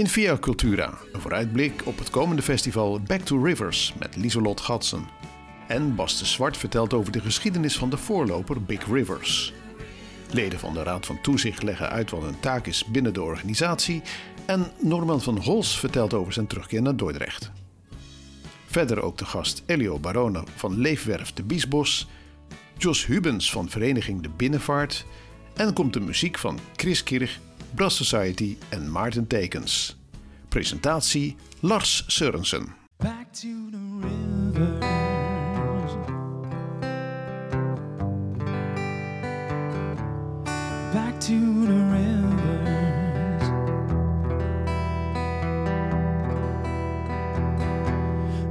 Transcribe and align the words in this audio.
In 0.00 0.08
Via 0.08 0.38
Cultura, 0.38 0.98
een 1.12 1.20
vooruitblik 1.20 1.82
op 1.84 1.98
het 1.98 2.10
komende 2.10 2.42
festival 2.42 3.00
Back 3.00 3.20
to 3.20 3.42
Rivers 3.42 3.94
met 3.98 4.16
Lieselot 4.16 4.60
Gatsen. 4.60 5.08
En 5.68 5.94
Bas 5.94 6.18
de 6.18 6.24
Zwart 6.24 6.56
vertelt 6.56 6.92
over 6.92 7.12
de 7.12 7.20
geschiedenis 7.20 7.76
van 7.76 7.90
de 7.90 7.96
voorloper 7.96 8.62
Big 8.62 8.86
Rivers. 8.86 9.52
Leden 10.30 10.58
van 10.58 10.74
de 10.74 10.82
Raad 10.82 11.06
van 11.06 11.20
Toezicht 11.20 11.62
leggen 11.62 11.90
uit 11.90 12.10
wat 12.10 12.22
een 12.22 12.40
taak 12.40 12.66
is 12.66 12.84
binnen 12.84 13.12
de 13.12 13.22
organisatie. 13.22 14.02
En 14.46 14.72
Norman 14.78 15.20
van 15.20 15.38
Hols 15.38 15.78
vertelt 15.78 16.14
over 16.14 16.32
zijn 16.32 16.46
terugkeer 16.46 16.82
naar 16.82 16.96
Dordrecht. 16.96 17.50
Verder 18.66 19.02
ook 19.02 19.18
de 19.18 19.24
gast 19.24 19.62
Elio 19.66 19.98
Barone 19.98 20.44
van 20.56 20.78
Leefwerf 20.78 21.32
de 21.32 21.42
Biesbos, 21.42 22.08
Jos 22.76 23.06
Hubens 23.06 23.50
van 23.50 23.68
Vereniging 23.68 24.22
de 24.22 24.30
Binnenvaart 24.36 25.06
en 25.54 25.72
komt 25.72 25.92
de 25.92 26.00
muziek 26.00 26.38
van 26.38 26.58
Chris 26.76 27.02
Kirch, 27.02 27.38
Brass 27.72 27.94
Society 27.96 28.56
en 28.70 28.90
Maarten 28.90 29.26
Tekens. 29.26 29.96
Presentatie 30.48 31.36
Lars 31.60 32.04
Sørensen. 32.08 32.74
Back 32.98 33.32
to 33.32 33.70
the 33.70 33.78
rivers. 34.02 34.80
Back 40.92 41.20
to 41.20 41.66
the 41.66 41.78
rivers. 41.92 43.42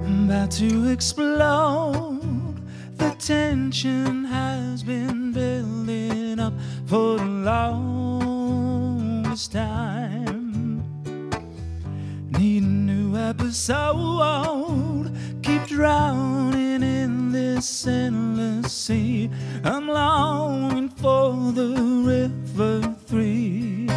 About 0.07 0.51
to 0.51 0.91
explode. 0.91 2.19
The 2.97 3.15
tension 3.19 4.25
has 4.25 4.83
been 4.83 5.31
building 5.31 6.39
up 6.39 6.53
for 6.85 7.17
the 7.17 7.25
longest 9.39 9.51
time. 9.53 10.83
Need 12.31 12.63
a 12.63 12.65
new 12.65 13.15
episode. 13.15 15.11
Keep 15.43 15.67
drowning 15.67 16.83
in 16.83 17.31
this 17.31 17.87
endless 17.87 18.73
sea. 18.73 19.29
I'm 19.63 19.87
longing 19.87 20.89
for 20.89 21.51
the 21.53 21.73
river 22.05 22.95
three. 23.07 23.87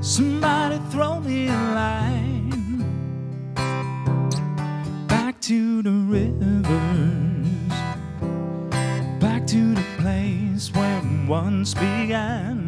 Somebody 0.00 0.78
throw 0.90 1.20
me 1.20 1.48
a 1.48 1.52
line. 1.74 2.84
Back 5.08 5.40
to 5.42 5.82
the 5.82 5.90
rivers. 5.90 6.68
Back 9.20 9.46
to 9.48 9.74
the 9.74 9.84
place 9.98 10.72
where 10.72 11.02
once 11.28 11.74
began. 11.74 12.67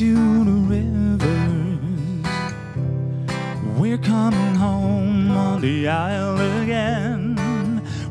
To 0.00 0.44
the 0.44 0.52
rivers. 0.52 1.78
We're 3.78 3.98
coming 3.98 4.54
home 4.54 5.30
on 5.30 5.60
the 5.60 5.88
isle 5.88 6.40
again. 6.62 7.36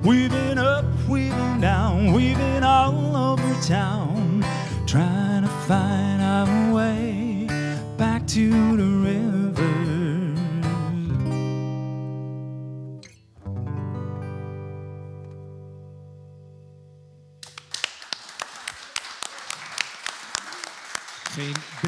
We've 0.04 0.30
been 0.30 0.60
up, 0.60 0.86
we've 1.10 1.36
been 1.36 1.62
down, 1.62 2.14
we've 2.14 2.38
been 2.38 2.64
all 2.64 3.17
over 3.17 3.62
town, 3.64 4.45
trying 4.86 5.42
to 5.42 5.50
find 5.67 6.22
our 6.22 6.76
way 6.76 7.48
back 7.98 8.28
to 8.28 8.78
the 8.78 8.98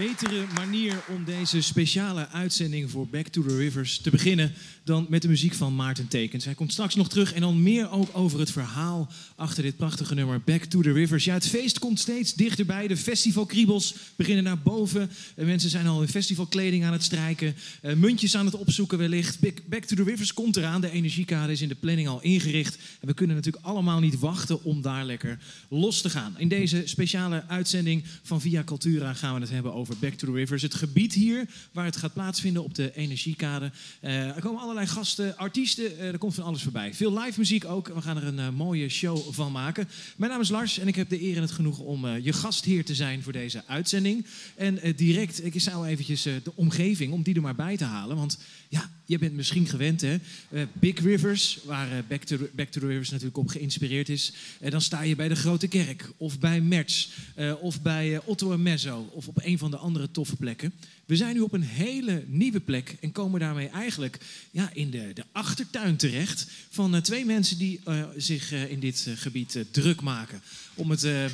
betere 0.07 0.45
manier 0.55 1.03
om 1.09 1.23
deze 1.23 1.61
speciale 1.61 2.27
uitzending 2.27 2.91
voor 2.91 3.07
Back 3.07 3.27
to 3.27 3.41
the 3.41 3.55
Rivers 3.55 3.97
te 3.97 4.09
beginnen 4.09 4.53
dan 4.83 5.05
met 5.09 5.21
de 5.21 5.27
muziek 5.27 5.53
van 5.53 5.75
Maarten 5.75 6.07
Tekens. 6.07 6.45
Hij 6.45 6.53
komt 6.53 6.71
straks 6.71 6.95
nog 6.95 7.09
terug 7.09 7.33
en 7.33 7.41
dan 7.41 7.63
meer 7.63 7.91
ook 7.91 8.09
over 8.13 8.39
het 8.39 8.51
verhaal 8.51 9.11
achter 9.35 9.63
dit 9.63 9.77
prachtige 9.77 10.15
nummer 10.15 10.41
Back 10.41 10.63
to 10.63 10.81
the 10.81 10.91
Rivers. 10.91 11.25
Ja, 11.25 11.33
het 11.33 11.47
feest 11.47 11.79
komt 11.79 11.99
steeds 11.99 12.33
dichterbij. 12.33 12.87
De 12.87 12.97
festivalkriebels 12.97 13.95
beginnen 14.15 14.43
naar 14.43 14.59
boven. 14.59 15.09
Eh, 15.35 15.45
mensen 15.45 15.69
zijn 15.69 15.87
al 15.87 16.01
in 16.01 16.07
festivalkleding 16.07 16.85
aan 16.85 16.91
het 16.91 17.03
strijken. 17.03 17.55
Eh, 17.81 17.93
muntjes 17.93 18.35
aan 18.35 18.45
het 18.45 18.55
opzoeken 18.55 18.97
wellicht. 18.97 19.39
Back 19.69 19.83
to 19.85 19.95
the 19.95 20.03
Rivers 20.03 20.33
komt 20.33 20.57
eraan. 20.57 20.81
De 20.81 20.91
energiekade 20.91 21.51
is 21.51 21.61
in 21.61 21.67
de 21.67 21.75
planning 21.75 22.07
al 22.07 22.21
ingericht. 22.21 22.77
En 22.99 23.07
we 23.07 23.13
kunnen 23.13 23.35
natuurlijk 23.35 23.65
allemaal 23.65 23.99
niet 23.99 24.19
wachten 24.19 24.63
om 24.63 24.81
daar 24.81 25.05
lekker 25.05 25.39
los 25.69 26.01
te 26.01 26.09
gaan. 26.09 26.35
In 26.37 26.47
deze 26.47 26.81
speciale 26.85 27.43
uitzending 27.47 28.03
van 28.23 28.41
Via 28.41 28.63
Cultura 28.63 29.13
gaan 29.13 29.33
we 29.33 29.41
het 29.41 29.49
hebben 29.49 29.73
over 29.73 29.90
Back 29.99 30.13
to 30.13 30.27
the 30.27 30.33
Rivers. 30.33 30.61
Het 30.61 30.73
gebied 30.73 31.13
hier 31.13 31.45
waar 31.71 31.85
het 31.85 31.95
gaat 31.95 32.13
plaatsvinden 32.13 32.63
op 32.63 32.75
de 32.75 32.95
energiekade. 32.95 33.71
Eh, 33.99 34.35
er 34.35 34.41
komen 34.41 34.61
allerlei 34.61 34.87
gasten, 34.87 35.37
artiesten, 35.37 35.97
eh, 35.97 36.07
er 36.07 36.17
komt 36.17 36.33
van 36.33 36.43
alles 36.43 36.63
voorbij. 36.63 36.93
Veel 36.93 37.19
live 37.19 37.39
muziek 37.39 37.65
ook. 37.65 37.87
We 37.87 38.01
gaan 38.01 38.17
er 38.17 38.23
een 38.23 38.39
eh, 38.39 38.49
mooie 38.49 38.89
show 38.89 39.33
van 39.33 39.51
maken. 39.51 39.87
Mijn 40.17 40.31
naam 40.31 40.41
is 40.41 40.49
Lars 40.49 40.79
en 40.79 40.87
ik 40.87 40.95
heb 40.95 41.09
de 41.09 41.21
eer 41.21 41.35
en 41.35 41.41
het 41.41 41.51
genoegen 41.51 41.85
om 41.85 42.07
je 42.07 42.33
gastheer 42.33 42.85
te 42.85 42.95
zijn 42.95 43.23
voor 43.23 43.33
deze 43.33 43.63
uitzending. 43.67 44.25
En 44.55 44.79
direct, 44.95 45.45
ik 45.45 45.61
zou 45.61 45.87
eventjes 45.87 46.23
de 46.23 46.51
omgeving, 46.55 47.13
om 47.13 47.23
die 47.23 47.35
er 47.35 47.41
maar 47.41 47.55
bij 47.55 47.77
te 47.77 47.83
halen. 47.83 48.17
Want 48.17 48.37
ja, 48.71 48.89
je 49.05 49.17
bent 49.17 49.33
misschien 49.33 49.67
gewend 49.67 50.01
hè. 50.01 50.17
Eh, 50.49 50.63
Big 50.73 50.99
Rivers, 50.99 51.59
waar 51.63 51.91
eh, 51.91 51.97
Back, 52.07 52.23
to, 52.23 52.37
Back 52.53 52.69
to 52.69 52.79
the 52.79 52.87
Rivers 52.87 53.09
natuurlijk 53.09 53.37
op 53.37 53.47
geïnspireerd 53.47 54.09
is. 54.09 54.33
En 54.59 54.71
dan 54.71 54.81
sta 54.81 55.01
je 55.01 55.15
bij 55.15 55.27
de 55.27 55.35
Grote 55.35 55.67
Kerk, 55.67 56.11
of 56.17 56.39
bij 56.39 56.61
Merts, 56.61 57.11
eh, 57.35 57.53
of 57.61 57.81
bij 57.81 58.15
eh, 58.15 58.19
Otto 58.25 58.51
en 58.51 58.61
Mezzo, 58.61 59.09
of 59.13 59.27
op 59.27 59.39
een 59.43 59.57
van 59.57 59.71
de 59.71 59.77
andere 59.77 60.11
toffe 60.11 60.35
plekken. 60.35 60.73
We 61.05 61.15
zijn 61.15 61.35
nu 61.35 61.41
op 61.41 61.53
een 61.53 61.63
hele 61.63 62.23
nieuwe 62.27 62.59
plek 62.59 62.95
en 63.01 63.11
komen 63.11 63.39
daarmee 63.39 63.67
eigenlijk 63.67 64.19
ja, 64.51 64.69
in 64.73 64.89
de, 64.89 65.11
de 65.13 65.23
achtertuin 65.31 65.95
terecht 65.95 66.47
van 66.69 66.95
eh, 66.95 67.01
twee 67.01 67.25
mensen 67.25 67.57
die 67.57 67.79
eh, 67.83 68.03
zich 68.17 68.51
eh, 68.51 68.71
in 68.71 68.79
dit 68.79 69.05
eh, 69.07 69.13
gebied 69.17 69.55
eh, 69.55 69.63
druk 69.71 70.01
maken. 70.01 70.41
Om 70.73 70.89
het, 70.89 71.03
eh, 71.03 71.25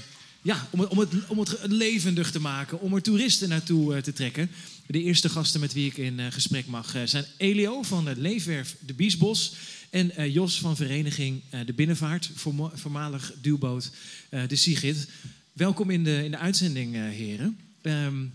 ja, 0.41 0.67
om, 0.69 0.81
om, 0.81 0.99
het, 0.99 1.27
om 1.27 1.39
het 1.39 1.57
levendig 1.63 2.31
te 2.31 2.39
maken, 2.39 2.81
om 2.81 2.93
er 2.95 3.01
toeristen 3.01 3.49
naartoe 3.49 3.95
eh, 3.95 4.01
te 4.01 4.13
trekken. 4.13 4.49
De 4.87 5.03
eerste 5.03 5.29
gasten 5.29 5.59
met 5.59 5.73
wie 5.73 5.85
ik 5.85 5.97
in 5.97 6.19
eh, 6.19 6.25
gesprek 6.29 6.65
mag 6.65 6.95
eh, 6.95 7.01
zijn 7.05 7.25
Elio 7.37 7.81
van 7.81 8.05
de 8.05 8.15
Leefwerf 8.17 8.75
De 8.79 8.93
Biesbos 8.93 9.53
en 9.89 10.15
eh, 10.15 10.33
Jos 10.33 10.59
van 10.59 10.75
Vereniging 10.75 11.41
eh, 11.49 11.59
De 11.65 11.73
Binnenvaart, 11.73 12.29
voormalig 12.73 13.33
duwboot 13.41 13.91
eh, 14.29 14.47
De 14.47 14.55
Sigrid. 14.55 15.07
Welkom 15.53 15.89
in 15.89 16.03
de, 16.03 16.23
in 16.23 16.31
de 16.31 16.37
uitzending, 16.37 16.95
eh, 16.95 17.01
heren. 17.01 17.57
Ehm, 17.81 18.25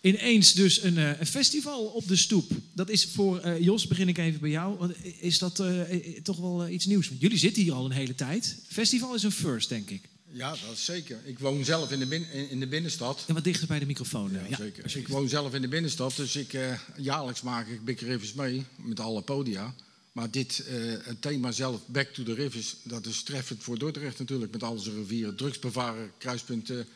ineens 0.00 0.52
dus 0.52 0.82
een, 0.82 0.98
eh, 0.98 1.10
festival 1.26 1.84
op 1.84 2.08
de 2.08 2.16
stoep. 2.16 2.50
Dat 2.72 2.88
is 2.88 3.04
voor 3.04 3.38
eh, 3.40 3.60
Jos, 3.60 3.86
begin 3.86 4.08
ik 4.08 4.18
even 4.18 4.40
bij 4.40 4.50
jou. 4.50 4.94
Is 5.20 5.38
dat 5.38 5.60
eh, 5.60 5.92
eh, 5.92 6.22
toch 6.22 6.36
wel 6.36 6.64
eh, 6.64 6.72
iets 6.72 6.86
nieuws? 6.86 7.08
Want 7.08 7.20
jullie 7.20 7.38
zitten 7.38 7.62
hier 7.62 7.72
al 7.72 7.84
een 7.84 7.90
hele 7.90 8.14
tijd. 8.14 8.56
Festival 8.68 9.14
is 9.14 9.22
een 9.22 9.32
first, 9.32 9.68
denk 9.68 9.90
ik. 9.90 10.02
Ja, 10.36 10.48
dat 10.50 10.72
is 10.72 10.84
zeker. 10.84 11.18
Ik 11.24 11.38
woon 11.38 11.64
zelf 11.64 11.90
in 11.90 11.98
de, 11.98 12.06
bin- 12.06 12.26
in- 12.50 12.60
de 12.60 12.66
binnenstad. 12.66 13.24
En 13.26 13.34
wat 13.34 13.44
dichter 13.44 13.66
bij 13.66 13.78
de 13.78 13.86
microfoon. 13.86 14.36
eh, 14.36 14.48
Ja, 14.50 14.56
zeker. 14.56 14.96
Ik 14.96 15.08
woon 15.08 15.28
zelf 15.28 15.54
in 15.54 15.60
de 15.62 15.68
binnenstad, 15.68 16.16
dus 16.16 16.36
ik, 16.36 16.52
eh, 16.52 16.72
jaarlijks 16.96 17.42
maak 17.42 17.66
ik 17.68 17.84
Big 17.84 18.00
Rivers 18.00 18.32
mee 18.32 18.64
met 18.76 19.00
alle 19.00 19.22
podia. 19.22 19.74
Maar 20.12 20.30
dit, 20.30 20.64
eh, 20.68 20.74
het 21.02 21.22
thema 21.22 21.52
zelf, 21.52 21.80
Back 21.86 22.08
to 22.08 22.22
the 22.22 22.34
Rivers, 22.34 22.76
dat 22.82 23.06
is 23.06 23.22
treffend 23.22 23.62
voor 23.62 23.78
Dordrecht 23.78 24.18
natuurlijk. 24.18 24.52
Met 24.52 24.62
al 24.62 24.78
zijn 24.78 24.94
rivieren, 24.96 25.36
drugsbevarer, 25.36 26.10
kruispunten 26.18 26.86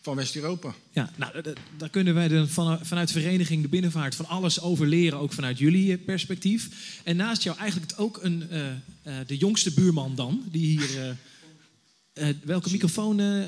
van 0.00 0.16
West-Europa. 0.16 0.74
Ja, 0.92 1.10
nou, 1.16 1.32
da- 1.32 1.40
da- 1.40 1.52
daar 1.78 1.90
kunnen 1.90 2.14
wij 2.14 2.28
dan 2.28 2.48
van, 2.48 2.86
vanuit 2.86 3.10
Vereniging 3.12 3.62
De 3.62 3.68
Binnenvaart 3.68 4.14
van 4.14 4.26
alles 4.26 4.60
over 4.60 4.86
leren, 4.86 5.18
ook 5.18 5.32
vanuit 5.32 5.58
jullie 5.58 5.92
eh, 5.92 6.04
perspectief. 6.04 6.68
En 7.04 7.16
naast 7.16 7.42
jou 7.42 7.58
eigenlijk 7.58 7.92
ook 7.96 8.18
een, 8.22 8.50
eh, 8.50 8.70
eh, 8.70 8.76
de 9.26 9.36
jongste 9.36 9.72
buurman 9.74 10.14
dan, 10.14 10.44
die 10.50 10.66
hier... 10.66 11.16
eh, 12.16 12.28
welke 12.44 12.70
microfoon... 12.70 13.20
eh, 13.20 13.42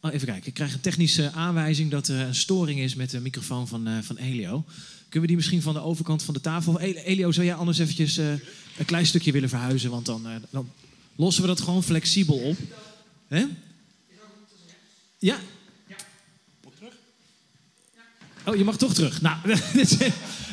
oh, 0.00 0.12
even 0.12 0.26
kijken, 0.26 0.46
ik 0.46 0.54
krijg 0.54 0.72
een 0.74 0.80
technische 0.80 1.30
aanwijzing 1.32 1.90
dat 1.90 2.08
er 2.08 2.20
een 2.20 2.34
storing 2.34 2.80
is 2.80 2.94
met 2.94 3.10
de 3.10 3.20
microfoon 3.20 3.68
van, 3.68 3.86
eh, 3.86 3.98
van 4.02 4.16
Elio. 4.16 4.64
Kunnen 4.98 5.20
we 5.20 5.26
die 5.26 5.36
misschien 5.36 5.62
van 5.62 5.74
de 5.74 5.80
overkant 5.80 6.22
van 6.22 6.34
de 6.34 6.40
tafel... 6.40 6.80
El- 6.80 6.92
Elio, 6.92 7.32
zou 7.32 7.46
jij 7.46 7.54
anders 7.54 7.78
eventjes 7.78 8.16
een 8.16 8.84
klein 8.86 9.06
stukje 9.06 9.32
willen 9.32 9.48
verhuizen? 9.48 9.90
Want 9.90 10.06
dan, 10.06 10.26
dan 10.50 10.70
lossen 11.16 11.42
we 11.42 11.48
dat 11.48 11.60
gewoon 11.60 11.82
flexibel 11.82 12.36
op. 12.36 12.56
Hè? 13.28 13.44
Ja, 15.18 15.38
Oh, 18.44 18.56
je 18.56 18.64
mag 18.64 18.76
toch 18.78 18.94
terug. 18.94 19.20
Nou, 19.20 19.36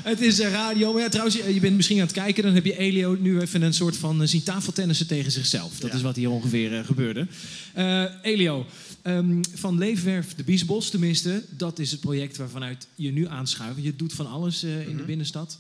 het 0.03 0.21
is- 0.21 0.39
eh, 0.39 0.51
radio. 0.51 0.93
Maar 0.93 1.01
ja, 1.01 1.09
trouwens, 1.09 1.35
je 1.37 1.59
bent 1.59 1.75
misschien 1.75 1.97
aan 1.99 2.03
het 2.05 2.11
kijken. 2.15 2.43
Dan 2.43 2.53
heb 2.53 2.65
je 2.65 2.77
Elio 2.77 3.17
nu 3.19 3.39
even 3.39 3.61
een 3.61 3.73
soort 3.73 3.97
van 3.97 4.21
eh, 4.21 4.27
zien 4.27 4.43
tafeltennissen 4.43 5.07
tegen 5.07 5.31
zichzelf. 5.31 5.79
Dat 5.79 5.93
is 5.93 6.01
wat 6.01 6.15
hier 6.15 6.29
ongeveer 6.29 6.77
eh, 6.77 6.85
gebeurde. 6.85 7.27
Eh, 7.73 8.03
Elio, 8.21 8.65
ehm, 9.01 9.43
van 9.53 9.77
Leefwerf 9.77 10.35
de 10.35 10.43
Biesbos 10.43 10.89
tenminste. 10.89 11.43
Dat 11.49 11.79
is 11.79 11.91
het 11.91 11.99
project 11.99 12.37
waarvanuit 12.37 12.87
je 12.95 13.11
nu 13.11 13.27
aanschuift. 13.27 13.83
Je 13.83 13.95
doet 13.95 14.13
van 14.13 14.27
alles 14.29 14.63
eh, 14.63 14.88
in 14.88 14.97
de 14.97 15.03
binnenstad. 15.03 15.57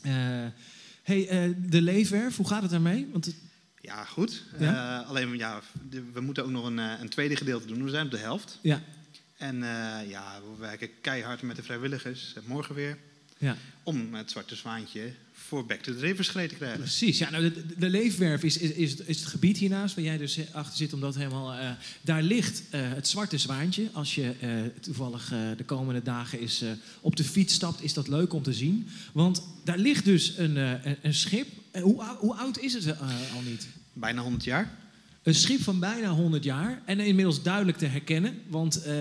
Eh, 0.00 0.12
hey, 1.02 1.28
eh, 1.28 1.50
de 1.68 1.82
Leefwerf, 1.82 2.36
hoe 2.36 2.46
gaat 2.48 2.62
het 2.62 2.70
daarmee? 2.70 3.06
Want 3.12 3.24
het- 3.24 3.34
Ja, 3.80 4.04
goed. 4.04 4.42
Ja? 4.58 5.00
Eh, 5.02 5.08
alleen 5.08 5.36
ja, 5.36 5.60
we 6.12 6.20
moeten 6.20 6.44
ook 6.44 6.50
nog 6.50 6.66
een, 6.66 6.78
eh, 6.78 6.92
een 7.00 7.08
tweede 7.08 7.36
gedeelte 7.36 7.66
doen. 7.66 7.84
We 7.84 7.90
zijn 7.90 8.04
op 8.04 8.10
de 8.10 8.18
helft. 8.18 8.58
ja, 8.62 8.82
En 9.38 9.54
eh, 9.62 10.10
ja, 10.10 10.40
we 10.40 10.60
werken 10.60 10.88
keihard 11.00 11.42
met 11.42 11.56
de 11.56 11.62
vrijwilligers, 11.62 12.32
eh, 12.36 12.42
morgen 12.46 12.74
weer, 12.74 12.96
Ja. 13.38 13.56
om 13.82 14.14
het 14.14 14.30
Zwarte 14.30 14.56
Zwaantje 14.56 15.12
voor 15.32 15.66
Back 15.66 15.80
to 15.80 15.92
the 15.94 15.98
Rivers 15.98 16.26
te 16.32 16.32
krijgen. 16.56 16.78
Precies, 16.78 17.18
ja, 17.18 17.30
nou, 17.30 17.42
de, 17.52 17.66
de 17.78 17.88
leefwerf 17.88 18.42
is, 18.42 18.56
is, 18.58 18.70
is, 18.94 19.18
het, 19.20 19.26
gebied 19.26 19.56
hiernaast, 19.58 19.94
waar 19.94 20.04
jij 20.04 20.16
dus 20.18 20.38
achter 20.52 20.76
zit, 20.76 20.92
omdat 20.92 21.14
helemaal. 21.14 21.52
eh, 21.52 21.70
daar 22.00 22.22
ligt 22.22 22.62
eh, 22.70 22.80
het 22.92 23.08
zwarte 23.08 23.38
zwaantje. 23.38 23.88
Als 23.92 24.14
je 24.14 24.34
eh, 24.40 24.50
toevallig 24.80 25.32
eh, 25.32 25.38
de 25.56 25.64
komende 25.64 26.02
dagen 26.02 26.40
is, 26.40 26.62
eh, 26.62 26.70
op 27.00 27.16
de 27.16 27.24
fiets 27.24 27.54
stapt, 27.54 27.82
is 27.82 27.92
dat 27.94 28.08
leuk 28.08 28.32
om 28.32 28.42
te 28.42 28.52
zien. 28.52 28.88
Want 29.12 29.42
daar 29.64 29.78
ligt 29.78 30.04
dus 30.04 30.38
een, 30.38 30.56
eh, 30.56 30.92
een, 31.02 31.14
schip. 31.14 31.48
Eh, 31.70 31.82
hoe, 31.82 32.04
hoe 32.18 32.34
oud 32.34 32.58
is 32.58 32.72
het 32.74 32.84
eh, 32.86 33.00
al 33.34 33.42
niet? 33.44 33.66
Bijna 33.92 34.22
100 34.22 34.44
jaar. 34.44 34.70
Een 35.28 35.34
schip 35.34 35.60
van 35.60 35.78
bijna 35.78 36.08
100 36.08 36.44
jaar 36.44 36.82
en 36.84 37.00
inmiddels 37.00 37.42
duidelijk 37.42 37.78
te 37.78 37.86
herkennen, 37.86 38.42
want 38.46 38.82
eh, 38.82 38.94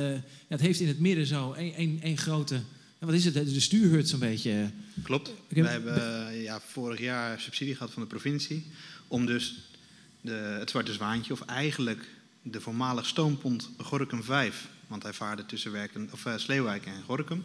het 0.47 0.61
heeft 0.61 0.79
in 0.79 0.87
het 0.87 0.99
midden 0.99 1.25
zo 1.25 1.53
één 1.53 2.17
grote. 2.17 2.61
wat 2.99 3.13
is 3.13 3.25
het? 3.25 3.33
De 3.33 3.59
stuurhut 3.59 4.09
zo'n 4.09 4.19
beetje. 4.19 4.71
Klopt. 5.03 5.31
We 5.47 5.67
hebben 5.67 6.27
eh, 6.27 6.43
ja, 6.43 6.59
vorig 6.67 6.99
jaar 6.99 7.39
subsidie 7.39 7.75
gehad 7.75 7.91
van 7.91 8.01
de 8.01 8.07
provincie 8.07 8.65
om 9.07 9.25
dus 9.25 9.55
de, 10.21 10.31
het 10.31 10.69
Zwarte 10.69 10.93
Zwaantje, 10.93 11.33
of 11.33 11.41
eigenlijk 11.41 12.05
de 12.41 12.61
voormalig 12.61 13.05
stoompont 13.05 13.69
Gorkum 13.77 14.23
5, 14.23 14.67
want 14.87 15.03
hij 15.03 15.13
vaarde 15.13 15.45
tussen 15.45 15.71
Werken, 15.71 16.09
of, 16.11 16.25
eh, 16.25 16.37
Sleeuwijk 16.37 16.85
en 16.85 17.03
Gorkum, 17.05 17.43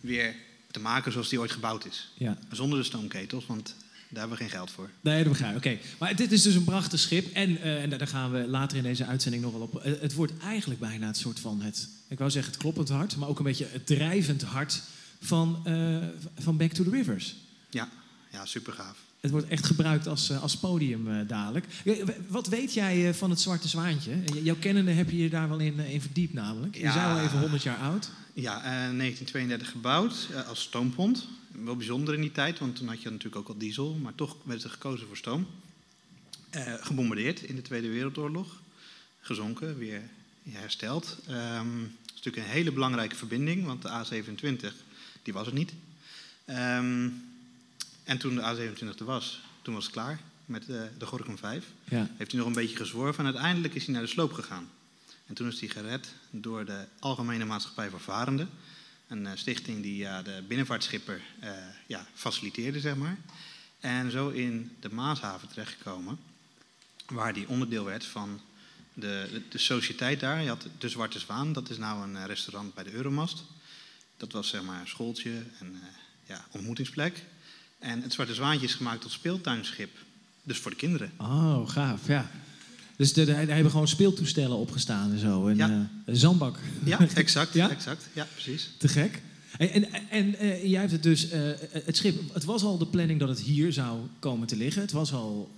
weer 0.00 0.34
te 0.70 0.80
maken 0.80 1.12
zoals 1.12 1.28
die 1.28 1.40
ooit 1.40 1.52
gebouwd 1.52 1.86
is. 1.86 2.12
Ja. 2.14 2.38
Zonder 2.50 2.78
de 2.78 2.84
stoomketels, 2.84 3.46
want 3.46 3.74
daar 4.12 4.20
hebben 4.20 4.38
we 4.38 4.44
geen 4.44 4.52
geld 4.52 4.70
voor. 4.70 4.90
Nee, 5.00 5.22
dat 5.22 5.32
begrijp 5.32 5.56
ik. 5.56 5.72
Oké. 5.72 5.78
Maar 5.98 6.16
dit 6.16 6.32
is 6.32 6.42
dus 6.42 6.54
een 6.54 6.64
prachtig 6.64 7.00
schip. 7.00 7.34
En, 7.34 7.62
eh, 7.62 7.82
en 7.82 7.90
daar 7.90 8.06
gaan 8.06 8.30
we 8.32 8.46
later 8.48 8.76
in 8.76 8.82
deze 8.82 9.06
uitzending 9.06 9.42
nog 9.42 9.52
wel 9.52 9.60
op. 9.60 9.76
Eh, 9.80 9.92
het 10.00 10.14
wordt 10.14 10.32
eigenlijk 10.44 10.80
bijna 10.80 11.06
het 11.06 11.16
soort 11.16 11.40
van 11.40 11.60
het, 11.60 11.88
ik 12.08 12.18
wou 12.18 12.30
zeggen 12.30 12.52
het 12.52 12.60
kloppend 12.60 12.88
hart, 12.88 13.16
maar 13.16 13.28
ook 13.28 13.38
een 13.38 13.44
beetje 13.44 13.66
het 13.70 13.86
drijvend 13.86 14.42
hart 14.42 14.82
van, 15.20 15.60
eh, 15.64 15.96
van 16.38 16.56
Back 16.56 16.72
to 16.72 16.84
the 16.84 16.90
Rivers. 16.90 17.34
Ja, 17.70 17.88
ja 18.30 18.44
super 18.46 18.72
gaaf. 18.72 18.96
Het 19.20 19.30
wordt 19.30 19.48
echt 19.48 19.66
gebruikt 19.66 20.06
als, 20.06 20.32
als 20.32 20.56
podium 20.56 21.26
dadelijk. 21.26 21.66
Wat 22.28 22.46
weet 22.48 22.74
jij 22.74 23.14
van 23.14 23.30
het 23.30 23.40
Zwarte 23.40 23.68
Zwaantje? 23.68 24.12
Jouw 24.42 24.56
kennende 24.58 24.90
heb 24.90 25.10
je 25.10 25.16
je 25.16 25.28
daar 25.30 25.48
wel 25.48 25.58
in, 25.58 25.78
in 25.78 26.00
verdiept 26.00 26.32
namelijk. 26.34 26.74
Je 26.74 26.80
Ja. 26.82 27.12
al 27.12 27.20
even 27.24 27.40
100 27.40 27.62
jaar 27.62 27.76
oud. 27.78 28.10
Ja, 28.34 28.56
eh, 28.56 28.62
1932 28.64 29.70
gebouwd 29.70 30.28
als 30.46 30.60
stoompont. 30.60 31.26
Wel 31.52 31.76
bijzonder 31.76 32.14
in 32.14 32.20
die 32.20 32.32
tijd, 32.32 32.58
want 32.58 32.76
toen 32.76 32.88
had 32.88 33.02
je 33.02 33.10
natuurlijk 33.10 33.36
ook 33.36 33.48
al 33.48 33.58
diesel, 33.58 33.94
maar 33.94 34.14
toch 34.14 34.36
werd 34.44 34.64
er 34.64 34.70
gekozen 34.70 35.06
voor 35.06 35.16
stoom. 35.16 35.46
Eh, 36.50 36.74
gebombardeerd 36.80 37.42
in 37.42 37.56
de 37.56 37.62
Tweede 37.62 37.88
Wereldoorlog. 37.88 38.60
Gezonken, 39.20 39.78
weer 39.78 40.02
hersteld. 40.50 41.18
Ehm, 41.26 41.80
Het 41.80 42.20
is 42.20 42.24
natuurlijk 42.24 42.36
een 42.46 42.58
hele 42.58 42.72
belangrijke 42.72 43.16
verbinding, 43.16 43.64
want 43.66 43.82
de 43.82 43.88
A27 43.88 44.74
die 45.22 45.32
was 45.32 45.46
er 45.46 45.52
niet. 45.52 45.72
Ehm, 46.44 47.08
en 48.04 48.18
toen 48.18 48.34
de 48.34 48.40
A27 48.42 48.98
er 48.98 49.04
was, 49.04 49.40
toen 49.62 49.74
was 49.74 49.84
het 49.84 49.92
klaar 49.92 50.20
met 50.44 50.66
de, 50.66 50.88
de 50.98 51.06
Gorkum 51.06 51.38
5. 51.38 51.64
Ja. 51.84 52.10
Heeft 52.16 52.30
hij 52.30 52.40
nog 52.40 52.48
een 52.48 52.54
beetje 52.54 52.76
gezworven 52.76 53.24
en 53.24 53.32
uiteindelijk 53.32 53.74
is 53.74 53.84
hij 53.84 53.94
naar 53.94 54.02
de 54.02 54.08
sloop 54.08 54.32
gegaan. 54.32 54.68
En 55.26 55.34
toen 55.34 55.48
is 55.48 55.60
hij 55.60 55.68
gered 55.68 56.08
door 56.30 56.64
de 56.64 56.84
Algemene 56.98 57.44
Maatschappij 57.44 57.90
voor 57.90 58.00
Varenden. 58.00 58.48
Een 59.12 59.26
eh, 59.26 59.32
stichting 59.34 59.82
die 59.82 60.04
de 60.22 60.42
binnenvaartschipper 60.48 61.22
eh, 61.40 61.50
ja, 61.86 62.06
faciliteerde, 62.14 62.80
zeg 62.80 62.94
maar. 62.94 63.16
En 63.80 64.10
zo 64.10 64.28
in 64.28 64.76
de 64.80 64.92
Maashaven 64.92 65.48
terechtgekomen, 65.48 66.18
waar 67.06 67.32
die 67.32 67.48
onderdeel 67.48 67.84
werd 67.84 68.04
van 68.04 68.40
de, 68.94 69.42
de, 69.50 69.58
sociëteit 69.58 70.20
daar. 70.20 70.42
Je 70.42 70.48
had 70.48 70.66
de 70.78 70.88
Zwarte 70.88 71.18
Zwaan, 71.18 71.52
dat 71.52 71.70
is 71.70 71.78
nou 71.78 72.02
een 72.02 72.16
eh, 72.16 72.24
restaurant 72.24 72.74
bij 72.74 72.84
de 72.84 72.92
Euromast. 72.92 73.44
Dat 74.16 74.32
was 74.32 74.48
zeg 74.48 74.62
maar 74.62 74.80
een 74.80 74.88
schooltje 74.88 75.42
en 75.58 75.80
ja, 76.26 76.46
ontmoetingsplek. 76.50 77.24
En 77.78 78.02
het 78.02 78.12
Zwarte 78.12 78.34
Zwaantje 78.34 78.66
is 78.66 78.74
gemaakt 78.74 79.00
tot 79.00 79.10
speeltuinschip. 79.10 79.96
Dus 80.42 80.58
voor 80.58 80.70
de 80.70 80.76
kinderen. 80.76 81.12
Oh, 81.16 81.68
gaaf, 81.68 82.06
ja. 82.06 82.30
Dus 82.96 83.12
de, 83.12 83.24
de- 83.24 83.32
daar 83.32 83.46
hebben 83.46 83.70
gewoon 83.70 83.88
speeltoestellen 83.88 84.56
opgestaan 84.56 85.12
en 85.12 85.18
zo. 85.18 85.46
En, 85.48 85.56
Ja. 85.56 85.68
eh, 85.68 85.76
een 86.04 86.16
zandbak. 86.16 86.58
Ja, 86.84 87.00
exact. 87.14 87.54
Ja? 87.54 87.70
exact. 87.70 88.08
Ja, 88.12 88.26
precies. 88.32 88.70
Te 88.78 88.88
gek. 88.88 89.22
En, 89.58 89.70
en, 89.70 90.10
en 90.10 90.34
eh, 90.34 90.64
jij 90.70 90.80
hebt 90.80 90.92
het 90.92 91.02
dus, 91.02 91.28
eh, 91.28 91.40
het 91.72 91.96
schip, 91.96 92.34
het 92.34 92.44
was 92.44 92.62
al 92.62 92.78
de 92.78 92.86
planning 92.86 93.20
dat 93.20 93.28
het 93.28 93.40
hier 93.40 93.72
zou 93.72 94.00
komen 94.18 94.46
te 94.46 94.56
liggen. 94.56 94.82
Het 94.82 94.92
was 94.92 95.12
al 95.12 95.50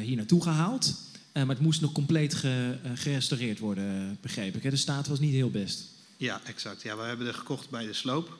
hier 0.00 0.16
naartoe 0.16 0.42
gehaald. 0.42 0.94
Eh, 1.32 1.42
maar 1.44 1.54
het 1.54 1.64
moest 1.64 1.80
nog 1.80 1.92
compleet 1.92 2.34
ge- 2.34 2.76
gerestaureerd 2.94 3.58
worden, 3.58 4.18
begreep 4.20 4.56
ik. 4.56 4.62
Hè? 4.62 4.70
De 4.70 4.76
staat 4.76 5.06
was 5.06 5.20
niet 5.20 5.32
heel 5.32 5.50
best. 5.50 5.84
Ja, 6.16 6.40
exact. 6.44 6.82
Ja, 6.82 6.96
we 6.96 7.02
hebben 7.02 7.26
er 7.26 7.34
gekocht 7.34 7.70
bij 7.70 7.86
de 7.86 7.92
sloop. 7.92 8.38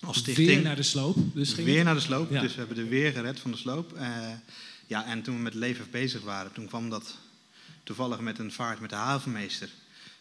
Als 0.00 0.16
stichting. 0.18 0.48
Weer 0.48 0.62
naar 0.62 0.76
de 0.76 0.82
sloop. 0.82 1.16
Dus 1.34 1.52
ging 1.52 1.66
Weer 1.66 1.76
het- 1.76 1.84
naar 1.84 1.94
de 1.94 2.00
sloop. 2.00 2.30
Ja. 2.30 2.40
Dus 2.40 2.52
we 2.54 2.58
hebben 2.58 2.78
er 2.78 2.88
weer 2.88 3.12
gered 3.12 3.40
van 3.40 3.50
de 3.50 3.56
sloop. 3.56 3.98
Ja, 4.86 5.06
en 5.06 5.22
toen 5.22 5.34
we 5.36 5.42
met 5.42 5.54
Leefhef 5.54 5.90
bezig 5.90 6.20
waren, 6.22 6.52
toen 6.52 6.66
kwam 6.66 6.90
dat 6.90 7.14
toevallig 7.88 8.20
met 8.20 8.38
een 8.38 8.52
vaart 8.52 8.80
met 8.80 8.90
de 8.90 8.96
havenmeester. 8.96 9.68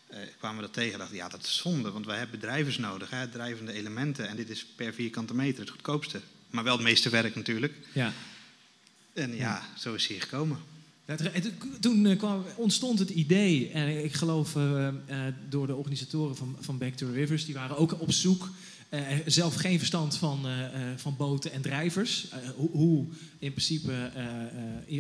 eh, 0.08 0.19
kwamen 0.38 0.58
we 0.58 0.64
dat 0.64 0.74
tegen 0.74 0.94
en 0.94 1.00
dachten, 1.00 1.18
ja, 1.18 1.28
dat 1.30 1.44
is 1.44 1.58
zonde, 1.58 1.92
want 1.92 2.06
wij 2.06 2.18
hebben 2.18 2.40
drijvers 2.40 2.78
nodig, 2.78 3.10
hè, 3.10 3.28
drijvende 3.28 3.74
elementen. 3.74 4.28
En 4.28 4.36
dit 4.36 4.50
is 4.50 4.66
per 4.66 4.94
vierkante 4.94 5.36
meter 5.36 5.60
het 5.60 5.69
goedkoopste. 5.69 6.22
Maar 6.50 6.64
wel 6.64 6.74
het 6.74 6.84
meeste 6.84 7.10
werk 7.10 7.36
natuurlijk. 7.36 7.74
Ja. 7.94 8.14
En 9.14 9.36
ja, 9.36 9.62
zo 9.78 9.94
is 9.94 10.08
hij 10.08 10.16
hier 10.16 10.25
gekomen. 10.25 10.58
Ja, 11.06 11.16
Toen 11.80 12.06
eh, 12.06 12.18
kwam, 12.18 12.44
ontstond 12.56 13.00
het 13.00 13.10
idee, 13.10 13.69
en 13.69 14.04
ik 14.04 14.14
geloof 14.14 14.56
eh, 14.56 14.88
door 15.50 15.68
de 15.68 15.75
organisatoren 15.75 16.36
van, 16.36 16.58
van 16.60 16.78
Back 16.78 16.94
to 16.94 17.08
the 17.08 17.14
Rivers, 17.14 17.46
die 17.46 17.54
waren 17.54 17.78
ook 17.78 18.02
op 18.02 18.12
zoek, 18.12 18.50
eh, 18.89 19.01
zelf 19.25 19.56
geen 19.56 19.78
verstand 19.78 20.16
van, 20.16 20.45
eh, 20.45 20.66
eh, 20.66 20.98
van 20.98 21.16
boten 21.18 21.51
en 21.51 21.62
drijvers. 21.62 22.28
Hoe, 22.56 22.69
hoe 22.69 23.06
in 23.39 23.51
principe 23.51 24.12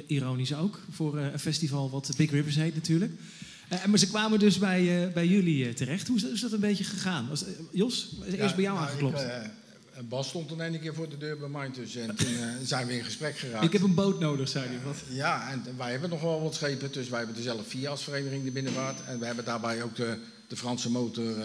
ironisch 0.07 0.53
ook, 0.53 0.79
voor 0.91 1.17
een 1.17 1.39
festival 1.39 1.89
wat 1.89 2.11
Big 2.17 2.31
Rivers 2.31 2.55
heet 2.55 2.75
natuurlijk. 2.75 3.11
Maar 3.87 3.99
ze 3.99 4.07
kwamen 4.07 4.39
dus 4.39 4.57
bij, 4.57 5.11
bij 5.13 5.27
jullie 5.27 5.73
terecht. 5.73 6.07
Hoe 6.07 6.17
is, 6.17 6.23
is 6.23 6.41
dat 6.41 6.51
een 6.51 6.59
beetje 6.59 6.83
gegaan? 6.83 7.27
Was, 7.29 7.43
Jos, 7.71 8.15
eerst 8.25 8.55
bij 8.55 8.63
jou 8.63 8.77
nou, 8.77 8.87
aangeklopt. 8.87 9.21
Ik, 9.21 10.09
Bas 10.09 10.27
stond 10.27 10.47
toen 10.47 10.59
een 10.59 10.79
keer 10.79 10.93
voor 10.93 11.09
de 11.09 11.17
deur 11.17 11.37
bij 11.37 11.49
mij 11.49 11.71
dus. 11.71 11.95
En 11.95 12.15
toen 12.15 12.35
zijn 12.63 12.87
we 12.87 12.97
in 12.97 13.03
gesprek 13.03 13.37
geraakt. 13.37 13.65
ik 13.65 13.73
heb 13.73 13.81
een 13.81 13.93
boot 13.93 14.19
nodig, 14.19 14.49
zei 14.49 14.67
hij. 14.67 14.79
Wat? 14.83 15.03
Ja, 15.09 15.51
en 15.51 15.63
wij 15.77 15.91
hebben 15.91 16.09
nog 16.09 16.21
wel 16.21 16.41
wat 16.41 16.55
schepen. 16.55 16.91
Dus 16.91 17.09
wij 17.09 17.17
hebben 17.17 17.37
er 17.37 17.43
zelf 17.43 17.67
vier 17.67 17.89
als 17.89 18.03
vereniging 18.03 18.43
de 18.43 18.51
binnenvaart. 18.51 19.05
En 19.05 19.19
we 19.19 19.25
hebben 19.25 19.45
daarbij 19.45 19.83
ook 19.83 19.95
de, 19.95 20.17
de 20.47 20.57
Franse 20.57 20.91
motor 20.91 21.35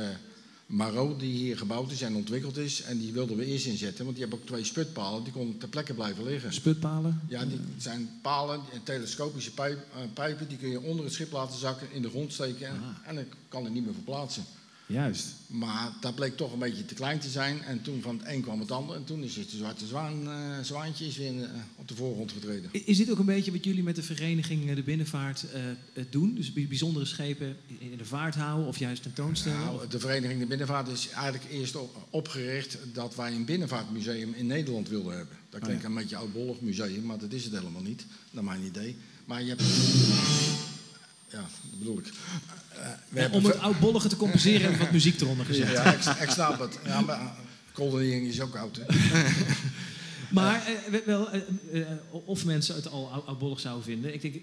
Marot, 0.73 1.21
die 1.21 1.33
hier 1.33 1.59
gebouwd 1.59 1.91
is 1.91 2.03
en 2.03 2.17
ontwikkeld 2.17 2.57
is. 2.57 2.83
En 2.83 2.99
die 2.99 3.13
wilden 3.13 3.37
we 3.37 3.45
eerst 3.45 3.67
inzetten, 3.67 4.05
want 4.05 4.17
die 4.17 4.25
hebben 4.25 4.43
ook 4.43 4.47
twee 4.47 4.65
sputpalen. 4.65 5.25
Die 5.25 5.33
konden 5.33 5.59
ter 5.59 5.69
plekke 5.69 5.95
blijven 5.95 6.25
liggen. 6.25 6.52
Sputpalen? 6.52 7.21
Ja, 7.29 7.45
die 7.45 7.61
zijn 7.79 8.11
palen, 8.23 8.61
telescopische 8.83 9.50
eh, 9.57 9.75
pijpen, 10.14 10.49
die 10.49 10.59
kun 10.59 10.69
je 10.69 10.81
onder 10.81 11.05
het 11.05 11.14
schip 11.14 11.33
laten 11.33 11.59
zakken, 11.59 11.93
in 11.93 12.02
de 12.02 12.09
grond 12.09 12.33
steken 12.33 12.67
en, 12.67 12.81
en 13.05 13.14
dan 13.14 13.25
kan 13.49 13.64
het 13.64 13.73
niet 13.73 13.85
meer 13.85 13.95
verplaatsen. 13.95 14.45
Juist. 14.92 15.26
Maar 15.46 15.92
dat 16.00 16.14
bleek 16.14 16.37
toch 16.37 16.52
een 16.52 16.58
beetje 16.58 16.84
te 16.84 16.94
klein 16.94 17.18
te 17.18 17.28
zijn 17.28 17.62
en 17.62 17.82
toen 17.82 18.02
van 18.02 18.18
het 18.18 18.26
een 18.28 18.42
kwam 18.42 18.61
het 18.61 18.70
ander 18.70 18.96
en 18.96 19.04
toen 19.04 19.22
is 19.22 19.37
het 19.37 19.50
de 19.50 19.56
Zwarte 19.56 19.87
Zwaan, 19.87 20.28
eh, 20.30 20.58
Zwaantje 20.62 21.06
is 21.06 21.16
weer 21.16 21.42
eh, 21.42 21.50
op 21.76 21.88
de 21.88 21.94
voorgrond 21.94 22.32
getreden. 22.32 22.70
Is 22.84 22.96
dit 22.96 23.11
ook 23.11 23.18
een 23.18 23.25
beetje 23.25 23.52
wat 23.52 23.64
jullie 23.64 23.82
met 23.82 23.96
de 23.96 24.02
vereniging 24.02 24.68
eh, 24.68 24.76
de 24.76 24.82
binnenvaart 24.82 25.44
doen? 26.11 26.34
Dus 26.34 26.52
bij- 26.52 26.66
bijzondere 26.68 27.04
schepen 27.04 27.56
in 27.78 27.96
de 27.96 28.04
vaart 28.04 28.34
houden 28.34 28.66
of 28.66 28.78
juist 28.78 29.02
tentoonstellen? 29.02 29.58
Nou, 29.58 29.88
de 29.88 29.99
Vereniging 30.00 30.40
de 30.40 30.46
Binnenvaart 30.46 30.88
is 30.88 31.08
eigenlijk 31.08 31.52
eerst 31.52 31.76
op- 31.76 32.06
opgericht 32.11 32.78
dat 32.92 33.14
wij 33.14 33.32
een 33.34 33.44
binnenvaartmuseum 33.44 34.34
in 34.34 34.46
Nederland 34.46 34.88
wilden 34.88 35.16
hebben. 35.16 35.37
Dat 35.50 35.61
Oh, 35.61 35.66
klinkt 35.66 35.84
een 35.84 35.94
beetje 35.94 36.16
oudbollig 36.16 36.61
museum, 36.61 37.02
maar 37.04 37.18
dat 37.18 37.32
is 37.32 37.44
het 37.44 37.52
helemaal 37.52 37.82
niet, 37.82 38.06
naar 38.30 38.44
mijn 38.44 38.62
idee. 38.62 38.96
Maar 39.25 39.42
je 39.42 39.49
hebt... 39.49 39.62
Ja, 41.33 41.39
dat 41.71 41.79
bedoel 41.79 41.99
ik. 41.99 42.07
Eh, 42.07 42.89
we 43.09 43.21
Eh, 43.21 43.33
om 43.33 43.45
het 43.45 43.59
oudbollige 43.59 44.09
te 44.09 44.17
compenseren 44.17 44.61
hebben 44.61 44.79
we 44.79 44.85
wat 44.85 44.93
muziek 44.93 45.21
eronder 45.21 45.47
gezet. 45.47 45.71
Ja, 45.71 45.93
ik, 45.95 46.05
ik 46.23 46.31
snap 46.31 46.59
het. 46.61 46.79
Ja, 46.85 47.01
maar 47.01 47.21
eh, 47.21 47.27
Koldering 47.73 48.27
is 48.29 48.41
ook 48.41 48.57
oud, 48.57 48.81
hè? 48.83 48.85
Maar 50.31 50.62
we- 50.91 51.03
wel, 51.07 51.29
of 52.25 52.45
mensen 52.45 52.75
het 52.75 52.89
al 52.89 53.11
oud- 53.12 53.27
oudbollig 53.27 53.61
zouden 53.61 53.85
vinden. 53.85 54.15
Ik 54.15 54.21
denk, 54.23 54.35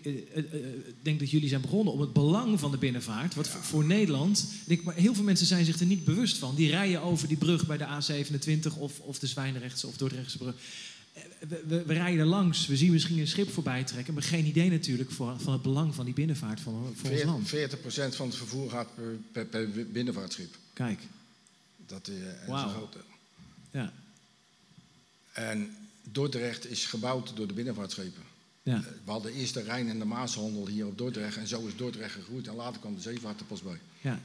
denk 1.01 1.19
dat 1.19 1.29
jullie 1.31 1.50
zijn 1.50 1.62
begonnen 1.62 1.93
om 1.93 2.01
het 2.01 2.13
belang 2.13 2.60
van 2.60 2.72
de 2.72 2.77
binnenvaart. 2.77 3.36
Wat 3.36 3.48
voor- 3.48 3.63
voor 3.63 3.86
Nederland. 3.86 4.46
Denk, 4.65 4.84
maar 4.84 4.96
heel 4.96 5.13
veel 5.15 5.24
mensen 5.24 5.46
zijn 5.48 5.65
zich 5.65 5.79
er 5.79 5.86
niet 5.86 6.03
bewust 6.05 6.38
van. 6.38 6.55
Die 6.55 6.69
rijden 6.69 7.01
over 7.01 7.27
die 7.27 7.38
brug 7.38 7.65
bij 7.67 7.77
de 7.77 7.86
A27 7.86 8.77
of, 8.77 9.00
of 9.00 9.19
de 9.19 9.27
Zwijnrechtse 9.27 9.88
of 9.88 9.98
Dordrechtse 9.98 10.38
brug. 10.38 10.55
We, 11.47 11.63
we, 11.67 11.83
we 11.83 11.93
rijden 11.93 12.19
er 12.19 12.25
langs, 12.25 12.67
we 12.67 12.77
zien 12.77 12.91
misschien 12.91 13.17
een 13.19 13.27
schip 13.27 13.49
voorbij 13.51 13.83
trekken. 13.83 14.13
Maar 14.13 14.23
geen 14.23 14.45
idee 14.45 14.69
natuurlijk 14.69 15.11
voor, 15.11 15.39
van 15.39 15.53
het 15.53 15.61
belang 15.61 15.95
van 15.95 16.05
die 16.05 16.13
binnenvaart 16.13 16.59
van, 16.59 16.93
voor 16.95 17.09
ons 17.09 17.23
land. 17.23 17.47
40% 17.55 18.15
van 18.15 18.27
het 18.27 18.35
vervoer 18.35 18.69
gaat 18.69 18.95
per, 18.95 19.17
per, 19.31 19.45
per 19.45 19.88
binnenvaartschip. 19.88 20.55
Kijk, 20.73 20.99
Dat 21.85 22.07
is, 22.07 22.15
eh, 22.19 22.47
een 22.47 22.69
grote. 22.69 22.97
ja. 23.71 23.93
En 25.33 25.75
Dordrecht 26.11 26.69
is 26.69 26.85
gebouwd 26.85 27.35
door 27.35 27.47
de 27.47 27.53
binnenvaartschepen. 27.53 28.23
ja. 28.63 28.75
Eh, 28.75 28.81
We 29.05 29.11
hadden 29.11 29.33
eerst 29.33 29.53
de 29.53 29.61
Rijn 29.61 29.89
en 29.89 29.99
de 29.99 30.05
Maashandel 30.05 30.67
hier 30.67 30.85
op 30.85 30.97
Dordrecht. 30.97 31.38
En 31.38 31.47
zo 31.47 31.65
is 31.67 31.75
Dordrecht 31.75 32.13
gegroeid. 32.13 32.47
En 32.47 32.55
later 32.55 32.79
kwam 32.79 32.95
de 32.95 33.01
zeevaart 33.01 33.39
er 33.39 33.45
pas 33.45 33.61
bij. 33.61 33.79
Ja. 34.01 34.19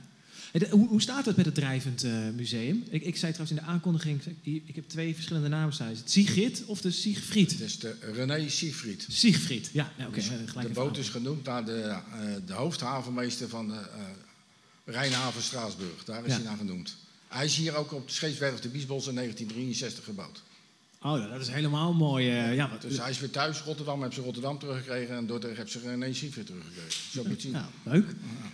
Hoe, 0.71 0.89
hoe 0.89 1.01
staat 1.03 1.27
het 1.27 1.37
met 1.37 1.45
het 1.47 1.55
drijvend 1.55 2.05
eh, 2.05 2.29
museum? 2.35 2.85
Ik, 2.91 3.03
ik 3.03 3.17
zei 3.17 3.33
trouwens 3.33 3.51
in 3.59 3.65
de 3.65 3.73
aankondiging, 3.73 4.21
ik, 4.43 4.75
heb 4.75 4.89
twee 4.89 5.15
verschillende 5.15 5.49
namen 5.49 5.73
staan. 5.75 5.91
Is 5.91 5.99
het 5.99 6.11
Sigrid 6.11 6.63
of 6.67 6.81
de 6.81 6.91
Siegfried? 6.91 7.51
Het 7.51 7.61
is 7.61 7.79
de 7.79 7.97
René 8.13 8.49
Siegfried. 8.49 9.07
Siegfried, 9.09 9.71
ja. 9.73 9.93
ja 9.99 10.07
Oké, 10.07 10.15
Dus 10.15 10.29
gelijk 10.47 10.69
de 10.69 10.75
boot 10.75 10.99
is 10.99 11.09
genoemd 11.09 11.45
naar 11.45 11.65
de, 11.65 11.81
eh, 11.81 12.01
de 12.47 12.53
hoofdhavenmeester 12.53 13.49
van 13.49 13.69
de 13.69 13.75
eh, 13.75 14.01
Rijnhaven 14.85 15.43
Straatsburg. 15.43 16.05
Daar 16.05 16.25
is 16.25 16.31
Ja. 16.31 16.35
hij 16.35 16.45
naar 16.45 16.57
genoemd. 16.57 16.97
Hij 17.29 17.45
is 17.45 17.57
hier 17.57 17.75
ook 17.75 17.93
op 17.93 18.07
de 18.09 18.15
scheepswerf 18.15 18.61
de 18.61 18.69
Biesbos 18.69 19.07
in 19.07 19.15
1963 19.15 20.05
gebouwd. 20.05 20.43
Oh, 21.07 21.31
dat 21.31 21.41
is 21.41 21.49
helemaal 21.49 21.93
mooi. 21.93 22.31
eh, 22.31 22.55
ja, 22.55 22.71
Dus 22.81 22.99
hij 22.99 23.11
is 23.11 23.19
weer 23.21 23.31
thuis. 23.31 23.61
Rotterdam 23.61 24.03
heeft 24.03 24.15
ze 24.15 24.21
Rotterdam 24.21 24.59
teruggekregen 24.59 25.17
en 25.17 25.27
Dordrecht 25.27 25.57
heeft 25.57 25.71
ze 25.71 25.79
René 25.81 26.13
Siegfried 26.13 26.47
teruggekregen. 26.47 26.91
Zo 27.11 27.23
moet 27.23 27.27
je 27.27 27.31
het 27.33 27.41
zien. 27.41 27.53
nou, 27.53 27.67
leuk. 27.83 28.07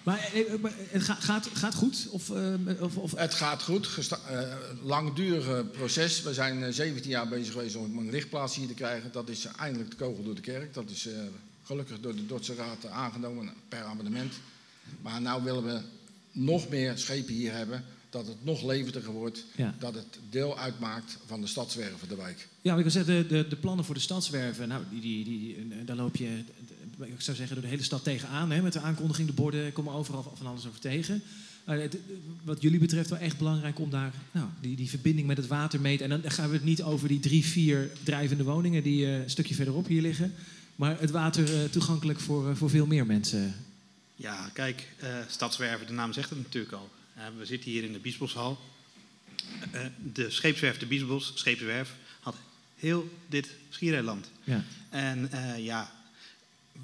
Maar, 0.02 0.18
eh, 0.18 0.52
eh, 0.54 0.60
maar 0.60 0.72
het 0.76 1.02
gaat, 1.02 1.24
gaat, 1.24 1.48
gaat 1.52 1.74
goed? 1.74 2.06
Of, 2.10 2.30
eh, 2.30 2.54
of, 2.80 2.96
of, 2.96 3.12
Het 3.16 3.34
gaat 3.34 3.62
goed. 3.62 3.86
Gesta- 3.86 4.18
eh, 4.28 4.54
langdurig 4.82 5.70
proces. 5.70 6.22
We 6.22 6.34
zijn 6.34 6.62
eh, 6.64 6.72
17 6.72 7.10
jaar 7.10 7.28
bezig 7.28 7.52
geweest 7.52 7.76
om 7.76 7.98
een 7.98 8.10
lichtplaats 8.10 8.56
hier 8.56 8.66
te 8.66 8.74
krijgen. 8.74 9.12
Dat 9.12 9.28
is 9.28 9.44
eindelijk 9.58 9.90
de 9.90 9.96
kogel 9.96 10.24
door 10.24 10.34
de 10.34 10.40
kerk. 10.40 10.74
Dat 10.74 10.90
is 10.90 11.06
eh, 11.06 11.14
gelukkig 11.64 12.00
door 12.00 12.14
de 12.14 12.26
Dordtse 12.26 12.54
Raad 12.54 12.84
eh, 12.84 12.90
aangenomen 12.92 13.52
per 13.68 13.82
abonnement. 13.82 14.34
Maar 15.02 15.20
nu 15.20 15.30
willen 15.44 15.64
we 15.64 15.80
nog 16.32 16.68
meer 16.68 16.98
schepen 16.98 17.34
hier 17.34 17.52
hebben. 17.52 17.84
Dat 18.10 18.26
het 18.26 18.44
nog 18.44 18.62
levendiger 18.64 19.12
wordt. 19.12 19.44
Ja. 19.56 19.74
Dat 19.78 19.94
het 19.94 20.18
deel 20.30 20.58
uitmaakt 20.58 21.18
van 21.26 21.40
de 21.40 21.46
stadswerven, 21.46 22.08
de 22.08 22.16
wijk. 22.16 22.48
Ja, 22.62 22.70
maar 22.74 22.84
ik 22.84 22.92
wil 22.92 23.04
zeggen, 23.04 23.28
de, 23.28 23.34
de, 23.42 23.48
de 23.48 23.56
plannen 23.56 23.84
voor 23.84 23.94
de 23.94 24.00
stadswerven, 24.00 24.68
nou, 24.68 24.82
die, 24.90 25.00
die, 25.00 25.24
die, 25.24 25.54
eh, 25.56 25.86
daar 25.86 25.96
loop 25.96 26.16
je, 26.16 26.42
ik 26.98 27.20
zou 27.20 27.36
zeggen, 27.36 27.54
door 27.54 27.64
de 27.64 27.70
hele 27.70 27.82
stad 27.82 28.04
tegenaan. 28.04 28.50
Hè, 28.50 28.62
met 28.62 28.72
de 28.72 28.80
aankondiging, 28.80 29.26
de 29.28 29.34
borden, 29.34 29.72
komen 29.72 29.92
overal 29.92 30.32
van 30.36 30.46
alles 30.46 30.66
over 30.66 30.80
tegen. 30.80 31.22
Eh, 31.64 31.78
het- 31.78 31.96
wat 32.44 32.62
jullie 32.62 32.78
betreft 32.78 33.10
wel 33.10 33.18
echt 33.18 33.38
belangrijk 33.38 33.78
om 33.78 33.90
daar 33.90 34.12
nou, 34.32 34.46
die, 34.60 34.76
die 34.76 34.88
verbinding 34.88 35.26
met 35.26 35.36
het 35.36 35.46
water 35.46 35.80
mee 35.80 35.96
te... 35.96 36.04
En 36.04 36.10
dan 36.10 36.30
gaan 36.30 36.48
we 36.48 36.54
het 36.54 36.64
niet 36.64 36.82
over 36.82 37.08
die 37.08 37.20
drie, 37.20 37.44
vier 37.44 37.90
drijvende 38.02 38.44
woningen 38.44 38.82
die 38.82 39.06
eh, 39.06 39.18
een 39.22 39.30
stukje 39.30 39.54
verderop 39.54 39.86
hier 39.86 40.02
liggen. 40.02 40.34
Maar 40.76 41.00
het 41.00 41.10
water 41.10 41.44
eh, 41.62 41.64
toegankelijk 41.70 42.20
voor, 42.20 42.50
eh, 42.50 42.56
voor 42.56 42.70
veel 42.70 42.86
meer 42.86 43.06
mensen. 43.06 43.54
Ja, 44.16 44.50
kijk, 44.52 44.88
eh, 44.96 45.08
Stadswerven, 45.28 45.86
de 45.86 45.92
naam 45.92 46.12
zegt 46.12 46.30
het 46.30 46.38
natuurlijk 46.38 46.72
al. 46.74 46.90
Eh, 47.20 47.26
we 47.38 47.44
zitten 47.44 47.70
hier 47.70 47.84
in 47.84 47.92
de 47.92 47.98
Biesboshal. 47.98 48.60
Eh, 49.70 49.80
de 50.12 50.30
scheepswerf 50.30 50.78
de 50.78 50.86
Biesbos, 50.86 51.32
scheepswerf, 51.34 51.94
had 52.20 52.36
heel 52.76 53.10
dit 53.28 53.50
schiereiland. 53.68 54.30
Ja, 54.44 54.64
En 54.88 55.32
eh, 55.32 55.64
ja, 55.64 55.92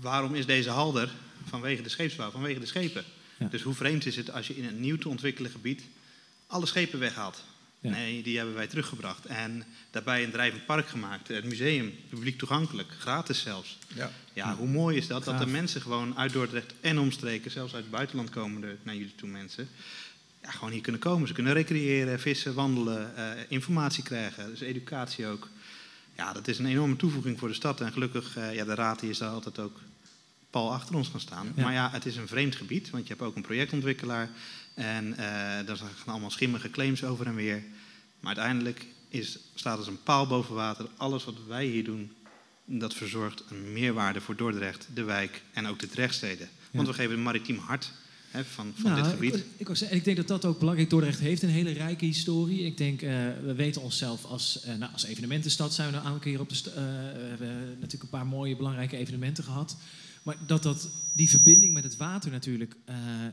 waarom 0.01 0.35
is 0.35 0.47
deze 0.47 0.71
hal 0.71 1.01
er? 1.01 1.11
Vanwege 1.45 1.83
de 1.83 1.89
scheepsbouw, 1.89 2.31
vanwege 2.31 2.61
de 2.61 2.67
schepen. 2.67 3.05
Ja. 3.39 3.49
Dus 3.49 3.63
hoe 3.63 3.75
vreemd 3.75 4.07
is 4.07 4.17
het 4.17 4.31
als 4.31 4.47
je 4.47 4.57
in 4.57 4.65
een 4.65 4.81
nieuw 4.81 4.99
te 4.99 5.09
ontwikkelen 5.09 5.51
gebied 5.51 5.83
alle 6.47 6.67
schepen 6.67 6.99
weghaalt? 6.99 7.45
Ja. 7.81 7.91
Nee, 7.91 8.23
die 8.23 8.37
hebben 8.37 8.55
wij 8.55 8.67
teruggebracht. 8.67 9.27
En 9.27 9.65
daarbij 9.91 10.25
een 10.25 10.31
drijvend 10.31 10.67
park 10.67 10.89
gemaakt. 10.89 11.29
Het 11.29 11.45
museum, 11.45 11.95
publiek 12.09 12.39
toegankelijk, 12.39 12.89
gratis 12.99 13.41
zelfs. 13.41 13.79
Ja. 13.95 14.11
Ja, 14.33 14.57
hoe 14.57 14.69
mooi 14.69 14.97
is 14.97 15.07
dat? 15.07 15.25
Dat 15.25 15.39
de 15.39 15.47
mensen 15.47 15.81
gewoon 15.81 16.17
uit 16.17 16.33
Dordrecht 16.33 16.75
en 16.81 16.99
omstreken, 16.99 17.51
zelfs 17.51 17.75
uit 17.75 17.83
het 17.83 17.93
buitenland 17.93 18.31
komen 18.31 18.63
er 18.63 18.77
naar 18.83 18.95
jullie 18.95 19.15
toe 19.15 19.29
mensen, 19.29 19.69
ja, 20.47 20.53
gewoon 20.53 20.71
hier 20.73 20.83
kunnen 20.83 21.01
komen. 21.01 21.29
Ze 21.29 21.35
kunnen 21.35 21.53
recreëren, 21.53 22.21
vissen, 22.21 22.55
wandelen, 22.55 23.17
eh, 23.17 23.43
informatie 23.49 24.03
krijgen, 24.03 24.49
dus 24.51 24.61
educatie 24.61 25.27
ook. 25.27 25.49
Ja, 26.17 26.33
dat 26.33 26.49
is 26.49 26.59
een 26.59 26.67
enorme 26.67 26.97
toevoeging 26.97 27.39
voor 27.39 27.49
de 27.49 27.55
stad. 27.55 27.81
En 27.81 27.93
gelukkig, 27.93 28.37
eh, 28.37 28.55
ja, 28.55 28.65
de 28.65 28.75
raad 28.75 29.01
die 29.01 29.11
is 29.11 29.19
daar 29.19 29.31
altijd 29.31 29.59
ook 29.59 29.81
pal 30.51 30.73
achter 30.73 30.95
ons 30.95 31.09
gaan 31.09 31.21
staan. 31.21 31.53
Ja. 31.55 31.63
Maar 31.63 31.73
ja, 31.73 31.91
het 31.91 32.07
is 32.07 32.17
een 32.17 32.29
vreemd 32.29 32.57
gebied, 32.57 32.91
want 32.91 33.07
je 33.07 33.13
hebt 33.13 33.25
ook 33.25 33.37
een 33.37 33.43
projectontwikkelaar. 33.43 34.29
En 34.75 35.13
eh 35.13 35.67
daar 35.67 35.77
gaan 35.77 35.89
allemaal 36.07 36.31
schimmige 36.31 36.71
claims 36.71 37.05
over 37.05 37.27
en 37.27 37.35
weer. 37.35 37.63
Maar 38.21 38.37
uiteindelijk 38.37 38.87
is, 39.09 39.39
staat 39.55 39.79
als 39.79 39.87
een 39.87 40.03
paal 40.03 40.27
boven 40.27 40.55
water. 40.55 40.87
Alles 40.97 41.25
wat 41.25 41.35
wij 41.49 41.65
hier 41.67 41.85
doen, 41.85 42.13
dat 42.65 42.95
verzorgt 42.95 43.45
een 43.51 43.73
meerwaarde 43.73 44.21
voor 44.21 44.37
Dordrecht, 44.37 44.89
de 44.95 45.05
wijk 45.05 45.43
en 45.53 45.67
ook 45.67 45.79
de 45.79 45.89
Drechtsteden. 45.89 46.49
Want 46.73 46.87
Ja. 46.87 46.93
we 46.93 46.99
geven 46.99 47.15
een 47.17 47.23
maritiem 47.23 47.59
hart 47.59 47.93
hè, 48.31 48.45
van, 48.45 48.73
van 48.77 48.91
Nou, 48.91 49.03
dit 49.03 49.13
gebied. 49.13 49.35
Ik, 49.35 49.69
ik, 49.69 49.77
zeggen, 49.77 49.97
ik 49.97 50.05
denk 50.05 50.17
dat 50.17 50.29
dat 50.29 50.45
ook 50.45 50.59
belangrijk 50.59 50.91
Dordrecht 50.91 51.19
heeft 51.19 51.43
een 51.43 51.49
hele 51.49 51.71
rijke 51.71 52.05
historie. 52.05 52.65
Ik 52.65 52.77
denk, 52.77 53.03
eh, 53.03 53.11
we 53.45 53.55
weten 53.57 53.83
onszelf 53.83 54.25
als, 54.25 54.61
eh, 54.61 54.75
nou, 54.75 54.93
als 54.93 55.05
evenementenstad 55.05 55.75
zijn 55.75 55.91
we 55.91 55.97
een 55.97 56.03
aantal 56.03 56.19
keer 56.19 56.41
op 56.41 56.49
de 56.49 56.71
eh, 56.71 56.75
we 56.75 57.27
hebben 57.29 57.67
natuurlijk 57.69 58.03
een 58.03 58.19
paar 58.19 58.27
mooie 58.27 58.57
belangrijke 58.57 58.97
evenementen 58.97 59.45
gehad. 59.45 59.77
Maar 60.23 60.37
dat, 60.47 60.63
dat 60.63 60.89
die 61.13 61.31
verbinding 61.31 61.73
met 61.73 61.85
het 61.85 61.97
water 61.97 62.31
natuurlijk, 62.31 62.77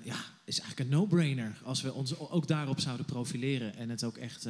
ja, 0.04 0.16
is 0.46 0.60
eigenlijk 0.60 0.80
een 0.80 0.98
no-brainer. 0.98 1.58
Als 1.64 1.82
we 1.82 1.94
ons 1.94 2.18
ook 2.18 2.48
daarop 2.48 2.80
zouden 2.80 3.06
profileren 3.06 3.76
en 3.76 3.90
het 3.90 4.04
ook 4.04 4.18
echt, 4.18 4.48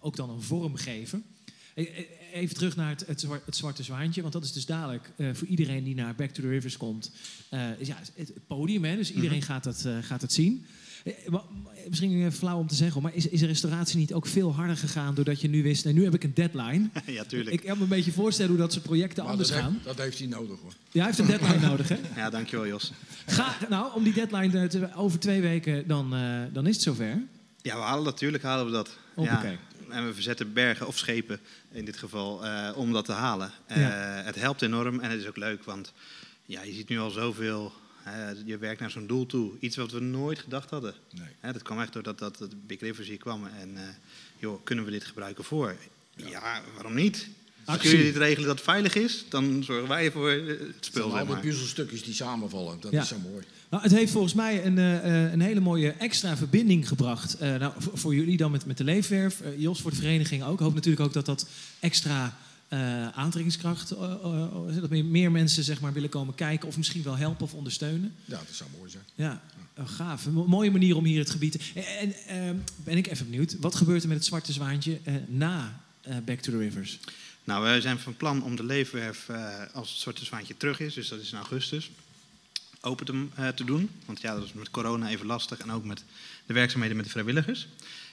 ook 0.00 0.16
dan 0.16 0.30
een 0.30 0.42
vorm 0.42 0.76
geven. 0.76 1.24
E- 1.74 1.82
e- 1.82 2.06
Even 2.32 2.54
terug 2.56 2.76
naar 2.76 2.88
het, 2.88 3.04
het, 3.06 3.20
zwar- 3.20 3.42
het 3.44 3.56
zwarte 3.56 3.82
zwaantje, 3.82 4.20
want 4.20 4.32
dat 4.32 4.44
is 4.44 4.52
dus 4.52 4.66
dadelijk 4.66 5.10
eh, 5.16 5.28
voor 5.32 5.46
iedereen 5.48 5.84
die 5.84 5.94
naar 5.94 6.14
Back 6.14 6.30
to 6.30 6.42
the 6.42 6.48
Rivers 6.48 6.76
komt. 6.76 7.10
eh, 7.48 7.60
ja, 7.80 7.96
het, 7.98 8.12
het 8.14 8.32
podium, 8.46 8.84
hè, 8.84 8.96
dus 8.96 9.12
iedereen 9.12 9.42
gaat, 9.42 9.64
dat, 9.64 9.84
eh, 9.84 9.96
gaat 10.02 10.22
het 10.22 10.32
zien. 10.32 10.64
Maar- 11.28 11.42
Misschien 11.88 12.32
flauw 12.32 12.58
om 12.58 12.66
te 12.66 12.74
zeggen, 12.74 13.02
maar 13.02 13.14
is, 13.14 13.28
is 13.28 13.40
de 13.40 13.46
restauratie 13.46 13.98
niet 13.98 14.12
ook 14.12 14.26
veel 14.26 14.54
harder 14.54 14.76
gegaan 14.76 15.14
doordat 15.14 15.40
je 15.40 15.48
nu 15.48 15.62
wist, 15.62 15.86
en 15.86 15.94
nu 15.94 16.04
heb 16.04 16.14
ik 16.14 16.24
een 16.24 16.34
deadline. 16.34 16.88
ja, 17.06 17.24
tuurlijk. 17.24 17.56
Ik 17.60 17.66
kan 17.66 17.76
me 17.76 17.82
een 17.82 17.88
beetje 17.88 18.12
voorstellen 18.12 18.50
hoe 18.50 18.60
dat 18.60 18.72
soort 18.72 18.84
projecten 18.84 19.22
Maar 19.22 19.32
anders 19.32 19.50
dat, 19.50 19.58
gaan. 19.58 19.72
heeft, 19.72 19.84
dat 19.84 19.98
heeft 19.98 20.18
hij 20.18 20.26
nodig 20.28 20.58
hoor. 20.62 20.72
Ja, 20.90 20.98
hij 21.04 21.04
heeft 21.06 21.18
een 21.18 21.26
deadline 21.26 21.66
nodig, 21.70 21.88
hè? 21.88 21.96
Ja, 22.16 22.30
dankjewel 22.30 22.66
Jos. 22.66 22.92
Ga, 23.26 23.56
nou, 23.68 23.94
om 23.94 24.04
die 24.04 24.12
deadline 24.12 24.66
te- 24.68 24.94
over 24.94 25.18
twee 25.18 25.40
weken, 25.40 25.86
dan, 25.88 26.14
eh, 26.14 26.40
dan 26.52 26.66
is 26.66 26.74
het 26.74 26.82
zover. 26.84 27.22
Ja, 27.62 27.74
we 27.76 27.82
halen 27.82 28.04
dat, 28.04 28.12
natuurlijk 28.12 28.42
halen 28.42 28.66
we 28.66 28.72
dat. 28.72 28.96
Ja, 29.16 29.42
en 29.92 30.06
we 30.06 30.14
verzetten 30.14 30.52
bergen 30.52 30.86
of 30.86 30.98
schepen 30.98 31.40
in 31.72 31.84
dit 31.84 31.96
geval 31.96 32.44
eh, 32.44 32.76
om 32.76 32.92
dat 32.92 33.04
te 33.04 33.12
halen. 33.12 33.50
Eh, 33.66 33.76
Ja. 33.80 33.88
Het 34.24 34.34
helpt 34.34 34.62
enorm 34.62 35.00
en 35.00 35.10
het 35.10 35.20
is 35.20 35.26
ook 35.26 35.36
leuk, 35.36 35.64
want 35.64 35.92
ja, 36.46 36.62
je 36.62 36.72
ziet 36.72 36.88
nu 36.88 36.98
al 36.98 37.10
zoveel. 37.10 37.72
je 38.44 38.58
werkt 38.58 38.80
naar 38.80 38.90
zo'n 38.90 39.06
doel 39.06 39.26
toe. 39.26 39.52
Iets 39.60 39.76
wat 39.76 39.90
we 39.92 40.00
nooit 40.00 40.38
gedacht 40.38 40.70
hadden. 40.70 40.94
Nee. 41.10 41.52
Dat 41.52 41.62
kwam 41.62 41.80
echt 41.80 41.92
doordat 41.92 42.18
dat, 42.18 42.38
dat 42.38 42.66
Big 42.66 42.80
Rivers 42.80 43.08
hier 43.08 43.16
kwam. 43.18 43.46
En 43.60 43.76
eh, 43.76 43.82
joh, 44.38 44.64
kunnen 44.64 44.84
we 44.84 44.90
dit 44.90 45.04
gebruiken 45.04 45.44
voor? 45.44 45.76
Ja, 46.16 46.62
waarom 46.74 46.94
niet? 46.94 47.28
Als 47.64 47.82
jullie 47.82 48.02
dit 48.04 48.16
regelen 48.16 48.46
dat 48.46 48.54
het 48.56 48.64
veilig 48.64 48.94
is, 48.94 49.24
dan 49.28 49.64
zorgen 49.64 49.88
wij 49.88 50.10
voor 50.10 50.30
het 50.30 50.46
Het 50.48 50.58
spul. 50.80 50.92
zijn 51.02 51.10
Zeg 51.10 51.20
al 51.20 51.24
die 51.26 51.34
maar. 51.34 51.40
puzzelstukjes 51.42 52.02
die 52.04 52.14
samenvallen. 52.14 52.80
Dat 52.80 52.92
Ja. 52.92 53.02
is 53.02 53.08
zo 53.08 53.18
mooi. 53.18 53.44
Nou, 53.70 53.82
het 53.82 53.92
heeft 53.92 54.12
volgens 54.12 54.34
mij 54.34 54.64
een, 54.66 54.78
eh, 54.78 55.24
eh, 55.24 55.32
een 55.32 55.40
hele 55.40 55.60
mooie 55.60 55.90
extra 55.92 56.36
verbinding 56.36 56.88
gebracht. 56.88 57.38
Eh, 57.38 57.54
nou, 57.56 57.72
voor, 57.78 57.98
voor 57.98 58.14
jullie 58.14 58.36
dan 58.36 58.50
met, 58.50 58.66
met 58.66 58.76
de 58.76 58.84
leefwerf. 58.84 59.42
Jos 59.56 59.80
voor 59.80 59.90
de 59.90 59.96
vereniging 59.96 60.42
ook. 60.42 60.52
Ik 60.52 60.58
hoop 60.58 60.74
natuurlijk 60.74 61.02
ook 61.06 61.12
dat 61.12 61.26
dat 61.26 61.46
extra 61.80 62.36
eh, 62.68 63.08
aantrekkingskracht... 63.08 63.88
dat 64.80 64.90
meer, 64.90 65.04
meer 65.04 65.30
mensen 65.30 65.64
zeg 65.64 65.80
maar, 65.80 65.92
willen 65.92 66.08
komen 66.08 66.34
kijken... 66.34 66.68
of 66.68 66.76
misschien 66.76 67.02
wel 67.02 67.16
helpen 67.16 67.44
of 67.44 67.54
ondersteunen. 67.54 68.14
Ja, 68.24 68.36
dat 68.36 68.54
zou 68.56 68.70
mooi 68.78 68.90
zijn. 68.90 69.02
Ja, 69.14 69.42
oh, 69.78 69.88
gaaf. 69.88 70.26
Een 70.26 70.32
mo- 70.32 70.46
mooie 70.46 70.70
manier 70.70 70.96
om 70.96 71.04
hier 71.04 71.18
het 71.18 71.30
gebied... 71.30 71.52
te- 71.52 71.80
En, 71.80 71.98
en 71.98 72.14
ehm, 72.26 72.56
ben 72.84 72.96
ik 72.96 73.06
even 73.06 73.30
benieuwd. 73.30 73.56
Wat 73.60 73.74
gebeurt 73.74 74.02
er 74.02 74.08
met 74.08 74.16
het 74.16 74.26
Zwarte 74.26 74.52
Zwaantje 74.52 74.98
eh, 75.04 75.14
na 75.26 75.80
eh, 76.00 76.16
Back 76.24 76.40
to 76.40 76.52
the 76.52 76.58
Rivers? 76.58 76.98
Nou, 77.44 77.62
wij 77.62 77.80
zijn 77.80 77.98
van 77.98 78.16
plan 78.16 78.42
om 78.42 78.56
de 78.56 78.64
leefwerf, 78.64 79.28
eh, 79.28 79.54
als 79.72 79.90
het 79.90 79.98
Zwarte 80.00 80.24
Zwaantje 80.24 80.56
terug 80.56 80.80
is, 80.80 80.94
dus 80.94 81.08
dat 81.08 81.20
is 81.20 81.32
in 81.32 81.38
augustus, 81.38 81.90
open 82.80 83.06
te, 83.06 83.26
eh, 83.34 83.48
te 83.48 83.64
doen. 83.64 83.90
Want 84.04 84.20
ja, 84.20 84.34
dat 84.34 84.44
is 84.44 84.52
met 84.52 84.70
corona 84.70 85.08
even 85.08 85.26
lastig 85.26 85.58
en 85.58 85.70
ook 85.70 85.84
met 85.84 86.04
de 86.46 86.52
werkzaamheden 86.52 86.96
met 86.96 87.04
de 87.04 87.10
vrijwilligers. 87.10 87.68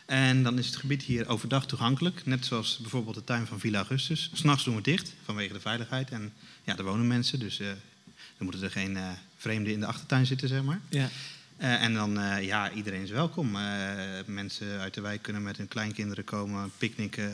En 0.06 0.44
dan 0.44 0.58
is 0.58 0.66
het 0.66 0.76
gebied 0.76 1.04
hier 1.04 1.28
overdag 1.28 1.66
toegankelijk, 1.66 2.26
net 2.26 2.46
zoals 2.46 2.78
bijvoorbeeld 2.78 3.16
de 3.16 3.24
tuin 3.24 3.48
van 3.48 3.60
Villa 3.60 3.78
Augustus. 3.78 4.30
S'nachts 4.34 4.64
doen 4.64 4.74
we 4.74 4.80
het 4.80 4.90
dicht 4.90 5.14
vanwege 5.24 5.54
de 5.54 5.60
veiligheid 5.60 6.10
en 6.10 6.34
ja, 6.64 6.78
er 6.78 6.84
wonen 6.84 7.08
mensen, 7.08 7.40
dus 7.40 7.60
eh, 7.60 7.68
dan 8.38 8.48
moeten 8.48 8.64
er 8.64 8.72
geen 8.72 8.98
eh, 8.98 9.10
vreemden 9.38 9.74
in 9.74 9.80
de 9.80 9.86
achtertuin 9.86 10.26
zitten, 10.26 10.48
zeg 10.48 10.64
maar. 10.64 10.80
Ja, 10.90 11.10
en 11.58 11.94
dan, 11.94 12.20
ja, 12.42 12.72
iedereen 12.72 13.02
is 13.02 13.10
welkom. 13.10 13.52
Mensen 14.26 14.80
uit 14.80 14.94
de 14.94 15.02
wijk 15.02 15.22
kunnen 15.22 15.44
met 15.44 15.58
hun 15.58 15.68
kleinkinderen 15.68 16.24
komen, 16.24 16.72
picknicken. 16.78 17.32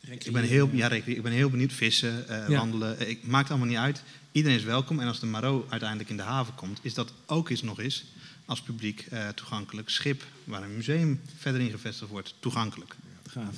ik 0.00 0.32
ben, 0.32 0.44
heel, 0.44 0.70
ja, 0.72 0.90
ik 0.90 1.22
ben 1.22 1.32
heel 1.32 1.50
benieuwd. 1.50 1.72
Vissen, 1.72 2.24
Ja. 2.28 2.48
wandelen. 2.48 3.08
Ik, 3.08 3.26
maakt 3.26 3.48
allemaal 3.50 3.68
niet 3.68 3.76
uit. 3.76 4.02
Iedereen 4.32 4.58
is 4.58 4.64
welkom. 4.64 5.00
En 5.00 5.06
als 5.06 5.20
de 5.20 5.26
Maro 5.26 5.66
uiteindelijk 5.68 6.10
in 6.10 6.16
de 6.16 6.22
haven 6.22 6.54
komt, 6.54 6.78
is 6.82 6.94
dat 6.94 7.12
ook 7.26 7.48
eens 7.48 7.62
nog 7.62 7.80
eens 7.80 8.04
als 8.44 8.62
publiek 8.62 9.00
eh, 9.00 9.28
toegankelijk. 9.28 9.88
Schip 9.88 10.24
waar 10.44 10.62
een 10.62 10.76
museum 10.76 11.20
verder 11.36 11.60
in 11.60 11.70
gevestigd 11.70 12.10
wordt, 12.10 12.34
toegankelijk. 12.40 12.96
Gaaf. 13.26 13.56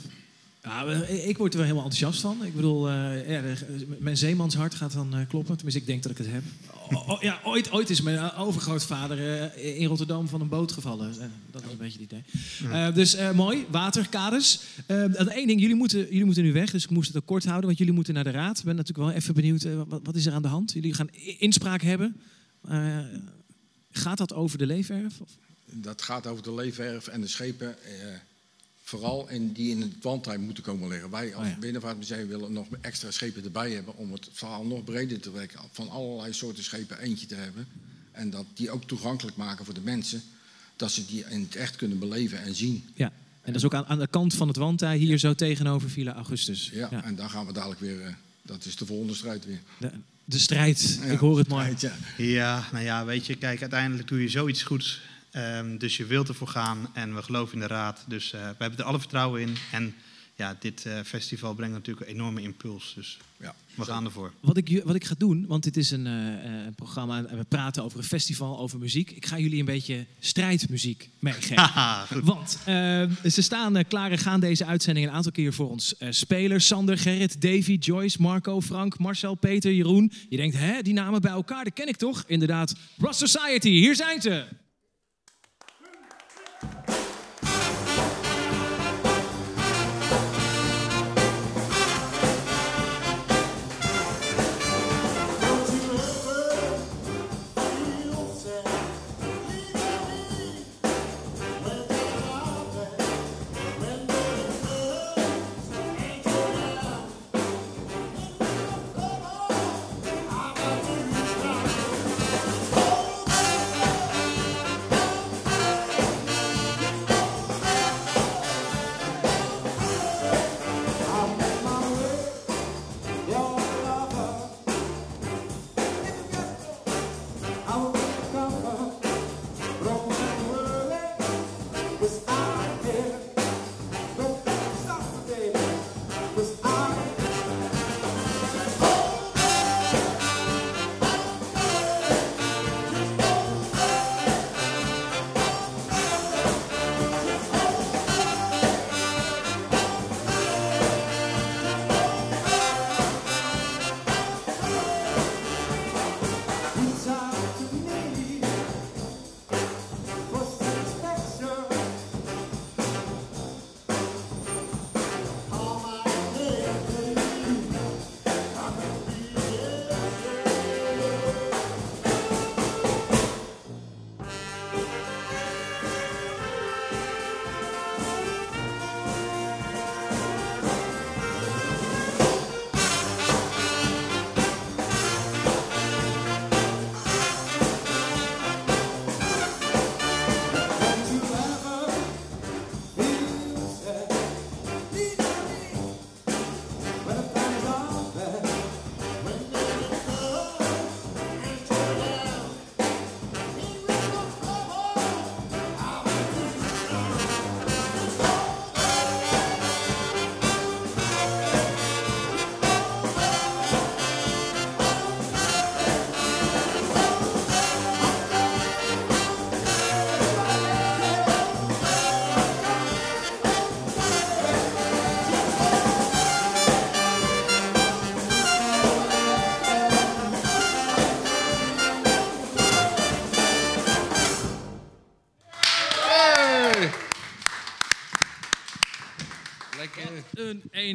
Ja, 0.62 0.86
eh, 0.86 1.28
ik 1.28 1.38
word 1.38 1.52
er 1.52 1.58
wel 1.58 1.66
helemaal 1.68 1.90
enthousiast 1.90 2.20
van. 2.20 2.44
Ik 2.44 2.54
bedoel, 2.54 2.88
eh, 2.88 3.28
ja, 3.30 3.40
de- 3.42 3.86
mijn 3.98 4.16
zeemanshart 4.16 4.74
gaat 4.74 4.92
dan 4.92 5.14
eh, 5.14 5.28
kloppen. 5.28 5.54
Tenminste, 5.54 5.80
ik 5.80 5.86
denk 5.86 6.02
dat 6.02 6.12
ik 6.12 6.18
het 6.18 6.26
heb. 6.30 6.42
O- 6.92 7.04
o- 7.12 7.18
ja, 7.20 7.40
ooit, 7.44 7.72
ooit 7.72 7.90
is 7.90 8.00
mijn 8.02 8.16
eh, 8.18 8.40
overgrootvader 8.40 9.40
eh, 9.52 9.80
in 9.80 9.86
Rotterdam 9.86 10.28
van 10.28 10.40
een 10.40 10.48
boot 10.48 10.72
gevallen. 10.72 11.10
Eh, 11.12 11.26
dat 11.50 11.62
was 11.62 11.72
een 11.72 11.78
beetje 11.78 11.98
het 12.00 12.12
idee. 12.12 12.22
Eh, 12.70 12.94
dus 12.94 13.14
eh, 13.14 13.30
mooi, 13.32 13.66
waterkaders. 13.70 14.60
Eh 14.86 15.02
één 15.28 15.46
ding, 15.46 15.60
jullie 15.60 15.76
moeten, 15.76 15.98
jullie 15.98 16.24
moeten 16.24 16.42
nu 16.42 16.52
weg. 16.52 16.70
Dus 16.70 16.84
ik 16.84 16.90
moest 16.90 17.08
het 17.08 17.16
ook 17.16 17.26
kort 17.26 17.44
houden, 17.44 17.66
want 17.66 17.78
jullie 17.78 17.94
moeten 17.94 18.14
naar 18.14 18.24
de 18.24 18.30
raad. 18.30 18.58
Ik 18.58 18.64
ben 18.64 18.76
natuurlijk 18.76 19.06
wel 19.08 19.16
even 19.16 19.34
benieuwd, 19.34 19.62
eh, 19.64 19.82
wat, 19.88 20.00
wat 20.04 20.14
is 20.14 20.26
er 20.26 20.32
aan 20.32 20.42
de 20.42 20.48
hand? 20.48 20.72
Jullie 20.72 20.94
gaan 20.94 21.08
inspraak 21.38 21.82
hebben. 21.82 22.16
Eh, 22.68 22.98
Gaat 23.92 24.18
dat 24.18 24.32
over 24.34 24.58
de 24.58 24.66
leefwerf? 24.66 25.20
Of? 25.20 25.28
Dat 25.72 26.02
gaat 26.02 26.26
over 26.26 26.42
de 26.42 26.54
leefwerf 26.54 27.06
en 27.08 27.20
de 27.20 27.26
schepen. 27.26 27.76
Vooral 28.90 29.28
in, 29.28 29.52
die 29.52 29.70
in 29.70 29.80
het 29.80 29.92
wandtime 30.02 30.38
moeten 30.38 30.62
komen 30.62 30.88
liggen. 30.88 31.10
Wij 31.10 31.34
als 31.34 31.46
Oh 31.46 31.52
ja. 31.52 31.58
Binnenvaartmuseum 31.58 32.28
willen 32.28 32.52
nog 32.52 32.66
extra 32.80 33.10
schepen 33.10 33.44
erbij 33.44 33.70
hebben 33.70 33.96
om 33.96 34.12
het 34.12 34.28
verhaal 34.32 34.64
nog 34.64 34.84
breder 34.84 35.20
te 35.20 35.30
trekken. 35.32 35.60
Van 35.72 35.88
allerlei 35.90 36.32
soorten 36.32 36.64
schepen 36.64 36.98
eentje 36.98 37.26
te 37.26 37.34
hebben. 37.34 37.66
En 38.12 38.30
dat 38.30 38.44
die 38.54 38.70
ook 38.70 38.84
toegankelijk 38.84 39.36
maken 39.36 39.64
voor 39.64 39.74
de 39.74 39.80
mensen. 39.80 40.22
Dat 40.76 40.92
ze 40.92 41.06
die 41.06 41.24
in 41.28 41.40
het 41.40 41.56
echt 41.56 41.76
kunnen 41.76 41.98
beleven 41.98 42.42
en 42.42 42.54
zien. 42.54 42.84
Ja. 42.94 43.06
En 43.42 43.52
dat 43.52 43.54
is 43.56 43.64
ook 43.64 43.74
aan, 43.74 43.86
aan 43.86 43.98
de 43.98 44.06
kant 44.06 44.34
van 44.34 44.48
het 44.48 44.56
wandtij, 44.56 44.96
hier 44.96 45.18
zo 45.18 45.34
tegenover 45.34 45.90
Villa 45.90 46.12
Augustus. 46.14 46.70
Ja, 46.72 47.02
en 47.04 47.14
daar 47.14 47.30
gaan 47.30 47.46
we 47.46 47.52
dadelijk 47.52 47.80
weer. 47.80 48.00
eh, 48.00 48.12
dat 48.42 48.64
is 48.64 48.76
de 48.76 48.86
volgende 48.86 49.14
strijd 49.14 49.44
weer. 49.46 49.60
De, 49.78 49.90
de 50.24 50.38
strijd, 50.38 50.98
Ja, 51.02 51.06
ik 51.10 51.18
hoor 51.18 51.38
het 51.38 51.48
mooi. 51.48 51.72
strijd, 51.76 51.80
ja. 52.16 52.24
Ja, 52.24 52.68
nou 52.72 52.84
ja, 52.84 53.04
weet 53.04 53.26
je, 53.26 53.34
kijk, 53.36 53.60
uiteindelijk 53.60 54.08
doe 54.08 54.22
je 54.22 54.28
zoiets 54.28 54.62
goeds. 54.62 55.00
Ehm, 55.30 55.76
dus 55.78 55.96
je 55.96 56.04
wilt 56.06 56.28
ervoor 56.28 56.48
gaan 56.48 56.90
en 56.94 57.14
we 57.14 57.22
geloven 57.22 57.54
in 57.54 57.60
de 57.60 57.66
raad. 57.66 58.04
Dus 58.08 58.32
eh, 58.32 58.40
we 58.40 58.54
hebben 58.58 58.78
er 58.78 58.84
alle 58.84 58.98
vertrouwen 58.98 59.40
in. 59.40 59.56
En 59.72 59.94
ja, 60.36 60.56
dit 60.60 60.86
eh, 60.86 60.98
festival 61.04 61.54
brengt 61.54 61.74
natuurlijk 61.74 62.06
een 62.06 62.14
enorme 62.14 62.42
impuls. 62.42 62.92
Dus 62.94 63.18
Ja. 63.36 63.54
we 63.74 63.84
gaan 63.84 64.04
ervoor. 64.04 64.32
Wat 64.40 64.56
ik, 64.56 64.80
wat 64.84 64.94
ik 64.94 65.04
ga 65.04 65.14
doen, 65.18 65.46
want 65.46 65.62
dit 65.62 65.76
is 65.76 65.90
een, 65.90 66.06
eh, 66.06 66.66
eh, 66.66 66.74
programma 66.76 67.24
en 67.24 67.36
we 67.38 67.44
praten 67.44 67.84
over 67.84 67.98
een 67.98 68.04
festival, 68.04 68.58
over 68.58 68.78
muziek. 68.78 69.10
Ik 69.10 69.26
ga 69.26 69.38
jullie 69.38 69.58
een 69.58 69.64
beetje 69.64 70.06
strijdmuziek 70.20 71.08
meegeven. 71.18 72.24
Want 72.24 72.58
ze 73.32 73.42
staan 73.42 73.84
klaar 73.88 74.10
en 74.10 74.18
gaan 74.18 74.40
deze 74.40 74.64
uitzending 74.64 75.06
een 75.06 75.12
aantal 75.12 75.32
keer 75.32 75.52
voor 75.52 75.70
ons 75.70 75.96
eh, 75.96 76.08
spelen. 76.10 76.60
Sander, 76.60 76.98
Gerrit, 76.98 77.40
Davy, 77.42 77.76
Joyce, 77.80 78.22
Marco, 78.22 78.60
Frank, 78.60 78.98
Marcel, 78.98 79.34
Peter, 79.34 79.72
Jeroen. 79.72 80.12
Je 80.28 80.36
denkt, 80.36 80.56
hè, 80.56 80.82
die 80.82 80.94
namen 80.94 81.20
bij 81.20 81.30
elkaar, 81.30 81.64
dat 81.64 81.72
ken 81.72 81.88
ik 81.88 81.96
toch? 81.96 82.24
Inderdaad, 82.26 82.74
Ross 82.98 83.18
Society, 83.18 83.68
hier 83.70 83.96
zijn 83.96 84.20
ze. 84.20 84.44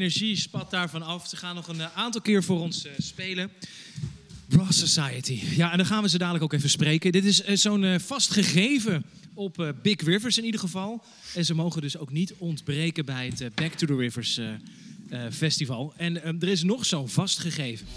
Energie 0.05 0.35
spat 0.35 0.71
daarvan 0.71 1.01
af. 1.01 1.27
Ze 1.27 1.37
gaan 1.37 1.55
nog 1.55 1.67
een 1.67 1.81
eh, 1.81 1.87
aantal 1.95 2.21
keer 2.21 2.43
voor 2.43 2.59
ons 2.59 2.85
eh, 2.85 2.91
spelen. 2.97 3.51
Brass 4.47 4.79
Society. 4.79 5.39
Ja, 5.55 5.71
en 5.71 5.77
dan 5.77 5.85
gaan 5.85 6.03
we 6.03 6.09
ze 6.09 6.17
dadelijk 6.17 6.43
ook 6.43 6.53
even 6.53 6.69
spreken. 6.69 7.11
Dit 7.11 7.25
is 7.25 7.41
eh, 7.41 7.55
zo'n 7.55 7.99
vast 7.99 8.31
gegeven 8.31 9.05
op 9.33 9.73
Big 9.81 10.01
Rivers 10.01 10.37
in 10.37 10.45
ieder 10.45 10.59
geval. 10.59 11.03
En 11.33 11.45
ze 11.45 11.53
mogen 11.53 11.81
dus 11.81 11.97
ook 11.97 12.11
niet 12.11 12.33
ontbreken 12.37 13.05
bij 13.05 13.31
het 13.35 13.55
Back 13.55 13.73
to 13.73 13.87
the 13.87 13.95
Rivers 13.95 14.39
festival. 15.31 15.93
En 15.97 16.23
eh, 16.23 16.33
er 16.39 16.47
is 16.47 16.63
nog 16.63 16.85
zo'n 16.85 17.09
vast 17.09 17.39
gegeven. 17.39 17.87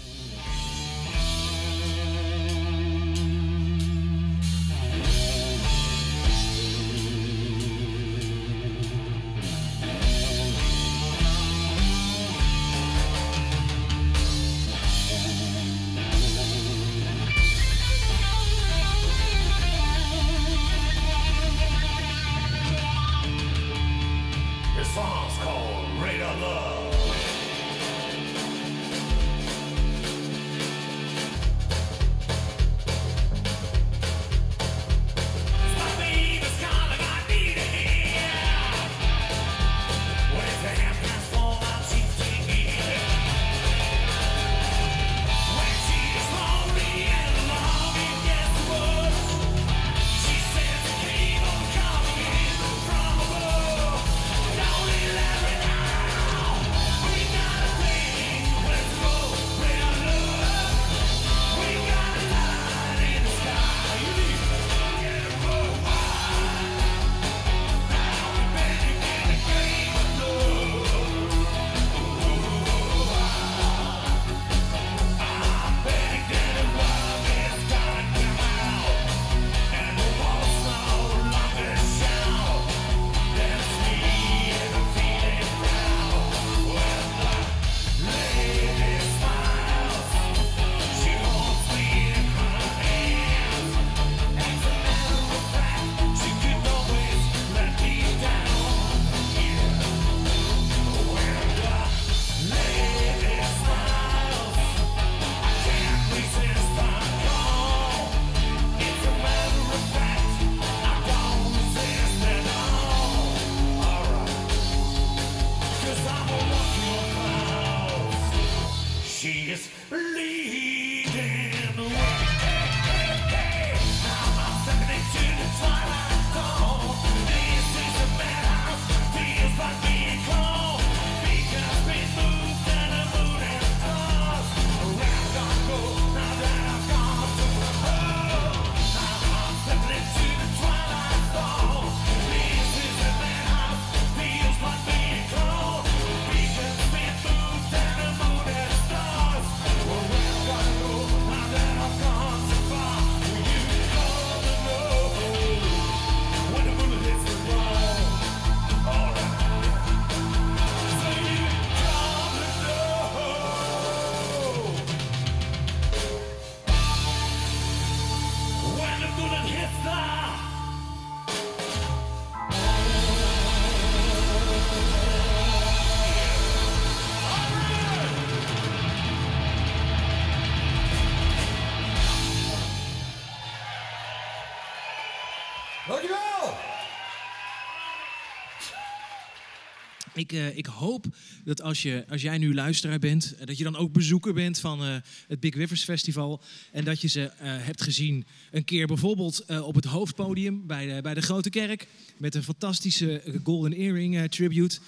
Ik, 190.19 190.31
eh, 190.31 190.57
ik 190.57 190.65
hoop 190.65 191.05
dat 191.43 191.61
als, 191.61 191.81
je, 191.81 192.05
als 192.09 192.21
jij 192.21 192.37
nu 192.37 192.53
luisteraar 192.53 192.99
bent, 192.99 193.35
eh, 193.39 193.45
dat 193.45 193.57
je 193.57 193.63
dan 193.63 193.75
ook 193.75 193.91
bezoeker 193.91 194.33
bent 194.33 194.59
van 194.59 194.83
eh, 194.83 194.95
het 195.27 195.39
Big 195.39 195.55
Rivers 195.55 195.83
Festival. 195.83 196.41
En 196.71 196.83
dat 196.85 197.01
je 197.01 197.07
ze 197.07 197.31
hebt 197.39 197.81
gezien 197.81 198.25
een 198.51 198.63
keer 198.63 198.87
bijvoorbeeld 198.87 199.45
op 199.61 199.75
het 199.75 199.85
hoofdpodium 199.85 200.67
bij 200.67 200.95
de, 200.95 201.01
bij 201.01 201.13
de 201.13 201.21
Grote 201.21 201.49
Kerk. 201.49 201.87
Met 202.17 202.35
een 202.35 202.43
fantastische 202.43 203.21
Golden 203.43 203.73
Earring 203.73 204.29
tribute. 204.29 204.79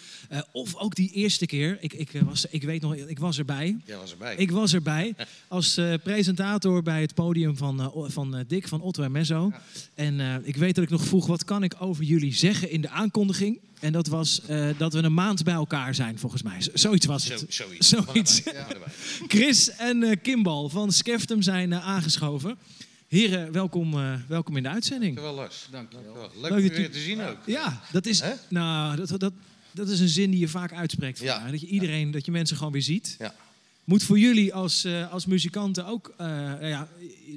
Of 0.52 0.76
ook 0.76 0.96
die 0.96 1.12
eerste 1.12 1.46
keer, 1.46 1.78
ik, 1.80 1.94
ik, 1.94 2.12
was, 2.26 2.46
ik 2.46 2.64
weet 2.64 2.82
nog, 2.82 2.96
ik 2.96 3.20
was 3.20 3.38
erbij. 3.38 3.78
Jij 3.86 3.98
was 3.98 4.12
erbij. 4.12 4.36
Ik 4.36 4.52
was 4.52 4.74
erbij 4.74 5.16
als 5.48 5.80
presentator 6.04 6.84
bij 6.84 7.02
het 7.02 7.14
podium 7.14 7.58
van, 7.58 7.92
van 8.12 8.44
Dick 8.48 8.68
van 8.68 8.82
Otto 8.82 9.04
en 9.04 9.12
Mezzo. 9.12 9.52
En 9.96 10.42
ik 10.44 10.56
weet 10.56 10.76
dat 10.76 10.84
ik 10.84 10.90
nog 10.90 11.06
vroeg, 11.06 11.28
wat 11.28 11.44
kan 11.44 11.64
ik 11.64 11.76
over 11.80 12.04
jullie 12.04 12.34
zeggen 12.34 12.72
in 12.72 12.82
de 12.82 12.90
aankondiging? 12.90 13.60
En 13.82 13.92
dat 13.92 14.08
was 14.08 14.42
eh, 14.46 14.68
dat 14.78 14.94
we 14.94 15.04
een 15.04 15.14
maand 15.14 15.44
bij 15.44 15.54
elkaar 15.54 15.96
zijn, 15.96 16.20
volgens 16.20 16.42
mij. 16.44 16.62
Z- 16.62 16.68
zoiets 16.74 17.06
was 17.06 17.26
Zo, 17.26 17.34
het. 17.34 17.46
zoiets. 17.80 18.42
Chris 19.28 19.70
en 19.70 20.04
eh, 20.04 20.18
Kimbal 20.22 20.70
van 20.70 20.92
Skeftum 20.92 21.42
zijn 21.42 21.74
eh, 21.74 21.88
aangeschoven. 21.88 22.58
Heren, 23.08 23.52
welkom, 23.52 23.94
eh, 23.94 24.14
welkom 24.28 24.58
in 24.58 24.64
de 24.64 24.70
uitzending. 24.70 25.16
Dankjewel, 25.16 25.42
Lars. 25.42 25.68
Dank 25.72 25.92
je 25.92 25.98
wel. 26.14 26.14
Leuk 26.22 26.42
Leuk 26.42 26.52
om 26.52 26.58
je 26.60 26.70
weer 26.70 26.92
te 26.92 27.00
zien 27.00 27.22
ook. 27.22 27.38
Ja, 27.46 27.82
dat 27.92 28.06
is, 28.06 28.24
nou, 28.50 28.96
dat, 28.96 29.20
dat, 29.20 29.34
dat 29.72 29.90
is 29.90 30.00
een 30.00 30.10
zin 30.10 30.32
die 30.32 30.40
je 30.40 30.48
vaak 30.48 30.74
uitspreekt. 30.74 31.20
Ja. 31.20 31.34
vandaag. 31.34 31.52
Dat 31.52 31.62
je 31.62 31.68
iedereen, 31.68 32.12
dat 32.12 32.26
je 32.26 32.32
mensen 32.32 32.58
gewoon 32.58 32.72
weer 32.72 32.82
ziet. 32.82 33.16
Ja. 33.20 33.34
Moet 33.84 34.04
voor 34.04 34.20
jullie 34.20 34.54
als, 34.54 34.84
eh, 34.84 35.12
als 35.12 35.26
muzikanten 35.26 35.86
ook, 35.86 36.14
ja, 36.18 36.88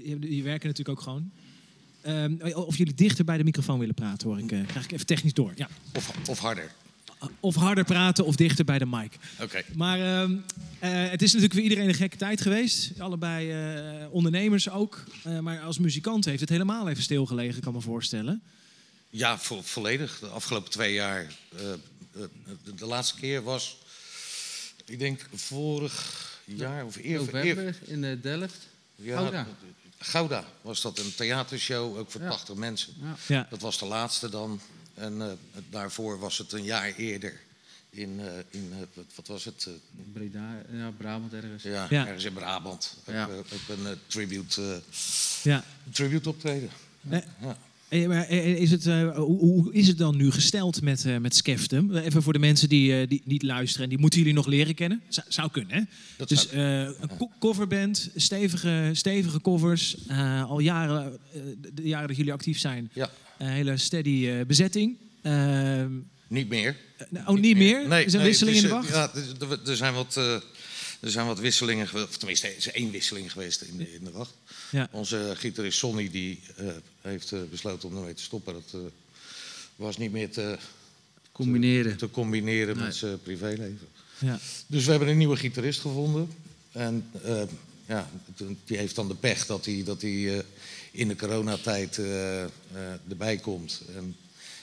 je, 0.05 0.37
je 0.37 0.43
werken 0.43 0.69
natuurlijk 0.69 0.99
ook 0.99 1.05
gewoon. 1.05 1.31
Ehm, 2.05 2.53
of 2.55 2.77
jullie 2.77 2.95
dichter 2.95 3.25
bij 3.25 3.37
de 3.37 3.45
microfoon 3.45 3.79
willen 3.79 3.95
praten, 3.95 4.29
hoor 4.29 4.38
ik. 4.38 4.53
eh 4.53 4.67
krijg 4.67 4.85
ik 4.85 4.93
even 4.93 5.07
technisch 5.07 5.33
door. 5.33 5.53
Ja. 5.55 5.69
Of, 5.97 6.11
of 6.29 6.38
harder. 6.38 6.71
Of 7.40 7.55
harder 7.55 7.85
praten 7.85 8.25
of 8.25 8.37
dichter 8.37 8.64
bij 8.64 8.79
de 8.79 8.87
mic. 8.87 9.17
Oké. 9.40 9.62
Maar 9.75 10.01
ehm, 10.01 10.37
eh, 10.79 10.90
het 11.11 11.23
is 11.23 11.29
natuurlijk 11.29 11.53
voor 11.55 11.62
iedereen 11.62 11.88
een 11.88 11.95
gekke 11.95 12.17
tijd 12.17 12.40
geweest. 12.40 12.90
Allebei 13.01 13.51
eh, 13.51 14.07
ondernemers 14.12 14.71
ook. 14.71 15.05
Eh, 15.25 15.38
maar 15.38 15.61
als 15.61 15.79
muzikant 15.79 16.25
heeft 16.25 16.40
het 16.40 16.49
helemaal 16.49 16.88
even 16.88 17.03
stilgelegen, 17.03 17.61
kan 17.61 17.71
ik 17.73 17.79
me 17.79 17.85
voorstellen. 17.85 18.43
Ja, 19.11 19.38
vo- 19.38 19.62
volledig. 19.62 20.19
De 20.19 20.27
afgelopen 20.27 20.71
twee 20.71 20.93
jaar. 20.95 21.33
eh, 21.57 21.73
eh, 21.73 21.79
de, 22.64 22.75
de 22.75 22.87
laatste 22.87 23.19
keer 23.21 23.43
was, 23.43 23.79
ik 24.85 24.99
denk 24.99 25.27
vorig 25.35 26.23
jaar 26.45 26.85
of 26.85 26.97
eer, 26.97 27.05
eer, 27.05 27.19
November 27.19 27.77
in 27.85 28.05
eh, 28.05 28.17
Delft. 28.23 28.59
ja, 28.97 29.17
Gouda. 29.17 29.47
Gouda 30.05 30.45
was 30.62 30.81
dat 30.81 30.99
een 30.99 31.14
theatershow, 31.14 31.99
ook 31.99 32.11
voor 32.11 32.21
Ja. 32.23 32.29
80 32.29 32.55
mensen. 32.55 32.95
Ja. 33.03 33.14
Ja. 33.27 33.47
Dat 33.51 33.61
was 33.61 33.79
de 33.79 33.85
laatste 33.87 34.29
dan. 34.29 34.61
En 34.95 35.23
eh, 35.23 35.29
daarvoor 35.71 36.19
was 36.19 36.38
het 36.38 36.53
een 36.53 36.64
jaar 36.64 36.93
eerder. 36.97 37.40
In, 37.90 38.21
eh, 38.21 38.33
in 38.51 38.69
eh, 38.73 38.79
wat, 38.95 39.05
wat 39.14 39.27
was 39.27 39.45
het? 39.45 39.67
Eh, 39.69 39.73
Breda, 40.12 40.62
ja, 40.73 40.90
Brabant 40.90 41.33
ergens. 41.33 41.62
ja, 41.62 41.87
Ja. 41.90 42.07
ergens 42.07 42.25
in 42.25 42.33
Brabant. 42.33 42.97
Ook, 43.07 43.29
ook 43.31 43.69
een 43.79 43.87
eh, 43.87 43.93
tribute, 44.07 44.83
eh, 44.93 44.99
Ja. 45.43 45.64
tribute 45.93 46.29
optreden. 46.29 46.71
Ja. 47.01 47.23
Eh, 47.88 48.07
maar 48.09 48.25
eh, 48.29 48.47
is 48.61 48.70
het, 48.70 48.87
eh, 48.87 49.16
hoe, 49.16 49.73
is 49.73 49.88
het 49.88 49.99
dan 49.99 50.16
nu 50.16 50.31
gesteld 50.31 50.83
met, 50.83 51.05
eh 51.05 51.16
met 51.16 51.35
Skeftum? 51.37 51.97
Even 51.97 52.23
voor 52.23 52.33
de 52.33 52.38
mensen 52.38 52.68
die, 52.68 53.01
eh, 53.01 53.09
die 53.09 53.23
niet 53.25 53.42
luisteren 53.42 53.83
en 53.85 53.88
die 53.90 53.99
moeten 53.99 54.18
jullie 54.18 54.35
nog 54.35 54.47
leren 54.47 54.75
kennen. 54.75 55.03
Zou, 55.09 55.27
zou 55.31 55.51
kunnen, 55.51 55.75
hè? 55.77 55.81
Dat 56.16 56.29
dus 56.29 56.49
eh, 56.49 56.81
een 56.81 57.16
co- 57.18 57.31
coverband, 57.40 58.11
stevige, 58.16 58.90
stevige 58.92 59.40
covers. 59.40 59.97
eh, 60.07 60.44
al 60.51 60.59
jaren, 60.59 61.18
eh, 61.33 61.40
de, 61.75 61.83
jaren 61.83 62.09
dat 62.09 62.16
jullie 62.16 62.33
actief 62.33 62.59
zijn, 62.59 62.90
Ja, 62.92 63.11
een 63.38 63.47
hele 63.49 63.77
steady 63.77 64.27
eh, 64.29 64.47
bezetting. 64.47 64.97
Ehm, 65.23 65.90
niet 66.29 66.49
meer. 66.49 66.77
oh, 67.27 67.38
niet 67.38 67.57
meer? 67.57 67.88
Nee, 67.88 68.05
is 68.05 68.12
er 68.12 68.18
een 68.18 68.20
nee, 68.20 68.29
wisseling 68.31 68.57
in 68.57 68.62
de 68.62 68.68
wacht? 68.68 68.88
eh, 68.88 68.94
Ja, 68.94 69.11
er- 69.66 69.77
zijn 69.77 69.94
wat, 69.94 70.16
eh, 70.16 70.37
er 71.05 71.11
zijn 71.11 71.27
wat 71.27 71.38
wisselingen 71.38 71.88
geweest. 71.88 72.09
Of 72.09 72.17
tenminste, 72.17 72.47
er 72.49 72.57
is 72.57 72.71
één 72.71 72.90
wisseling 72.90 73.33
geweest 73.33 73.61
in 73.62 73.77
de, 73.77 73.95
in 73.95 74.05
de 74.05 74.11
wacht. 74.11 74.35
Ja. 74.71 74.88
Onze 74.93 75.33
gitarist 75.37 75.79
Sonny 75.79 76.11
die, 76.11 76.40
eh, 76.57 76.67
heeft 77.01 77.33
eh, 77.33 77.40
besloten 77.51 77.88
om 77.88 77.97
ermee 77.97 78.14
te 78.14 78.23
stoppen. 78.23 78.53
Dat 78.55 78.71
eh, 78.75 78.81
was 79.77 79.97
niet 79.97 80.12
meer 80.12 80.31
te, 80.31 80.59
Combineren. 81.33 81.97
te 81.97 82.11
combineren 82.11 82.77
Nee. 82.77 82.85
met 82.85 82.95
zijn 82.95 83.23
privéleven. 83.23 83.88
Ja. 84.19 84.38
Dus 84.67 84.85
we 84.85 84.90
hebben 84.90 85.09
een 85.09 85.17
nieuwe 85.19 85.37
gitarist 85.37 85.81
gevonden. 85.81 86.29
En 86.73 87.11
ja, 87.87 88.11
die 88.64 88.77
heeft 88.77 88.95
dan 88.95 89.09
de 89.09 89.14
pech 89.14 89.47
dat 89.47 89.64
hij, 89.64 89.83
dat 89.85 90.03
hij 90.03 90.45
in 90.90 91.09
de 91.09 91.17
coronatijd 91.17 91.99
erbij 93.09 93.37
komt. 93.37 93.81
En 93.97 94.17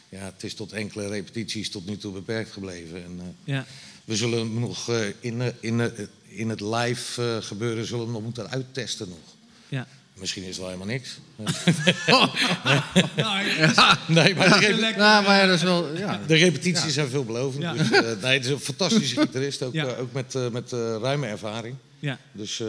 ja, 0.10 0.26
het 0.26 0.44
is 0.44 0.54
tot 0.54 0.72
enkele 0.72 1.08
repetities 1.08 1.70
tot 1.70 1.86
nu 1.86 1.98
toe 1.98 2.14
beperkt 2.14 2.52
gebleven. 2.52 3.04
En, 3.04 3.36
Ja. 3.44 3.66
we 4.06 4.16
zullen 4.16 4.40
hem 4.40 4.60
nog 4.60 4.90
in, 5.20 5.42
in, 5.60 5.92
in 6.34 6.50
het 6.50 6.62
live 6.62 7.22
eh, 7.36 7.46
gebeuren 7.48 7.86
zullen 7.86 8.00
we 8.00 8.04
hem 8.06 8.14
nog 8.14 8.24
moeten 8.24 8.50
uittesten 8.50 9.10
nog. 9.10 9.18
Ja. 9.70 9.88
Misschien 10.14 10.42
is 10.44 10.48
het 10.50 10.58
wel 10.58 10.66
helemaal 10.68 10.88
niks. 10.88 11.18
Nou, 13.16 13.46
nee, 14.08 14.36
maar 14.36 14.60
de, 14.60 14.66
rep- 14.66 14.96
Nou, 14.96 15.24
maar 15.26 15.38
ja, 15.40 15.46
dat 15.46 15.56
is 15.56 15.64
wel... 15.64 15.98
Ja. 15.98 16.20
de 16.28 16.36
repetities 16.36 16.94
zijn 16.94 17.08
veelbelovend. 17.10 17.64
Ja. 17.64 17.74
Dus, 17.74 17.92
eh, 17.92 18.02
nee, 18.22 18.34
het 18.34 18.46
is 18.46 18.52
een 18.52 18.60
fantastische 18.60 19.20
gitarist, 19.22 19.62
ook, 19.64 19.74
Ja. 19.74 19.86
eh, 19.86 20.00
ook 20.00 20.12
met, 20.14 20.36
eh, 20.36 20.50
met 20.50 20.74
eh, 20.74 20.80
ruime 21.02 21.28
ervaring. 21.28 21.76
ja. 22.00 22.20
Dus 22.32 22.60
eh, 22.60 22.68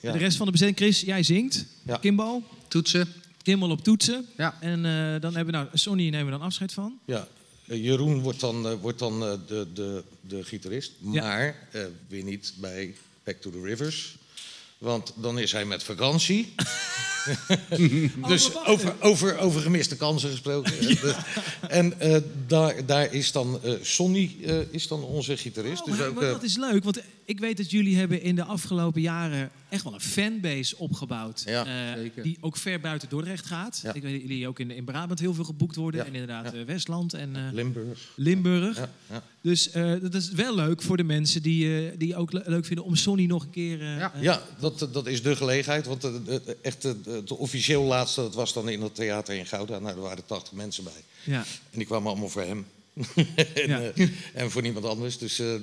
ja. 0.00 0.12
De 0.12 0.18
rest 0.18 0.36
van 0.36 0.46
de 0.46 0.52
bezetting, 0.52 0.78
Chris, 0.78 1.00
jij 1.00 1.22
zingt. 1.22 1.64
Ja. 1.86 1.96
Kimbal, 1.96 2.42
Toetsen. 2.68 3.08
Kimbal 3.42 3.70
op 3.70 3.84
toetsen. 3.84 4.26
Ja. 4.36 4.54
En 4.60 4.84
eh, 4.84 5.20
dan 5.20 5.34
hebben 5.34 5.44
we, 5.46 5.50
nou, 5.60 5.66
Sonny 5.72 6.08
nemen 6.08 6.24
we 6.24 6.30
dan 6.30 6.42
afscheid 6.42 6.72
van. 6.72 6.98
Ja, 7.06 7.26
Jeroen 7.64 8.20
wordt 8.20 8.40
dan, 8.40 8.66
eh, 8.66 8.74
wordt 8.80 8.98
dan 8.98 9.24
eh, 9.24 9.32
de, 9.46 9.66
de, 9.72 10.04
de 10.20 10.44
gitarist, 10.44 10.92
maar 10.98 11.68
eh, 11.70 11.84
weer 12.08 12.22
niet 12.22 12.52
bij 12.56 12.94
Back 13.24 13.40
to 13.40 13.50
the 13.50 13.60
Rivers. 13.60 14.16
Want 14.78 15.12
dan 15.16 15.38
is 15.38 15.52
hij 15.52 15.64
met 15.64 15.82
vakantie. 15.82 16.54
dus 18.28 18.64
over, 18.66 18.94
over, 19.00 19.38
over 19.38 19.60
gemiste 19.60 19.96
kansen 19.96 20.30
gesproken. 20.30 20.72
En 21.68 22.00
eh, 22.00 22.16
daar, 22.46 22.86
daar 22.86 23.12
is 23.14 23.32
dan 23.32 23.58
eh, 23.62 23.72
Sonny 23.82 24.36
eh, 24.44 24.58
is 24.70 24.88
dan 24.88 25.02
onze 25.04 25.36
gitarist. 25.36 25.80
Oh, 25.80 25.86
dus 25.88 25.96
maar, 25.98 26.08
ook, 26.08 26.14
maar 26.14 26.24
eh, 26.24 26.30
dat 26.30 26.42
is 26.42 26.56
leuk, 26.56 26.84
want 26.84 27.00
ik 27.24 27.38
weet 27.40 27.56
dat 27.56 27.70
jullie 27.70 27.96
hebben 27.96 28.22
in 28.22 28.34
de 28.36 28.44
afgelopen 28.44 29.00
jaren 29.00 29.50
echt 29.68 29.84
wel 29.84 29.94
een 29.94 30.00
fanbase 30.00 30.78
opgebouwd. 30.78 31.42
Ja. 31.46 31.66
eh, 31.66 31.98
Zeker. 32.00 32.22
die 32.22 32.36
ook 32.40 32.56
ver 32.56 32.80
buiten 32.80 33.08
Dordrecht 33.08 33.46
gaat. 33.46 33.80
Ja. 33.82 33.92
Ik 33.94 34.02
weet 34.02 34.12
dat 34.12 34.20
jullie 34.20 34.48
ook 34.48 34.58
in, 34.58 34.70
in 34.70 34.84
Brabant 34.84 35.18
heel 35.20 35.34
veel 35.34 35.44
geboekt 35.44 35.76
worden. 35.76 36.06
En 36.06 36.12
inderdaad 36.14 36.52
eh, 36.54 36.62
Westland 36.66 37.14
en 37.14 37.36
eh, 37.36 37.42
Limburg. 37.52 37.98
Limburg. 38.16 38.76
Ja, 38.76 38.90
ja. 39.10 39.22
Dus 39.40 39.70
eh, 39.70 39.92
dat 40.02 40.14
is 40.14 40.30
wel 40.30 40.54
leuk 40.54 40.82
voor 40.82 40.96
de 40.96 41.02
mensen 41.04 41.42
die, 41.42 41.76
eh, 41.90 41.92
die 41.98 42.16
ook 42.16 42.32
le- 42.32 42.42
leuk 42.46 42.64
vinden 42.64 42.84
om 42.84 42.96
Sonny 42.96 43.24
nog 43.26 43.42
een 43.42 43.50
keer... 43.50 43.80
eh, 43.80 43.96
Ja. 43.98 44.12
eh, 44.14 44.22
Ja, 44.22 44.42
dat, 44.60 44.88
dat 44.92 45.06
is 45.06 45.22
de 45.22 45.36
gelegenheid. 45.36 45.86
Want 45.86 46.06
echt 46.62 46.86
de- 47.14 47.24
de 47.24 47.36
officieel 47.36 47.82
laatste, 47.82 48.20
dat 48.20 48.34
was 48.34 48.52
dan 48.52 48.68
in 48.68 48.82
het 48.82 48.94
theater 48.94 49.34
in 49.34 49.46
Gouda. 49.46 49.78
Nou, 49.78 49.96
er 49.96 50.02
waren 50.02 50.26
80 50.26 50.52
mensen 50.52 50.84
bij. 50.84 50.92
ja. 51.24 51.38
En 51.70 51.78
die 51.78 51.86
kwamen 51.86 52.10
allemaal 52.10 52.28
voor 52.28 52.42
hem. 52.42 52.66
en, 53.54 53.68
Ja. 53.68 53.80
eh, 53.80 54.08
en 54.34 54.50
voor 54.50 54.62
niemand 54.62 54.84
anders. 54.84 55.18
Dus, 55.18 55.38
eh, 55.38 55.54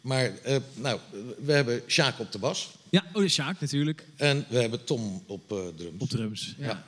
maar 0.00 0.32
eh, 0.42 0.56
nou, 0.74 0.98
we 1.44 1.52
hebben 1.52 1.82
Sjaak 1.86 2.18
op 2.18 2.32
de 2.32 2.38
bas. 2.38 2.70
ja, 2.90 3.04
oh, 3.12 3.26
Sjaak 3.28 3.60
natuurlijk. 3.60 4.06
En 4.16 4.46
we 4.48 4.58
hebben 4.60 4.84
Tom 4.84 5.22
op 5.26 5.52
eh, 5.52 5.58
drums. 5.76 6.02
Op 6.02 6.08
drums. 6.08 6.54
Ja. 6.58 6.84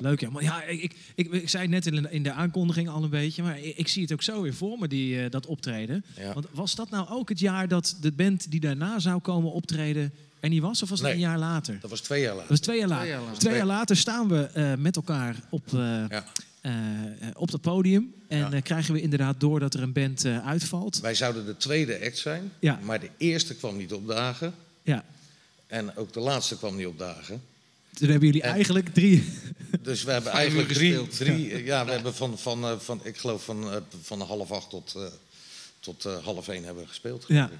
Leuk, 0.00 0.20
ja. 0.20 0.30
Maar 0.30 0.42
ja, 0.42 0.62
ik, 0.62 0.82
ik, 0.82 0.96
ik, 1.14 1.32
ik 1.32 1.48
zei 1.48 1.62
het 1.62 1.70
net 1.72 1.86
in 1.86 2.02
de, 2.02 2.08
in 2.10 2.22
de 2.22 2.32
aankondiging 2.32 2.88
al 2.88 3.02
een 3.02 3.10
beetje, 3.10 3.42
maar 3.42 3.58
ik, 3.60 3.76
ik 3.76 3.88
zie 3.88 4.02
het 4.02 4.12
ook 4.12 4.22
zo 4.22 4.42
weer 4.42 4.54
voor 4.54 4.78
me, 4.78 4.88
die, 4.88 5.22
eh, 5.24 5.30
dat 5.30 5.46
optreden. 5.46 6.04
Ja. 6.16 6.32
Want 6.32 6.46
was 6.52 6.74
dat 6.74 6.90
nou 6.90 7.08
ook 7.08 7.28
het 7.28 7.38
jaar 7.38 7.68
dat 7.68 7.96
de 8.00 8.12
band 8.12 8.50
die 8.50 8.60
daarna 8.60 8.98
zou 8.98 9.20
komen 9.20 9.52
optreden 9.52 10.12
er 10.40 10.48
niet 10.48 10.62
was? 10.62 10.82
Of 10.82 10.88
was 10.88 10.98
het 10.98 11.08
Nee. 11.08 11.16
een 11.16 11.22
jaar 11.22 11.38
later? 11.38 11.78
Dat 11.80 11.90
was 11.90 12.00
twee 12.00 12.20
jaar 12.20 12.28
Dat 12.28 12.36
later. 12.38 12.50
was 12.50 12.60
twee 12.60 12.78
jaar 12.78 12.88
later. 12.88 13.04
Twee 13.06 13.14
jaar 13.16 13.24
later. 13.26 13.38
Twee 13.40 13.56
jaar 13.56 13.66
later 13.66 13.96
staan 13.96 14.28
we 14.28 14.42
eh, 14.42 14.74
met 14.74 14.96
elkaar 14.96 15.36
op, 15.50 15.66
eh, 15.66 15.80
Ja. 16.08 16.24
eh, 16.60 16.72
op 17.34 17.50
dat 17.50 17.60
podium. 17.60 18.14
En 18.28 18.38
Ja. 18.38 18.52
eh, 18.52 18.62
krijgen 18.62 18.94
we 18.94 19.00
inderdaad 19.00 19.40
door 19.40 19.60
dat 19.60 19.74
er 19.74 19.82
een 19.82 19.92
band 19.92 20.24
eh, 20.24 20.46
uitvalt. 20.46 21.00
Wij 21.00 21.14
zouden 21.14 21.46
de 21.46 21.56
tweede 21.56 22.00
act 22.04 22.18
zijn. 22.18 22.52
Ja. 22.58 22.78
Maar 22.82 23.00
de 23.00 23.10
eerste 23.16 23.54
kwam 23.54 23.76
niet 23.76 23.92
op 23.92 24.06
dagen. 24.08 24.54
Ja. 24.82 25.04
En 25.66 25.96
ook 25.96 26.12
de 26.12 26.20
laatste 26.20 26.56
kwam 26.58 26.76
niet 26.76 26.86
op 26.86 26.98
dagen. 26.98 27.42
Toen 27.94 28.08
hebben 28.08 28.26
jullie 28.26 28.42
En- 28.42 28.52
eigenlijk 28.52 28.94
drie... 28.94 29.24
Dus 29.82 30.02
we 30.04 30.10
hebben 30.12 30.32
eigenlijk 30.32 30.68
drie, 30.68 30.90
gespeeld. 31.04 31.16
drie 31.16 31.64
ja, 31.64 31.84
we 31.84 31.90
hebben 31.92 32.14
van, 32.14 32.38
van, 32.38 32.64
eh, 32.64 32.78
van, 32.78 33.00
ik 33.02 33.16
geloof 33.16 33.44
van, 33.44 33.72
eh, 33.72 33.76
van 34.02 34.20
half 34.20 34.50
acht 34.50 34.70
tot, 34.70 34.92
eh, 34.96 35.02
tot 35.80 36.04
eh, 36.04 36.24
half 36.24 36.48
één 36.48 36.64
hebben 36.64 36.82
we 36.82 36.88
gespeeld. 36.88 37.24
Ja. 37.28 37.44
Ik. 37.44 37.50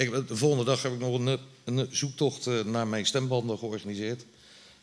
Ik, 0.00 0.28
de 0.28 0.36
volgende 0.36 0.64
dag 0.64 0.82
heb 0.82 0.92
ik 0.92 0.98
nog 0.98 1.18
een, 1.18 1.28
eh, 1.28 1.34
een 1.64 1.86
zoektocht 1.90 2.46
eh, 2.46 2.64
naar 2.64 2.86
mijn 2.86 3.06
stembanden 3.06 3.58
georganiseerd. 3.58 4.24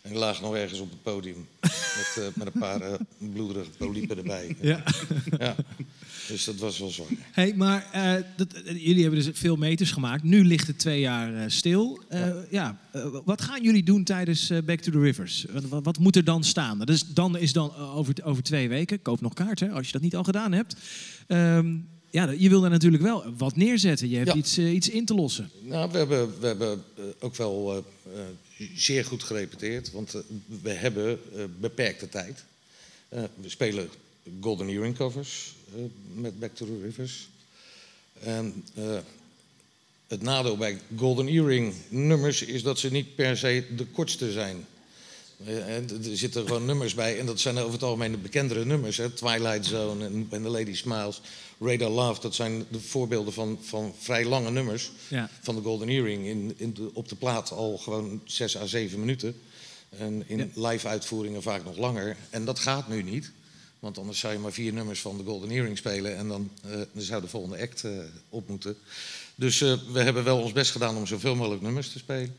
En 0.08 0.14
ik 0.14 0.20
lag 0.20 0.42
nog 0.42 0.56
ergens 0.56 0.80
op 0.80 0.90
het 0.90 1.02
podium 1.02 1.48
met, 1.62 2.18
eh, 2.18 2.24
met 2.36 2.48
een 2.54 2.60
paar 2.60 2.82
eh, 2.82 2.94
bloederige 3.34 3.70
polypen 3.78 4.18
erbij. 4.18 4.56
Ja. 4.62 4.84
Ja. 5.40 5.56
Dus 6.28 6.44
dat 6.44 6.56
was 6.56 6.80
wel 6.80 6.90
zwaar. 6.90 7.08
Hey, 7.32 7.54
maar 7.56 7.88
dat, 8.36 8.48
jullie 8.66 9.02
hebben 9.02 9.24
dus 9.24 9.40
veel 9.40 9.56
meters 9.56 9.92
gemaakt. 9.92 10.24
Nu 10.24 10.46
ligt 10.46 10.68
het 10.68 10.80
twee 10.80 11.00
jaar 11.00 11.52
stil. 11.52 12.02
Ja. 12.50 12.80
eh, 12.92 13.06
wat 13.26 13.42
gaan 13.42 13.64
jullie 13.64 13.84
doen 13.84 14.04
tijdens 14.04 14.52
Back 14.66 14.80
to 14.80 14.92
the 14.92 15.00
Rivers? 15.00 15.46
Wat, 15.70 15.84
wat, 15.84 16.00
moet 16.00 16.16
er 16.16 16.24
dan 16.24 16.44
staan? 16.44 16.80
Dus 16.80 17.08
dan 17.14 17.38
is 17.38 17.54
dan 17.54 17.76
over, 17.76 18.14
over 18.24 18.44
twee 18.44 18.70
weken. 18.70 19.02
Koop 19.02 19.22
nog 19.22 19.34
kaarten 19.34 19.72
als 19.72 19.86
je 19.86 19.92
dat 19.92 20.02
niet 20.02 20.16
al 20.16 20.24
gedaan 20.24 20.52
hebt. 20.52 20.76
Ehm, 21.28 21.76
ja, 22.10 22.30
je 22.30 22.50
wil 22.50 22.62
daar 22.62 22.70
natuurlijk 22.70 23.04
wel 23.04 23.24
wat 23.38 23.56
neerzetten. 23.56 24.10
Je 24.10 24.16
hebt 24.18 24.30
Ja. 24.30 24.36
iets, 24.36 24.58
eh, 24.58 24.74
iets 24.74 24.90
in 24.90 25.06
te 25.06 25.14
lossen. 25.14 25.50
Nou, 25.62 25.92
we 25.92 25.98
hebben, 25.98 26.40
we 26.40 26.48
hebben 26.48 26.84
eh, 26.96 27.04
ook 27.20 27.36
wel 27.36 27.86
eh, 28.14 28.20
zeer 28.76 29.06
goed 29.06 29.24
gerepeteerd, 29.24 29.92
want 29.92 30.16
we 30.62 30.70
hebben 30.70 31.20
beperkte 31.60 32.10
tijd. 32.10 32.44
We 33.10 33.50
spelen 33.50 33.90
Golden 34.42 34.68
Earring 34.70 34.96
covers 34.96 35.56
met 36.14 36.40
Back 36.40 36.56
to 36.56 36.66
the 36.66 36.80
Rivers. 36.84 37.28
En 38.20 38.64
het 40.08 40.22
nadeel 40.22 40.58
bij 40.58 40.80
Golden 40.96 41.28
Earring 41.28 41.74
nummers 41.90 42.42
is 42.42 42.64
dat 42.64 42.80
ze 42.80 42.92
niet 42.92 43.16
per 43.16 43.38
se 43.38 43.64
de 43.76 43.86
kortste 43.86 44.32
zijn. 44.32 44.66
Er 45.46 46.18
zitten 46.18 46.46
gewoon 46.46 46.66
nummers 46.66 46.94
bij, 46.94 47.20
en 47.20 47.26
dat 47.26 47.40
zijn 47.40 47.58
over 47.58 47.74
het 47.74 47.84
algemeen 47.84 48.12
de 48.12 48.18
bekendere 48.18 48.66
nummers. 48.66 48.98
Hè? 48.98 49.10
Twilight 49.10 49.66
Zone 49.66 50.06
en, 50.06 50.28
en 50.30 50.44
The 50.44 50.50
Lady 50.50 50.74
Smiles, 50.74 51.22
Radar 51.60 51.90
Love, 51.90 52.22
dat 52.22 52.36
zijn 52.36 52.66
de 52.72 52.80
voorbeelden 52.80 53.34
van, 53.34 53.60
van 53.62 53.94
vrij 54.00 54.26
lange 54.26 54.52
nummers 54.52 54.92
Ja. 55.10 55.30
van 55.42 55.56
de 55.56 55.62
Golden 55.62 55.90
Earring. 55.90 56.26
In, 56.26 56.54
in 56.58 56.74
de, 56.74 56.90
op 56.94 57.10
de 57.10 57.16
plaat 57.16 57.52
al 57.52 57.78
gewoon 57.78 58.22
6 58.26 58.58
à 58.58 58.66
7 58.66 59.00
minuten. 59.00 59.36
En 59.90 60.24
in 60.28 60.52
live 60.56 60.88
uitvoeringen 60.88 61.42
vaak 61.42 61.64
nog 61.64 61.78
langer. 61.78 62.18
En 62.30 62.46
dat 62.46 62.60
gaat 62.60 62.88
nu 62.88 63.04
niet. 63.04 63.32
Want 63.80 63.98
anders 63.98 64.20
zou 64.20 64.34
je 64.34 64.40
maar 64.40 64.52
vier 64.52 64.74
nummers 64.74 65.02
van 65.02 65.18
de 65.18 65.24
Golden 65.24 65.50
Earring 65.50 65.78
spelen. 65.78 66.18
En 66.18 66.28
dan, 66.28 66.52
dan 66.94 67.04
zou 67.04 67.22
de 67.22 67.28
volgende 67.28 67.60
act 67.62 67.84
eh, 67.84 67.92
op 68.30 68.48
moeten. 68.48 68.78
Dus 69.36 69.62
eh, 69.62 69.74
we 69.92 70.00
hebben 70.02 70.24
wel 70.24 70.42
ons 70.42 70.52
best 70.52 70.72
gedaan 70.72 70.96
om 70.98 71.08
zoveel 71.08 71.36
mogelijk 71.36 71.62
nummers 71.62 71.92
te 71.92 71.98
spelen. 71.98 72.36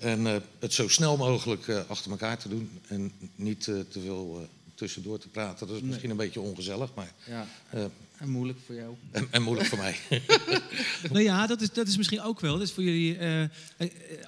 En 0.00 0.42
het 0.58 0.72
zo 0.72 0.88
snel 0.88 1.16
mogelijk 1.16 1.68
achter 1.88 2.10
elkaar 2.10 2.38
te 2.38 2.48
doen. 2.48 2.70
En 2.86 3.12
niet 3.34 3.62
te 3.64 3.86
veel 3.90 4.48
tussendoor 4.74 5.18
te 5.18 5.28
praten. 5.28 5.66
Dat 5.66 5.76
is 5.76 5.82
misschien 5.82 6.10
een 6.10 6.16
beetje 6.16 6.40
ongezellig, 6.40 6.90
maar. 6.94 7.12
Ja. 7.26 7.46
En 8.22 8.30
moeilijk 8.30 8.58
voor 8.66 8.74
jou. 8.74 8.94
en, 9.10 9.26
en 9.30 9.42
moeilijk 9.42 9.68
voor 9.68 9.78
mij. 9.78 9.96
Nou 11.12 11.22
ja, 11.24 11.46
dat 11.46 11.60
is, 11.60 11.72
dat 11.72 11.86
is 11.88 11.96
misschien 11.96 12.22
ook 12.22 12.40
wel. 12.40 12.52
Dat 12.58 12.62
is 12.66 12.72
voor 12.72 12.82
jullie, 12.82 13.16
eh, 13.16 13.42
eh, 13.42 13.48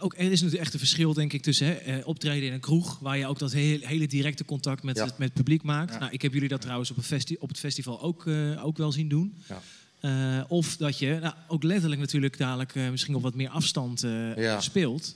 ook, 0.00 0.14
er 0.16 0.32
is 0.32 0.40
natuurlijk 0.40 0.60
echt 0.62 0.72
een 0.72 0.78
verschil, 0.78 1.12
denk 1.14 1.32
ik, 1.32 1.42
tussen 1.42 1.66
hè, 1.66 1.72
eh, 1.72 2.06
optreden 2.06 2.48
in 2.48 2.52
een 2.54 2.60
kroeg, 2.60 2.98
waar 2.98 3.18
je 3.18 3.26
ook 3.26 3.38
dat 3.38 3.52
hele, 3.52 3.86
hele 3.86 4.06
directe 4.06 4.44
contact 4.44 4.82
met, 4.82 4.96
Ja. 4.96 5.04
het, 5.04 5.18
met 5.18 5.28
het 5.28 5.36
publiek 5.36 5.62
maakt. 5.62 5.92
Ja. 5.92 5.98
Nou, 5.98 6.12
ik 6.12 6.22
heb 6.22 6.32
jullie 6.32 6.48
dat 6.48 6.60
trouwens 6.60 6.90
op, 6.90 6.96
een 7.10 7.36
op 7.38 7.48
het 7.48 7.58
festival 7.58 8.02
ook, 8.02 8.26
eh, 8.26 8.64
ook 8.66 8.76
wel 8.76 8.92
zien 8.92 9.08
doen. 9.08 9.34
Ja. 9.48 9.62
Eh, 10.00 10.44
of 10.48 10.76
dat 10.76 10.98
je 10.98 11.18
nou, 11.20 11.34
ook 11.48 11.62
letterlijk 11.62 12.00
natuurlijk 12.00 12.38
dadelijk 12.38 12.74
eh, 12.74 12.90
misschien 12.90 13.14
op 13.14 13.22
wat 13.22 13.34
meer 13.34 13.48
afstand 13.48 14.02
eh, 14.02 14.36
Ja. 14.36 14.60
speelt. 14.60 15.14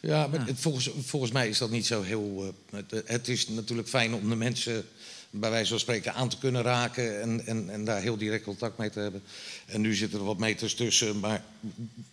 Ja, 0.00 0.26
maar 0.26 0.40
Ja. 0.40 0.46
het- 0.46 0.60
volgens, 0.60 0.90
volgens 1.04 1.32
mij 1.32 1.48
is 1.48 1.58
dat 1.58 1.70
niet 1.70 1.86
zo 1.86 2.02
heel. 2.02 2.54
eh, 2.70 2.78
het, 2.78 3.02
het 3.08 3.28
is 3.28 3.48
natuurlijk 3.48 3.88
fijn 3.88 4.14
om 4.14 4.28
de 4.28 4.36
mensen 4.36 4.84
bij 5.30 5.50
wijze 5.50 5.70
van 5.70 5.78
spreken 5.78 6.14
aan 6.14 6.28
te 6.28 6.38
kunnen 6.38 6.62
raken 6.62 7.20
en, 7.20 7.46
en, 7.46 7.70
en 7.70 7.84
daar 7.84 8.00
heel 8.00 8.16
direct 8.16 8.44
contact 8.44 8.78
mee 8.78 8.90
te 8.90 9.00
hebben. 9.00 9.22
En 9.66 9.80
nu 9.80 9.94
zitten 9.94 10.18
er 10.18 10.24
wat 10.24 10.38
meters 10.38 10.74
tussen, 10.74 11.18
maar 11.18 11.44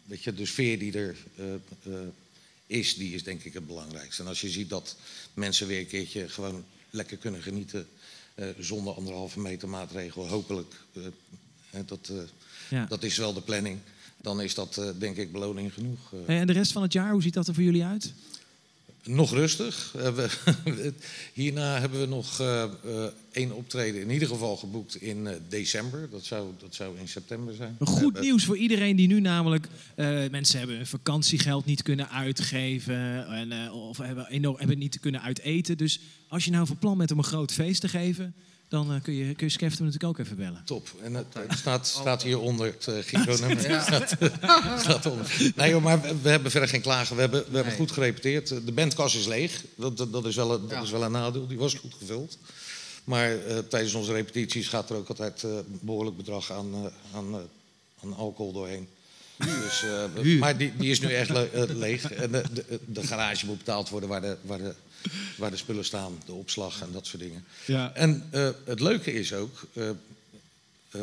weet 0.05 0.23
je, 0.23 0.33
de 0.33 0.45
sfeer 0.45 0.79
die 0.79 0.93
er 0.97 1.15
eh, 1.35 1.53
eh, 1.53 1.99
is, 2.67 2.95
die 2.95 3.13
is 3.13 3.23
denk 3.23 3.43
ik 3.43 3.53
het 3.53 3.67
belangrijkste. 3.67 4.21
En 4.21 4.27
als 4.27 4.41
je 4.41 4.49
ziet 4.49 4.69
dat 4.69 4.95
mensen 5.33 5.67
weer 5.67 5.79
een 5.79 5.87
keertje 5.87 6.29
gewoon 6.29 6.63
lekker 6.89 7.17
kunnen 7.17 7.41
genieten 7.41 7.87
eh, 8.35 8.47
zonder 8.59 8.93
anderhalve 8.93 9.39
meter 9.39 9.69
maatregel, 9.69 10.27
hopelijk, 10.27 10.73
dat, 11.85 12.11
Ja. 12.69 12.85
dat 12.85 13.03
is 13.03 13.17
wel 13.17 13.33
de 13.33 13.41
planning. 13.41 13.79
Dan 14.21 14.41
is 14.41 14.53
dat 14.53 14.81
denk 14.97 15.17
ik 15.17 15.31
beloning 15.31 15.73
genoeg. 15.73 16.13
En 16.27 16.47
de 16.47 16.53
rest 16.53 16.71
van 16.71 16.81
het 16.81 16.93
jaar, 16.93 17.11
hoe 17.11 17.21
ziet 17.21 17.33
dat 17.33 17.47
er 17.47 17.53
voor 17.53 17.63
jullie 17.63 17.83
uit? 17.83 18.13
Nog 19.07 19.31
rustig. 19.31 19.93
Eh, 19.97 20.17
hierna 21.33 21.79
hebben 21.79 21.99
we 21.99 22.05
nog 22.05 22.39
eh, 22.39 22.63
eh, 22.63 22.69
één 23.31 23.51
optreden 23.51 24.01
in 24.01 24.09
ieder 24.09 24.27
geval 24.27 24.57
geboekt 24.57 25.01
in 25.01 25.27
december. 25.49 26.09
Dat 26.09 26.25
zou, 26.25 26.49
dat 26.59 26.75
zou 26.75 26.99
in 26.99 27.07
september 27.07 27.53
zijn. 27.53 27.75
Goed 27.79 28.19
nieuws 28.19 28.45
voor 28.45 28.57
iedereen 28.57 28.95
die 28.95 29.07
nu 29.07 29.19
namelijk... 29.19 29.67
mensen 30.31 30.57
hebben 30.57 30.75
hun 30.75 30.87
vakantiegeld 30.87 31.65
niet 31.65 31.81
kunnen 31.81 32.09
uitgeven... 32.09 33.27
En, 33.27 33.71
of 33.71 33.97
hebben, 33.97 34.27
enorm, 34.27 34.57
hebben 34.57 34.77
niet 34.77 34.99
kunnen 34.99 35.21
uiteten. 35.21 35.77
Dus 35.77 35.99
als 36.27 36.45
je 36.45 36.51
nou 36.51 36.67
van 36.67 36.77
plan 36.77 36.97
bent 36.97 37.11
om 37.11 37.17
een 37.17 37.23
groot 37.23 37.51
feest 37.53 37.81
te 37.81 37.87
geven... 37.87 38.33
dan 38.69 38.93
eh, 38.93 39.01
kun 39.01 39.13
je, 39.13 39.35
kun 39.35 39.45
je 39.47 39.51
Skeften 39.53 39.85
natuurlijk 39.85 40.19
ook 40.19 40.25
even 40.25 40.37
bellen. 40.37 40.61
Top. 40.65 40.87
En 41.01 41.13
het, 41.13 41.25
het 41.33 41.57
staat, 41.57 41.87
staat 41.87 42.23
hieronder 42.23 42.65
het 42.65 42.87
uh, 42.89 42.95
Giro-nummer. 43.01 43.81
Staat, 43.81 44.15
staat 44.79 45.05
onder. 45.05 45.51
Nee 45.55 45.69
joh, 45.69 45.83
maar 45.83 46.01
we, 46.01 46.15
we 46.21 46.29
hebben 46.29 46.51
verder 46.51 46.69
geen 46.69 46.81
klagen. 46.81 47.15
We 47.15 47.21
hebben, 47.21 47.45
we 47.49 47.55
hebben 47.55 47.73
goed 47.73 47.91
gerepeteerd. 47.91 48.47
De 48.47 48.71
bandkas 48.71 49.15
is 49.15 49.25
leeg. 49.25 49.63
Dat, 49.75 49.97
dat, 49.97 50.11
dat 50.13 50.25
is 50.25 50.35
wel 50.35 50.53
een, 50.53 50.61
dat 50.61 50.71
Ja. 50.71 50.81
is 50.81 50.91
wel 50.91 51.03
een 51.03 51.11
nadeel. 51.11 51.47
Die 51.47 51.57
was 51.57 51.73
goed 51.73 51.93
gevuld. 51.99 52.37
Maar 53.03 53.37
eh, 53.45 53.57
tijdens 53.57 53.93
onze 53.93 54.11
repetities 54.13 54.67
gaat 54.67 54.89
er 54.89 54.95
ook 54.95 55.07
altijd 55.09 55.43
eh, 55.43 55.51
een 55.55 55.79
behoorlijk 55.81 56.17
bedrag 56.17 56.51
aan, 56.51 56.73
eh, 56.73 57.17
aan, 57.17 57.33
eh, 57.33 57.39
aan 58.03 58.13
alcohol 58.15 58.51
doorheen. 58.53 58.87
Dus, 59.37 59.83
eh, 60.23 60.39
maar 60.39 60.57
die, 60.57 60.73
die 60.77 60.91
is 60.91 60.99
nu 60.99 61.13
echt 61.13 61.29
le- 61.29 61.49
eh, 61.53 61.63
leeg. 61.75 62.11
En 62.11 62.31
de, 62.31 62.43
de, 62.53 62.79
de 62.85 63.07
garage 63.07 63.45
moet 63.45 63.57
betaald 63.57 63.89
worden 63.89 64.09
waar 64.09 64.21
de, 64.21 64.37
waar, 64.41 64.57
de, 64.57 64.73
waar 65.37 65.51
de 65.51 65.57
spullen 65.57 65.85
staan. 65.85 66.13
De 66.25 66.33
opslag 66.33 66.81
en 66.81 66.91
dat 66.91 67.07
soort 67.07 67.21
dingen. 67.21 67.43
Ja. 67.65 67.93
En 67.93 68.27
eh, 68.31 68.49
het 68.65 68.79
leuke 68.79 69.13
is 69.13 69.33
ook, 69.33 69.67
eh, 69.73 69.89
eh, 69.89 71.01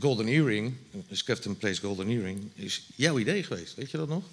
Golden 0.00 0.26
Earring, 0.26 0.74
Skefton 1.10 1.56
Place 1.56 1.80
Golden 1.80 2.08
Earring, 2.08 2.40
is 2.54 2.82
jouw 2.94 3.18
idee 3.18 3.42
geweest. 3.42 3.74
Weet 3.74 3.90
je 3.90 3.96
dat 3.96 4.08
nog? 4.08 4.24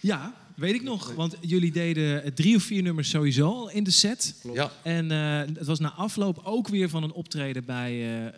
Ja, 0.00 0.34
weet 0.54 0.74
ik 0.74 0.82
nog. 0.82 1.12
Want 1.14 1.36
jullie 1.40 1.72
deden 1.72 2.34
drie 2.34 2.56
of 2.56 2.62
vier 2.62 2.82
nummers 2.82 3.08
sowieso 3.08 3.46
al 3.46 3.70
in 3.70 3.84
de 3.84 3.90
set. 3.90 4.34
Ja, 4.52 4.72
En 4.82 5.10
eh, 5.10 5.56
het 5.56 5.66
was 5.66 5.78
na 5.78 5.92
afloop 5.92 6.40
ook 6.44 6.68
weer 6.68 6.88
van 6.88 7.02
een 7.02 7.12
optreden 7.12 7.64
bij, 7.64 8.34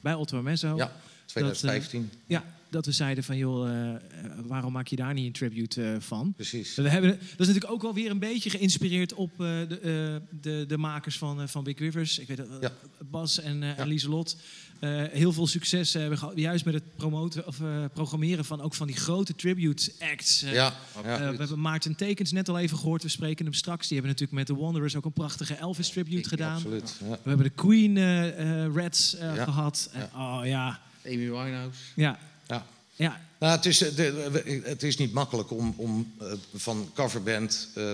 bij 0.00 0.14
Otto 0.14 0.42
Mezzo. 0.42 0.76
ja 0.76 0.92
2015. 1.28 2.10
Ja, 2.26 2.44
dat 2.70 2.86
we 2.86 2.92
zeiden 2.92 3.24
van 3.24 3.36
joh, 3.36 3.68
eh, 3.70 3.94
eh, 3.94 4.00
waarom 4.46 4.72
maak 4.72 4.86
je 4.86 4.96
daar 4.96 5.14
niet 5.14 5.26
een 5.26 5.32
tribute 5.32 5.82
eh, 5.92 5.96
van? 6.00 6.32
Precies. 6.36 6.74
We 6.74 6.88
hebben, 6.88 7.10
dat 7.10 7.20
is 7.40 7.46
natuurlijk 7.46 7.72
ook 7.72 7.82
wel 7.82 7.94
weer 7.94 8.10
een 8.10 8.18
beetje 8.18 8.50
geïnspireerd 8.50 9.14
op 9.14 9.30
eh, 9.30 9.38
de, 9.38 9.78
eh, 10.22 10.38
de, 10.40 10.64
de 10.68 10.78
makers 10.78 11.18
van, 11.18 11.48
van 11.48 11.64
Big 11.64 11.78
Rivers. 11.78 12.18
Ik 12.18 12.26
weet 12.28 12.36
dat 12.36 12.46
Ja. 12.60 12.72
Bas 13.10 13.40
en, 13.40 13.62
eh 13.62 13.68
Ja. 13.68 13.76
en 13.76 13.88
Lieselot 13.88 14.36
eh, 14.80 15.02
heel 15.10 15.32
veel 15.32 15.46
succes 15.46 15.92
hebben 15.92 16.18
gehad. 16.18 16.32
Juist 16.36 16.64
met 16.64 16.74
het 16.74 16.96
promoten 16.96 17.46
of 17.46 17.60
eh, 17.60 17.84
programmeren 17.92 18.44
van 18.44 18.60
ook 18.60 18.74
van 18.74 18.86
die 18.86 18.96
grote 18.96 19.34
tribute 19.34 19.92
acts. 19.98 20.42
Eh, 20.42 20.52
Ja, 20.52 20.74
eh, 20.96 21.02
we 21.02 21.10
hebben 21.36 21.60
Maarten 21.60 21.94
Tekens 21.96 22.32
net 22.32 22.48
al 22.48 22.58
even 22.58 22.78
gehoord. 22.78 23.02
We 23.02 23.08
spreken 23.08 23.44
hem 23.44 23.54
straks. 23.54 23.88
Die 23.88 23.96
hebben 23.98 24.16
natuurlijk 24.18 24.48
met 24.48 24.56
The 24.56 24.62
Wanderers 24.62 24.96
ook 24.96 25.04
een 25.04 25.12
prachtige 25.12 25.54
Elvis 25.54 25.88
tribute 25.88 26.28
gedaan. 26.28 26.54
absoluut. 26.54 26.96
Ja. 27.00 27.08
We 27.10 27.28
hebben 27.28 27.46
de 27.46 27.52
Queen 27.54 27.96
eh, 27.96 28.64
eh, 28.64 28.74
Reds 28.74 29.14
eh, 29.16 29.34
Ja. 29.36 29.44
gehad. 29.44 29.90
En, 29.92 30.08
oh 30.14 30.40
ja, 30.44 30.80
Amy 31.06 31.16
Winehouse. 31.30 31.80
ja, 31.96 32.18
Ja. 32.48 32.66
ja. 32.94 33.20
Nou, 33.38 33.56
het, 33.56 33.66
is, 33.66 33.82
eh, 33.82 34.14
het 34.62 34.82
is 34.82 34.96
niet 34.96 35.12
makkelijk 35.12 35.50
om, 35.50 35.74
om 35.76 36.12
eh, 36.20 36.32
van 36.54 36.90
coverband 36.94 37.68
eh, 37.74 37.92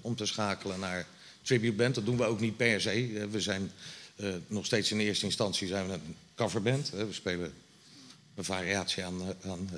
om 0.00 0.16
te 0.16 0.26
schakelen 0.26 0.80
naar 0.80 1.06
tributeband. 1.42 1.94
Dat 1.94 2.04
doen 2.04 2.16
we 2.16 2.24
ook 2.24 2.40
niet 2.40 2.56
per 2.56 2.80
se. 2.80 3.28
We 3.30 3.40
zijn 3.40 3.70
nog 4.46 4.66
steeds 4.66 4.90
in 4.90 5.00
eerste 5.00 5.24
instantie 5.24 5.68
zijn 5.68 5.86
we 5.86 5.92
een 5.92 6.16
coverband. 6.34 6.90
we 6.90 7.06
spelen 7.10 7.52
een 8.34 8.44
variatie 8.44 9.04
aan, 9.04 9.22
aan 9.44 9.70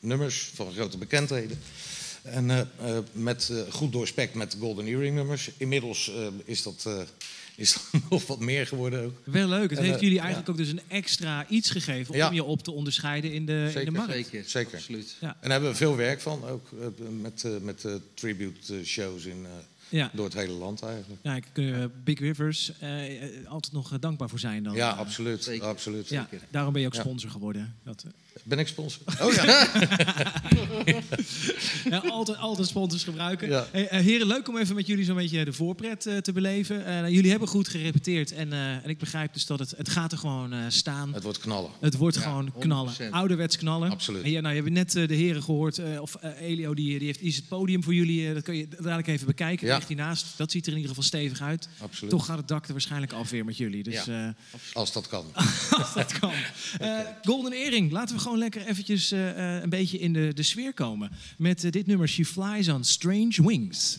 nummers 0.00 0.50
van 0.54 0.72
grote 0.72 0.98
bekendheden. 0.98 1.58
En 2.22 2.70
met 3.12 3.48
eh, 3.50 3.72
goed 3.72 3.92
doorspekt 3.92 4.34
met 4.34 4.50
de 4.50 4.58
Golden 4.58 4.86
Earring 4.86 5.14
nummers. 5.14 5.50
Inmiddels 5.56 6.12
is, 6.44 6.62
dat, 6.62 6.88
is 7.56 7.76
nog 8.10 8.26
wat 8.26 8.40
meer 8.40 8.66
geworden 8.66 9.04
ook. 9.04 9.14
Wel 9.24 9.48
leuk. 9.48 9.70
Het 9.70 9.78
En, 9.78 9.84
heeft 9.84 9.96
eh, 9.96 10.00
jullie 10.02 10.16
ja. 10.16 10.22
eigenlijk 10.22 10.50
ook 10.50 10.56
dus 10.56 10.68
een 10.68 10.80
extra 10.88 11.46
iets 11.48 11.70
gegeven 11.70 12.16
Ja. 12.16 12.28
om 12.28 12.34
je 12.34 12.44
op 12.44 12.62
te 12.62 12.70
onderscheiden 12.72 13.32
in 13.32 13.46
de, 13.46 13.70
in 13.74 13.84
de 13.84 13.90
markt. 13.90 14.12
Zeker. 14.12 14.44
Zeker. 14.46 14.74
Absoluut. 14.78 15.16
Ja. 15.20 15.28
En 15.28 15.36
daar 15.40 15.50
hebben 15.50 15.70
we 15.70 15.76
veel 15.76 15.96
werk 15.96 16.20
van, 16.20 16.44
ook 16.48 16.68
eh, 16.80 16.86
met, 17.20 17.44
eh, 17.44 17.52
met 17.60 17.86
tribute 18.14 18.84
shows 18.84 19.24
in, 19.24 19.44
eh, 19.44 19.50
Ja. 19.88 20.10
door 20.14 20.24
het 20.24 20.34
hele 20.34 20.52
land 20.52 20.82
eigenlijk. 20.82 21.20
Ja, 21.22 21.36
ik 21.36 21.44
kun 21.52 21.92
Big 22.04 22.18
Rivers 22.18 22.72
altijd 23.46 23.72
nog 23.72 23.98
dankbaar 23.98 24.28
voor 24.28 24.38
zijn 24.38 24.62
dan. 24.62 24.74
Ja, 24.74 24.90
absoluut. 24.90 25.44
zeker. 25.44 25.66
absoluut. 25.66 26.08
Ja, 26.08 26.28
daarom 26.50 26.72
ben 26.72 26.80
je 26.82 26.86
ook 26.88 26.94
Ja. 26.94 27.00
sponsor 27.00 27.30
geworden. 27.30 27.74
Dat, 27.84 28.04
Ben 28.42 28.58
ik 28.58 28.66
sponsor? 28.68 29.02
Oh 29.20 29.32
ja. 29.32 29.44
ja, 31.90 31.98
altijd, 31.98 32.38
altijd 32.38 32.68
sponsors 32.68 33.04
gebruiken. 33.04 33.48
Ja. 33.48 33.66
Hey, 33.72 33.88
eh, 33.88 34.00
heren, 34.00 34.26
leuk 34.26 34.48
om 34.48 34.56
even 34.58 34.74
met 34.74 34.86
jullie 34.86 35.04
zo'n 35.04 35.16
beetje 35.16 35.44
de 35.44 35.52
voorpret 35.52 36.06
eh, 36.06 36.16
te 36.16 36.32
beleven. 36.32 36.84
Eh, 36.86 37.08
jullie 37.08 37.30
hebben 37.30 37.48
goed 37.48 37.68
gerepeteerd 37.68 38.32
en, 38.32 38.52
eh, 38.52 38.70
en 38.74 38.88
ik 38.88 38.98
begrijp 38.98 39.32
dus 39.32 39.46
dat 39.46 39.58
het, 39.58 39.74
het 39.76 39.88
gaat 39.88 40.12
er 40.12 40.18
gewoon 40.18 40.52
eh, 40.52 40.58
staan. 40.68 41.14
Het 41.14 41.22
wordt 41.22 41.38
knallen. 41.38 41.70
Het 41.80 41.96
wordt 41.96 42.16
Ja, 42.16 42.22
gewoon 42.22 42.50
100%. 42.54 42.58
knallen. 42.58 42.92
Ouderwets 43.10 43.56
knallen. 43.56 43.90
Absoluut. 43.90 44.22
En 44.22 44.30
ja, 44.30 44.40
nou, 44.40 44.54
je 44.54 44.60
hebt 44.62 44.72
net 44.74 44.92
de 45.08 45.14
heren 45.14 45.42
gehoord. 45.42 45.78
eh, 45.78 46.00
of 46.00 46.16
Elio, 46.40 46.74
die, 46.74 46.96
die 46.98 47.06
heeft 47.06 47.18
die 47.18 47.28
is 47.28 47.36
het 47.36 47.48
podium 47.48 47.82
voor 47.82 47.94
jullie. 47.94 48.34
dat 48.34 48.42
kun 48.42 48.56
je 48.56 48.68
dadelijk 48.68 49.06
even 49.08 49.26
bekijken. 49.26 49.66
Ja. 49.66 49.74
Ligt 49.74 49.88
hiernaast. 49.88 50.26
Dat 50.36 50.50
ziet 50.50 50.62
er 50.66 50.70
in 50.72 50.76
ieder 50.78 50.90
geval 50.94 51.06
stevig 51.08 51.40
uit. 51.40 51.68
Absoluut. 51.80 52.10
Toch 52.10 52.26
gaat 52.26 52.36
het 52.38 52.48
dak 52.48 52.66
er 52.66 52.72
waarschijnlijk 52.72 53.12
af 53.12 53.30
weer 53.30 53.44
met 53.44 53.56
jullie. 53.56 53.82
Dus 53.82 54.04
Ja. 54.04 54.34
eh, 54.52 54.52
Als 54.72 54.92
dat 54.92 55.08
kan. 55.08 55.24
als 55.80 55.94
dat 55.94 56.18
kan. 56.18 56.30
Eh, 56.78 56.98
Golden 57.22 57.52
Earring, 57.52 57.92
laten 57.92 58.14
we 58.16 58.20
gewoon 58.22 58.38
lekker 58.38 58.66
eventjes 58.66 59.12
eh, 59.12 59.56
eh, 59.56 59.62
een 59.62 59.68
beetje 59.68 59.98
in 59.98 60.12
de, 60.12 60.32
de 60.34 60.42
sfeer 60.42 60.74
komen. 60.74 61.10
Met 61.38 61.64
eh, 61.64 61.70
dit 61.70 61.86
nummer 61.86 62.08
She 62.08 62.24
Flies 62.24 62.68
on 62.68 62.84
Strange 62.84 63.42
Wings. 63.46 63.98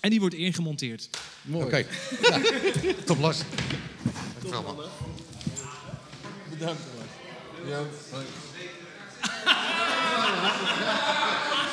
En 0.00 0.10
die 0.10 0.20
wordt 0.20 0.34
ingemonteerd. 0.34 1.10
Mooi. 1.42 1.64
Oké. 1.64 1.76
Ja. 1.76 1.86
Top 3.06 3.18
Lars. 3.18 3.38
Dankjewel 4.42 4.62
man. 4.62 4.84
Bedankt. 6.50 6.82
Ja. 7.66 7.78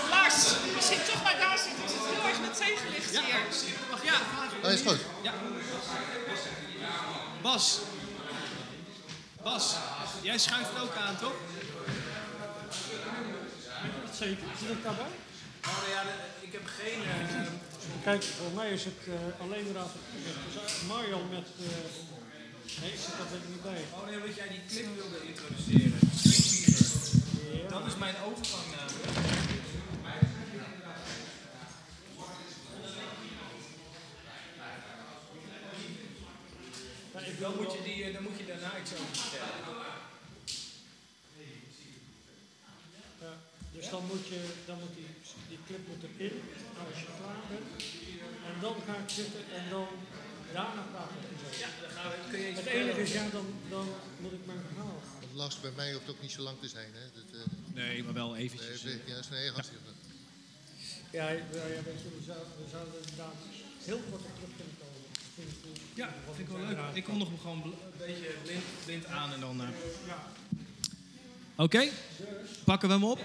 Lars, 0.09 0.55
misschien 0.75 0.99
toch 1.11 1.23
maar 1.23 1.35
daar 1.39 1.57
zitten. 1.57 1.83
Ik 1.83 1.89
zit 1.89 1.99
heel 1.99 2.27
erg 2.29 2.41
met 2.41 2.57
tegenlicht 2.57 3.09
hier. 3.09 3.19
Ja. 4.03 4.19
Oh, 4.63 4.71
is 4.71 4.81
goed. 4.81 4.99
Bas. 7.41 7.79
Bas, 9.43 9.75
jij 10.21 10.37
schuift 10.37 10.69
ook 10.81 10.95
aan, 10.95 11.17
toch? 11.17 11.33
Zeker. 14.13 14.43
Zit 14.59 14.69
ik 14.69 14.83
daarbij? 14.83 15.05
Oh, 15.67 15.83
ja, 15.89 16.01
ik 16.39 16.51
heb 16.51 16.61
geen... 16.65 17.01
eh, 17.03 17.47
Kijk, 18.03 18.23
voor 18.23 18.51
mij 18.55 18.71
is 18.71 18.83
het 18.85 18.93
eh, 19.07 19.41
alleen 19.41 19.73
Raad. 19.73 19.89
Dus 20.63 20.81
Marion 20.87 21.29
met... 21.29 21.47
eh, 21.59 21.65
nee, 22.81 22.91
ik 22.91 22.99
zit 22.99 23.17
daar 23.17 23.27
er 23.31 23.49
niet 23.49 23.61
bij. 23.63 23.81
Oh 23.93 24.05
nee, 24.07 24.15
omdat 24.19 24.35
jij 24.35 24.47
die 24.47 24.61
clip 24.69 24.87
wilde 24.95 25.19
introduceren. 25.27 25.99
Dat 27.69 27.85
is 27.87 27.95
mijn 27.97 28.15
overgang 28.25 28.65
namelijk. 28.75 29.50
Dan 37.43 37.55
moet, 37.59 37.71
je 37.73 37.81
die, 37.89 38.03
eh, 38.03 38.13
dan 38.13 38.23
moet 38.23 38.37
je 38.41 38.45
daarna 38.51 38.71
iets 38.81 38.91
over 38.93 39.15
vertellen. 39.21 39.59
Ja, 43.23 43.33
dus 43.75 43.89
dan 43.89 44.03
moet, 44.11 44.25
je, 44.27 44.41
dan 44.65 44.77
moet 44.81 44.93
die, 44.99 45.11
die 45.51 45.59
clip 45.67 45.83
moet 45.87 46.03
erin 46.03 46.37
als 46.85 46.99
je 47.03 47.09
klaar 47.19 47.43
bent. 47.51 47.67
En 48.49 48.55
dan 48.63 48.75
ga 48.85 48.95
ik 49.03 49.09
zitten 49.19 49.43
en 49.57 49.63
dan 49.69 49.87
daarna 50.53 50.83
praten. 50.93 51.17
Ja, 51.63 51.69
dan 51.81 51.91
gaan 51.95 52.09
we, 52.11 52.17
kun 52.31 52.39
je 52.39 52.49
iets 52.49 52.59
Het 52.59 52.67
enige 52.67 53.01
is, 53.01 53.13
ja, 53.13 53.29
dan, 53.37 53.47
dan 53.69 53.87
moet 54.19 54.31
ik 54.39 54.45
mijn 54.45 54.63
verhaal. 54.67 55.01
Het 55.19 55.33
last 55.33 55.61
bij 55.61 55.71
mij 55.75 55.93
hoeft 55.93 56.09
ook 56.09 56.21
niet 56.21 56.31
zo 56.31 56.41
lang 56.41 56.57
te 56.61 56.67
zijn. 56.67 56.91
Hè? 56.93 57.05
Dat, 57.19 57.29
eh, 57.39 57.45
Nee, 57.73 58.03
maar 58.03 58.13
wel 58.13 58.35
eventjes. 58.35 58.83
nee, 58.83 59.01
ja, 59.05 59.17
is 59.17 59.29
nee, 59.29 59.49
hartstikke. 59.49 59.83
Ja, 61.11 61.29
ja, 61.29 61.65
ja 61.75 61.81
weet 61.89 62.01
je, 62.03 62.09
we 62.17 62.23
zouden, 62.25 62.47
we 62.63 62.69
zouden 62.71 62.93
inderdaad 62.99 63.35
heel 63.87 64.01
kort 64.09 64.23
op 64.29 64.35
terug 64.35 64.55
kunnen 64.57 64.70
Ja, 66.01 66.09
vind 66.35 66.49
ik 66.49 66.55
wel 66.55 66.65
leuk. 66.65 66.77
Ik 66.93 67.03
kom 67.03 67.17
nog 67.17 67.29
gewoon 67.41 67.61
een 67.63 67.73
beetje 67.97 68.33
blind, 68.43 68.63
blind 68.85 69.05
aan 69.05 69.33
en 69.33 69.39
dan... 69.39 69.61
eh. 69.61 69.67
Oké, 71.55 71.89
pakken 72.65 72.87
we 72.87 72.93
hem 72.93 73.03
op. 73.03 73.19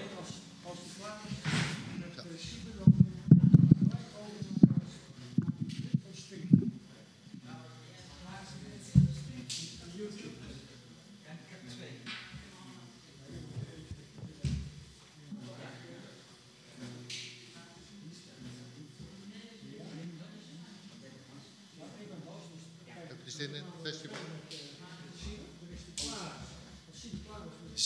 Heb 23.07 23.17
je 23.25 23.31
zin 23.31 23.53
in 23.55 23.63
het 23.63 23.73
festival? 23.83 24.17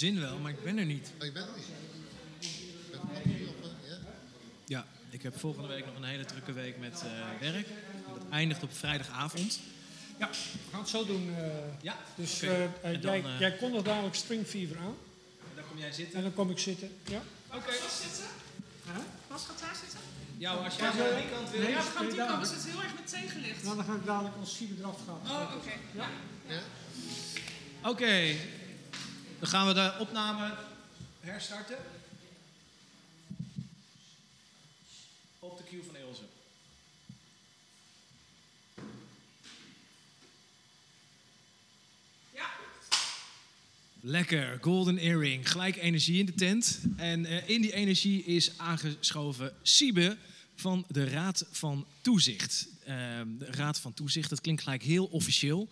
Zin 0.01 0.19
wel, 0.19 0.37
maar 0.37 0.51
ik 0.51 0.63
ben 0.63 0.77
er 0.77 0.85
niet. 0.85 1.11
Oh, 1.19 1.25
je 1.25 1.31
bent 1.31 1.45
er 1.47 1.53
niet. 1.55 1.65
Ja? 3.87 3.97
Ja, 4.65 4.85
ik 5.09 5.21
heb 5.23 5.39
volgende 5.39 5.67
week 5.67 5.85
nog 5.85 5.95
een 5.95 6.03
hele 6.03 6.25
drukke 6.25 6.53
week 6.53 6.77
met 6.79 7.03
eh, 7.05 7.49
werk. 7.51 7.67
Dat 8.13 8.23
eindigt 8.29 8.63
op 8.63 8.73
vrijdagavond. 8.73 9.59
Ja, 10.19 10.29
we 10.29 10.35
gaan 10.71 10.79
het 10.79 10.89
zo 10.89 11.05
doen. 11.05 11.35
eh. 11.37 11.45
Ja, 11.81 11.97
dus 12.15 12.41
eh, 12.41 12.63
En 12.63 13.01
dan, 13.01 13.21
jij, 13.21 13.23
jij 13.39 13.55
kondigt 13.55 13.85
dadelijk 13.85 14.15
String 14.15 14.45
Fever 14.47 14.77
aan. 14.77 14.95
Daar 15.55 15.63
kom 15.63 15.77
jij 15.77 15.91
zitten. 15.91 16.15
En 16.17 16.23
dan 16.23 16.33
kom 16.33 16.49
ik 16.49 16.59
zitten. 16.59 16.91
Ja? 17.07 17.21
Oké. 17.53 17.71
zitten? 18.01 18.25
Bas 19.27 19.45
gaat 19.45 19.59
daar 19.59 19.75
zitten? 19.81 19.99
Ja, 20.37 20.51
als 20.53 20.75
jij 20.75 20.87
aan 20.87 20.95
die 20.95 21.29
kant 21.33 21.49
wil. 21.51 21.61
nee, 21.61 21.69
Ja, 21.71 21.77
we 21.77 21.83
gaan 21.83 22.05
nee, 22.05 22.13
die 22.13 22.25
kant. 22.25 22.47
Zitten 22.47 22.69
heel 22.71 22.81
erg 22.83 22.93
met 22.93 23.07
tegenlicht. 23.07 23.63
Nou, 23.63 23.75
dan 23.75 23.85
ga 23.85 23.93
ik 23.95 24.05
dadelijk 24.05 24.35
als 24.39 24.55
Siebe 24.55 24.73
eraf 24.79 24.99
gaan. 25.05 25.41
Oh, 25.41 25.55
oké. 25.55 25.71
Ja? 25.95 26.09
Ja? 26.47 26.61
Oké, 27.89 28.35
dan 29.41 29.49
gaan 29.49 29.67
we 29.67 29.73
de 29.73 29.93
opname 29.99 30.53
herstarten. 31.19 31.77
Op 35.39 35.57
de 35.57 35.63
cue 35.63 35.83
van 35.83 35.95
Ilse. 35.95 36.23
Ja. 42.33 42.49
Lekker, 44.01 44.57
golden 44.61 44.97
earring. 44.97 45.51
Gelijk 45.51 45.75
energie 45.75 46.19
in 46.19 46.25
de 46.25 46.33
tent. 46.33 46.79
En 46.97 47.25
eh, 47.25 47.49
in 47.49 47.61
die 47.61 47.73
energie 47.73 48.23
is 48.23 48.57
aangeschoven 48.57 49.53
Siebe 49.61 50.17
van 50.55 50.85
de 50.87 51.09
Raad 51.09 51.45
van 51.51 51.85
Toezicht. 52.01 52.67
Eh, 52.83 52.95
de 53.37 53.45
Raad 53.45 53.79
van 53.79 53.93
Toezicht, 53.93 54.29
dat 54.29 54.41
klinkt 54.41 54.63
gelijk 54.63 54.83
heel 54.83 55.05
officieel. 55.05 55.69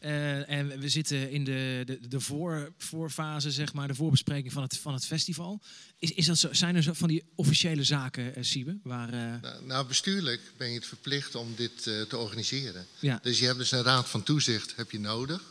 Eh, 0.00 0.50
en 0.50 0.78
we 0.78 0.88
zitten 0.88 1.30
in 1.30 1.44
de, 1.44 1.82
de, 1.86 2.08
de 2.08 2.20
voor, 2.20 2.72
voorfase, 2.78 3.50
zeg 3.50 3.72
maar, 3.72 3.88
de 3.88 3.94
voorbespreking 3.94 4.52
van 4.52 4.62
het, 4.62 4.76
van 4.76 4.94
het 4.94 5.06
festival. 5.06 5.60
Is, 5.98 6.12
is 6.12 6.26
dat 6.26 6.38
zo, 6.38 6.48
zijn 6.52 6.76
er 6.76 6.82
zo 6.82 6.92
van 6.92 7.08
die 7.08 7.24
officiële 7.34 7.84
zaken, 7.84 8.24
uh, 8.24 8.44
Siebe? 8.44 8.76
Waar, 8.82 9.14
uh... 9.14 9.34
nou, 9.42 9.64
nou, 9.64 9.86
bestuurlijk 9.86 10.40
ben 10.56 10.68
je 10.68 10.74
het 10.74 10.86
verplicht 10.86 11.34
om 11.34 11.54
dit 11.56 11.86
uh, 11.86 12.02
te 12.02 12.16
organiseren. 12.16 12.86
Ja. 12.98 13.18
Dus 13.22 13.38
je 13.38 13.44
hebt 13.46 13.58
dus 13.58 13.72
een 13.72 13.82
raad 13.82 14.08
van 14.08 14.22
toezicht 14.22 14.76
heb 14.76 14.90
je 14.90 15.00
nodig. 15.00 15.42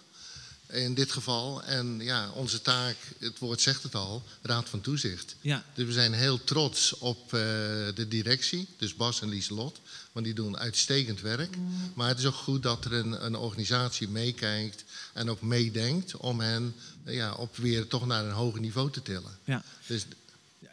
In 0.69 0.93
dit 0.93 1.11
geval. 1.11 1.63
En 1.63 1.99
ja, 1.99 2.31
onze 2.31 2.61
taak, 2.61 2.95
het 3.19 3.39
woord 3.39 3.61
zegt 3.61 3.83
het 3.83 3.95
al, 3.95 4.23
raad 4.41 4.69
van 4.69 4.81
toezicht. 4.81 5.35
Ja. 5.41 5.65
Dus 5.73 5.85
we 5.85 5.91
zijn 5.91 6.13
heel 6.13 6.43
trots 6.43 6.97
op 6.97 7.29
de 7.29 8.05
directie, 8.07 8.67
dus 8.77 8.95
Bas 8.95 9.21
en 9.21 9.29
Lieselot. 9.29 9.81
Want 10.19 10.35
die 10.35 10.43
doen 10.43 10.57
uitstekend 10.57 11.21
werk. 11.21 11.57
Mm. 11.57 11.91
Maar 11.93 12.07
het 12.07 12.19
is 12.19 12.25
ook 12.25 12.33
goed 12.33 12.63
dat 12.63 12.85
er 12.85 12.93
een, 12.93 13.25
een 13.25 13.35
organisatie 13.35 14.07
meekijkt 14.07 14.83
en 15.13 15.29
ook 15.29 15.41
meedenkt 15.41 16.17
om 16.17 16.39
hen 16.39 16.75
ja, 17.05 17.33
op 17.33 17.57
weer 17.57 17.87
toch 17.87 18.05
naar 18.05 18.25
een 18.25 18.31
hoger 18.31 18.59
niveau 18.59 18.91
te 18.91 19.01
tillen. 19.01 19.37
Ja. 19.43 19.63
Dus, 19.87 20.05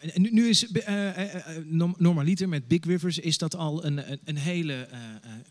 en 0.01 0.22
nu, 0.32 0.49
is 0.49 0.66
uh, 0.70 1.18
uh, 1.18 1.95
normaliter 1.97 2.49
met 2.49 2.68
Big 2.68 2.84
Rivers 2.84 3.18
is 3.18 3.39
dat 3.39 3.57
al 3.57 3.84
een, 3.84 4.11
een, 4.11 4.20
een 4.24 4.37
hele 4.37 4.89
uh, 4.93 4.99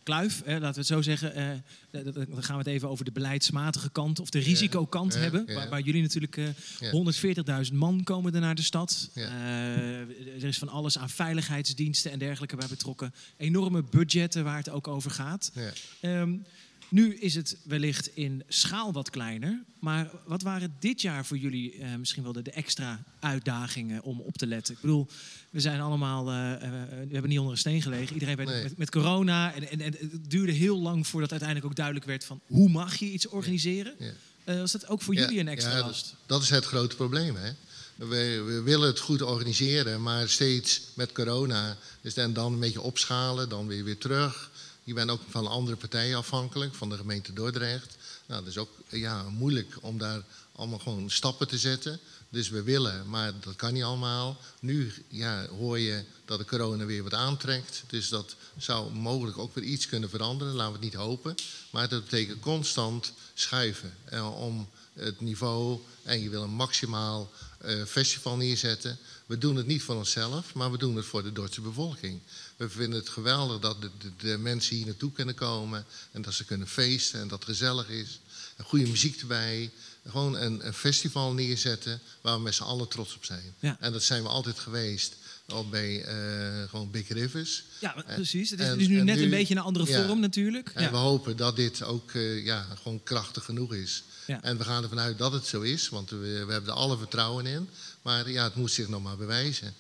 kluif. 0.04 0.42
Hè, 0.46 0.52
laten 0.52 0.74
we 0.74 0.80
het 0.80 0.88
zo 0.88 1.02
zeggen. 1.02 1.64
dan 1.92 2.44
gaan 2.44 2.58
we 2.58 2.64
het 2.64 2.68
even 2.68 2.90
over 2.90 3.06
de 3.06 3.12
beleidsmatige 3.12 3.90
kant 3.90 4.20
of 4.20 4.30
de 4.30 4.40
risicokant 4.40 5.14
ja, 5.14 5.20
hebben. 5.20 5.44
ja. 5.48 5.54
Waar, 5.54 5.70
waar, 5.70 5.82
jullie 5.82 6.02
natuurlijk 6.02 6.36
ja. 6.80 7.64
140.000 7.70 7.74
man 7.74 8.04
komen 8.04 8.36
er 8.36 8.42
naar 8.42 8.56
de 8.56 8.62
stad. 8.62 9.10
Er 9.14 10.44
is 10.44 10.58
van 10.58 10.70
alles 10.70 10.98
aan 10.98 11.10
veiligheidsdiensten 11.10 12.12
en 12.12 12.20
dergelijke 12.20 12.56
bij 12.56 12.68
betrokken. 12.68 13.14
Enorme 13.38 13.84
budgetten 13.84 14.44
waar 14.44 14.58
het 14.58 14.70
ook 14.70 14.88
over 14.88 15.12
gaat. 15.12 15.52
Um, 16.02 16.46
nu 16.90 17.16
is 17.16 17.36
het 17.36 17.58
wellicht 17.64 18.08
in 18.16 18.44
schaal 18.48 18.94
wat 18.94 19.10
kleiner. 19.10 19.64
Maar 19.80 20.12
wat 20.26 20.42
waren 20.42 20.76
dit 20.80 21.02
jaar 21.02 21.26
voor 21.26 21.38
jullie 21.38 21.78
uh, 21.78 21.96
misschien 21.96 22.24
wel 22.24 22.32
de, 22.32 22.42
de, 22.42 22.52
extra 22.52 23.04
uitdagingen 23.20 24.04
om 24.04 24.20
op 24.20 24.38
te 24.38 24.48
letten? 24.48 24.74
Ik 24.74 24.82
bedoel, 24.82 25.08
we 25.50 25.60
zijn 25.60 25.82
allemaal, 25.82 26.32
uh, 26.32 26.52
uh, 26.52 26.60
we 26.60 27.12
hebben 27.12 27.30
niet 27.30 27.40
onder 27.40 27.54
een 27.54 27.60
steen 27.60 27.82
gelegen. 27.82 28.14
Iedereen 28.14 28.36
werd 28.36 28.50
Nee. 28.50 28.64
met, 28.64 28.78
met, 28.78 28.92
corona. 28.92 29.54
En, 29.54 29.70
en, 29.70 29.82
en, 29.82 29.96
het 30.00 30.30
duurde 30.30 30.52
heel 30.52 30.80
lang 30.80 31.08
voordat 31.08 31.32
uiteindelijk 31.32 31.70
ook 31.70 31.76
duidelijk 31.76 32.06
werd 32.06 32.26
van 32.26 32.42
hoe 32.46 32.70
mag 32.70 32.96
je 32.96 33.06
iets 33.06 33.28
organiseren? 33.28 33.96
Ja. 34.00 34.14
Was 34.60 34.72
dat 34.72 34.88
ook 34.88 35.02
voor 35.02 35.14
jullie 35.14 35.40
een 35.40 35.48
extra 35.48 35.78
ja, 35.78 35.86
last? 35.86 36.06
Dat, 36.10 36.20
dat 36.26 36.42
is 36.42 36.50
het 36.50 36.66
grote 36.66 36.96
probleem. 36.96 37.36
Hè? 37.36 37.52
We, 37.96 38.44
we, 38.46 38.62
willen 38.62 38.88
het 38.88 39.00
goed 39.00 39.22
organiseren, 39.22 40.02
maar 40.02 40.30
steeds 40.30 40.82
met 40.94 41.12
corona 41.12 41.78
is 42.02 42.14
dan, 42.14 42.34
dan 42.34 42.54
een 42.54 42.60
beetje 42.60 42.82
opschalen, 42.82 43.50
dan 43.50 43.68
weer 43.68 43.84
weer 43.84 43.98
terug. 43.98 44.52
Je 44.86 44.94
bent 44.94 45.10
ook 45.10 45.22
van 45.30 45.48
andere 45.48 45.78
partijen 45.78 46.18
afhankelijk, 46.18 46.76
van 46.76 46.90
de 46.90 46.98
gemeente 46.98 47.34
Dordrecht. 47.34 47.96
Nou, 48.26 48.40
dat 48.40 48.50
is 48.50 48.58
ook 48.58 48.70
ja, 48.90 49.24
moeilijk 49.24 49.78
om 49.82 49.98
daar 49.98 50.24
allemaal 50.52 50.80
gewoon 50.80 51.10
stappen 51.10 51.48
te 51.48 51.58
zetten. 51.58 52.00
Dus 52.30 52.50
we 52.50 52.64
willen, 52.64 53.10
maar 53.10 53.40
dat 53.40 53.56
kan 53.56 53.74
niet 53.74 53.84
allemaal. 53.84 54.38
Nu 54.60 54.94
ja, 55.08 55.48
hoor 55.48 55.80
je 55.80 56.04
dat 56.26 56.40
de 56.40 56.46
corona 56.46 56.86
weer 56.86 57.04
wat 57.04 57.14
aantrekt. 57.14 57.84
Dus 57.88 58.10
dat 58.10 58.36
zou 58.58 58.94
mogelijk 58.94 59.38
ook 59.38 59.56
weer 59.56 59.64
iets 59.64 59.88
kunnen 59.88 60.10
veranderen. 60.10 60.54
Laten 60.54 60.74
we 60.74 60.78
het 60.78 60.94
niet 60.94 61.02
hopen. 61.02 61.36
Maar 61.70 61.90
dat 61.90 62.04
betekent 62.04 62.40
constant 62.40 63.14
schuiven 63.34 63.94
eh, 64.06 64.42
om 64.42 64.70
het 64.94 65.22
niveau. 65.22 65.80
En 66.04 66.22
je 66.22 66.30
wil 66.30 66.44
een 66.44 66.50
maximaal 66.50 67.32
uh, 67.66 67.84
festival 67.84 68.36
neerzetten. 68.38 68.98
We 69.26 69.38
doen 69.38 69.56
het 69.56 69.68
niet 69.68 69.84
voor 69.84 69.96
onszelf, 69.96 70.54
maar 70.54 70.72
we 70.72 70.78
doen 70.78 70.96
het 70.96 71.06
voor 71.06 71.24
de 71.24 71.32
Dordtse 71.32 71.62
bevolking. 71.62 72.22
We 72.56 72.70
vinden 72.70 73.00
het 73.00 73.10
geweldig 73.10 73.60
dat 73.60 73.82
de, 73.82 73.90
de, 74.00 74.12
de, 74.18 74.38
mensen 74.38 74.76
hier 74.76 74.86
naartoe 74.86 75.12
kunnen 75.12 75.36
komen. 75.36 75.86
En 76.12 76.22
dat 76.22 76.34
ze 76.34 76.46
kunnen 76.46 76.68
feesten 76.68 77.22
en 77.22 77.28
dat 77.28 77.40
het 77.40 77.50
gezellig 77.50 77.90
is. 77.90 78.20
En 78.56 78.64
goede 78.64 78.88
muziek 78.88 79.22
erbij. 79.22 79.72
Gewoon 80.08 80.36
een, 80.36 80.66
een, 80.66 80.74
festival 80.74 81.34
neerzetten 81.34 82.02
waar 82.22 82.36
we 82.36 82.42
met 82.42 82.56
z'n 82.56 82.64
allen 82.64 82.88
trots 82.88 83.16
op 83.16 83.26
zijn. 83.26 83.54
Ja. 83.60 83.78
En 83.80 83.92
dat 83.92 84.04
zijn 84.04 84.24
we 84.24 84.30
altijd 84.30 84.60
geweest. 84.60 85.16
Al 85.48 85.70
bij 85.70 86.04
eh, 86.04 86.70
gewoon 86.70 86.92
Big 86.92 87.08
Rivers. 87.08 87.64
Ja, 87.80 87.96
precies. 88.16 88.50
Het 88.50 88.60
is, 88.60 88.66
en- 88.66 88.72
het 88.72 88.82
is 88.82 88.88
nu 88.88 89.02
net 89.02 89.20
een 89.20 89.30
beetje 89.30 89.56
een 89.56 89.62
andere 89.62 89.86
ja. 89.86 90.06
vorm 90.06 90.20
natuurlijk. 90.20 90.70
En 90.74 90.84
Ja. 90.84 90.92
we 90.92 90.98
hopen 90.98 91.38
dat 91.38 91.56
dit 91.56 91.84
ook 91.84 92.12
eh, 92.12 92.46
ja, 92.46 92.68
gewoon 92.82 93.04
krachtig 93.04 93.44
genoeg 93.44 93.74
is. 93.74 94.04
Ja. 94.28 94.44
En 94.44 94.58
we 94.58 94.64
gaan 94.64 94.84
ervan 94.84 95.00
uit 95.00 95.18
dat 95.18 95.32
het 95.32 95.46
zo 95.46 95.62
is, 95.62 95.90
want 95.90 96.10
we, 96.10 96.18
we 96.18 96.52
hebben 96.52 96.70
er 96.70 96.76
alle 96.78 96.98
vertrouwen 96.98 97.46
in. 97.46 97.70
Maar 98.02 98.30
ja, 98.30 98.44
het 98.44 98.56
moet 98.56 98.72
zich 98.72 98.88
nog 98.88 99.04
maar 99.04 99.18
bewijzen. 99.18 99.74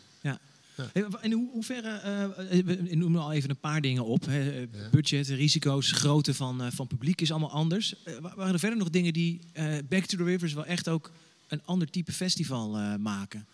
Ja. 0.77 0.89
Hey, 0.93 1.05
En 1.21 1.31
hoe, 1.31 1.49
hoeverre, 1.51 1.89
eh, 1.89 2.23
eh, 2.23 2.65
we 2.65 2.95
noemen 2.95 3.21
al 3.21 3.31
even 3.31 3.49
een 3.49 3.59
paar 3.59 3.81
dingen 3.81 4.05
op. 4.05 4.25
Hè. 4.25 4.61
Eh, 4.61 4.67
Budget, 4.91 5.27
risico's, 5.27 5.91
grootte 5.91 6.33
van, 6.33 6.61
eh, 6.63 6.67
van 6.71 6.87
publiek 6.87 7.21
is 7.21 7.31
allemaal 7.31 7.51
anders. 7.51 8.03
Eh, 8.03 8.17
wa- 8.17 8.33
waren 8.35 8.53
er 8.53 8.59
verder 8.59 8.77
nog 8.77 8.89
dingen 8.89 9.13
die 9.13 9.39
eh, 9.53 9.73
Back 9.89 10.05
to 10.05 10.17
the 10.17 10.23
Rivers 10.23 10.53
wel 10.53 10.65
echt 10.65 10.89
ook 10.89 11.11
een 11.47 11.61
ander 11.65 11.89
type 11.89 12.11
festival 12.11 12.77
eh, 12.77 12.95
maken? 12.95 13.45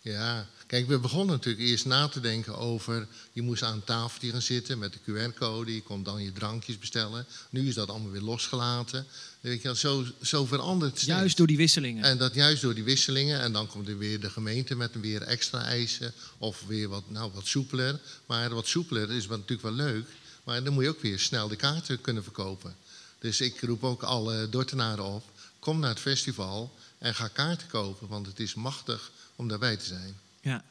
Ja, 0.00 0.46
kijk, 0.72 0.86
we 0.86 0.98
begonnen 0.98 1.36
natuurlijk 1.36 1.64
eerst 1.64 1.84
na 1.84 2.08
te 2.08 2.20
denken 2.20 2.56
over... 2.56 3.06
je 3.32 3.42
moest 3.42 3.62
aan 3.62 3.72
een 3.72 3.84
tafeltje 3.84 4.30
gaan 4.30 4.42
zitten 4.42 4.78
met 4.78 4.92
de 4.92 4.98
QR-code... 4.98 5.74
je 5.74 5.82
kon 5.82 6.02
dan 6.02 6.22
je 6.22 6.32
drankjes 6.32 6.78
bestellen. 6.78 7.26
Nu 7.50 7.68
is 7.68 7.74
dat 7.74 7.88
allemaal 7.88 8.10
weer 8.10 8.20
losgelaten. 8.22 9.06
Weet 9.40 9.62
je, 9.62 9.76
zo, 9.76 10.04
zo 10.22 10.46
verandert 10.46 10.94
het. 10.94 11.02
Juist 11.02 11.36
door 11.36 11.46
die 11.46 11.56
wisselingen. 11.56 12.04
En 12.04 12.18
dat 12.18 12.34
juist 12.34 12.62
door 12.62 12.74
die 12.74 12.84
wisselingen. 12.84 13.40
En 13.40 13.52
dan 13.52 13.66
komt 13.66 13.88
er 13.88 13.98
weer 13.98 14.20
de 14.20 14.30
gemeente 14.30 14.74
met 14.74 15.00
weer 15.00 15.22
extra 15.22 15.64
eisen. 15.64 16.12
Of 16.38 16.62
weer 16.66 16.88
wat, 16.88 17.10
nou, 17.10 17.30
wat 17.34 17.46
soepeler. 17.46 18.00
Maar 18.26 18.54
wat 18.54 18.66
soepeler 18.66 19.10
is 19.10 19.26
wat 19.26 19.38
natuurlijk 19.38 19.76
wel 19.76 19.86
leuk. 19.86 20.06
Maar 20.44 20.64
dan 20.64 20.72
moet 20.72 20.84
je 20.84 20.90
ook 20.90 21.02
weer 21.02 21.18
snel 21.18 21.48
de 21.48 21.56
kaarten 21.56 22.00
kunnen 22.00 22.22
verkopen. 22.22 22.76
Dus 23.18 23.40
ik 23.40 23.60
roep 23.60 23.84
ook 23.84 24.02
alle 24.02 24.48
Dortenaren 24.48 25.04
op. 25.04 25.24
Kom 25.58 25.78
naar 25.78 25.90
het 25.90 26.00
festival 26.00 26.74
en 26.98 27.14
ga 27.14 27.28
kaarten 27.28 27.68
kopen. 27.68 28.08
Want 28.08 28.26
het 28.26 28.40
is 28.40 28.54
machtig 28.54 29.10
om 29.36 29.48
daarbij 29.48 29.76
te 29.76 29.84
zijn. 29.84 30.21
Ja. 30.42 30.64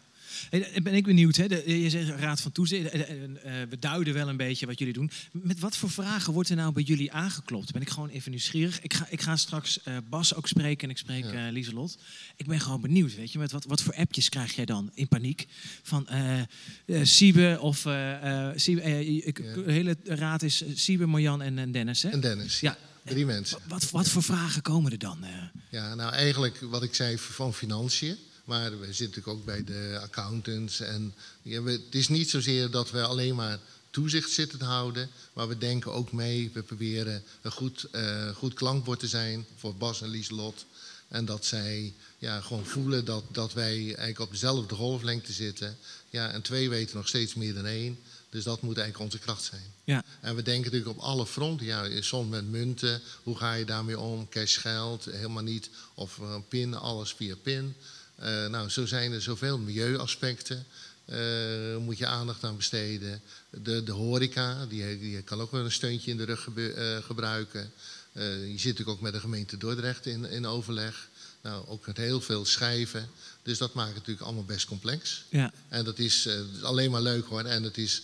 Ben 0.84 0.94
ik 0.94 1.04
benieuwd, 1.04 1.36
hè? 1.36 1.48
De- 1.48 1.80
je 1.82 1.90
zegt 1.90 2.10
raad 2.10 2.42
van 2.42 2.52
toezicht. 2.52 2.90
eh, 2.90 3.02
eh, 3.02 3.24
eh, 3.24 3.70
we 3.70 3.80
duiden 3.80 4.14
wel 4.14 4.30
een 4.30 4.38
beetje 4.38 4.66
wat 4.66 4.80
jullie 4.80 4.94
doen. 4.94 5.12
Met 5.32 5.60
wat 5.60 5.78
voor 5.78 5.90
vragen 5.90 6.34
wordt 6.34 6.50
er 6.50 6.56
nou 6.56 6.74
bij 6.74 6.84
jullie 6.84 7.12
aangeklopt? 7.12 7.72
Ben 7.72 7.82
ik 7.82 7.90
gewoon 7.90 8.10
even 8.10 8.32
nieuwsgierig. 8.32 8.82
Ik 8.82 8.94
ga, 8.94 9.08
ik 9.10 9.22
ga 9.22 9.36
straks 9.36 9.80
Bas 10.10 10.34
ook 10.36 10.48
spreken 10.48 10.84
en 10.84 10.90
ik 10.90 10.98
spreek 10.98 11.26
Lieselot. 11.52 11.98
Ik 12.36 12.46
ben 12.48 12.60
gewoon 12.60 12.82
benieuwd, 12.82 13.16
weet 13.16 13.32
je. 13.32 13.40
Met 13.40 13.52
wat, 13.52 13.66
wat 13.66 13.82
voor 13.82 13.94
appjes 13.96 14.30
krijg 14.30 14.56
jij 14.56 14.66
dan 14.66 14.92
in 14.94 15.08
paniek? 15.08 15.48
Van 15.84 16.08
eh, 16.08 16.42
Siebe 17.04 17.58
of... 17.62 17.78
Siebe, 18.56 18.82
ik- 19.26 19.36
De 19.66 19.72
hele 19.72 19.98
raad 20.04 20.42
is 20.44 20.64
Siebe, 20.76 21.06
Marjan 21.06 21.42
en, 21.42 21.58
en 21.60 21.72
Dennis, 21.72 22.04
hè? 22.04 22.10
En 22.10 22.20
Dennis. 22.20 22.60
Ja. 22.60 22.78
Drie 23.06 23.26
mensen. 23.26 23.60
Wat, 23.68 23.90
wat 23.90 24.08
voor 24.10 24.24
vragen 24.24 24.62
komen 24.62 24.92
er 24.92 24.98
dan? 24.98 25.26
Ja, 25.70 25.96
nou 25.96 26.14
eigenlijk 26.14 26.58
wat 26.62 26.84
ik 26.84 26.96
zei 26.96 27.18
van 27.18 27.54
financiën. 27.54 28.18
Maar 28.44 28.80
we 28.80 28.86
zitten 28.94 29.06
natuurlijk 29.06 29.38
ook 29.38 29.46
bij 29.46 29.64
de 29.64 30.00
accountants. 30.02 30.80
En 30.80 31.14
ja, 31.42 31.62
we, 31.62 31.72
het 31.72 31.96
is 31.96 32.08
niet 32.08 32.30
zozeer 32.30 32.72
dat 32.72 32.92
we 32.92 33.02
alleen 33.02 33.36
maar 33.36 33.60
toezicht 33.89 34.32
zitten 34.32 34.60
te 34.60 34.66
houden. 34.66 35.10
Maar 35.34 35.48
we 35.48 35.58
denken 35.58 35.94
ook 35.94 36.12
mee. 36.12 36.52
We 36.54 36.64
proberen 36.64 37.24
een 37.42 37.52
goed, 37.52 37.84
eh, 37.92 38.30
goed 38.30 38.54
klankbord 38.54 39.00
te 39.00 39.08
zijn 39.08 39.46
voor 39.56 39.76
Bas 39.76 40.02
en 40.02 40.10
Lieselot. 40.10 40.66
En 41.08 41.26
dat 41.26 41.46
zij 41.46 41.94
ja, 42.18 42.42
gewoon 42.42 42.66
voelen 42.66 43.06
dat, 43.06 43.24
dat 43.32 43.54
wij 43.54 43.78
eigenlijk 43.78 44.20
op 44.20 44.32
dezelfde 44.32 44.76
golflengte 44.76 45.34
zitten. 45.34 45.78
Ja, 46.10 46.32
en 46.32 46.42
twee 46.42 46.70
weten 46.70 46.98
nog 46.98 47.08
steeds 47.08 47.34
meer 47.34 47.54
dan 47.54 47.66
één. 47.66 48.00
Dus 48.30 48.44
dat 48.44 48.62
moet 48.62 48.78
eigenlijk 48.78 49.06
onze 49.12 49.24
kracht 49.24 49.44
zijn. 49.44 49.74
Ja. 49.84 50.04
En 50.22 50.36
we 50.36 50.42
denken 50.42 50.72
natuurlijk 50.72 50.98
op 50.98 51.04
alle 51.04 51.26
fronten. 51.26 51.66
Ja, 51.66 52.02
soms 52.02 52.30
met 52.30 52.50
munten. 52.50 53.02
Hoe 53.24 53.38
ga 53.38 53.54
je 53.54 53.66
daarmee 53.66 54.00
om? 54.00 54.30
Cash 54.30 54.60
geld, 54.60 55.06
helemaal 55.06 55.44
niet. 55.44 55.70
Of 55.94 56.20
eh, 56.20 56.36
pin, 56.50 56.74
alles 56.74 57.14
via 57.14 57.36
pin. 57.36 57.76
Eh, 58.22 58.48
nou, 58.48 58.70
zo 58.70 58.86
zijn 58.86 59.12
er 59.12 59.22
zoveel 59.22 59.58
milieuaspecten. 59.58 60.66
eh 61.06 61.78
moet 61.80 61.98
je 61.98 62.06
aandacht 62.06 62.44
aan 62.44 62.58
besteden. 62.58 63.22
De, 63.50 63.84
de 63.84 63.92
horeca, 63.92 64.66
die, 64.66 65.00
die 65.00 65.22
kan 65.22 65.42
ook 65.42 65.52
wel 65.52 65.64
een 65.66 65.72
steuntje 65.72 66.12
in 66.12 66.18
de 66.18 66.24
rug 66.24 66.44
gebe- 66.44 66.74
eh, 66.74 67.04
gebruiken. 67.06 67.72
Je 68.14 68.54
zit 68.56 68.64
natuurlijk 68.64 68.90
ook 68.90 69.02
met 69.02 69.14
de 69.14 69.20
gemeente 69.20 69.58
Dordrecht 69.58 70.06
in, 70.06 70.26
in 70.26 70.46
overleg. 70.46 71.08
Nou, 71.42 71.68
ook 71.68 71.86
met 71.88 71.98
heel 71.98 72.22
veel 72.22 72.46
schijven. 72.46 73.10
Dus 73.44 73.58
dat 73.58 73.74
maakt 73.74 73.88
het 73.88 73.98
natuurlijk 73.98 74.26
allemaal 74.26 74.44
best 74.46 74.66
complex. 74.66 75.24
Ja. 75.30 75.52
En 75.70 75.84
dat 75.86 76.00
is 76.00 76.30
alleen 76.62 76.92
maar 76.92 77.02
leuk 77.02 77.26
hoor. 77.26 77.44
En 77.44 77.64
het 77.64 77.78
is, 77.78 78.02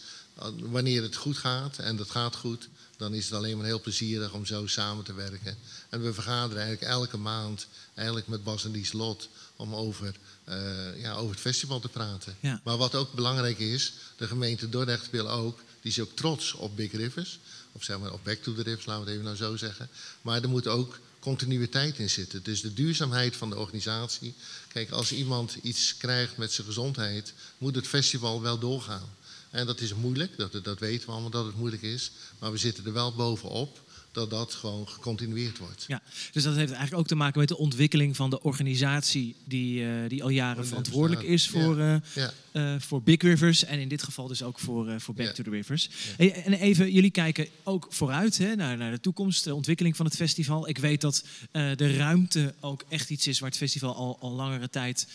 wanneer 0.59 1.01
het 1.01 1.15
goed 1.15 1.38
gaat, 1.38 1.78
en 1.78 1.95
dat 1.95 2.09
gaat 2.09 2.36
goed, 2.36 2.68
dan 2.97 3.13
is 3.13 3.26
het 3.26 3.34
alleen 3.34 3.57
maar 3.57 3.65
heel 3.65 3.82
plezierig 3.82 4.34
om 4.34 4.45
zo 4.45 4.68
samen 4.68 5.03
te 5.03 5.13
werken. 5.13 5.57
En 5.89 6.01
we 6.03 6.13
vergaderen 6.13 6.63
eigenlijk 6.63 6.91
elke 6.91 7.18
maand 7.18 7.68
eigenlijk 7.93 8.28
met 8.28 8.43
Bas 8.43 8.65
en 8.65 8.72
Lieslot 8.72 9.30
om 9.57 9.75
over, 9.75 10.15
eh, 10.43 11.01
ja, 11.01 11.13
over 11.13 11.31
het 11.31 11.39
festival 11.39 11.79
te 11.79 11.89
praten. 11.89 12.35
Ja. 12.39 12.61
Maar 12.63 12.77
wat 12.77 12.95
ook 12.95 13.13
belangrijk 13.13 13.59
is, 13.59 13.93
de 14.17 14.27
gemeente 14.27 14.69
Dordrecht 14.69 15.09
wil 15.09 15.29
ook, 15.29 15.59
die 15.81 15.91
is 15.91 15.99
ook 15.99 16.15
trots 16.15 16.53
op 16.53 16.75
Big 16.75 16.91
Rivers. 16.91 17.39
Of 17.71 17.83
zeg 17.83 17.99
maar 17.99 18.13
op 18.13 18.23
Back 18.23 18.37
to 18.37 18.53
the 18.53 18.61
Rivers, 18.61 18.85
laten 18.85 19.03
we 19.03 19.09
het 19.09 19.19
even 19.19 19.25
nou 19.25 19.37
zo 19.37 19.57
zeggen. 19.57 19.89
Maar 20.21 20.41
er 20.41 20.49
moet 20.49 20.67
ook 20.67 20.99
continuïteit 21.19 21.99
in 21.99 22.09
zitten. 22.09 22.43
Dus 22.43 22.61
de 22.61 22.73
duurzaamheid 22.73 23.35
van 23.35 23.49
de 23.49 23.57
organisatie. 23.57 24.33
Kijk, 24.67 24.91
als 24.91 25.11
iemand 25.11 25.57
iets 25.61 25.97
krijgt 25.97 26.37
met 26.37 26.53
zijn 26.53 26.67
gezondheid, 26.67 27.33
moet 27.57 27.75
het 27.75 27.87
festival 27.87 28.41
wel 28.41 28.59
doorgaan. 28.59 29.09
En 29.49 29.65
dat 29.65 29.81
is 29.81 29.93
moeilijk, 29.93 30.37
dat, 30.37 30.63
dat 30.63 30.79
weten 30.79 31.05
we 31.05 31.11
allemaal 31.11 31.29
dat 31.29 31.45
het 31.45 31.55
moeilijk 31.55 31.81
is. 31.81 32.11
Maar 32.39 32.51
we 32.51 32.57
zitten 32.57 32.85
er 32.85 32.93
wel 32.93 33.13
bovenop 33.13 33.79
dat 34.18 34.30
dat 34.30 34.53
gewoon 34.53 34.88
gecontinueerd 34.89 35.57
wordt. 35.57 35.86
Ja, 35.88 36.01
dus 36.32 36.43
dat 36.43 36.55
heeft 36.55 36.72
eigenlijk 36.72 37.01
ook 37.01 37.07
te 37.07 37.15
maken 37.15 37.39
met 37.39 37.47
de 37.47 37.57
ontwikkeling 37.57 38.15
van 38.15 38.30
de 38.30 38.41
organisatie 38.43 39.36
die, 39.43 39.86
eh, 39.86 39.89
die 40.07 40.24
al 40.24 40.30
jaren 40.30 40.68
verantwoordelijk 40.68 41.24
is 41.28 41.47
voor, 41.47 41.78
Ja. 41.78 42.01
eh, 42.13 42.24
Ja. 42.24 42.34
eh, 42.51 42.80
voor 42.82 43.01
Big 43.01 43.22
Rivers 43.22 43.63
en 43.63 43.80
in 43.80 43.88
dit 43.88 44.03
geval 44.03 44.28
dus 44.28 44.43
ook 44.43 44.59
voor, 44.59 45.01
voor 45.01 45.13
Back 45.13 45.26
Ja. 45.26 45.32
to 45.34 45.43
the 45.43 45.49
Rivers. 45.49 45.89
En 46.18 46.53
even, 46.53 46.91
jullie 46.91 47.11
kijken 47.11 47.47
ook 47.63 47.88
vooruit 47.89 48.38
hè, 48.38 48.55
naar, 48.55 48.78
naar 48.78 48.91
de 48.91 48.99
toekomst, 48.99 49.43
de 49.43 49.55
ontwikkeling 49.55 49.95
van 49.95 50.05
het 50.05 50.15
festival. 50.15 50.68
Ik 50.70 50.78
weet 50.78 51.01
dat 51.01 51.24
de 51.51 51.95
ruimte 51.95 52.53
ook 52.59 52.84
echt 52.89 53.09
iets 53.09 53.28
is 53.28 53.39
waar 53.39 53.49
het 53.49 53.57
festival 53.57 53.95
al, 53.95 54.18
al 54.20 54.32
langere 54.32 54.70
tijd 54.70 55.07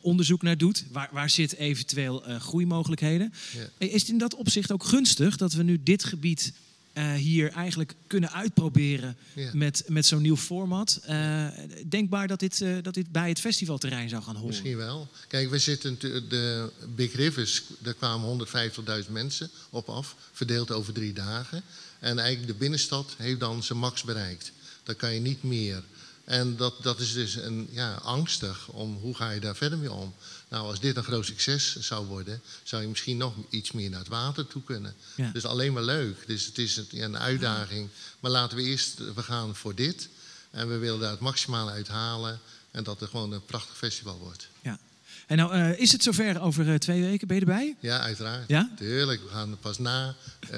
onderzoek 0.00 0.42
naar 0.42 0.58
doet. 0.58 0.84
Waar, 0.90 1.08
waar 1.12 1.30
zit 1.30 1.56
eventueel 1.56 2.22
groeimogelijkheden? 2.38 3.32
Is 3.78 4.00
het 4.00 4.10
in 4.10 4.18
dat 4.18 4.34
opzicht 4.34 4.72
ook 4.72 4.84
gunstig 4.84 5.36
dat 5.36 5.52
we 5.52 5.62
nu 5.62 5.80
dit 5.82 6.04
gebied 6.04 6.52
eh, 6.94 7.12
hier 7.12 7.50
eigenlijk 7.50 7.94
kunnen 8.06 8.32
uitproberen 8.32 9.16
Ja. 9.34 9.50
met, 9.52 9.84
met 9.88 10.06
zo'n 10.06 10.22
nieuw 10.22 10.36
format? 10.36 11.00
Eh, 11.02 11.46
denkbaar 11.86 12.26
dat 12.26 12.40
dit, 12.40 12.60
eh, 12.60 12.76
dat 12.82 12.94
dit 12.94 13.12
bij 13.12 13.28
het 13.28 13.40
festivalterrein 13.40 14.08
zou 14.08 14.22
gaan 14.22 14.34
horen? 14.34 14.48
Misschien 14.48 14.76
wel. 14.76 15.08
Kijk, 15.28 15.50
we 15.50 15.58
zitten 15.58 15.98
de 16.28 16.70
Big 16.94 17.14
Rivers, 17.14 17.62
daar 17.78 17.94
kwamen 17.94 18.26
150.000 18.26 19.12
mensen 19.12 19.50
op 19.70 19.88
af, 19.88 20.16
verdeeld 20.32 20.70
over 20.70 20.92
drie 20.92 21.12
dagen. 21.12 21.62
En 21.98 22.18
eigenlijk 22.18 22.52
de 22.52 22.58
binnenstad 22.58 23.14
heeft 23.16 23.40
dan 23.40 23.62
zijn 23.62 23.78
max 23.78 24.02
bereikt. 24.02 24.52
Dan 24.82 24.96
kan 24.96 25.14
je 25.14 25.20
niet 25.20 25.42
meer. 25.42 25.82
En 26.24 26.56
dat, 26.56 26.82
dat 26.82 27.00
is 27.00 27.12
dus 27.12 27.34
een, 27.34 27.68
ja, 27.70 27.94
angstig 27.94 28.68
om 28.68 28.96
hoe 29.00 29.14
ga 29.14 29.30
je 29.30 29.40
daar 29.40 29.56
verder 29.56 29.78
mee 29.78 29.92
om. 29.92 30.14
Nou, 30.48 30.66
als 30.66 30.80
dit 30.80 30.96
een 30.96 31.04
groot 31.04 31.26
succes 31.26 31.76
zou 31.76 32.06
worden, 32.06 32.42
zou 32.62 32.82
je 32.82 32.88
misschien 32.88 33.16
nog 33.16 33.34
iets 33.48 33.72
meer 33.72 33.90
naar 33.90 33.98
het 33.98 34.08
water 34.08 34.46
toe 34.46 34.62
kunnen. 34.62 34.94
Ja. 35.16 35.30
Dus 35.30 35.44
alleen 35.44 35.72
maar 35.72 35.82
leuk. 35.82 36.26
Dus 36.26 36.46
het 36.46 36.58
is 36.58 36.80
een 36.90 37.18
uitdaging. 37.18 37.88
Maar 38.20 38.30
laten 38.30 38.56
we 38.56 38.62
eerst, 38.62 38.98
we 39.14 39.22
gaan 39.22 39.56
voor 39.56 39.74
dit. 39.74 40.08
En 40.50 40.68
we 40.68 40.76
willen 40.76 41.00
daar 41.00 41.10
het 41.10 41.20
maximale 41.20 41.70
uit 41.70 41.88
halen. 41.88 42.40
En 42.70 42.84
dat 42.84 43.00
er 43.00 43.08
gewoon 43.08 43.32
een 43.32 43.44
prachtig 43.44 43.76
festival 43.76 44.18
wordt. 44.18 44.48
Ja. 44.62 44.78
En 45.26 45.36
nou, 45.36 45.52
eh, 45.52 45.78
is 45.80 45.92
het 45.92 46.02
zover 46.02 46.40
over 46.40 46.68
eh, 46.68 46.74
twee 46.74 47.02
weken? 47.02 47.26
Ben 47.26 47.36
je 47.36 47.42
erbij? 47.42 47.76
Ja, 47.80 47.98
uiteraard. 47.98 48.48
Ja? 48.48 48.70
Tuurlijk, 48.76 49.22
we 49.22 49.28
gaan 49.28 49.56
pas 49.60 49.78
na 49.78 50.14
eh, 50.40 50.50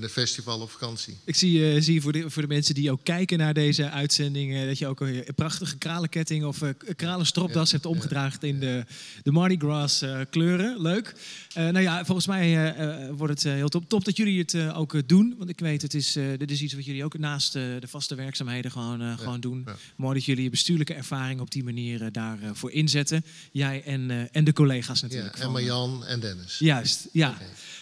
de 0.00 0.08
festival 0.10 0.60
op 0.60 0.70
vakantie. 0.70 1.18
Ik 1.24 1.36
zie, 1.36 1.80
zie 1.80 2.02
voor, 2.02 2.12
de, 2.12 2.30
voor 2.30 2.42
de 2.42 2.48
mensen 2.48 2.74
die 2.74 2.90
ook 2.90 3.00
kijken 3.02 3.38
naar 3.38 3.54
deze 3.54 3.90
uitzending... 3.90 4.66
dat 4.66 4.78
je 4.78 4.86
ook 4.86 5.00
een 5.00 5.24
prachtige 5.34 5.78
kralenketting 5.78 6.44
of 6.44 6.60
kralenstropdas 6.96 7.72
hebt 7.72 7.86
omgedragen... 7.86 8.40
in 8.40 8.60
de, 8.60 8.84
de 9.22 9.32
Mardi 9.32 9.56
Gras 9.56 10.04
kleuren. 10.30 10.82
Leuk. 10.82 11.14
Eh, 11.54 11.62
nou 11.62 11.80
ja, 11.80 12.04
volgens 12.04 12.26
mij 12.26 12.42
eh, 12.42 13.04
eh, 13.04 13.10
wordt 13.16 13.42
het 13.42 13.52
heel 13.52 13.68
top. 13.68 13.88
Top 13.88 14.04
dat 14.04 14.16
jullie 14.16 14.38
het 14.38 14.72
ook 14.72 15.08
doen. 15.08 15.34
Want 15.38 15.50
ik 15.50 15.60
weet, 15.60 15.82
het 15.82 15.94
is, 15.94 16.12
dit 16.12 16.50
is 16.50 16.62
iets 16.62 16.74
wat 16.74 16.84
jullie 16.84 17.04
ook 17.04 17.18
naast 17.18 17.52
de 17.52 17.86
vaste 17.86 18.14
werkzaamheden 18.14 18.70
gewoon, 18.70 19.18
gewoon 19.18 19.40
doen. 19.40 19.62
ja. 19.66 19.76
Mooi 19.96 20.14
dat 20.14 20.24
jullie 20.24 20.42
je 20.42 20.50
bestuurlijke 20.50 20.94
ervaring 20.94 21.40
op 21.40 21.50
die 21.50 21.64
manier 21.64 22.12
daarvoor 22.12 22.56
voor 22.56 22.72
inzetten. 22.72 23.24
Jij 23.52 23.82
en, 23.84 24.28
en 24.32 24.44
de 24.44 24.52
collega's 24.52 25.00
Ja, 25.00 25.06
natuurlijk. 25.06 25.38
en 25.38 25.50
Marjan 25.50 26.04
en 26.04 26.20
Dennis. 26.20 26.58
Juist, 26.58 27.08
ja. 27.12 27.38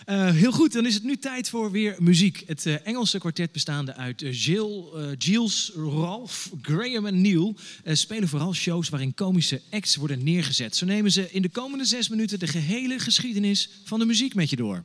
Eh, 0.08 0.30
heel 0.30 0.52
goed, 0.52 0.72
dan 0.72 0.86
is 0.86 0.94
het 0.94 1.02
nu 1.02 1.16
tijd 1.16 1.48
voor 1.48 1.70
weer 1.70 1.96
muziek. 1.98 2.42
Het 2.46 2.66
eh, 2.66 2.86
Engelse 2.86 3.18
kwartet 3.18 3.52
bestaande 3.52 3.94
uit 3.94 4.22
eh, 4.22 4.32
Jill, 4.32 4.84
Giles, 5.18 5.72
Ralph, 5.74 6.50
Graham 6.62 7.06
en 7.06 7.20
Neil 7.20 7.56
spelen 7.84 8.28
vooral 8.28 8.54
shows 8.54 8.88
waarin 8.88 9.14
komische 9.14 9.60
acts 9.70 9.96
worden 9.96 10.24
neergezet. 10.24 10.76
Zo 10.76 10.86
nemen 10.86 11.12
ze 11.12 11.30
in 11.30 11.42
de 11.42 11.48
komende 11.48 11.84
zes 11.84 12.08
minuten 12.08 12.38
de 12.38 12.46
gehele 12.46 12.98
geschiedenis 12.98 13.70
van 13.84 13.98
de 13.98 14.04
muziek 14.04 14.34
met 14.34 14.50
je 14.50 14.56
door. 14.56 14.84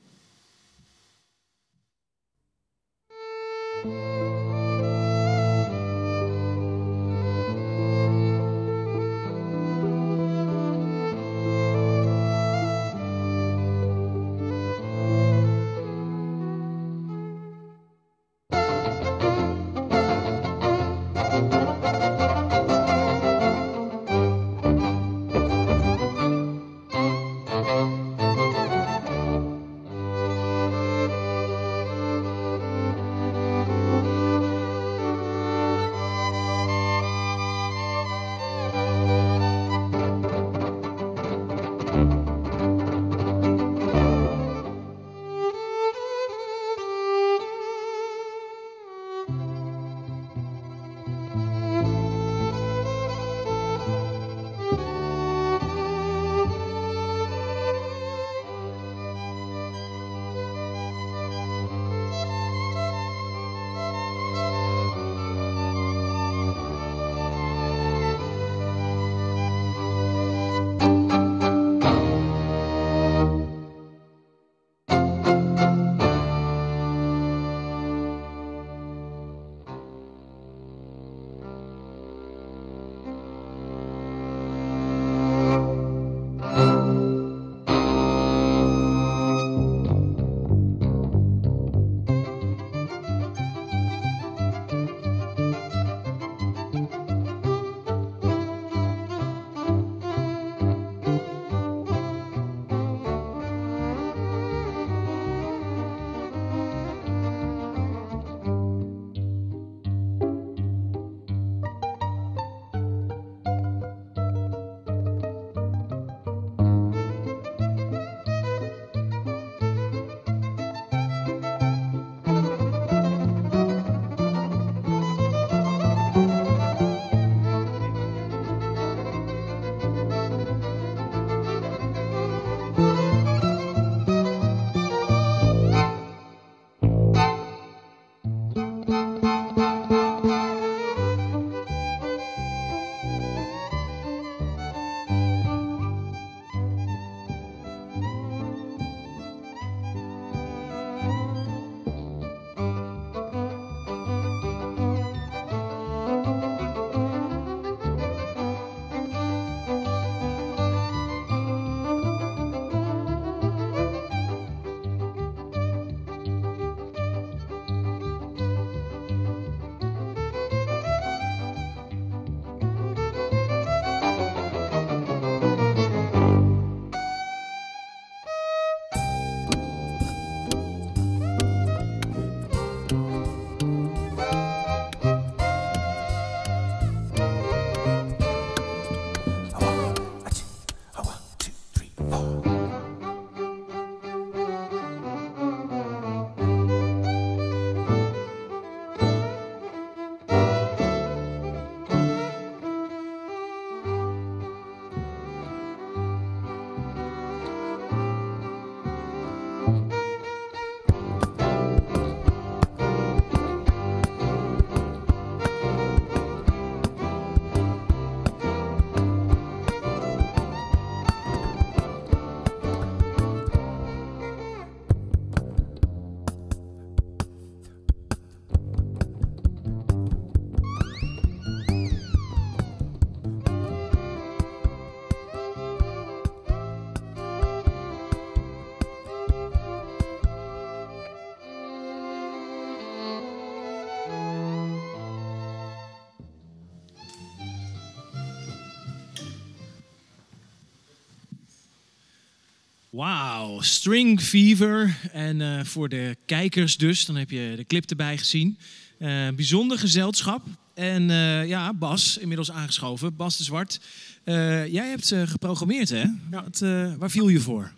Wauw, 253.44 253.62
String 253.62 254.22
Fever. 254.22 255.00
En 255.12 255.42
eh, 255.42 255.64
voor 255.64 255.90
de 255.90 256.18
kijkers 256.26 256.78
dus, 256.78 257.06
dan 257.06 257.16
heb 257.16 257.30
je 257.30 257.54
de 257.56 257.66
clip 257.66 257.90
erbij 257.90 258.18
gezien. 258.18 258.58
Eh, 258.98 259.28
bijzonder 259.36 259.80
gezelschap. 259.80 260.42
En 260.74 261.10
eh, 261.10 261.48
ja, 261.48 261.74
Bas, 261.74 262.18
inmiddels 262.18 262.52
aangeschoven. 262.52 263.16
Bas 263.16 263.38
de 263.38 263.44
Zwart. 263.44 263.80
Jij 264.24 264.88
hebt 264.90 265.16
geprogrammeerd, 265.26 265.90
hè? 265.90 266.04
Wat, 266.30 266.60
waar 266.98 267.10
viel 267.10 267.28
je 267.28 267.40
voor? 267.40 267.72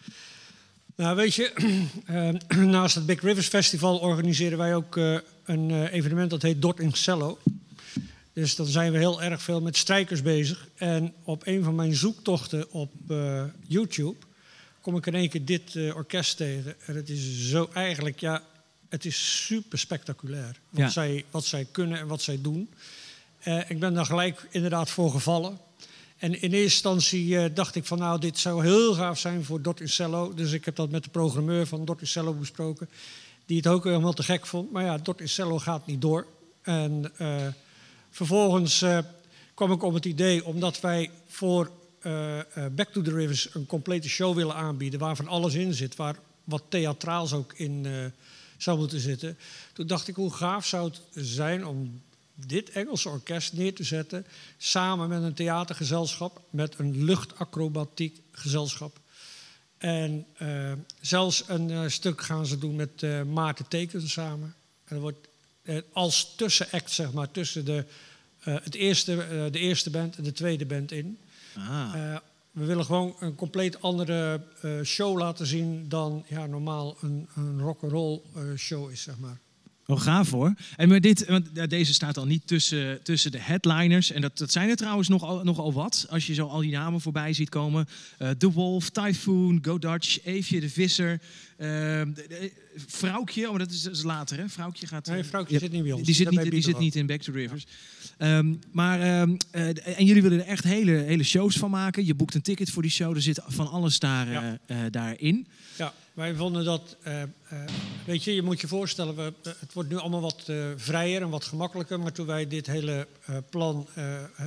Nou, 0.95 1.15
weet 1.15 1.35
je, 1.35 1.51
naast 2.77 2.95
het 2.95 3.05
Big 3.05 3.21
Rivers 3.21 3.47
Festival 3.47 3.97
organiseren 3.97 4.57
wij 4.57 4.75
ook 4.75 4.95
een 5.45 5.87
evenement 5.87 6.29
dat 6.29 6.41
heet 6.41 6.61
Dort 6.61 6.79
in 6.79 6.93
Cello. 6.93 7.37
Dus 8.33 8.55
dan 8.55 8.65
zijn 8.65 8.91
we 8.91 8.97
heel 8.97 9.21
erg 9.21 9.41
veel 9.41 9.61
met 9.61 9.77
strijkers 9.77 10.21
bezig. 10.21 10.67
En 10.75 11.13
op 11.23 11.47
een 11.47 11.63
van 11.63 11.75
mijn 11.75 11.95
zoektochten 11.95 12.71
op 12.71 12.91
YouTube 13.67 14.24
kom 14.85 14.97
ik 14.97 15.05
in 15.05 15.15
één 15.15 15.29
keer 15.29 15.45
dit 15.45 15.75
eh, 15.75 15.95
orkest 15.95 16.37
tegen. 16.37 16.75
En 16.85 16.95
het 16.95 17.09
is 17.09 17.49
zo 17.49 17.69
eigenlijk, 17.73 18.19
ja, 18.19 18.43
het 18.89 19.05
is 19.05 19.45
super 19.45 19.79
spectaculair. 19.79 20.59
Wat, 20.69 20.81
Ja. 20.81 20.89
zij, 20.89 21.25
wat 21.31 21.45
zij 21.45 21.67
kunnen 21.71 21.99
en 21.99 22.07
wat 22.07 22.21
zij 22.21 22.41
doen. 22.41 22.69
Eh, 23.39 23.69
ik 23.69 23.79
ben 23.79 23.93
daar 23.93 24.05
gelijk 24.05 24.47
inderdaad 24.51 24.89
voor 24.89 25.11
gevallen. 25.11 25.57
En 26.17 26.41
in 26.41 26.51
eerste 26.51 26.57
instantie 26.57 27.37
eh, 27.39 27.55
dacht 27.55 27.75
ik 27.75 27.85
van 27.85 27.97
nou, 27.97 28.19
dit 28.19 28.39
zou 28.39 28.63
heel 28.63 28.93
gaaf 28.93 29.19
zijn 29.19 29.43
voor 29.43 29.61
Dot 29.61 29.81
in 29.81 29.89
Cello. 29.89 30.33
Dus 30.33 30.51
ik 30.51 30.65
heb 30.65 30.75
dat 30.75 30.89
met 30.89 31.03
de 31.03 31.09
programmeur 31.09 31.67
van 31.67 31.85
Dot 31.85 32.01
in 32.01 32.07
Cello 32.07 32.33
besproken. 32.33 32.89
Die 33.45 33.57
het 33.57 33.67
ook 33.67 33.83
helemaal 33.83 34.13
te 34.13 34.23
gek 34.23 34.45
vond. 34.45 34.71
Maar 34.71 34.83
ja, 34.83 34.97
Dot 34.97 35.21
in 35.21 35.29
Cello 35.29 35.59
gaat 35.59 35.87
niet 35.87 36.01
door. 36.01 36.27
En 36.61 37.11
vervolgens 38.11 38.85
kwam 39.53 39.71
ik 39.71 39.83
op 39.83 39.93
het 39.93 40.05
idee, 40.05 40.45
omdat 40.45 40.81
wij 40.81 41.09
voor 41.27 41.71
eh, 42.05 42.39
eh, 42.39 42.71
Back 42.71 42.89
to 42.89 43.01
the 43.01 43.11
Rivers 43.11 43.53
een 43.53 43.65
complete 43.65 44.09
show 44.09 44.35
willen 44.35 44.55
aanbieden. 44.55 44.99
Waarvan 44.99 45.27
alles 45.27 45.53
in 45.53 45.73
zit. 45.73 45.95
Waar 45.95 46.15
wat 46.43 46.63
theatraals 46.69 47.33
ook 47.33 47.53
in 47.53 47.85
eh, 47.85 48.05
zou 48.57 48.77
moeten 48.77 48.99
zitten. 48.99 49.37
Toen 49.73 49.87
dacht 49.87 50.07
ik, 50.07 50.15
hoe 50.15 50.33
gaaf 50.33 50.65
zou 50.65 50.91
het 50.91 51.01
zijn 51.13 51.65
om 51.65 52.01
dit 52.35 52.69
Engelse 52.69 53.09
orkest 53.09 53.53
neer 53.53 53.75
te 53.75 53.83
zetten. 53.83 54.25
Samen 54.57 55.09
met 55.09 55.23
een 55.23 55.33
theatergezelschap, 55.33 56.41
met 56.49 56.79
een 56.79 57.03
luchtacrobatiek 57.03 58.21
gezelschap. 58.31 58.99
En 59.77 60.25
zelfs 61.01 61.43
een 61.47 61.91
stuk 61.91 62.21
gaan 62.21 62.45
ze 62.45 62.57
doen 62.57 62.75
met 62.75 63.25
Maarten 63.25 63.67
Tekens 63.67 64.11
samen. 64.11 64.55
En 64.83 64.95
dat 64.95 64.99
wordt 64.99 65.27
als 65.93 66.35
tussenact, 66.35 66.91
zeg 66.91 67.11
maar, 67.11 67.31
tussen 67.31 67.65
de, 67.65 67.85
het 68.39 68.75
eerste, 68.75 69.15
de 69.51 69.59
eerste 69.59 69.89
band 69.89 70.15
en 70.15 70.23
de 70.23 70.31
tweede 70.31 70.65
band 70.65 70.91
in. 70.91 71.17
Ah. 71.57 71.91
Eh, 71.93 72.17
we 72.51 72.65
willen 72.65 72.85
gewoon 72.85 73.15
een 73.19 73.35
compleet 73.35 73.81
andere 73.81 74.41
eh, 74.61 74.81
show 74.83 75.17
laten 75.17 75.45
zien 75.45 75.89
dan 75.89 76.23
ja, 76.27 76.45
normaal 76.45 76.95
een, 77.01 77.27
een 77.35 77.61
rock'n'roll 77.61 78.21
eh, 78.35 78.41
show 78.55 78.91
is, 78.91 79.01
zeg 79.01 79.17
maar. 79.17 79.39
Wel 79.85 79.97
gaaf 79.97 80.31
hoor. 80.31 80.53
En 80.75 80.89
maar 80.89 81.01
dit, 81.01 81.25
want 81.27 81.69
deze 81.69 81.93
staat 81.93 82.17
al 82.17 82.25
niet 82.25 82.47
tussen, 82.47 83.03
tussen 83.03 83.31
de 83.31 83.39
headliners. 83.39 84.11
En 84.11 84.21
dat, 84.21 84.37
dat 84.37 84.51
zijn 84.51 84.69
er 84.69 84.75
trouwens 84.75 85.07
nogal, 85.07 85.43
nogal 85.43 85.73
wat. 85.73 86.05
Als 86.09 86.27
je 86.27 86.33
zo 86.33 86.47
al 86.47 86.59
die 86.59 86.71
namen 86.71 87.01
voorbij 87.01 87.33
ziet 87.33 87.49
komen. 87.49 87.87
Eh 88.17 88.29
The 88.29 88.51
Wolf, 88.51 88.89
Typhoon, 88.89 89.59
Go 89.61 89.77
Dutch, 89.79 90.25
Eefje 90.25 90.59
de 90.59 90.69
Visser. 90.69 91.21
de- 91.57 92.13
de- 92.27 92.51
Vrouwtje, 92.87 93.49
oh, 93.49 93.57
dat 93.57 93.71
is, 93.71 93.81
dat 93.81 93.93
is 93.95 94.03
later 94.03 94.37
hè? 94.37 94.49
Vrouwtje 94.49 94.87
gaat... 94.87 95.05
Nee, 95.07 95.19
eh, 95.19 95.25
Vrouwtje 95.25 95.53
ja, 95.53 95.59
zit 95.59 95.71
niet 95.71 95.83
bij 95.83 95.91
ons. 95.91 96.05
Die 96.05 96.15
zit, 96.15 96.29
niet, 96.29 96.51
die 96.51 96.61
zit 96.61 96.79
niet 96.79 96.95
in 96.95 97.05
Back 97.05 97.21
to 97.21 97.31
Rivers. 97.33 97.65
Ehm, 98.17 98.53
maar, 98.71 99.01
ehm, 99.01 99.35
eh, 99.51 99.97
en 99.99 100.05
jullie 100.05 100.21
willen 100.21 100.39
er 100.39 100.45
echt 100.45 100.63
hele, 100.63 100.91
hele 100.91 101.23
shows 101.23 101.55
van 101.57 101.69
maken. 101.69 102.05
Je 102.05 102.13
boekt 102.15 102.33
een 102.35 102.41
ticket 102.41 102.69
voor 102.69 102.81
die 102.81 102.91
show. 102.91 103.15
Er 103.15 103.21
zit 103.21 103.39
van 103.47 103.69
alles 103.69 103.99
daar, 103.99 104.59
daarin. 104.91 105.47
Ja, 105.77 105.93
wij 106.15 106.35
vonden 106.35 106.63
dat, 106.63 106.95
eh, 107.01 107.21
eh, 107.21 107.29
weet 108.05 108.23
je, 108.23 108.35
je 108.35 108.41
moet 108.41 108.61
je 108.61 108.67
voorstellen, 108.67 109.15
we, 109.15 109.33
eh, 109.43 109.51
het 109.59 109.73
wordt 109.73 109.89
nu 109.89 109.97
allemaal 109.97 110.21
wat 110.21 110.51
vrijer 110.75 111.21
en 111.21 111.29
wat 111.29 111.43
gemakkelijker. 111.43 111.99
Maar 111.99 112.11
toen 112.11 112.25
wij 112.25 112.47
dit 112.47 112.67
hele 112.67 113.07
plan 113.49 113.87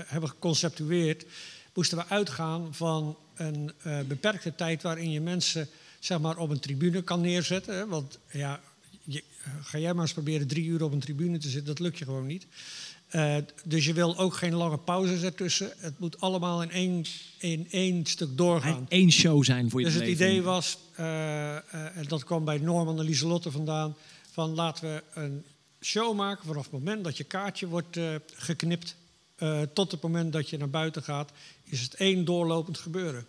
hebben 0.07 0.29
geconceptueerd, 0.29 1.25
moesten 1.75 1.99
we 1.99 2.07
uitgaan 2.09 2.75
van 2.75 3.17
een 3.35 3.73
beperkte 4.07 4.55
tijd 4.55 4.83
waarin 4.83 5.11
je 5.11 5.21
mensen 5.21 5.69
zeg 5.99 6.19
maar, 6.19 6.37
op 6.37 6.51
een 6.51 6.61
tribune 6.61 7.03
kan 7.03 7.21
neerzetten. 7.21 7.77
Hè? 7.77 7.87
Want 7.87 8.19
ja, 8.31 8.61
je, 9.05 9.23
ga 9.63 9.79
jij 9.79 9.93
maar 9.93 10.03
eens 10.03 10.13
proberen 10.13 10.47
drie 10.47 10.67
uur 10.67 10.83
op 10.83 10.93
een 10.93 11.01
tribune 11.01 11.39
te 11.39 11.49
zitten, 11.49 11.67
dat 11.67 11.79
lukt 11.79 11.99
je 11.99 12.05
gewoon 12.05 12.27
niet. 12.27 12.47
Eh, 13.09 13.37
dus 13.65 13.85
je 13.85 13.93
wil 13.93 14.19
ook 14.19 14.35
geen 14.35 14.55
lange 14.55 14.79
pauzes 14.79 15.23
ertussen. 15.23 15.73
Het 15.79 15.99
moet 15.99 16.21
allemaal 16.21 16.63
in 16.63 16.71
één, 16.71 17.05
in 17.39 17.67
één 17.71 18.07
stuk 18.07 18.37
doorgaan. 18.37 18.87
Eén 18.89 19.13
show 19.13 19.45
zijn 19.45 19.71
voor 19.71 19.81
je 19.81 19.87
Dus 19.87 19.95
het 19.95 20.07
idee 20.09 20.43
was, 20.43 20.79
eh, 20.95 21.57
eh, 21.57 21.63
en 21.73 22.05
dat 22.09 22.25
kwam 22.25 22.45
bij 22.45 22.59
Norman 22.59 22.99
en 22.99 23.05
Lieselotte 23.05 23.51
vandaan, 23.51 23.97
van 24.33 24.55
laten 24.55 24.85
we 24.85 25.03
een 25.21 25.45
show 25.81 26.17
maken 26.17 26.47
vanaf 26.47 26.63
het 26.63 26.73
moment 26.73 27.05
dat 27.05 27.17
je 27.17 27.25
kaartje 27.25 27.67
wordt 27.67 27.99
geknipt 28.35 28.97
tot 29.73 29.91
het 29.91 30.03
moment 30.03 30.33
dat 30.33 30.49
je 30.51 30.59
naar 30.59 30.71
buiten 30.71 31.03
gaat, 31.03 31.31
is 31.65 31.81
het 31.81 31.95
één 31.95 32.25
doorlopend 32.25 32.79
gebeuren. 32.79 33.27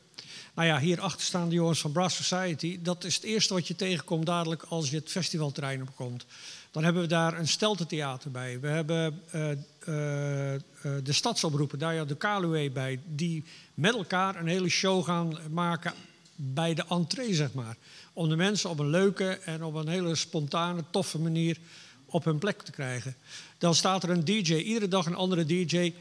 Nou 0.53 0.67
ja, 0.67 0.79
hierachter 0.79 1.21
staan 1.21 1.49
de 1.49 1.55
jongens 1.55 1.79
van 1.79 1.91
Brass 1.91 2.15
Society. 2.15 2.79
Dat 2.81 3.03
is 3.03 3.15
het 3.15 3.23
eerste 3.23 3.53
wat 3.53 3.67
je 3.67 3.75
tegenkomt 3.75 4.25
dadelijk 4.25 4.63
als 4.63 4.89
je 4.89 4.95
het 4.95 5.11
festivalterrein 5.11 5.81
opkomt. 5.81 6.25
Dan 6.71 6.83
hebben 6.83 7.01
we 7.01 7.07
daar 7.07 7.39
een 7.39 7.47
steltentheater 7.47 8.31
bij. 8.31 8.59
We 8.59 8.67
hebben 8.67 9.21
eh, 9.31 9.51
eh, 9.51 10.61
de 11.03 11.13
stadsomroepen, 11.13 11.79
daar 11.79 11.93
ja 11.93 12.05
de 12.05 12.15
Kaluwe 12.15 12.69
bij, 12.69 12.99
die 13.05 13.43
met 13.73 13.95
elkaar 13.95 14.35
een 14.35 14.47
hele 14.47 14.69
show 14.69 15.03
gaan 15.03 15.37
maken 15.49 15.93
bij 16.35 16.73
de 16.73 16.85
entree, 16.89 17.33
zeg 17.33 17.53
maar. 17.53 17.77
Om 18.13 18.29
de 18.29 18.35
mensen 18.35 18.69
op 18.69 18.79
een 18.79 18.89
leuke 18.89 19.39
en 19.45 19.63
op 19.63 19.73
een 19.73 19.87
hele 19.87 20.15
spontane, 20.15 20.83
toffe 20.89 21.19
manier 21.19 21.57
op 22.05 22.23
hun 22.23 22.37
plek 22.37 22.61
te 22.61 22.71
krijgen. 22.71 23.15
Dan 23.57 23.75
staat 23.75 24.03
er 24.03 24.09
een 24.09 24.25
DJ, 24.25 24.53
iedere 24.53 24.87
dag 24.87 25.05
een 25.05 25.15
andere 25.15 25.45
DJ 25.45 25.93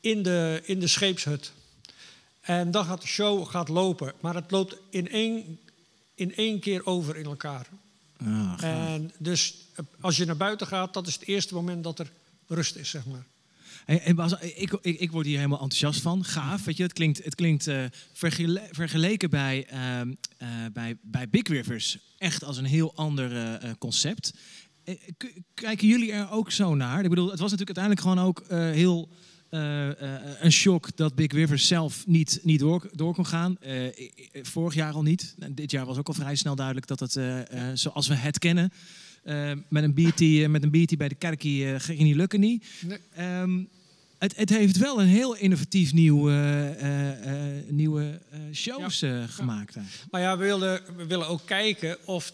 in 0.00 0.22
de, 0.22 0.60
in 0.64 0.80
de 0.80 0.86
scheepshut. 0.86 1.52
En 2.40 2.70
dan 2.70 2.84
gaat 2.84 3.00
de 3.00 3.06
show 3.06 3.46
gaat 3.48 3.68
lopen, 3.68 4.12
maar 4.20 4.34
het 4.34 4.50
loopt 4.50 4.76
in 4.90 5.08
één, 5.08 5.58
in 6.14 6.34
één 6.34 6.60
keer 6.60 6.86
over 6.86 7.16
in 7.16 7.24
elkaar. 7.24 7.66
En 8.60 9.10
dus 9.18 9.54
eh, 9.74 9.84
als 10.00 10.16
je 10.16 10.24
naar 10.24 10.36
buiten 10.36 10.66
gaat, 10.66 10.94
dat 10.94 11.06
is 11.06 11.14
het 11.14 11.26
eerste 11.26 11.54
moment 11.54 11.84
dat 11.84 11.98
er 11.98 12.10
rust 12.46 12.76
is, 12.76 12.90
zeg 12.90 13.02
maar. 13.06 13.26
Bas, 14.14 14.32
ik, 14.32 14.72
ik, 14.82 15.00
ik 15.00 15.10
word 15.10 15.26
hier 15.26 15.36
helemaal 15.36 15.60
enthousiast 15.60 16.00
van. 16.00 16.24
Gaaf, 16.24 16.64
weet 16.64 16.76
je. 16.76 16.82
Het 16.82 16.92
klinkt, 16.92 17.24
het 17.24 17.34
klinkt 17.34 17.66
eh, 17.66 17.84
vergele- 18.12 18.68
vergeleken 18.70 19.30
bij, 19.30 19.66
ehm, 19.66 20.12
eh, 20.38 20.48
bij, 20.72 20.96
bij 21.02 21.28
Big 21.28 21.48
Rivers 21.48 21.98
echt 22.18 22.44
als 22.44 22.56
een 22.56 22.64
heel 22.64 22.94
ander 22.94 23.58
concept. 23.78 24.32
K- 25.16 25.32
kijken 25.54 25.88
jullie 25.88 26.12
er 26.12 26.30
ook 26.30 26.50
zo 26.50 26.74
naar? 26.74 27.02
Ik 27.02 27.08
bedoel, 27.08 27.30
het 27.30 27.38
was 27.38 27.50
natuurlijk 27.50 27.78
uiteindelijk 27.78 28.00
gewoon 28.00 28.26
ook 28.28 28.40
eh, 28.40 28.58
heel 28.58 29.08
eh, 29.56 30.14
eh, 30.14 30.22
een 30.40 30.52
shock 30.52 30.96
dat 30.96 31.14
Big 31.14 31.32
Rivers 31.32 31.66
zelf 31.66 32.06
niet, 32.06 32.40
niet 32.42 32.58
door, 32.58 32.88
door 32.92 33.14
kon 33.14 33.26
gaan. 33.26 33.56
Eh, 33.60 33.74
vorig 34.42 34.74
jaar 34.74 34.92
al 34.92 35.02
niet. 35.02 35.34
En 35.38 35.54
dit 35.54 35.70
jaar 35.70 35.86
was 35.86 35.98
ook 35.98 36.08
al 36.08 36.14
vrij 36.14 36.34
snel 36.34 36.54
duidelijk 36.54 36.86
dat 36.86 37.00
het 37.00 37.18
zoals 37.74 38.08
we 38.08 38.14
het 38.14 38.38
kennen. 38.38 38.72
met 39.68 39.84
een 39.84 40.12
eh, 40.14 40.48
met 40.48 40.62
een 40.62 40.70
biertje 40.70 40.96
bij 40.96 41.08
de 41.08 41.14
kerkie 41.14 41.80
ging 41.80 41.98
niet 41.98 42.16
lukken 42.16 42.40
niet. 42.40 42.64
Nee. 42.80 42.98
Ehm, 43.14 43.62
het, 44.18 44.36
het 44.36 44.48
heeft 44.48 44.76
wel 44.76 45.00
een 45.00 45.06
heel 45.06 45.36
innovatief 45.36 45.92
nieuw, 45.92 46.30
nieuwe 47.68 48.20
shows 48.52 49.02
gemaakt. 49.26 49.76
Maar 50.10 50.20
ja, 50.20 50.38
we 50.38 50.44
willen, 50.44 50.82
we 50.96 51.06
willen 51.06 51.28
ook 51.28 51.42
kijken 51.44 51.96
of, 52.04 52.32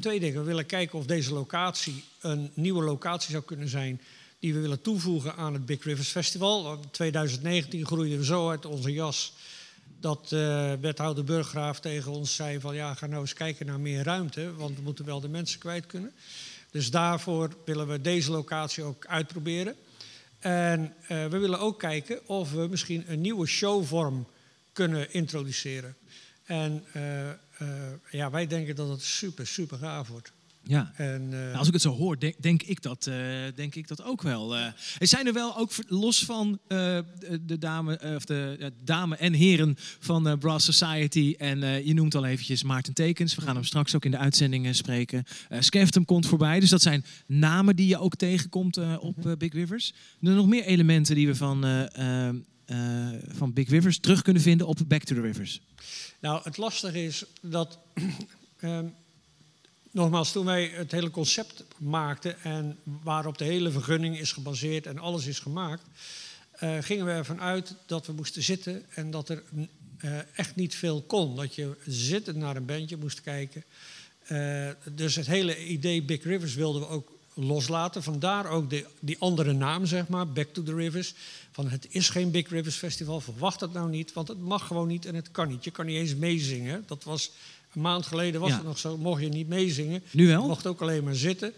twee 0.00 0.20
dingen. 0.20 0.40
We 0.40 0.46
willen 0.46 0.66
kijken 0.66 0.98
of 0.98 1.06
deze 1.06 1.32
locatie 1.32 2.04
een 2.20 2.50
nieuwe 2.54 2.82
locatie 2.82 3.30
zou 3.30 3.42
kunnen 3.42 3.68
zijn 3.68 4.00
die 4.42 4.54
we 4.54 4.60
willen 4.60 4.80
toevoegen 4.80 5.36
aan 5.36 5.52
het 5.52 5.66
Big 5.66 5.84
Rivers 5.84 6.08
Festival. 6.08 6.72
In 6.72 6.90
2019 6.90 7.86
groeiden 7.86 8.18
we 8.18 8.24
zo 8.24 8.50
uit 8.50 8.66
onze 8.66 8.92
jas 8.92 9.32
dat 10.00 10.32
eh, 10.32 10.72
wethouder 10.80 11.24
Burggraaf 11.24 11.80
tegen 11.80 12.12
ons 12.12 12.34
zei 12.34 12.60
van 12.60 12.74
ja, 12.74 12.94
ga 12.94 13.06
nou 13.06 13.20
eens 13.20 13.32
kijken 13.32 13.66
naar 13.66 13.80
meer 13.80 14.02
ruimte, 14.02 14.54
want 14.54 14.76
we 14.76 14.82
moeten 14.82 15.04
wel 15.04 15.20
de 15.20 15.28
mensen 15.28 15.58
kwijt 15.58 15.86
kunnen. 15.86 16.12
Dus 16.70 16.90
daarvoor 16.90 17.56
willen 17.64 17.88
we 17.88 18.00
deze 18.00 18.30
locatie 18.30 18.84
ook 18.84 19.06
uitproberen. 19.06 19.76
En 20.38 20.94
eh, 21.02 21.26
we 21.26 21.38
willen 21.38 21.58
ook 21.58 21.78
kijken 21.78 22.28
of 22.28 22.52
we 22.52 22.66
misschien 22.68 23.04
een 23.06 23.20
nieuwe 23.20 23.46
showvorm 23.46 24.26
kunnen 24.72 25.12
introduceren. 25.12 25.96
En 26.44 26.84
eh, 26.92 27.66
ja, 28.10 28.30
wij 28.30 28.46
denken 28.46 28.76
dat 28.76 28.88
het 28.88 29.02
super, 29.02 29.46
super 29.46 29.78
gaaf 29.78 30.08
wordt. 30.08 30.32
Ja. 30.64 30.92
En, 30.96 31.22
eh, 31.32 31.38
Nou, 31.38 31.54
als 31.54 31.66
ik 31.66 31.72
het 31.72 31.82
zo 31.82 31.90
hoor, 31.96 32.18
denk, 32.18 32.34
denk, 32.42 32.62
ik, 32.62 32.82
dat, 32.82 33.06
eh, 33.06 33.14
denk 33.54 33.74
ik 33.74 33.88
dat 33.88 34.02
ook 34.02 34.22
wel. 34.22 34.56
eh. 34.56 34.64
er 34.98 35.06
zijn 35.06 35.26
er 35.26 35.32
wel 35.32 35.56
ook 35.56 35.70
los 35.88 36.24
van 36.24 36.58
eh, 36.68 36.98
de, 37.42 37.58
dame, 37.58 37.96
eh, 37.96 38.14
of 38.14 38.24
de 38.24 38.72
dame 38.84 39.16
en 39.16 39.32
heren 39.32 39.74
van 39.98 40.28
eh, 40.28 40.38
Brass 40.38 40.64
Society. 40.76 41.34
En 41.38 41.62
eh, 41.62 41.86
je 41.86 41.94
noemt 41.94 42.14
al 42.14 42.24
eventjes 42.24 42.62
Maarten 42.62 42.94
Tekens. 42.94 43.34
We 43.34 43.42
gaan 43.42 43.54
hem 43.54 43.64
straks 43.64 43.94
ook 43.94 44.04
in 44.04 44.10
de 44.10 44.16
uitzending 44.18 44.66
eh, 44.66 44.72
spreken. 44.72 45.24
Eh 45.48 45.60
Skeftum 45.60 46.04
komt 46.04 46.26
voorbij. 46.26 46.60
Dus 46.60 46.70
dat 46.70 46.82
zijn 46.82 47.04
namen 47.26 47.76
die 47.76 47.86
je 47.86 47.98
ook 47.98 48.16
tegenkomt 48.16 48.76
eh, 48.76 48.96
op 49.00 49.26
eh, 49.26 49.32
Big 49.38 49.52
Rivers. 49.52 49.88
Er 49.90 49.94
zijn 50.20 50.36
nog 50.36 50.46
meer 50.46 50.64
elementen 50.64 51.14
die 51.14 51.26
we 51.26 51.34
van, 51.34 51.64
eh, 51.64 52.26
eh, 52.28 52.34
eh, 52.64 53.18
van 53.28 53.52
Big 53.52 53.68
Rivers 53.68 53.98
terug 53.98 54.22
kunnen 54.22 54.42
vinden 54.42 54.66
op 54.66 54.78
Back 54.86 55.02
to 55.02 55.14
the 55.14 55.20
Rivers? 55.20 55.60
Nou, 56.20 56.40
het 56.44 56.56
lastige 56.56 57.04
is 57.04 57.24
dat. 57.42 57.78
ehm, 58.60 58.86
nogmaals, 59.92 60.32
toen 60.32 60.44
wij 60.44 60.64
het 60.74 60.92
hele 60.92 61.10
concept 61.10 61.64
maakten. 61.78 62.42
en 62.42 62.78
waarop 63.02 63.38
de 63.38 63.44
hele 63.44 63.70
vergunning 63.70 64.18
is 64.18 64.32
gebaseerd 64.32 64.86
en 64.86 64.98
alles 64.98 65.26
is 65.26 65.38
gemaakt. 65.38 65.82
eh, 66.52 66.78
gingen 66.80 67.06
we 67.06 67.12
ervan 67.12 67.40
uit 67.40 67.74
dat 67.86 68.06
we 68.06 68.12
moesten 68.12 68.42
zitten 68.42 68.84
en 68.94 69.10
dat 69.10 69.28
er 69.28 69.42
eh, 69.98 70.18
echt 70.34 70.56
niet 70.56 70.74
veel 70.74 71.02
kon. 71.02 71.36
Dat 71.36 71.54
je 71.54 71.76
zittend 71.86 72.36
naar 72.36 72.56
een 72.56 72.66
bandje 72.66 72.96
moest 72.96 73.20
kijken. 73.20 73.64
Eh, 74.22 74.68
dus 74.92 75.16
het 75.16 75.26
hele 75.26 75.66
idee 75.66 76.02
Big 76.02 76.24
Rivers 76.24 76.54
wilden 76.54 76.80
we 76.80 76.88
ook 76.88 77.12
loslaten. 77.34 78.02
Vandaar 78.02 78.46
ook 78.46 78.70
de, 78.70 78.86
die 79.00 79.16
andere 79.18 79.52
naam, 79.52 79.86
zeg 79.86 80.08
maar, 80.08 80.28
Back 80.28 80.48
to 80.52 80.62
the 80.62 80.74
Rivers. 80.74 81.14
Van 81.50 81.68
het 81.68 81.86
is 81.90 82.08
geen 82.08 82.30
Big 82.30 82.48
Rivers 82.48 82.76
Festival, 82.76 83.20
verwacht 83.20 83.60
dat 83.60 83.72
nou 83.72 83.90
niet. 83.90 84.12
Want 84.12 84.28
het 84.28 84.40
mag 84.40 84.66
gewoon 84.66 84.88
niet 84.88 85.06
en 85.06 85.14
het 85.14 85.30
kan 85.30 85.48
niet. 85.48 85.64
Je 85.64 85.70
kan 85.70 85.86
niet 85.86 85.96
eens 85.96 86.14
meezingen. 86.14 86.84
Dat 86.86 87.04
was 87.04 87.30
een 87.74 87.80
maand 87.80 88.06
geleden 88.06 88.40
was 88.40 88.50
Ja. 88.50 88.56
het 88.56 88.64
nog 88.64 88.78
zo, 88.78 88.96
mocht 88.98 89.22
je 89.22 89.28
niet 89.28 89.48
meezingen. 89.48 90.02
Nu 90.10 90.26
wel? 90.26 90.40
Je 90.42 90.46
mocht 90.48 90.66
ook 90.66 90.80
alleen 90.80 91.04
maar 91.04 91.14
zitten. 91.14 91.52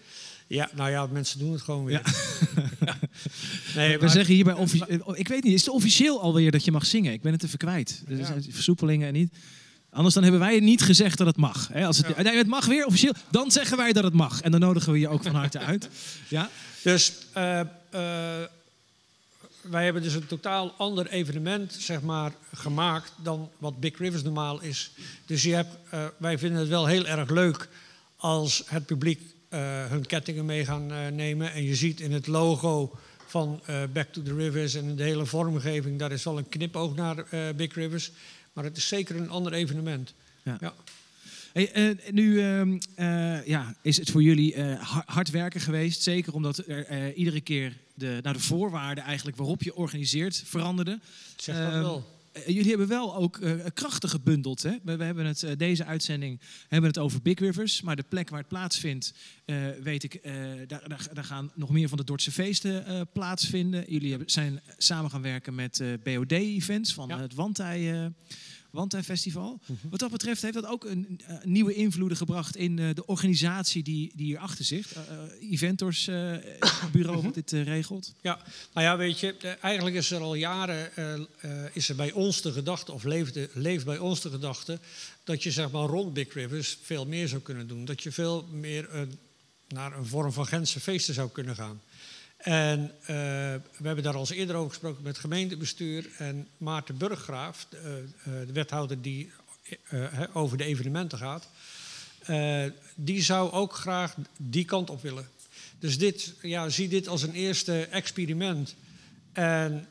Ja, 0.46 0.70
nou 0.74 0.90
ja, 0.90 1.06
mensen 1.06 1.38
doen 1.38 1.52
het 1.52 1.62
gewoon 1.62 1.84
weer. 1.84 2.02
nee, 3.76 3.92
we 3.94 4.00
maar- 4.00 4.10
zeggen 4.10 4.34
hier 4.34 4.44
bij 4.44 4.52
offici- 4.54 4.84
eh, 4.88 4.98
Ik 5.12 5.28
weet 5.28 5.42
niet, 5.44 5.52
is 5.54 5.60
het 5.60 5.70
officieel 5.74 6.20
alweer 6.20 6.50
dat 6.50 6.64
je 6.64 6.72
mag 6.72 6.86
zingen? 6.86 7.12
Ik 7.12 7.22
ben 7.22 7.32
het 7.32 7.42
even 7.44 7.58
kwijt. 7.58 8.02
Er 8.08 8.16
Ja. 8.16 8.26
zijn 8.26 8.44
versoepelingen 8.50 9.06
en 9.06 9.12
niet. 9.12 9.32
Anders 9.90 10.14
dan 10.14 10.22
hebben 10.22 10.40
wij 10.40 10.60
niet 10.60 10.82
gezegd 10.82 11.18
dat 11.18 11.26
het 11.26 11.36
mag. 11.36 11.68
Hè? 11.72 11.86
Als 11.86 11.96
het, 11.96 12.22
nee, 12.22 12.36
het 12.36 12.46
mag 12.46 12.66
weer 12.66 12.86
officieel. 12.86 13.12
Dan 13.30 13.50
zeggen 13.50 13.76
wij 13.76 13.92
dat 13.92 14.04
het 14.04 14.12
mag. 14.12 14.40
En 14.40 14.50
dan 14.50 14.60
nodigen 14.60 14.92
we 14.92 14.98
je 14.98 15.08
ook 15.08 15.22
van 15.22 15.34
harte 15.34 15.58
uit. 15.58 15.88
Ja? 16.28 16.50
Dus 16.82 17.12
eh, 17.32 17.60
eh, 17.60 17.66
wij 19.70 19.84
hebben 19.84 20.02
dus 20.02 20.14
een 20.14 20.26
totaal 20.26 20.72
ander 20.76 21.06
evenement 21.06 21.72
zeg 21.72 22.02
maar, 22.02 22.32
gemaakt 22.54 23.12
dan 23.22 23.50
wat 23.58 23.80
Big 23.80 23.98
Rivers 23.98 24.22
normaal 24.22 24.62
is. 24.62 24.92
Dus 25.26 25.42
je 25.42 25.54
hebt, 25.54 25.76
eh, 25.90 26.06
wij 26.16 26.38
vinden 26.38 26.60
het 26.60 26.68
wel 26.68 26.86
heel 26.86 27.06
erg 27.06 27.30
leuk 27.30 27.68
als 28.16 28.62
het 28.66 28.86
publiek 28.86 29.20
eh, 29.48 29.86
hun 29.86 30.06
kettingen 30.06 30.44
mee 30.44 30.64
gaan 30.64 30.92
eh, 30.92 31.06
nemen. 31.06 31.52
En 31.52 31.62
je 31.62 31.74
ziet 31.74 32.00
in 32.00 32.12
het 32.12 32.26
logo 32.26 32.98
van 33.26 33.62
Back 33.92 34.08
to 34.12 34.22
the 34.22 34.34
Rivers 34.34 34.74
en 34.74 34.84
in 34.84 34.96
de 34.96 35.02
hele 35.02 35.26
vormgeving, 35.26 35.98
daar 35.98 36.12
is 36.12 36.24
wel 36.24 36.38
een 36.38 36.48
knipoog 36.48 36.94
naar 36.94 37.24
Big 37.56 37.74
Rivers. 37.74 38.10
Maar 38.52 38.64
het 38.64 38.76
is 38.76 38.88
zeker 38.88 39.16
een 39.16 39.30
ander 39.30 39.52
evenement. 39.52 40.14
Ja. 40.42 40.56
Ja. 40.60 40.74
Hey, 41.54 41.72
eh, 41.72 42.12
nu 42.12 42.40
ehm, 42.40 42.78
eh, 42.94 43.46
ja, 43.46 43.74
is 43.82 43.96
het 43.96 44.10
voor 44.10 44.22
jullie 44.22 44.54
eh, 44.54 44.80
ha- 44.80 45.02
hard 45.06 45.30
werken 45.30 45.60
geweest. 45.60 46.02
Zeker 46.02 46.34
omdat 46.34 46.58
er 46.66 47.14
iedere 47.14 47.40
keer 47.40 47.76
de, 47.94 48.18
nou, 48.22 48.36
de 48.36 48.42
voorwaarden 48.42 49.04
eigenlijk 49.04 49.36
waarop 49.36 49.62
je 49.62 49.74
organiseert 49.74 50.42
veranderden. 50.46 51.02
Zeg 51.36 51.56
dat 51.56 51.64
Ehm, 51.72 51.80
wel. 51.82 52.04
jullie 52.46 52.68
hebben 52.68 52.88
wel 52.88 53.16
ook 53.16 53.40
krachten 53.74 54.08
gebundeld. 54.08 54.62
Hè? 54.62 54.70
We, 54.82 54.96
we 54.96 55.04
hebben 55.04 55.26
het, 55.26 55.46
deze 55.56 55.84
uitzending 55.84 56.40
hebben 56.68 56.90
het 56.90 56.98
over 56.98 57.22
Big 57.22 57.38
Rivers. 57.38 57.80
Maar 57.82 57.96
de 57.96 58.04
plek 58.08 58.28
waar 58.30 58.38
het 58.38 58.48
plaatsvindt, 58.48 59.14
weet 59.82 60.02
ik, 60.02 60.20
daar, 60.66 60.88
daar, 60.88 61.06
daar 61.12 61.24
gaan 61.24 61.50
nog 61.54 61.70
meer 61.70 61.88
van 61.88 61.98
de 61.98 62.04
Dordtse 62.04 62.32
feesten 62.32 63.08
plaatsvinden. 63.12 63.84
Jullie 63.88 64.10
hebben, 64.10 64.30
zijn 64.30 64.60
samen 64.78 65.10
gaan 65.10 65.22
werken 65.22 65.54
met 65.54 65.82
BOD-events 66.04 66.94
van 66.94 67.08
Ja. 67.08 67.20
het 67.20 67.34
Wandtij, 67.34 68.12
Wandtij 68.74 69.02
Festival. 69.02 69.60
Mhm. 69.66 69.88
Wat 69.88 70.00
dat 70.00 70.10
betreft 70.10 70.42
heeft 70.42 70.54
dat 70.54 70.66
ook 70.66 70.84
een, 70.84 71.20
eh, 71.26 71.36
nieuwe 71.44 71.74
invloeden 71.74 72.16
gebracht 72.18 72.56
in 72.56 72.78
eh, 72.78 72.94
de 72.94 73.06
organisatie 73.06 73.82
die, 73.82 74.12
die 74.14 74.26
hierachter 74.26 74.64
zit. 74.64 74.92
Eh, 74.92 75.50
Eventors 75.52 76.04
bureau 76.92 77.22
wat 77.22 77.34
dit 77.34 77.52
eh, 77.52 77.62
regelt. 77.64 78.12
Ja, 78.20 78.38
nou 78.72 78.86
ja, 78.86 78.96
weet 78.96 79.20
je, 79.20 79.32
eigenlijk 79.60 79.96
is 79.96 80.10
er 80.10 80.20
al 80.20 80.34
jaren 80.34 80.90
is 81.72 81.88
er 81.88 81.96
bij 81.96 82.12
ons 82.12 82.42
de 82.42 82.52
gedachte, 82.52 82.92
of 82.92 83.04
leeft, 83.04 83.34
de- 83.34 83.50
leeft 83.54 83.84
bij 83.84 83.98
ons 83.98 84.20
de 84.20 84.30
gedachte, 84.30 84.78
dat 85.24 85.42
je 85.42 85.50
zeg 85.50 85.70
maar 85.70 85.86
rond 85.86 86.12
Big 86.14 86.34
Rivers 86.34 86.78
veel 86.82 87.06
meer 87.06 87.28
zou 87.28 87.42
kunnen 87.42 87.66
doen. 87.68 87.84
Dat 87.84 88.02
je 88.02 88.12
veel 88.12 88.48
meer 88.52 89.06
naar 89.68 89.96
een 89.98 90.06
vorm 90.06 90.32
van 90.32 90.46
Gentse 90.46 90.80
feesten 90.80 91.14
zou 91.14 91.30
kunnen 91.30 91.54
gaan. 91.54 91.80
En 92.44 92.90
eh, 93.00 93.06
we 93.76 93.82
hebben 93.82 94.04
daar 94.04 94.16
al 94.16 94.26
eerder 94.30 94.56
over 94.56 94.70
gesproken 94.70 95.02
met 95.02 95.12
het 95.12 95.20
gemeentebestuur. 95.20 96.10
En 96.18 96.48
Maarten 96.56 96.96
Burggraaf, 96.96 97.66
de, 97.68 97.76
eh, 97.76 98.40
eh, 98.40 98.46
de 98.46 98.52
wethouder 98.52 99.02
die 99.02 99.32
over 100.32 100.56
de 100.56 100.64
evenementen 100.64 101.18
gaat, 101.18 101.48
die 102.94 103.22
zou 103.22 103.52
ook 103.52 103.74
graag 103.74 104.14
die 104.36 104.64
kant 104.64 104.90
op 104.90 105.02
willen. 105.02 105.28
Dus 105.78 105.98
dit, 105.98 106.34
ja, 106.42 106.68
zie 106.68 106.88
dit 106.88 107.08
als 107.08 107.22
een 107.22 107.32
eerste 107.32 107.86
experiment. 107.86 108.74
En, 109.32 109.86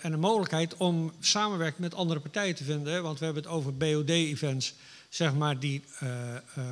en 0.00 0.12
een 0.12 0.20
mogelijkheid 0.20 0.76
om 0.76 1.12
samenwerking 1.20 1.80
met 1.80 1.94
andere 1.94 2.20
partijen 2.20 2.54
te 2.54 2.64
vinden. 2.64 3.02
Want 3.02 3.18
we 3.18 3.24
hebben 3.24 3.42
het 3.42 3.52
over 3.52 3.76
BOD-events, 3.76 4.74
zeg 5.08 5.34
maar, 5.34 5.58
die 5.58 5.84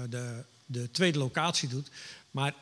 de, 0.09 0.45
de 0.67 0.91
tweede 0.91 1.19
locatie 1.19 1.69
doet. 1.69 1.91
Maar 2.31 2.55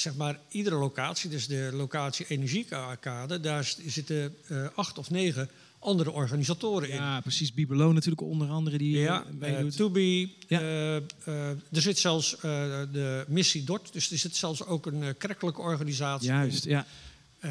zeg 0.00 0.14
maar, 0.14 0.38
iedere 0.48 0.76
locatie, 0.76 1.30
dus 1.30 1.46
de 1.46 1.70
locatie 1.72 2.26
Energiekade, 2.28 3.40
daar 3.40 3.74
zitten 3.86 4.34
eh, 4.48 4.66
acht 4.74 4.98
of 4.98 5.10
negen 5.10 5.50
andere 5.78 6.10
organisatoren 6.10 6.88
in. 6.88 6.94
Ja, 6.94 7.20
precies. 7.20 7.52
Bibelo 7.52 7.92
natuurlijk 7.92 8.22
onder 8.22 8.48
andere 8.48 8.78
die 8.78 8.98
Ja, 10.48 10.60
eh, 10.60 10.96
eh, 10.96 11.50
er 11.50 11.82
zit 11.82 11.98
zelfs 11.98 12.36
de 12.40 13.24
missie 13.28 13.64
DOT, 13.64 13.92
dus 13.92 14.10
er 14.10 14.18
zit 14.18 14.36
zelfs 14.36 14.64
ook 14.64 14.86
een 14.86 15.16
kerkelijke 15.16 15.60
organisatie 15.60 16.28
Juist, 16.28 16.64
in. 16.64 16.70
ja. 16.70 16.86
Eh, 17.40 17.50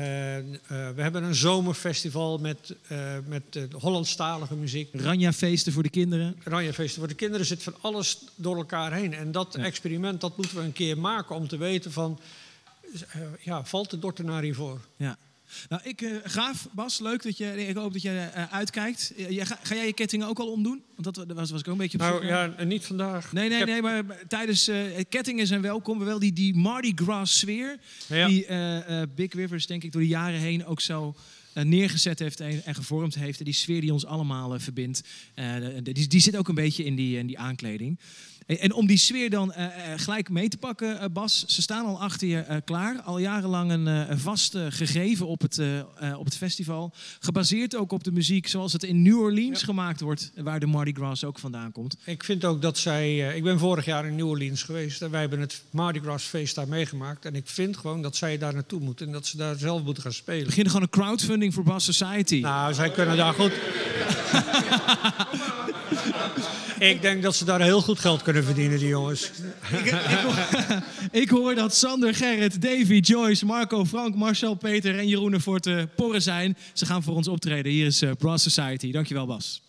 we 0.68 1.02
hebben 1.02 1.24
een 1.24 1.36
zomerfestival 1.36 2.38
met, 2.38 2.76
eh 2.88 3.18
met 3.26 3.44
eh, 3.50 3.64
Hollandstalige 3.80 4.56
muziek. 4.56 4.90
Ranja-feesten 4.94 5.74
voor 5.74 5.84
de 5.84 5.90
kinderen. 5.90 6.36
Ranjafeesten 6.44 7.00
voor 7.00 7.08
de 7.08 7.16
kinderen 7.16 7.46
zit 7.46 7.64
van 7.64 7.76
alles 7.82 8.20
door 8.36 8.58
elkaar 8.58 8.94
heen. 8.94 9.14
En 9.14 9.32
dat 9.32 9.56
experiment 9.56 10.22
dat 10.22 10.38
moeten 10.38 10.58
we 10.58 10.64
een 10.64 10.74
keer 10.74 10.98
maken 10.98 11.36
om 11.36 11.48
te 11.48 11.58
weten 11.58 11.92
van... 11.92 12.20
ja, 13.40 13.66
valt 13.66 13.90
de 13.90 14.00
Dordtenaar 14.00 14.42
hiervoor? 14.42 14.80
Ja. 14.96 15.18
Nou, 15.70 15.82
ik, 15.86 16.02
eh, 16.02 16.12
gaaf, 16.24 16.68
Bas, 16.72 17.00
leuk 17.00 17.24
dat 17.24 17.38
je, 17.38 17.68
ik 17.68 17.76
hoop 17.76 17.94
dat 17.94 18.02
je 18.02 18.10
eh, 18.10 18.54
uitkijkt. 18.54 19.14
Eh, 19.18 19.46
ga, 19.46 19.60
ga 19.64 19.76
jij 19.76 19.86
je 19.86 19.94
kettingen 19.94 20.28
ook 20.28 20.40
al 20.40 20.52
omdoen? 20.52 20.84
Want 20.96 21.16
dat 21.16 21.34
was, 21.38 21.52
was 21.52 21.60
ik 21.60 21.68
ook 21.68 21.74
een 21.74 21.80
beetje 21.80 21.98
op 21.98 22.04
Nou 22.04 22.26
ja, 22.26 22.64
niet 22.64 22.86
vandaag. 22.86 23.34
Nee, 23.34 23.50
nee, 23.50 23.58
heb- 23.58 23.68
nee, 23.68 23.82
maar 23.82 24.04
tijdens 24.28 24.70
kettingen 25.10 25.48
zijn 25.48 25.62
welkom. 25.62 26.00
Wel 26.00 26.20
die, 26.20 26.34
die 26.34 26.56
Mardi 26.56 26.92
Gras 26.96 27.38
sfeer. 27.38 27.80
Ja. 28.08 28.28
Die 28.28 28.46
Big 29.16 29.34
Rivers, 29.34 29.68
denk 29.68 29.84
ik, 29.84 29.92
door 29.92 30.02
de 30.02 30.08
jaren 30.08 30.40
heen 30.40 30.66
ook 30.66 30.82
zo 30.82 31.16
neergezet 31.54 32.20
heeft 32.20 32.40
en, 32.40 32.66
en 32.66 32.76
gevormd 32.76 33.16
heeft. 33.16 33.40
En 33.40 33.46
die 33.46 33.54
sfeer 33.54 33.82
die 33.82 33.94
ons 33.94 34.06
allemaal 34.06 34.60
verbindt. 34.60 35.02
die, 35.84 36.08
die 36.08 36.22
zit 36.22 36.36
ook 36.36 36.48
een 36.48 36.56
beetje 36.56 36.84
in 36.84 36.96
die, 36.96 37.18
in 37.18 37.28
die 37.28 37.40
aankleding. 37.40 38.00
En, 38.48 38.60
en 38.60 38.74
om 38.74 38.88
die 38.88 38.98
sfeer 38.98 39.30
dan 39.30 39.54
eh, 39.54 39.66
eh, 39.66 40.00
gelijk 40.00 40.30
mee 40.30 40.50
te 40.50 40.58
pakken, 40.58 41.00
eh, 41.00 41.10
Bas. 41.12 41.46
Ze 41.48 41.62
staan 41.62 41.86
al 41.86 42.02
achter 42.02 42.28
je 42.28 42.62
klaar. 42.66 43.02
Al 43.02 43.20
jarenlang 43.20 43.72
een, 43.72 44.20
vast 44.20 44.58
gegeven 44.70 45.28
op 45.28 45.42
het, 45.42 45.62
op 46.18 46.26
het 46.26 46.38
festival. 46.38 46.94
Gebaseerd 47.20 47.76
ook 47.76 47.92
op 47.92 48.04
de 48.04 48.12
muziek 48.12 48.48
zoals 48.48 48.74
het 48.74 48.84
in 48.84 49.02
New 49.02 49.20
Orleans 49.20 49.64
gemaakt 49.64 50.02
wordt. 50.02 50.32
Waar 50.36 50.60
de 50.60 50.66
Mardi 50.66 50.94
Gras 50.94 51.24
ook 51.24 51.40
vandaan 51.40 51.72
komt. 51.72 51.98
Ik 52.04 52.24
vind 52.24 52.46
ook 52.46 52.62
dat 52.62 52.78
zij. 52.78 53.36
ik 53.36 53.44
ben 53.44 53.60
vorig 53.60 53.86
jaar 53.86 54.06
in 54.06 54.16
New 54.16 54.28
Orleans 54.28 54.64
geweest 54.64 55.02
en 55.02 55.12
wij 55.12 55.20
hebben 55.20 55.40
het 55.40 55.64
Mardi 55.70 56.00
Gras 56.00 56.24
feest 56.24 56.56
daar 56.56 56.68
meegemaakt. 56.68 57.26
En 57.26 57.36
ik 57.36 57.48
vind 57.48 57.78
gewoon 57.78 58.02
dat 58.02 58.16
zij 58.16 58.38
daar 58.38 58.54
naartoe 58.54 58.80
moeten 58.80 59.06
en 59.06 59.12
dat 59.12 59.28
ze 59.28 59.38
daar 59.38 59.56
zelf 59.58 59.84
moeten 59.84 60.04
gaan 60.04 60.14
spelen. 60.14 60.46
beginnen 60.46 60.72
gewoon 60.72 60.88
een 60.92 61.02
crowdfunding 61.02 61.54
voor 61.54 61.64
Bas 61.64 61.84
Society. 61.84 62.40
Nou, 62.40 62.74
zij 62.74 62.92
kunnen 62.92 63.18
daar 63.18 63.34
goed. 63.34 63.52
ik 66.92 67.02
denk 67.02 67.24
dat 67.24 67.36
ze 67.36 67.46
daar 67.46 67.62
heel 67.62 67.82
goed 67.82 68.00
geld 68.00 68.22
kunnen 68.22 68.44
verdienen, 68.44 68.80
die 68.80 68.88
jongens. 68.88 69.32
Ik 71.12 71.30
hoor 71.38 71.56
dat 71.56 71.76
Sander, 71.76 72.16
Gerrit, 72.16 72.62
Davy, 72.62 73.00
Joyce, 73.00 73.46
Marco, 73.46 73.86
Frank, 73.86 74.16
Marcel, 74.16 74.56
Peter 74.56 74.98
en 74.98 75.08
Jeroen 75.08 75.34
ervoor 75.34 75.60
te 75.60 75.88
porren 75.96 76.22
zijn. 76.22 76.58
Ze 76.74 76.86
gaan 76.86 77.04
voor 77.04 77.16
ons 77.16 77.28
optreden. 77.28 77.72
Hier 77.72 77.86
is 77.86 78.02
eh, 78.02 78.12
Brass 78.18 78.44
Society. 78.44 78.92
Dankjewel, 78.92 79.26
Bas. 79.26 79.62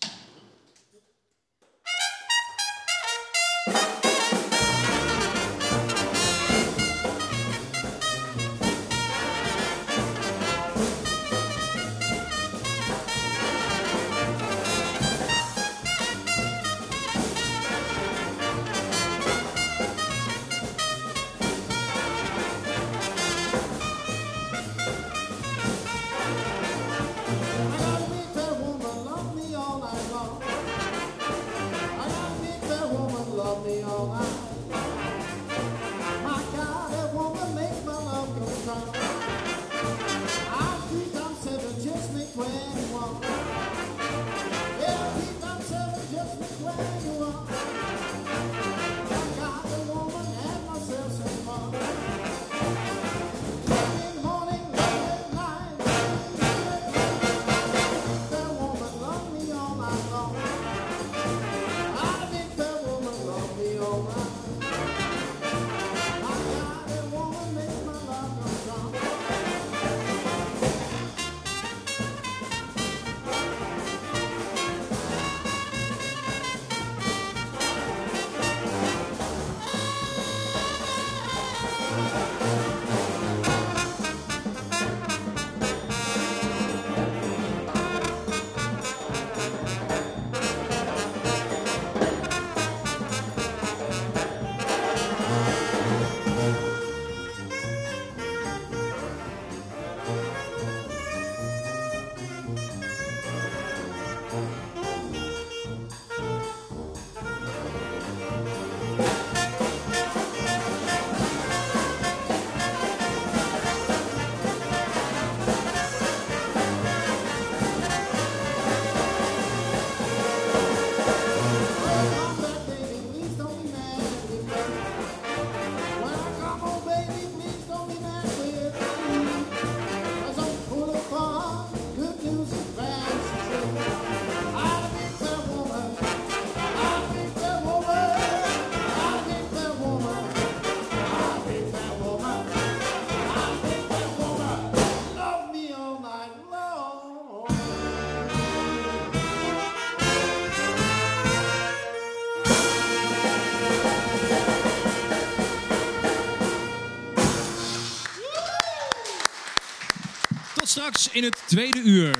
Straks 160.89 161.15
in 161.15 161.23
het 161.23 161.43
tweede 161.47 161.81
uur. 161.85 162.17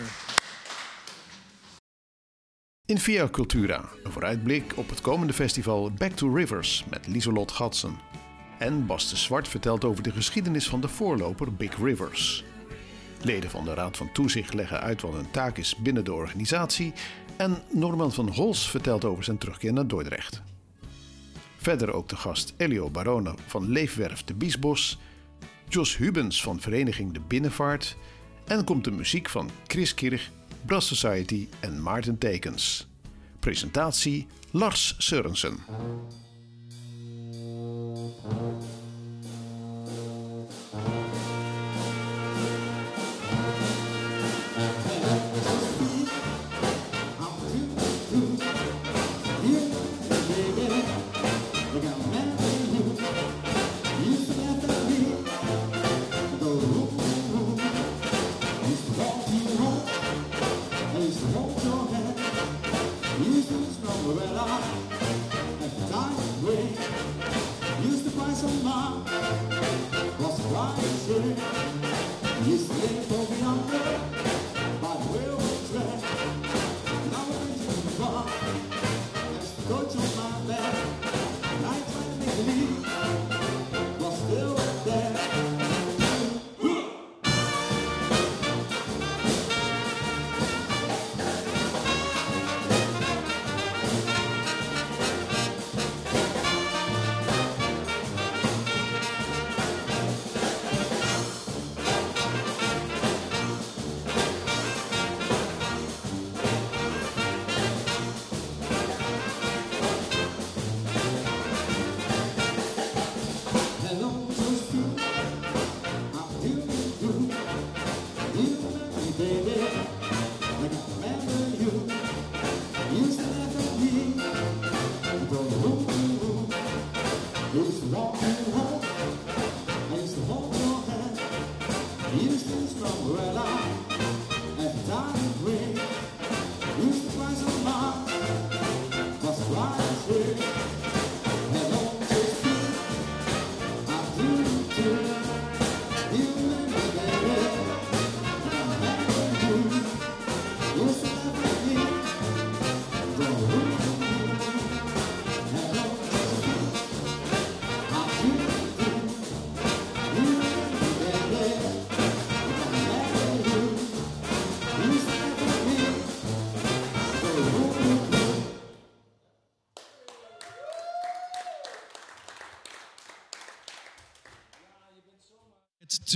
In 2.86 3.00
Via 3.00 3.28
Cultura, 3.30 3.90
een 4.04 4.12
vooruitblik 4.12 4.78
op 4.78 4.90
het 4.90 5.02
komende 5.02 5.34
festival 5.34 5.92
Back 5.92 6.12
to 6.12 6.34
Rivers 6.34 6.86
met 6.90 7.08
Lieselot 7.08 7.52
Gatsen. 7.52 8.00
En 8.60 8.86
Bas 8.86 9.10
de 9.10 9.16
Zwart 9.16 9.48
vertelt 9.48 9.84
over 9.84 10.04
de 10.04 10.12
geschiedenis 10.12 10.68
van 10.68 10.82
de 10.82 10.88
voorloper 10.88 11.54
Big 11.54 11.78
Rivers. 11.78 12.44
Leden 13.22 13.50
van 13.50 13.66
de 13.66 13.74
Raad 13.74 13.98
van 13.98 14.12
Toezicht 14.12 14.54
leggen 14.54 14.82
uit 14.82 15.02
wat 15.02 15.14
een 15.14 15.32
taak 15.32 15.58
is 15.58 15.76
binnen 15.76 16.04
de 16.04 16.14
organisatie. 16.14 16.94
En 17.38 17.64
Norman 17.72 18.14
van 18.14 18.30
Hols 18.30 18.70
vertelt 18.70 19.06
over 19.06 19.24
zijn 19.24 19.38
terugkeer 19.38 19.74
naar 19.74 19.88
Dordrecht. 19.88 20.42
Verder 21.58 21.94
ook 21.94 22.10
de 22.10 22.16
gast 22.16 22.54
Elio 22.58 22.90
Barone 22.90 23.36
van 23.48 23.70
Leefwerf 23.70 24.24
de 24.24 24.34
Biesbos, 24.34 25.00
Jos 25.68 25.98
Hubens 25.98 26.42
van 26.42 26.60
Vereniging 26.60 27.14
de 27.14 27.22
Binnenvaart 27.28 27.98
en 28.50 28.64
komt 28.64 28.84
de 28.84 28.92
muziek 28.92 29.30
van 29.30 29.50
Chris 29.68 29.94
Kirch, 29.94 30.30
Brass 30.66 30.88
Society 30.88 31.48
en 31.60 31.82
Maarten 31.82 32.18
Tekens. 32.18 32.88
Presentatie 33.40 34.28
Lars 34.52 34.96
Sørensen. 34.98 35.58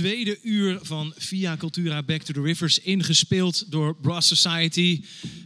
Tweede 0.04 0.38
uur 0.42 0.78
van 0.82 1.12
Via 1.16 1.56
Cultura 1.56 2.02
Back 2.02 2.22
to 2.22 2.32
the 2.32 2.40
Rivers, 2.40 2.78
ingespeeld 2.78 3.70
door 3.70 3.96
Brass 3.96 4.28
Society. 4.28 5.04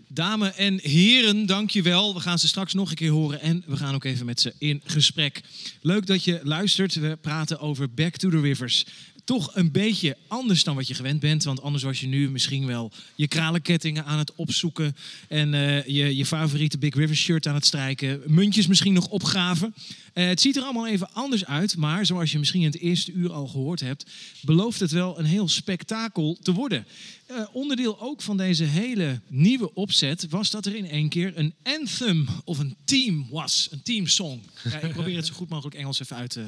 Dames 0.08 0.56
en 0.56 0.78
heren, 0.82 1.46
dankjewel. 1.46 2.14
We 2.14 2.20
gaan 2.20 2.38
ze 2.38 2.48
straks 2.48 2.74
nog 2.74 2.90
een 2.90 2.96
keer 2.96 3.10
horen 3.10 3.40
en 3.40 3.64
we 3.66 3.76
gaan 3.76 3.94
ook 3.94 4.04
even 4.04 4.26
met 4.26 4.40
ze 4.40 4.54
in 4.58 4.82
gesprek. 4.84 5.40
Leuk 5.80 6.06
dat 6.06 6.24
je 6.24 6.40
luistert. 6.42 6.94
We 6.94 7.18
praten 7.20 7.60
over 7.60 7.90
Back 7.90 8.16
to 8.16 8.30
the 8.30 8.40
Rivers. 8.40 8.86
Toch 9.28 9.50
een 9.54 9.70
beetje 9.70 10.16
anders 10.28 10.64
dan 10.64 10.74
wat 10.74 10.88
je 10.88 10.94
gewend 10.94 11.20
bent. 11.20 11.44
Want 11.44 11.62
anders 11.62 11.82
was 11.82 12.00
je 12.00 12.06
nu 12.06 12.30
misschien 12.30 12.66
wel 12.66 12.92
je 13.14 13.28
kralenkettingen 13.28 14.04
aan 14.04 14.18
het 14.18 14.34
opzoeken. 14.34 14.96
En 15.28 15.54
eh, 15.54 15.86
je, 15.86 16.16
je 16.16 16.26
favoriete 16.26 16.78
Big 16.78 16.94
River 16.94 17.16
shirt 17.16 17.46
aan 17.46 17.54
het 17.54 17.66
strijken. 17.66 18.22
Muntjes 18.26 18.66
misschien 18.66 18.92
nog 18.92 19.08
opgraven. 19.08 19.74
Eh, 20.12 20.26
het 20.26 20.40
ziet 20.40 20.56
er 20.56 20.62
allemaal 20.62 20.86
even 20.86 21.12
anders 21.12 21.44
uit. 21.44 21.76
Maar 21.76 22.06
zoals 22.06 22.32
je 22.32 22.38
misschien 22.38 22.60
in 22.60 22.66
het 22.66 22.80
eerste 22.80 23.12
uur 23.12 23.32
al 23.32 23.46
gehoord 23.46 23.80
hebt. 23.80 24.06
belooft 24.42 24.80
het 24.80 24.90
wel 24.90 25.18
een 25.18 25.24
heel 25.24 25.48
spektakel 25.48 26.38
te 26.42 26.52
worden. 26.52 26.86
Eh, 27.26 27.42
onderdeel 27.52 28.00
ook 28.00 28.22
van 28.22 28.36
deze 28.36 28.64
hele 28.64 29.20
nieuwe 29.26 29.74
opzet 29.74 30.26
was 30.28 30.50
dat 30.50 30.66
er 30.66 30.74
in 30.74 30.90
één 30.90 31.08
keer 31.08 31.32
een 31.34 31.54
anthem 31.62 32.28
of 32.44 32.58
een 32.58 32.76
team 32.84 33.26
was. 33.30 33.68
Een 33.70 33.82
teamsong. 33.82 34.40
Ja, 34.64 34.80
ik 34.80 34.92
probeer 34.92 35.16
het 35.16 35.26
zo 35.26 35.34
goed 35.34 35.48
mogelijk 35.48 35.76
Engels 35.76 36.00
even 36.00 36.16
uit, 36.16 36.38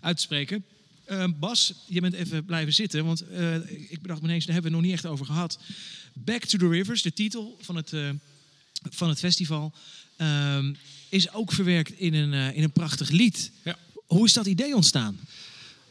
uit 0.00 0.16
te 0.16 0.22
spreken. 0.22 0.64
Eh, 1.04 1.24
Bas, 1.38 1.72
je 1.86 2.00
bent 2.00 2.14
even 2.14 2.44
blijven 2.44 2.72
zitten, 2.72 3.04
want 3.04 3.20
eh, 3.20 3.54
ik 3.90 4.02
bedacht 4.02 4.20
me 4.20 4.26
ineens, 4.26 4.44
daar 4.44 4.54
hebben 4.54 4.72
we 4.72 4.76
het 4.76 4.86
nog 4.86 4.92
niet 4.92 5.02
echt 5.02 5.12
over 5.12 5.26
gehad. 5.26 5.58
Back 6.12 6.44
to 6.44 6.58
the 6.58 6.68
Rivers, 6.68 7.02
de 7.02 7.12
titel 7.12 7.58
van 7.60 7.76
het, 7.76 7.92
eh, 7.92 8.08
van 8.90 9.08
het 9.08 9.18
festival, 9.18 9.72
ehm, 10.16 10.74
is 11.08 11.32
ook 11.32 11.52
verwerkt 11.52 11.98
in 11.98 12.14
een, 12.14 12.32
eh, 12.32 12.56
in 12.56 12.62
een 12.62 12.72
prachtig 12.72 13.10
lied. 13.10 13.50
Hoe 14.06 14.24
is 14.24 14.32
dat 14.32 14.46
idee 14.46 14.74
ontstaan? 14.74 15.18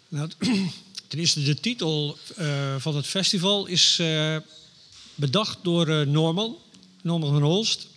Nou, 0.07 0.29
ten 1.07 1.19
eerste, 1.19 1.43
de 1.43 1.59
titel 1.59 2.17
van 2.77 2.95
het 2.95 3.05
festival 3.05 3.65
is 3.65 4.01
bedacht 5.15 5.57
door 5.63 6.07
Norman, 6.07 6.57
Norman 7.01 7.31
van 7.31 7.41
Holst. 7.41 7.87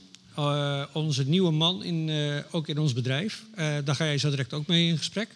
onze 0.92 1.24
nieuwe 1.24 1.50
man, 1.50 1.84
in, 1.84 2.10
ook 2.50 2.68
in 2.68 2.78
ons 2.78 2.92
bedrijf. 2.92 3.42
Daar 3.56 3.94
ga 3.94 4.04
jij 4.04 4.18
zo 4.18 4.30
direct 4.30 4.52
ook 4.52 4.66
mee 4.66 4.88
in 4.88 4.98
gesprek. 4.98 5.28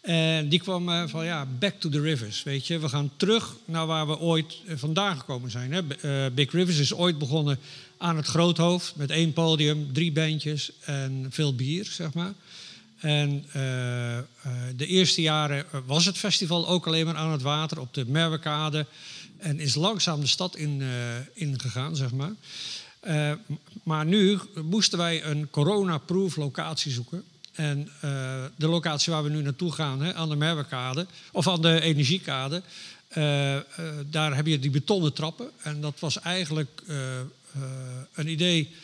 En 0.00 0.48
die 0.48 0.58
kwam 0.58 0.88
eh, 0.88 1.02
van 1.06 1.24
ja, 1.24 1.46
back 1.58 1.74
to 1.80 1.88
the 1.88 2.00
rivers, 2.00 2.42
weet 2.42 2.66
je. 2.66 2.78
We 2.78 2.88
gaan 2.88 3.10
terug 3.16 3.56
naar 3.64 3.86
waar 3.86 4.06
we 4.06 4.18
ooit 4.18 4.56
eh, 4.66 4.76
vandaan 4.76 5.18
gekomen 5.18 5.50
zijn. 5.50 5.72
Hè. 5.72 5.80
Eh, 5.96 6.32
Big 6.32 6.52
Rivers 6.52 6.78
is 6.78 6.94
ooit 6.94 7.18
begonnen 7.18 7.58
aan 7.98 8.16
het 8.16 8.26
Groothoofd 8.26 8.96
met 8.96 9.10
één 9.10 9.32
podium, 9.32 9.92
drie 9.92 10.12
bandjes 10.12 10.72
en 10.80 11.26
veel 11.30 11.54
bier, 11.54 11.84
zeg 11.84 12.12
maar. 12.12 12.32
En 13.00 13.44
eh, 13.52 14.18
eh, 14.18 14.24
de 14.76 14.86
eerste 14.86 15.22
jaren 15.22 15.64
was 15.86 16.04
het 16.04 16.18
festival 16.18 16.68
ook 16.68 16.86
alleen 16.86 17.06
maar 17.06 17.16
aan 17.16 17.32
het 17.32 17.42
water 17.42 17.80
op 17.80 17.94
de 17.94 18.06
Merwekade. 18.06 18.86
En 19.38 19.60
is 19.60 19.74
langzaam 19.74 20.20
de 20.20 20.26
stad 20.26 20.56
in, 20.56 20.82
eh, 20.82 20.88
ingegaan, 21.32 21.96
zeg 21.96 22.12
maar. 22.12 22.32
Eh, 23.00 23.32
maar 23.82 24.06
nu 24.06 24.38
moesten 24.62 24.98
wij 24.98 25.24
een 25.24 25.50
corona-proof 25.50 26.36
locatie 26.36 26.92
zoeken. 26.92 27.24
En 27.52 27.88
eh, 28.00 28.44
de 28.56 28.66
locatie 28.66 29.12
waar 29.12 29.22
we 29.22 29.30
nu 29.30 29.42
naartoe 29.42 29.72
gaan, 29.72 30.02
hè, 30.02 30.14
aan 30.14 30.28
de 30.28 30.36
Merwekade, 30.36 31.06
of 31.32 31.48
aan 31.48 31.62
de 31.62 31.80
Energiekade, 31.80 32.62
eh, 33.08 33.58
daar 34.06 34.36
heb 34.36 34.46
je 34.46 34.58
die 34.58 34.70
betonnen 34.70 35.12
trappen. 35.12 35.50
En 35.62 35.80
dat 35.80 36.00
was 36.00 36.20
eigenlijk 36.20 36.82
een 38.14 38.28
idee 38.28 38.74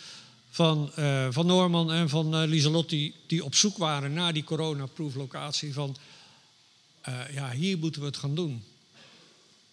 van, 0.51 0.91
van 1.31 1.47
Norman 1.47 1.93
en 1.93 2.09
van 2.09 2.35
eh 2.35 2.49
Lieselot, 2.49 2.89
die, 2.89 3.45
op 3.45 3.55
zoek 3.55 3.77
waren 3.77 4.13
naar 4.13 4.33
die 4.33 4.45
corona-proof 4.45 5.15
locatie. 5.15 5.73
Van 5.73 5.97
ja, 7.33 7.51
hier 7.51 7.79
moeten 7.79 8.01
we 8.01 8.07
het 8.07 8.17
gaan 8.17 8.35
doen. 8.35 8.65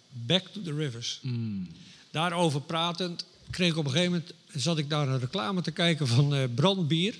Back 0.10 0.48
to 0.48 0.62
the 0.62 0.74
Rivers. 0.74 1.22
Daarover 2.12 2.62
pratend 2.62 3.26
kreeg 3.50 3.70
ik 3.70 3.78
op 3.78 3.86
een 3.86 3.92
gegeven 3.92 4.12
moment... 4.12 4.34
zat 4.64 4.78
ik 4.78 4.88
naar 4.88 5.08
een 5.08 5.20
reclame 5.20 5.62
te 5.62 5.72
kijken 5.72 6.08
van 6.08 6.54
brandbier. 6.56 7.16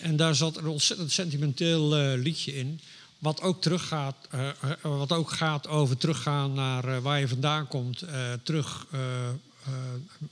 En 0.00 0.16
daar 0.16 0.34
zat 0.34 0.56
een 0.56 0.66
ontzettend 0.66 1.12
sentimenteel 1.12 1.96
eh, 1.96 2.22
liedje 2.22 2.56
in... 2.56 2.80
Wat 3.18 3.40
ook, 3.40 3.62
teruggaat, 3.62 4.16
eh, 4.30 4.48
eh, 4.48 4.54
wat 4.82 5.12
ook 5.12 5.30
gaat 5.30 5.68
over 5.68 5.96
teruggaan 5.96 6.52
naar 6.52 7.02
waar 7.02 7.20
je 7.20 7.28
vandaan 7.28 7.68
komt. 7.68 8.04
terug 8.42 8.86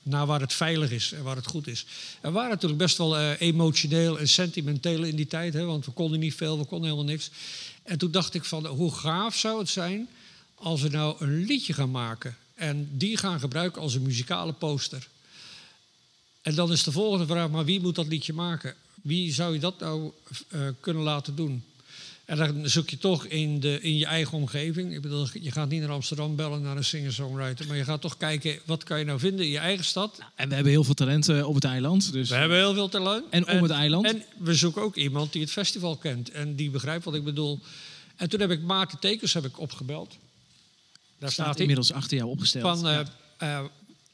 naar 0.03 0.27
waar 0.27 0.41
het 0.41 0.53
veilig 0.53 0.91
is 0.91 1.13
en 1.13 1.23
waar 1.23 1.37
het 1.37 1.47
goed 1.47 1.67
is. 1.67 1.87
We 2.21 2.31
waren 2.31 2.51
natuurlijk 2.51 2.81
best 2.81 2.99
wel 2.99 3.19
emotioneel 3.35 4.19
en 4.19 4.29
sentimenteel 4.29 5.03
in 5.03 5.17
die 5.17 5.27
tijd. 5.27 5.55
Hè, 5.55 5.65
want 5.65 5.85
we 5.85 5.93
konden 5.93 6.21
niet 6.21 6.35
veel, 6.35 6.59
we 6.59 6.65
konden 6.65 6.91
helemaal 6.91 7.11
niks. 7.11 7.31
En 7.83 7.99
toen 7.99 8.11
dacht 8.11 8.35
ik 8.35 8.45
van 8.45 8.67
hoe 8.67 8.95
gaaf 8.95 9.37
zou 9.37 9.59
het 9.59 9.69
zijn 9.69 10.09
als 10.55 10.81
we 10.83 10.89
nou 10.89 11.17
een 11.19 11.45
liedje 11.45 11.73
gaan 11.73 11.91
maken. 11.91 12.37
En 12.55 12.89
die 12.93 13.17
gaan 13.17 13.41
gebruiken 13.41 13.83
als 13.83 13.95
een 13.95 14.03
muzikale 14.03 14.53
poster. 14.53 15.09
En 16.43 16.55
dan 16.55 16.73
is 16.73 16.83
de 16.83 16.93
volgende 16.93 17.27
vraag, 17.27 17.51
maar 17.51 17.65
wie 17.65 17.81
moet 17.81 17.95
dat 17.95 18.07
liedje 18.07 18.33
maken? 18.33 18.75
Wie 19.03 19.33
zou 19.33 19.53
je 19.55 19.61
dat 19.61 19.79
nou 19.81 20.13
eh, 20.49 20.61
kunnen 20.81 21.03
laten 21.03 21.35
doen? 21.37 21.65
En 22.25 22.37
dan 22.37 22.69
zoek 22.69 22.91
je 22.91 22.99
toch 22.99 23.25
in, 23.25 23.61
de, 23.61 23.81
in 23.81 23.97
je 23.99 24.07
eigen 24.07 24.39
omgeving. 24.39 24.95
Ik 24.95 25.01
bedoel, 25.01 25.27
je 25.33 25.51
gaat 25.51 25.69
niet 25.69 25.81
naar 25.81 25.91
Amsterdam 25.91 26.37
bellen 26.37 26.63
naar 26.63 26.77
een 26.77 26.85
singer-songwriter. 26.85 27.67
Maar 27.67 27.77
je 27.77 27.85
gaat 27.85 28.01
toch 28.01 28.17
kijken, 28.17 28.59
wat 28.65 28.85
kan 28.85 28.99
je 28.99 29.05
nou 29.05 29.19
vinden 29.19 29.45
in 29.45 29.51
je 29.51 29.59
eigen 29.59 29.85
stad? 29.85 30.19
En 30.35 30.49
we 30.49 30.55
hebben 30.55 30.73
heel 30.73 30.85
veel 30.85 30.95
talenten 30.95 31.49
op 31.49 31.55
het 31.55 31.65
eiland. 31.65 32.13
Dus 32.13 32.29
We 32.29 32.35
hebben 32.35 32.57
heel 32.59 32.75
veel 32.75 32.89
talent. 32.89 33.25
En 33.31 33.49
om 33.49 33.63
het 33.63 33.71
eiland. 33.71 34.07
En 34.07 34.23
we 34.39 34.55
zoeken 34.55 34.83
ook 34.83 34.97
iemand 34.97 35.33
die 35.33 35.43
het 35.43 35.51
festival 35.51 35.97
kent. 35.97 36.31
En 36.31 36.55
die 36.55 36.71
begrijpt 36.71 37.05
wat 37.05 37.15
ik 37.15 37.25
bedoel. 37.25 37.61
En 38.17 38.29
toen 38.29 38.41
heb 38.41 38.51
ik 38.51 38.61
Maarten 38.63 38.99
Tekens 38.99 39.33
heb 39.33 39.45
ik 39.45 39.61
opgebeld. 39.61 40.09
Daar 40.11 40.19
staat 41.19 41.33
staat 41.33 41.47
hij. 41.47 41.61
inmiddels 41.61 41.93
achter 41.93 42.17
jou 42.17 42.31
opgesteld. 42.31 42.79
Van 42.79 42.89
eh, 42.89 42.93
Ja. 43.39 43.59
eh, 43.59 43.65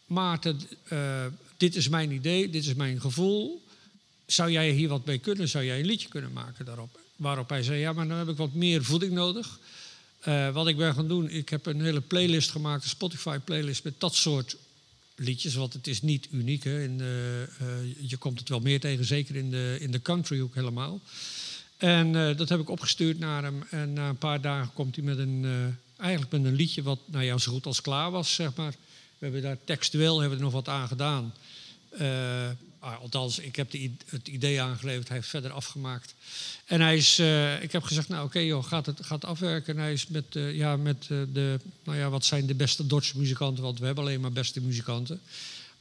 Maarten, 0.07 0.61
eh, 0.89 1.25
dit 1.57 1.77
is 1.77 1.89
mijn 1.89 2.11
idee, 2.11 2.51
dit 2.51 2.65
is 2.67 2.75
mijn 2.75 3.01
gevoel. 3.01 3.63
Zou 4.29 4.51
jij 4.51 4.71
hier 4.71 4.89
wat 4.89 5.05
mee 5.05 5.19
kunnen? 5.19 5.49
Zou 5.49 5.65
jij 5.65 5.79
een 5.79 5.87
liedje 5.87 6.09
kunnen 6.09 6.33
maken 6.33 6.65
daarop? 6.65 6.99
Waarop 7.17 7.49
hij 7.49 7.63
zei, 7.63 7.79
ja, 7.79 7.93
maar 7.93 8.09
dan 8.09 8.19
heb 8.19 8.29
ik 8.29 8.37
wat 8.37 8.53
meer 8.53 8.85
voeding 8.85 9.13
nodig. 9.13 9.59
Eh, 10.21 10.51
wat 10.51 10.67
ik 10.67 10.77
ben 10.77 10.95
gaan 10.95 11.09
doen, 11.09 11.31
ik 11.31 11.49
heb 11.49 11.67
een 11.67 11.83
hele 11.83 12.01
playlist 12.01 12.51
gemaakt, 12.51 12.83
een 12.83 12.89
Spotify-playlist 12.89 13.85
met 13.85 13.95
dat 13.99 14.15
soort 14.15 14.57
liedjes. 15.19 15.55
Want 15.55 15.73
het 15.73 15.87
is 15.87 16.03
niet 16.03 16.29
uniek. 16.31 16.65
Hè? 16.65 16.97
De, 16.97 17.49
eh, 17.59 17.67
je 18.09 18.17
komt 18.17 18.39
het 18.39 18.49
wel 18.49 18.61
meer 18.61 18.81
tegen, 18.81 19.05
zeker 19.05 19.37
in 19.37 19.51
de, 19.51 19.77
in 19.81 19.91
de 19.91 20.03
country 20.03 20.41
ook 20.41 20.55
helemaal. 20.55 21.01
En 21.77 22.17
eh, 22.17 22.37
dat 22.37 22.49
heb 22.49 22.61
ik 22.61 22.69
opgestuurd 22.69 23.19
naar 23.19 23.43
hem. 23.43 23.63
En 23.71 23.93
na 23.93 24.09
een 24.09 24.19
paar 24.19 24.41
dagen 24.41 24.73
komt 24.73 24.97
hij 24.97 25.05
met 25.05 25.19
een, 25.19 25.45
eh, 25.45 26.05
eigenlijk 26.05 26.33
met 26.33 26.45
een 26.45 26.57
liedje 26.57 26.83
wat 26.83 26.99
nou 27.05 27.25
ja, 27.25 27.39
zo 27.39 27.53
goed 27.53 27.67
als 27.67 27.81
klaar 27.81 28.11
was, 28.11 28.35
zeg 28.35 28.55
maar. 28.55 28.75
We 29.19 29.25
hebben 29.25 29.43
daar 29.43 29.59
textueel 29.65 30.21
hebben 30.21 30.39
we 30.39 30.45
er 30.45 30.51
nog 30.51 30.65
wat 30.65 30.69
aan 30.69 30.89
gedaan. 30.89 31.35
Ah, 32.81 33.01
althans, 33.01 33.39
ik 33.39 33.57
heb 33.57 33.71
de, 33.71 33.91
het 34.07 34.29
idee 34.29 34.61
aangeleverd, 34.61 35.09
hij 35.09 35.17
heeft 35.17 35.29
verder 35.29 35.51
afgemaakt. 35.51 36.15
En 36.65 36.81
hij 36.81 36.97
is, 36.97 37.19
eh, 37.19 37.63
ik 37.63 37.73
heb 37.73 37.83
gezegd, 37.83 38.09
nou 38.09 38.25
oké 38.25 38.39
joh, 38.39 38.65
gaat 38.65 38.87
het 38.87 38.99
gaat 39.05 39.25
afwerken. 39.25 39.77
En 39.77 39.83
hij 39.83 39.93
is 39.93 40.07
met, 40.07 40.37
eh, 40.37 40.57
ja, 40.57 40.77
met 40.77 41.07
eh, 41.09 41.19
de, 41.33 41.61
nou 41.85 41.99
ja, 41.99 42.11
wat 42.11 42.25
zijn 42.25 42.47
de 42.47 42.55
beste 42.55 42.87
Dordtse 42.87 43.19
muzikanten, 43.19 43.65
want 43.65 43.79
we 43.79 43.87
hebben 43.87 44.05
alleen 44.05 44.21
maar 44.21 44.33
beste 44.33 44.61
muzikanten. 44.61 45.21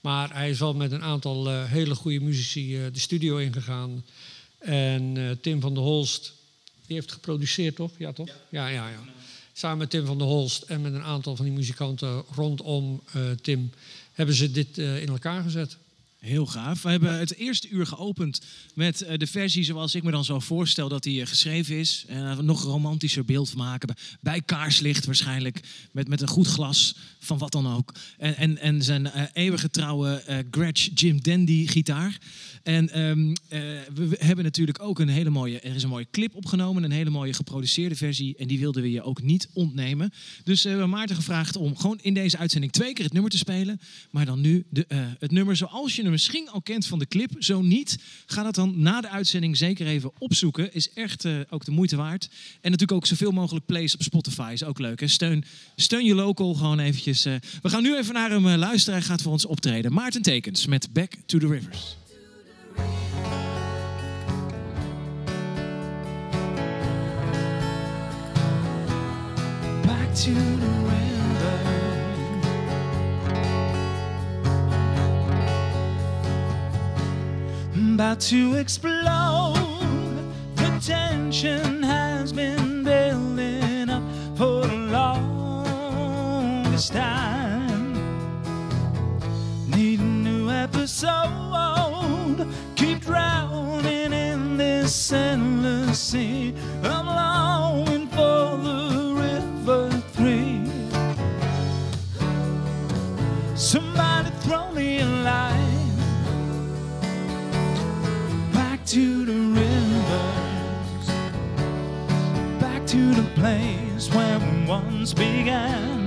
Maar 0.02 0.34
hij 0.34 0.50
is 0.50 0.60
wel 0.60 0.74
met 0.74 0.92
een 0.92 1.02
aantal 1.02 1.64
hele 1.66 1.96
goede 1.96 2.20
muzici 2.20 2.90
de 2.94 3.00
studio 3.00 3.38
ingegaan. 3.38 4.06
En 4.58 5.38
Tim 5.42 5.62
van 5.62 5.74
der 5.74 5.84
Holst, 5.84 6.34
die 6.86 6.96
heeft 6.96 7.12
geproduceerd 7.12 7.76
toch? 7.76 7.92
Ja, 7.98 8.14
toch? 8.14 8.30
Ja, 8.50 8.68
ja, 8.68 8.90
ja. 8.90 9.04
Samen 9.54 9.78
met 9.78 9.90
Tim 9.90 10.06
van 10.06 10.18
der 10.18 10.28
Holst 10.28 10.62
en 10.62 10.82
met 10.82 10.94
een 10.94 11.04
aantal 11.04 11.36
van 11.36 11.46
die 11.46 11.54
muzikanten 11.54 12.24
rondom 12.36 13.04
Tim 13.42 13.72
hebben 14.12 14.36
ze 14.36 14.52
dit 14.52 14.78
in 14.78 15.08
elkaar 15.08 15.44
gezet. 15.44 15.78
Heel 16.28 16.46
gaaf. 16.46 16.82
We 16.82 16.90
hebben 16.90 17.20
het 17.20 17.36
eerste 17.36 17.70
uur 17.70 17.86
geopend 17.86 18.42
met 18.74 19.02
eh, 19.02 19.18
de 19.18 19.28
versie 19.28 19.64
zoals 19.64 19.96
ik 19.96 20.04
me 20.04 20.12
dan 20.12 20.26
zo 20.26 20.40
voorstel 20.40 20.90
dat 20.90 21.04
die 21.04 21.22
eh, 21.22 21.28
geschreven 21.28 21.76
is. 21.76 22.06
Een 22.08 22.46
nog 22.46 22.64
romantischer 22.64 23.26
beeld 23.26 23.56
maken. 23.56 23.96
Bij 24.22 24.42
kaarslicht 24.42 25.06
waarschijnlijk. 25.06 25.60
Met, 25.92 26.08
met 26.08 26.22
een 26.22 26.28
goed 26.28 26.48
glas 26.48 26.96
van 27.28 27.38
wat 27.38 27.52
dan 27.52 27.74
ook. 27.76 27.94
En, 28.18 28.36
en, 28.36 28.58
en 28.58 28.84
zijn 28.84 29.12
eh, 29.12 29.24
eeuwige 29.34 29.70
trouwe 29.70 30.24
Gretsch 30.52 30.90
Jim 30.94 31.22
Dandy 31.22 31.68
gitaar. 31.68 32.18
En 32.68 32.90
ehm, 32.90 33.36
eh, 33.48 33.60
we, 33.94 34.16
hebben 34.20 34.44
natuurlijk 34.44 34.82
ook 34.82 35.00
een 35.00 35.08
hele 35.08 35.30
mooie... 35.30 35.60
Er 35.60 35.76
is 35.76 35.84
een 35.84 35.90
mooie 35.90 36.08
clip 36.12 36.36
opgenomen. 36.36 36.84
Een 36.84 36.92
hele 36.92 37.10
mooie 37.10 37.34
geproduceerde 37.34 37.96
versie. 37.96 38.36
En 38.38 38.48
die 38.48 38.60
wilden 38.60 38.82
we 38.82 38.92
je 38.92 39.02
ook 39.02 39.22
niet 39.22 39.50
ontnemen. 39.54 40.12
Dus 40.44 40.64
we 40.64 40.70
hebben 40.70 40.90
Maarten 40.90 41.16
gevraagd 41.16 41.56
om 41.56 41.78
gewoon 41.78 42.00
in 42.02 42.14
deze 42.14 42.38
uitzending 42.38 42.72
twee 42.72 42.94
keer 42.94 43.04
het 43.04 43.14
nummer 43.14 43.32
te 43.32 43.38
spelen. 43.38 43.80
Maar 44.12 44.26
dan 44.26 44.42
nu 44.42 44.66
de, 44.70 44.86
het 45.20 45.32
nummer 45.32 45.56
zoals 45.56 45.96
je 45.96 46.02
hem 46.02 46.12
misschien 46.12 46.50
al 46.50 46.62
kent 46.62 46.86
van 46.86 47.00
de 47.00 47.08
clip. 47.08 47.32
Zo 47.40 47.62
niet, 47.62 47.98
ga 48.26 48.44
dat 48.44 48.56
dan 48.56 48.74
na 48.82 49.02
de 49.02 49.10
uitzending 49.10 49.58
zeker 49.58 49.88
even 49.88 50.12
opzoeken. 50.18 50.74
Is 50.74 50.94
echt 50.94 51.26
ook 51.50 51.66
de 51.66 51.72
moeite 51.72 51.96
waard. 51.96 52.30
En 52.54 52.72
natuurlijk 52.72 52.92
ook 52.92 53.06
zoveel 53.06 53.32
mogelijk 53.32 53.66
plays 53.66 53.94
op 53.94 54.04
Spotify. 54.04 54.50
Is 54.54 54.64
ook 54.64 54.80
leuk. 54.80 55.02
Steun, 55.06 55.44
steun 55.76 56.06
je 56.06 56.16
local 56.16 56.54
gewoon 56.54 56.80
eventjes. 56.80 57.17
Eh. 57.26 57.34
We 57.62 57.70
gaan 57.70 57.84
nu 57.84 57.98
even 57.98 58.14
naar 58.14 58.30
hem 58.30 58.48
eh, 58.48 58.58
luisteren. 58.58 59.00
Hij 59.00 59.08
gaat 59.08 59.22
voor 59.22 59.32
ons 59.32 59.46
optreden. 59.46 59.94
Maarten 59.94 60.22
Tekens 60.22 60.66
met 60.66 60.94
Back 60.94 61.12
to 61.26 61.38
the 61.38 61.48
Rivers. 61.48 61.96
back 69.86 70.16
to 70.16 70.34
the 70.34 70.72
river. 70.90 71.08
About 77.94 78.20
to 78.20 78.56
explode. 78.56 79.56
The 80.56 80.80
tension 80.80 81.84
has 81.84 82.32
been 82.32 82.67
longest 86.78 86.94
time. 86.94 87.94
Need 89.72 90.00
a 90.00 90.04
new 90.04 90.52
episode. 90.52 92.48
Keep 92.76 93.02
drowning 93.02 94.14
in 94.14 94.58
this 94.58 95.12
endless 95.12 96.00
sea. 96.00 96.54
I'm 96.84 97.08
longing 97.08 98.08
for 98.10 98.58
the 98.58 99.14
river 99.16 99.90
three. 100.14 100.62
Somebody 103.56 104.30
throw 104.42 104.72
me 104.72 105.00
a 105.00 105.06
line 105.06 105.98
back 108.54 108.86
to 108.86 109.26
the 109.26 109.34
rivers, 109.34 111.08
back 112.62 112.86
to 112.86 113.16
the 113.16 113.28
place 113.34 114.14
where 114.14 114.38
we 114.38 114.66
once 114.68 115.14
began, 115.14 116.07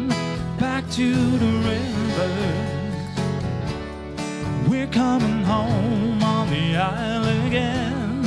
back 0.60 0.88
to 0.90 1.14
the 1.38 1.52
rivers. 1.68 2.68
We're 4.68 4.88
coming 4.88 5.42
home 5.42 6.22
on 6.22 6.50
the 6.50 6.76
isle 6.76 7.46
again. 7.46 8.20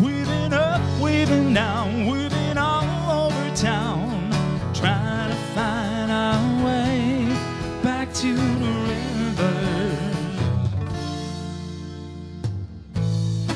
We've 0.00 0.24
been 0.24 0.52
up, 0.52 0.80
we've 1.00 1.28
been 1.28 1.52
down, 1.52 2.06
we've 2.06 2.30
been 2.30 2.58
all 2.58 3.26
over 3.26 3.56
town, 3.56 4.30
trying 4.72 5.30
to 5.30 5.36
find 5.56 6.12
our 6.12 6.64
way 6.64 7.26
back 7.82 8.14
to 8.14 8.32
the 8.36 8.72
river. 8.92 9.56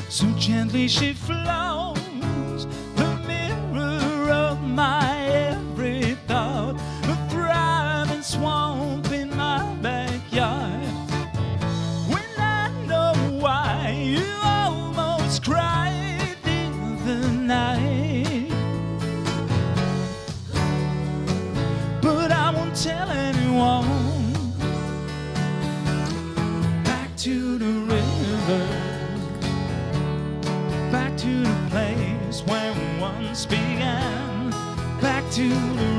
So 0.09 0.29
gently 0.37 0.89
she 0.89 1.13
flows, 1.13 2.02
to 35.33 35.49
the 35.49 35.55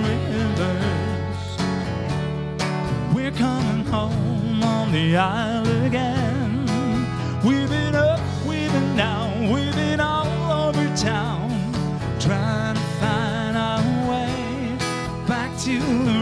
rivers. 0.07 1.41
We're 3.13 3.33
coming 3.33 3.85
home 3.87 4.63
on 4.63 4.93
the 4.93 5.17
isle 5.17 5.67
again. 5.85 6.65
We've 7.45 7.69
been 7.69 7.97
up, 7.97 8.21
we've 8.47 8.71
been 8.71 8.97
down, 8.97 9.51
we've 9.51 9.75
been 9.75 9.99
all 9.99 10.69
over 10.69 10.87
town, 10.97 11.51
trying 12.21 12.77
to 12.77 12.81
find 13.01 13.57
our 13.57 13.83
way 14.09 14.77
back 15.27 15.59
to 15.63 15.81
the 15.81 16.14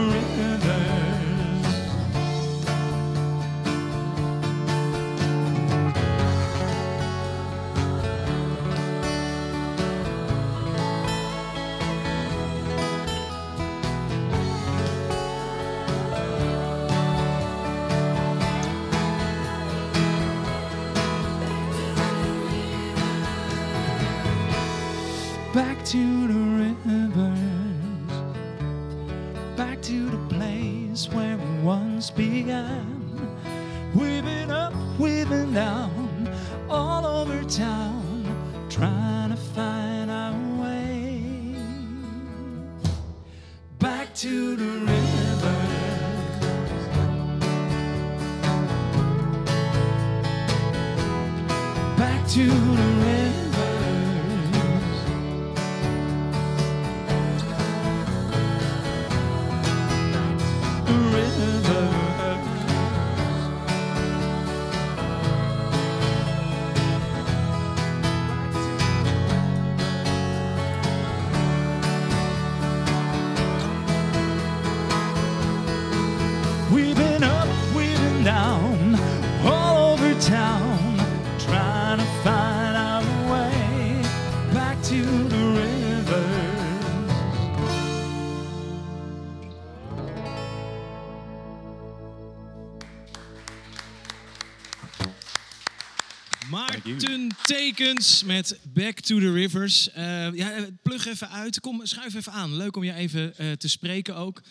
Tekens 97.75 98.23
met 98.23 98.59
Back 98.73 98.99
to 98.99 99.19
the 99.19 99.31
Rivers. 99.31 99.91
Eh, 99.91 100.33
ja, 100.33 100.51
eh, 100.51 100.63
plug 100.81 101.05
even 101.07 101.29
uit. 101.29 101.59
Kom, 101.59 101.85
schuif 101.85 102.13
even 102.13 102.31
aan. 102.31 102.55
Leuk 102.55 102.75
om 102.75 102.83
je 102.83 102.93
even 102.93 103.37
eh, 103.37 103.51
te 103.51 103.67
spreken 103.67 104.15
ook. 104.15 104.41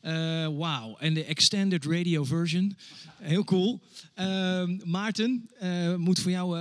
Eh 0.00 0.12
Wauw. 0.46 0.96
En 0.98 1.14
de 1.14 1.24
extended 1.24 1.84
radio 1.84 2.24
version. 2.24 2.76
Heel 3.18 3.44
cool. 3.44 3.80
Ehm, 4.14 4.78
Maarten, 4.84 5.48
moet 5.96 6.18
voor 6.18 6.30
jou... 6.30 6.58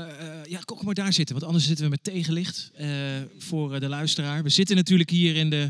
ja, 0.50 0.60
kom 0.66 0.86
maar 0.86 0.94
daar 0.94 1.14
zitten. 1.14 1.36
Want 1.36 1.48
anders 1.48 1.66
zitten 1.66 1.86
we 1.86 1.92
met 1.92 2.04
tegenlicht 2.04 2.72
voor 3.38 3.80
de 3.80 3.88
luisteraar. 3.88 4.44
We 4.44 4.50
zitten 4.50 4.76
natuurlijk 4.76 5.10
hier 5.10 5.36
in 5.36 5.50
de, 5.50 5.70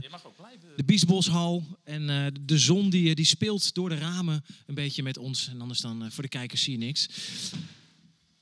de 0.75 0.83
Biesboshal. 0.83 1.63
En 1.83 2.33
de 2.41 2.57
zon 2.57 2.89
die, 2.89 3.15
die 3.15 3.25
speelt 3.25 3.73
door 3.73 3.89
de 3.89 3.97
ramen 3.97 4.43
een 4.65 4.75
beetje 4.75 5.03
met 5.03 5.17
ons. 5.17 5.47
En 5.47 5.61
anders 5.61 5.81
dan 5.81 6.11
voor 6.11 6.23
de 6.23 6.29
kijkers 6.29 6.63
zie 6.63 6.79
je 6.79 6.85
niks. 6.85 7.07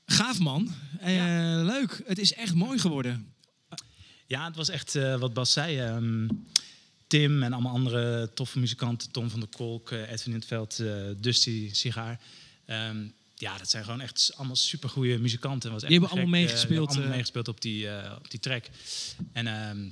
Gaaf 0.06 0.38
man. 0.38 0.74
Eh, 1.00 1.14
Leuk. 1.62 2.02
Het 2.06 2.18
is 2.18 2.32
echt 2.34 2.54
mooi 2.54 2.78
geworden. 2.78 3.34
Ja, 4.26 4.44
het 4.46 4.56
was 4.56 4.68
echt 4.68 4.94
eh, 4.94 5.18
wat 5.18 5.34
Bas 5.34 5.52
zei. 5.52 5.78
ehm, 5.78 6.28
Tim 7.06 7.42
en 7.42 7.52
allemaal 7.52 7.72
andere 7.74 8.30
toffe 8.34 8.58
muzikanten. 8.58 9.10
Tom 9.10 9.30
van 9.30 9.40
der 9.40 9.48
Kolk, 9.48 9.90
eh, 9.90 10.10
Edwin 10.10 10.32
in 10.32 10.38
het 10.38 10.44
Veld, 10.48 10.78
eh, 10.78 10.94
Dusty 11.16 11.68
Sigaar. 11.72 12.20
Ehm, 12.66 12.96
ja, 13.34 13.58
dat 13.58 13.70
zijn 13.70 13.84
gewoon 13.84 14.00
echt 14.00 14.32
allemaal 14.36 14.56
supergoeie 14.56 15.18
muzikanten. 15.18 15.70
Was 15.72 15.82
echt 15.82 15.90
Die 15.90 16.00
hebben 16.00 16.16
allemaal 16.18 16.34
eh, 16.34 16.40
meegespeeld, 16.40 16.68
die 16.68 16.76
hebben 16.78 16.94
allemaal 16.96 17.14
meegespeeld 17.16 17.48
op 17.48 17.60
die, 17.60 17.88
eh, 17.88 18.16
op 18.18 18.30
die 18.30 18.40
track. 18.40 18.64
En 19.32 19.46
ehm, 19.46 19.88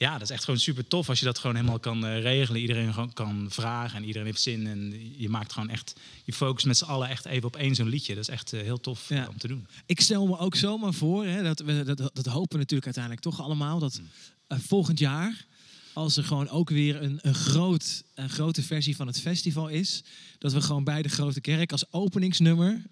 ja, 0.00 0.12
dat 0.12 0.22
is 0.22 0.30
echt 0.30 0.44
gewoon 0.44 0.60
super 0.60 0.86
tof 0.86 1.08
als 1.08 1.18
je 1.18 1.24
dat 1.24 1.38
gewoon 1.38 1.56
helemaal 1.56 1.78
kan 1.78 2.06
eh, 2.06 2.20
regelen. 2.20 2.60
Iedereen 2.60 2.92
gewoon 2.92 3.12
kan 3.12 3.46
vragen 3.50 3.96
en 3.96 4.04
iedereen 4.04 4.26
heeft 4.26 4.40
zin. 4.40 4.66
En 4.66 5.12
je 5.16 5.28
maakt 5.28 5.52
gewoon 5.52 5.68
echt, 5.68 5.94
je 6.24 6.32
focust 6.32 6.66
met 6.66 6.76
z'n 6.76 6.84
allen 6.84 7.08
echt 7.08 7.24
even 7.24 7.46
op 7.46 7.56
één 7.56 7.74
zo'n 7.74 7.88
liedje. 7.88 8.14
Dat 8.14 8.22
is 8.22 8.34
echt 8.34 8.52
eh, 8.52 8.60
heel 8.60 8.80
tof 8.80 9.10
eh, 9.10 9.28
om 9.28 9.38
te 9.38 9.48
doen. 9.48 9.66
Ik 9.86 10.00
stel 10.00 10.26
me 10.26 10.38
ook 10.38 10.54
zomaar 10.54 10.92
voor, 10.92 11.24
hè, 11.24 11.42
dat, 11.42 11.60
we, 11.60 11.82
dat, 11.84 11.96
dat 11.96 12.26
hopen 12.26 12.52
we 12.52 12.58
natuurlijk 12.58 12.84
uiteindelijk 12.84 13.24
toch 13.24 13.40
allemaal, 13.40 13.78
dat 13.78 14.00
eh, 14.46 14.58
volgend 14.58 14.98
jaar, 14.98 15.46
als 15.92 16.16
er 16.16 16.24
gewoon 16.24 16.48
ook 16.48 16.70
weer 16.70 17.02
een, 17.02 17.18
een, 17.22 17.34
groot, 17.34 18.04
een 18.14 18.30
grote 18.30 18.62
versie 18.62 18.96
van 18.96 19.06
het 19.06 19.20
festival 19.20 19.68
is, 19.68 20.04
dat 20.38 20.52
we 20.52 20.60
gewoon 20.60 20.84
bij 20.84 21.02
de 21.02 21.08
Grote 21.08 21.40
Kerk 21.40 21.72
als 21.72 21.92
openingsnummer 21.92 22.82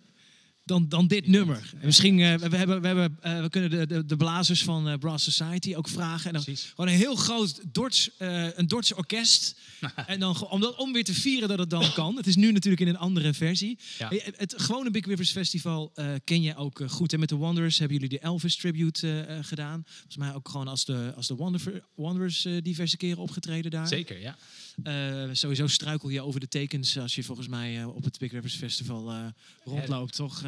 dan, 0.69 0.89
dan 0.89 1.07
dit 1.07 1.27
nummer. 1.27 1.70
En 1.81 1.86
misschien 1.86 2.20
eh, 2.20 2.35
we, 2.35 2.57
hebben, 2.57 2.81
we, 2.81 2.86
hebben, 2.86 3.16
eh, 3.20 3.40
we 3.40 3.49
kunnen 3.49 3.70
de, 3.70 3.86
de, 3.86 4.05
de 4.07 4.16
blazers 4.16 4.62
van 4.62 4.89
eh, 4.89 4.99
Brass 4.99 5.24
Society 5.24 5.74
ook 5.74 5.89
vragen. 5.89 6.27
En 6.27 6.32
dan 6.32 6.57
gewoon 6.57 6.89
een 6.90 6.97
heel 6.97 7.15
groot 7.15 7.61
Dorts, 7.73 8.11
een 8.19 8.66
Dorts 8.66 8.95
orkest. 8.95 9.57
en 10.07 10.20
dan, 10.20 10.49
om, 10.49 10.61
dat, 10.61 10.77
om 10.77 10.93
weer 10.93 11.05
te 11.05 11.15
vieren 11.15 11.49
dat 11.49 11.59
het 11.59 11.70
dan 11.70 11.93
kan. 11.93 12.16
Het 12.16 12.27
is 12.27 12.36
nu 12.36 12.53
natuurlijk 12.53 12.82
in 12.82 12.89
een 12.89 12.99
andere 12.99 13.35
versie. 13.35 13.78
Ja. 13.99 14.11
Het 14.36 14.55
gewone 14.57 14.90
Big 14.90 15.07
Rivers 15.07 15.31
Festival 15.31 15.93
ken 16.24 16.43
je 16.43 16.57
ook 16.57 16.81
goed. 16.86 17.12
En 17.12 17.20
met 17.20 17.28
de 17.28 17.36
Wanderers 17.36 17.78
hebben 17.78 17.99
jullie 17.99 18.19
de 18.19 18.24
Elvis 18.24 18.57
Tribute 18.57 19.39
gedaan. 19.43 19.82
Volgens 19.86 20.16
mij 20.16 20.35
ook 20.35 20.49
gewoon 20.49 20.69
als 20.69 20.85
de, 20.85 21.12
als 21.16 21.27
de 21.27 21.35
Wander- 21.35 21.82
Wanderers 21.95 22.47
diverse 22.62 22.97
keren 22.97 23.23
opgetreden 23.23 23.70
daar. 23.70 23.89
Zeker, 23.89 24.20
ja. 24.20 24.36
Eh, 24.82 25.28
sowieso 25.32 25.66
struikel 25.66 26.09
je 26.09 26.22
over 26.22 26.40
de 26.40 26.48
tekens 26.48 26.98
als 26.98 27.14
je 27.14 27.24
volgens 27.24 27.48
mij 27.48 27.80
eh, 27.80 27.96
op 27.96 28.05
het 28.05 28.18
Big 28.18 28.32
Rivers 28.32 28.55
Festival 28.55 29.10
eh, 29.10 29.26
rondloopt, 29.64 30.14
toch? 30.14 30.42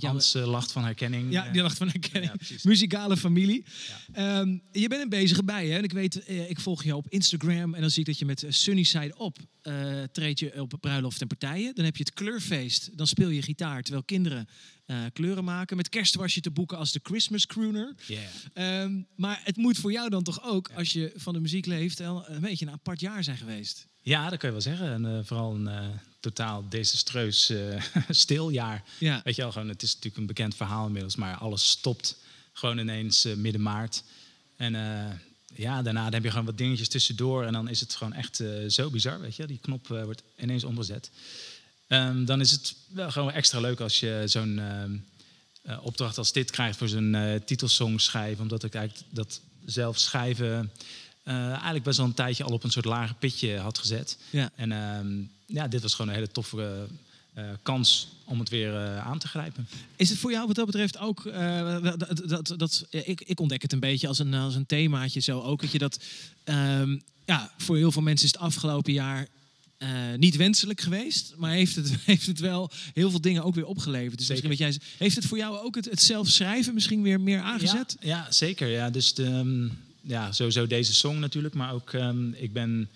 Hans 0.00 0.34
eh, 0.34 0.46
lacht 0.46 0.72
van 0.72 0.84
herkenning. 0.84 1.32
ja, 1.32 1.46
eh. 1.46 1.52
die 1.52 1.62
lacht 1.62 1.76
van 1.76 1.88
herkenning. 1.88 2.32
Ja. 2.48 2.56
Muzikale 2.62 3.16
familie. 3.16 3.64
Ehm, 4.12 4.58
je 4.72 4.88
bent 4.88 5.02
een 5.02 5.08
bezige 5.08 5.44
bij, 5.44 5.66
hè? 5.68 5.76
En 5.76 5.84
ik 5.84 5.92
weet, 5.92 6.24
eh, 6.24 6.50
ik 6.50 6.60
volg 6.60 6.84
je 6.84 6.96
op 6.96 7.08
Instagram 7.08 7.74
en 7.74 7.80
dan 7.80 7.90
zie 7.90 8.00
ik 8.00 8.06
dat 8.06 8.18
je 8.18 8.24
met 8.24 8.42
eh, 8.42 8.50
Sunnyside 8.50 9.16
op 9.16 9.38
eh 9.62 10.02
treed 10.12 10.38
je 10.38 10.60
op 10.60 10.74
bruiloft 10.80 11.20
en 11.20 11.26
partijen. 11.26 11.74
Dan 11.74 11.84
heb 11.84 11.96
je 11.96 12.02
het 12.02 12.14
kleurfeest. 12.14 12.96
Dan 12.98 13.06
speel 13.06 13.28
je 13.28 13.42
gitaar 13.42 13.82
terwijl 13.82 14.04
kinderen 14.04 14.48
eh, 14.86 14.96
kleuren 15.12 15.44
maken. 15.44 15.76
Met 15.76 15.88
kerst 15.88 16.14
was 16.14 16.34
je 16.34 16.40
te 16.40 16.50
boeken 16.50 16.78
als 16.78 16.92
de 16.92 17.00
Christmas 17.02 17.46
crooner. 17.46 17.94
Yeah. 18.06 18.22
Ehm, 18.52 19.02
maar 19.16 19.40
het 19.44 19.56
moet 19.56 19.78
voor 19.78 19.92
jou 19.92 20.08
dan 20.08 20.22
toch 20.22 20.42
ook, 20.42 20.70
als 20.74 20.92
je 20.92 21.12
van 21.16 21.32
de 21.32 21.40
muziek 21.40 21.66
leeft, 21.66 21.98
een 21.98 22.40
beetje 22.40 22.66
een 22.66 22.72
apart 22.72 23.00
jaar 23.00 23.24
zijn 23.24 23.36
geweest. 23.36 23.88
Ja, 24.02 24.30
dat 24.30 24.38
kan 24.38 24.48
je 24.48 24.54
wel 24.54 24.64
zeggen. 24.64 24.92
En, 24.92 25.06
eh, 25.06 25.24
vooral 25.24 25.54
een 25.54 25.68
eh, 25.68 25.88
totaal 26.20 26.64
desastreus 26.68 27.50
eh 27.50 27.82
stiljaar. 28.08 28.84
Ja. 28.98 29.20
Weet 29.24 29.36
je 29.36 29.42
wel, 29.42 29.52
gewoon, 29.52 29.68
het 29.68 29.82
is 29.82 29.94
natuurlijk 29.94 30.16
een 30.16 30.26
bekend 30.26 30.56
verhaal 30.56 30.86
inmiddels, 30.86 31.16
maar 31.16 31.36
alles 31.36 31.70
stopt 31.70 32.16
gewoon 32.58 32.78
ineens 32.78 33.24
eh, 33.24 33.34
midden 33.34 33.62
maart. 33.62 34.02
En 34.56 34.74
eh, 34.74 35.14
ja, 35.54 35.82
daarna 35.82 36.04
dan 36.04 36.12
heb 36.12 36.22
je 36.22 36.30
gewoon 36.30 36.44
wat 36.44 36.58
dingetjes 36.58 36.88
tussendoor 36.88 37.44
en 37.44 37.52
dan 37.52 37.68
is 37.68 37.80
het 37.80 37.94
gewoon 37.94 38.12
echt 38.12 38.42
zo 38.68 38.90
bizar, 38.90 39.20
weet 39.20 39.36
je. 39.36 39.46
Die 39.46 39.58
knop 39.62 39.86
wordt 39.86 40.22
ineens 40.36 40.64
omgezet. 40.64 41.10
Ehm, 41.86 42.24
dan 42.24 42.40
is 42.40 42.50
het 42.50 42.74
wel 42.88 43.10
gewoon 43.10 43.32
extra 43.32 43.60
leuk 43.60 43.80
als 43.80 44.00
je 44.00 44.22
zo'n 44.24 44.58
ehm, 44.58 44.96
eh, 45.62 45.84
opdracht 45.84 46.18
als 46.18 46.32
dit 46.32 46.50
krijgt 46.50 46.78
voor 46.78 46.88
zo'n 46.88 47.42
titelsong 47.44 48.00
schrijven. 48.00 48.42
Omdat 48.42 48.64
ik 48.64 48.74
eigenlijk 48.74 49.08
dat 49.10 49.40
zelf 49.64 49.98
schrijven 49.98 50.72
eigenlijk 51.24 51.84
best 51.84 51.96
wel 51.96 52.06
een 52.06 52.14
tijdje 52.14 52.44
al 52.44 52.52
op 52.52 52.64
een 52.64 52.70
soort 52.70 52.84
lager 52.84 53.14
pitje 53.14 53.58
had 53.58 53.78
gezet. 53.78 54.18
Ja. 54.30 54.50
En 54.54 54.72
ehm, 54.72 55.22
ja, 55.48 55.68
dit 55.68 55.82
was 55.82 55.94
gewoon 55.94 56.08
een 56.08 56.16
hele 56.16 56.30
toffe 56.30 56.86
eh, 57.34 57.44
kans 57.62 58.08
om 58.24 58.38
het 58.38 58.48
weer 58.48 58.74
eh, 58.74 59.06
aan 59.06 59.18
te 59.18 59.28
grijpen. 59.28 59.68
Is 59.96 60.08
het 60.08 60.18
voor 60.18 60.30
jou 60.30 60.46
wat 60.46 60.56
dat 60.56 60.66
betreft 60.66 60.98
ook, 60.98 61.26
eh, 61.26 61.82
dat, 61.82 62.28
dat, 62.28 62.54
dat, 62.56 62.86
eh, 62.90 63.08
ik, 63.08 63.20
ik 63.20 63.40
ontdek 63.40 63.62
het 63.62 63.72
een 63.72 63.80
beetje 63.80 64.08
als 64.08 64.18
een, 64.18 64.34
als 64.34 64.54
een 64.54 64.66
themaatje 64.66 65.20
zo 65.20 65.40
ook, 65.40 65.60
dat 65.60 65.72
je 65.72 65.78
dat, 65.78 66.00
ehm, 66.44 66.98
ja, 67.24 67.52
voor 67.56 67.76
heel 67.76 67.92
veel 67.92 68.02
mensen 68.02 68.26
is 68.26 68.32
het 68.32 68.42
afgelopen 68.42 68.92
jaar 68.92 69.28
eh, 69.78 69.90
niet 70.16 70.36
wenselijk 70.36 70.80
geweest, 70.80 71.34
maar 71.36 71.50
heeft 71.50 71.76
het, 71.76 71.92
heeft 72.04 72.26
het 72.26 72.38
wel 72.38 72.70
heel 72.94 73.10
veel 73.10 73.20
dingen 73.20 73.44
ook 73.44 73.54
weer 73.54 73.66
opgeleverd. 73.66 74.18
Dus 74.18 74.28
misschien 74.28 74.48
wat 74.48 74.58
jij, 74.58 74.76
heeft 74.96 75.16
het 75.16 75.24
voor 75.24 75.38
jou 75.38 75.58
ook 75.58 75.74
het, 75.74 75.84
het 75.84 76.02
zelf 76.02 76.28
schrijven 76.28 76.74
misschien 76.74 77.02
weer 77.02 77.20
meer 77.20 77.40
aangezet? 77.40 77.96
Ja, 78.00 78.08
ja 78.08 78.32
zeker. 78.32 78.68
Ja. 78.68 78.90
Dus 78.90 79.14
de, 79.14 79.24
ehm, 79.24 79.68
ja, 80.00 80.32
sowieso 80.32 80.66
deze 80.66 80.94
song 80.94 81.18
natuurlijk. 81.18 81.54
Maar 81.54 81.72
ook, 81.72 81.92
ehm, 81.92 82.32
ik 82.32 82.52
ben, 82.52 82.88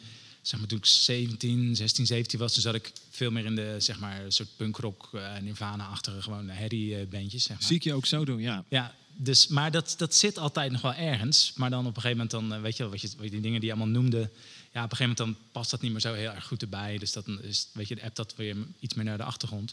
zeg 0.43 0.61
maar, 0.61 0.69
toen 0.69 0.79
ik 0.79 0.87
17, 0.87 1.77
16, 1.77 2.07
17 2.07 2.39
was, 2.39 2.53
toen 2.53 2.63
zat 2.63 2.75
ik 2.75 2.93
veel 3.11 3.31
meer 3.31 3.45
in 3.45 3.55
de, 3.55 3.75
zeg 3.79 3.99
maar, 4.01 4.21
soort 4.29 4.49
punkrock, 4.57 5.11
uh, 5.15 5.39
Nirvana-achtige, 5.39 6.23
gewoon 6.23 6.49
Harry-bandjes, 6.49 7.43
zeg 7.43 7.59
maar. 7.59 7.67
Zie 7.67 7.77
ik 7.77 7.83
je 7.83 7.95
ook 7.95 8.07
zo 8.07 8.25
doen, 8.25 8.41
ja. 8.41 8.65
Ja, 8.69 8.95
dus, 9.17 9.47
maar 9.47 9.71
dat, 9.71 9.95
dat 9.99 10.15
zit 10.15 10.39
altijd 10.39 10.73
nog 10.73 10.81
wel 10.81 10.95
ergens. 10.95 11.53
Maar 11.57 11.71
dan 11.71 11.87
op 11.87 11.97
een 11.97 12.03
gegeven 12.03 12.17
moment, 12.17 12.31
dan, 12.31 12.53
eh, 12.53 12.63
weet 12.63 12.77
je 12.77 12.83
wel, 12.83 12.93
wat 12.93 13.01
je, 13.01 13.31
die 13.31 13.41
dingen 13.41 13.61
die 13.61 13.69
je 13.71 13.77
allemaal 13.77 14.01
noemde... 14.01 14.31
Ja, 14.73 14.85
op 14.85 14.91
een 14.91 14.97
gegeven 14.97 15.17
moment 15.17 15.37
dan 15.37 15.53
past 15.53 15.71
dat 15.71 15.81
niet 15.81 15.93
meer 15.93 16.01
zo 16.01 16.15
heel 16.15 16.31
erg 16.31 16.47
goed 16.47 16.63
erbij. 16.63 16.99
Dus 16.99 17.13
dat 17.13 17.27
is, 17.43 17.69
weet 17.73 17.89
je, 17.89 18.03
appt 18.03 18.17
dat 18.17 18.35
weer 18.37 18.57
iets 18.81 18.95
meer 18.95 19.05
naar 19.05 19.17
de 19.17 19.23
achtergrond. 19.23 19.73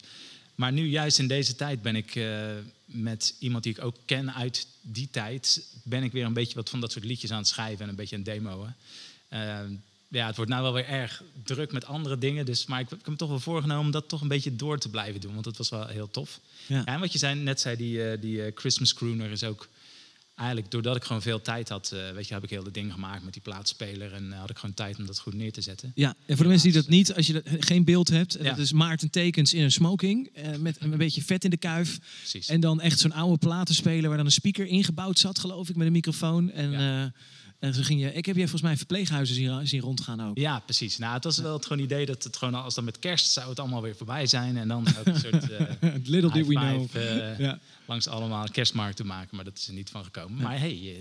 Maar 0.55 0.71
nu, 0.71 0.87
juist 0.87 1.19
in 1.19 1.27
deze 1.27 1.55
tijd, 1.55 1.81
ben 1.81 1.95
ik 1.95 2.15
eh, 2.15 2.47
met 2.85 3.35
iemand 3.39 3.63
die 3.63 3.73
ik 3.73 3.83
ook 3.83 3.95
ken 4.05 4.33
uit 4.33 4.67
die 4.81 5.07
tijd... 5.11 5.65
ben 5.83 6.03
ik 6.03 6.11
weer 6.11 6.25
een 6.25 6.33
beetje 6.33 6.55
wat 6.55 6.69
van 6.69 6.79
dat 6.79 6.91
soort 6.91 7.05
liedjes 7.05 7.31
aan 7.31 7.37
het 7.37 7.47
schrijven 7.47 7.83
en 7.83 7.89
een 7.89 7.95
beetje 7.95 8.15
een 8.15 8.23
demoen. 8.23 8.73
Eh, 9.27 9.59
ja, 10.09 10.27
het 10.27 10.35
wordt 10.35 10.51
nou 10.51 10.63
wel 10.63 10.73
weer 10.73 10.87
erg 10.87 11.23
druk 11.43 11.71
met 11.71 11.85
andere 11.85 12.17
dingen. 12.17 12.45
Dus, 12.45 12.65
maar 12.65 12.79
ik, 12.79 12.85
ik 12.91 12.97
heb 12.97 13.07
me 13.07 13.15
toch 13.15 13.29
wel 13.29 13.39
voorgenomen 13.39 13.85
om 13.85 13.91
dat 13.91 14.09
toch 14.09 14.21
een 14.21 14.27
beetje 14.27 14.55
door 14.55 14.79
te 14.79 14.89
blijven 14.89 15.21
doen. 15.21 15.33
Want 15.33 15.43
dat 15.43 15.57
was 15.57 15.69
wel 15.69 15.87
heel 15.87 16.11
tof. 16.11 16.39
Ja. 16.65 16.85
en 16.85 16.99
wat 16.99 17.11
je 17.11 17.17
zei, 17.17 17.35
net 17.35 17.59
zei, 17.59 17.75
die, 17.75 18.03
eh, 18.03 18.21
die 18.21 18.43
eh, 18.43 18.51
Christmas 18.55 18.93
Crooner 18.93 19.31
is 19.31 19.43
ook 19.43 19.67
eigenlijk 20.35 20.71
doordat 20.71 20.95
ik 20.95 21.03
gewoon 21.03 21.21
veel 21.21 21.41
tijd 21.41 21.69
had, 21.69 21.91
eh, 21.91 22.11
weet 22.11 22.27
je, 22.27 22.33
heb 22.33 22.43
ik 22.43 22.49
heel 22.49 22.63
de 22.63 22.71
ding 22.71 22.93
gemaakt 22.93 23.23
met 23.23 23.33
die 23.33 23.41
plaatspeler. 23.41 24.13
En 24.13 24.31
had 24.31 24.49
ik 24.49 24.57
gewoon 24.57 24.75
tijd 24.75 24.97
om 24.97 25.05
dat 25.05 25.19
goed 25.19 25.33
neer 25.33 25.51
te 25.51 25.61
zetten. 25.61 25.91
Ja, 25.95 26.15
en 26.25 26.35
voor 26.35 26.43
de 26.43 26.51
mensen 26.51 26.71
die 26.71 26.81
dat 26.81 26.89
niet, 26.89 27.13
als 27.13 27.27
je 27.27 27.33
dat, 27.33 27.43
geen 27.59 27.83
beeld 27.83 28.09
hebt, 28.09 28.33
Ja. 28.33 28.43
dat 28.43 28.57
is 28.57 28.71
Maarten 28.71 29.09
Tekens 29.09 29.53
in 29.53 29.63
een 29.63 29.71
smoking 29.71 30.31
met 30.59 30.77
een 30.79 30.97
beetje 30.97 31.23
vet 31.23 31.43
in 31.43 31.49
de 31.49 31.57
kuif. 31.57 31.99
Precies. 32.17 32.47
En 32.47 32.59
dan 32.59 32.81
echt 32.81 32.99
zo'n 32.99 33.11
oude 33.11 33.37
platenspeler 33.37 34.07
waar 34.07 34.17
dan 34.17 34.25
een 34.25 34.31
speaker 34.31 34.65
ingebouwd 34.65 35.19
zat, 35.19 35.39
geloof 35.39 35.69
ik, 35.69 35.75
met 35.75 35.87
een 35.87 35.93
microfoon. 35.93 36.51
En, 36.51 37.13
en 37.59 37.73
zo 37.73 37.81
ging 37.83 38.01
je, 38.01 38.13
ik 38.13 38.25
heb 38.25 38.35
je 38.35 38.41
volgens 38.41 38.61
mij 38.61 38.77
verpleeghuizen 38.77 39.35
zien, 39.35 39.67
zien 39.67 39.81
rondgaan 39.81 40.21
ook. 40.29 40.37
Ja, 40.37 40.59
precies. 40.59 40.97
Nou, 40.97 41.13
het 41.13 41.23
was 41.23 41.37
wel 41.37 41.53
het 41.53 41.65
gewoon 41.65 41.83
idee 41.83 42.05
dat 42.05 42.23
het 42.23 42.37
gewoon 42.37 42.53
als 42.53 42.75
dan 42.75 42.83
met 42.83 42.99
kerst 42.99 43.31
zou 43.31 43.49
het 43.49 43.59
allemaal 43.59 43.81
weer 43.81 43.95
voorbij 43.95 44.27
zijn. 44.27 44.57
En 44.57 44.67
dan 44.67 44.87
ook 44.99 45.05
een 45.05 45.19
soort 45.31 45.49
eh, 45.51 45.65
Little 46.03 46.31
did 46.31 46.47
we 46.47 46.53
know. 46.53 46.87
eh, 46.95 47.39
Ja. 47.39 47.59
langs 47.85 48.07
allemaal 48.07 48.47
kerstmarkten 48.51 49.05
maken. 49.05 49.35
Maar 49.35 49.45
dat 49.45 49.57
is 49.57 49.67
er 49.67 49.73
niet 49.73 49.89
van 49.89 50.03
gekomen. 50.03 50.41
Maar 50.41 50.59
hey, 50.59 50.95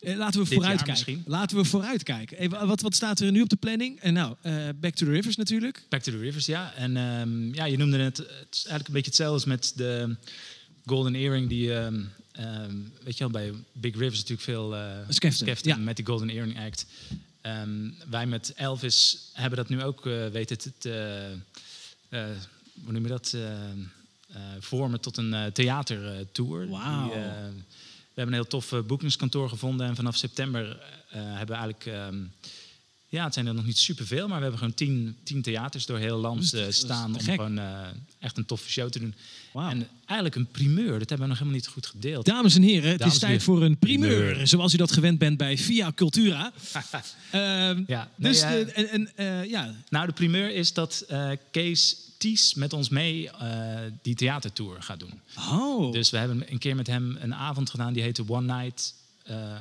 eh, 0.00 0.16
Laten 0.16 0.40
we 0.40 0.46
vooruitkijken. 0.46 1.22
Laten 1.26 1.56
we 1.56 1.64
vooruitkijken. 1.64 2.38
Even, 2.38 2.66
wat, 2.66 2.80
wat 2.80 2.94
staat 2.94 3.20
er 3.20 3.32
nu 3.32 3.40
op 3.42 3.48
de 3.48 3.56
planning? 3.56 4.00
En 4.00 4.12
nou, 4.12 4.34
Back 4.80 4.94
to 4.94 5.06
the 5.06 5.12
Rivers 5.12 5.36
natuurlijk. 5.36 5.82
Back 5.88 6.02
to 6.02 6.12
the 6.12 6.18
Rivers, 6.18 6.46
ja. 6.46 6.72
En 6.74 6.96
ehm, 6.96 7.54
ja, 7.54 7.64
je 7.64 7.76
noemde 7.76 7.98
het, 7.98 8.16
het 8.16 8.26
is 8.50 8.64
eigenlijk 8.64 8.86
een 8.86 8.94
beetje 8.94 9.10
hetzelfde 9.10 9.34
als 9.34 9.44
met 9.44 9.72
de 9.76 10.16
Golden 10.86 11.14
Earring. 11.14 11.48
Die, 11.48 11.74
ehm, 11.74 12.00
ehm, 12.32 12.76
weet 13.02 13.18
je 13.18 13.24
wel, 13.24 13.30
bij 13.30 13.52
Big 13.72 13.96
Rivers 13.96 14.18
natuurlijk 14.18 14.40
veel... 14.42 14.76
eh 14.76 14.98
Skeften, 15.08 15.56
ja. 15.62 15.76
met 15.76 15.96
die 15.96 16.06
Golden 16.06 16.28
Earring 16.28 16.60
Act. 16.60 16.86
Ehm, 17.40 17.90
wij 18.10 18.26
met 18.26 18.52
Elvis 18.56 19.30
hebben 19.32 19.58
dat 19.58 19.68
nu 19.68 19.82
ook 19.82 20.06
eh, 20.06 20.26
weten 20.26 20.72
te... 20.78 21.36
eh, 22.08 22.24
hoe 22.84 22.92
noem 22.92 23.02
je 23.02 23.08
dat? 23.08 23.36
vormen 24.58 25.00
tot 25.00 25.16
een 25.16 25.52
theatertour. 25.52 26.68
Wauw. 26.68 27.08
We 27.08 28.20
hebben 28.20 28.34
een 28.34 28.40
heel 28.40 28.60
tof 28.60 28.74
boekingskantoor 28.86 29.48
gevonden. 29.48 29.86
En 29.86 29.96
vanaf 29.96 30.16
september 30.16 30.80
hebben 31.08 31.46
we 31.46 31.62
eigenlijk... 31.62 31.86
ehm, 31.86 32.24
ja, 33.12 33.24
het 33.24 33.34
zijn 33.34 33.46
er 33.46 33.54
nog 33.54 33.64
niet 33.64 33.78
superveel, 33.78 34.28
maar 34.28 34.36
we 34.36 34.42
hebben 34.42 34.58
gewoon 34.58 34.74
tien, 34.74 35.16
tien 35.22 35.42
theaters 35.42 35.86
door 35.86 35.98
heel 35.98 36.18
land 36.18 36.52
eh, 36.52 36.64
staan 36.68 37.14
om 37.14 37.20
gek. 37.20 37.34
gewoon 37.34 37.58
eh, 37.58 37.80
echt 38.18 38.36
een 38.36 38.44
toffe 38.44 38.70
show 38.70 38.88
te 38.88 38.98
doen. 38.98 39.14
En 39.54 39.88
eigenlijk 40.04 40.34
een 40.34 40.46
primeur, 40.46 40.98
dat 40.98 41.08
hebben 41.08 41.18
we 41.18 41.26
nog 41.26 41.38
helemaal 41.38 41.54
niet 41.54 41.66
goed 41.66 41.86
gedeeld. 41.86 42.26
Dames 42.26 42.54
en 42.54 42.62
heren, 42.62 42.90
het 42.90 42.98
Dames 42.98 43.14
is 43.14 43.20
tijd 43.20 43.42
voor 43.42 43.62
een 43.62 43.76
primeur. 43.76 44.46
Zoals 44.46 44.74
u 44.74 44.76
dat 44.76 44.92
gewend 44.92 45.18
bent 45.18 45.36
bij 45.36 45.58
Via 45.58 45.92
Cultura. 45.94 46.52
Ehm, 47.30 47.82
Ja, 47.86 48.10
dus 48.16 48.40
en, 48.40 48.88
en, 48.88 49.16
eh, 49.16 49.44
ja, 49.44 49.74
Nou, 49.88 50.06
de 50.06 50.12
primeur 50.12 50.54
is 50.54 50.72
dat 50.72 51.04
eh, 51.08 51.30
Kees 51.50 51.96
Ties 52.18 52.54
met 52.54 52.72
ons 52.72 52.88
mee 52.88 53.30
eh, 53.30 53.80
die 54.02 54.14
theatertour 54.14 54.82
gaat 54.82 55.00
doen. 55.00 55.20
Oh. 55.38 55.92
Dus 55.92 56.10
we 56.10 56.16
hebben 56.16 56.52
een 56.52 56.58
keer 56.58 56.76
met 56.76 56.86
hem 56.86 57.16
een 57.20 57.34
avond 57.34 57.70
gedaan 57.70 57.92
die 57.92 58.02
heette 58.02 58.24
One 58.28 58.54
Night 58.54 58.94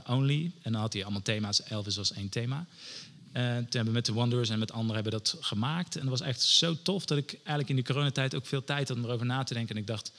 Only. 0.07 0.52
En 0.61 0.72
dan 0.72 0.82
had 0.82 0.94
hij 0.94 1.03
allemaal 1.03 1.22
thema's. 1.22 1.64
Elvis 1.64 1.95
was 1.95 2.14
één 2.14 2.30
thema. 2.30 2.65
Eh, 3.32 3.44
toen 3.44 3.53
hebben 3.56 3.86
we 3.86 3.91
met 3.91 4.06
de 4.06 4.14
Wonders 4.14 4.49
en 4.49 4.60
met 4.60 4.72
anderen 4.72 4.95
hebben 4.95 5.12
dat 5.12 5.38
gemaakt. 5.40 5.95
En 5.95 6.02
dat 6.02 6.10
was 6.10 6.28
echt 6.28 6.41
zo 6.41 6.78
tof 6.82 7.06
dat 7.06 7.18
ik 7.18 7.34
eigenlijk 7.34 7.70
in 7.70 7.76
die 7.76 7.86
coronatijd 7.86 8.36
ook 8.36 8.45
veel 8.45 8.64
tijd 8.64 8.88
had 8.88 8.98
om 8.98 9.03
erover 9.03 9.26
na 9.26 9.44
te 9.44 9.53
denken. 9.53 9.76
En 9.76 9.82
ik 9.82 9.88
dacht, 9.88 10.12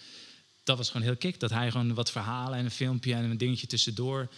dat 0.65 0.77
was 0.77 0.91
gewoon 0.91 1.07
heel 1.07 1.17
kick. 1.17 1.41
Dat 1.41 1.51
hij 1.51 1.71
gewoon 1.71 1.95
wat 1.95 2.11
verhalen 2.11 2.59
en 2.59 2.65
een 2.65 2.71
filmpje 2.71 3.15
en 3.15 3.25
een 3.25 3.39
dingetje 3.39 3.67
tussendoor. 3.67 4.29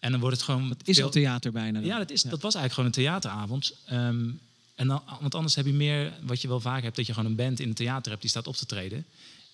En 0.00 0.10
dan 0.10 0.20
wordt 0.20 0.36
het 0.36 0.44
gewoon... 0.44 0.76
is 0.84 0.96
veel- 0.96 1.04
al 1.04 1.10
theater 1.10 1.52
bijna. 1.52 1.78
dan. 1.78 1.88
ja, 1.88 1.98
dat, 1.98 2.10
is, 2.10 2.22
dat 2.22 2.42
was 2.42 2.54
eigenlijk 2.54 2.74
gewoon 2.74 2.88
een 2.88 3.20
theateravond. 3.20 3.72
Ehm, 3.84 4.30
en 4.74 4.86
dan, 4.86 5.02
want 5.20 5.34
anders 5.34 5.54
heb 5.54 5.66
je 5.66 5.72
meer, 5.72 6.12
wat 6.22 6.40
je 6.42 6.48
wel 6.48 6.60
vaak 6.60 6.82
hebt, 6.82 6.96
dat 6.96 7.06
je 7.06 7.12
gewoon 7.14 7.30
een 7.30 7.36
band 7.36 7.60
in 7.60 7.68
een 7.68 7.74
theater 7.74 8.10
hebt 8.10 8.20
die 8.22 8.30
staat 8.30 8.46
op 8.46 8.56
te 8.56 8.66
treden. 8.66 9.06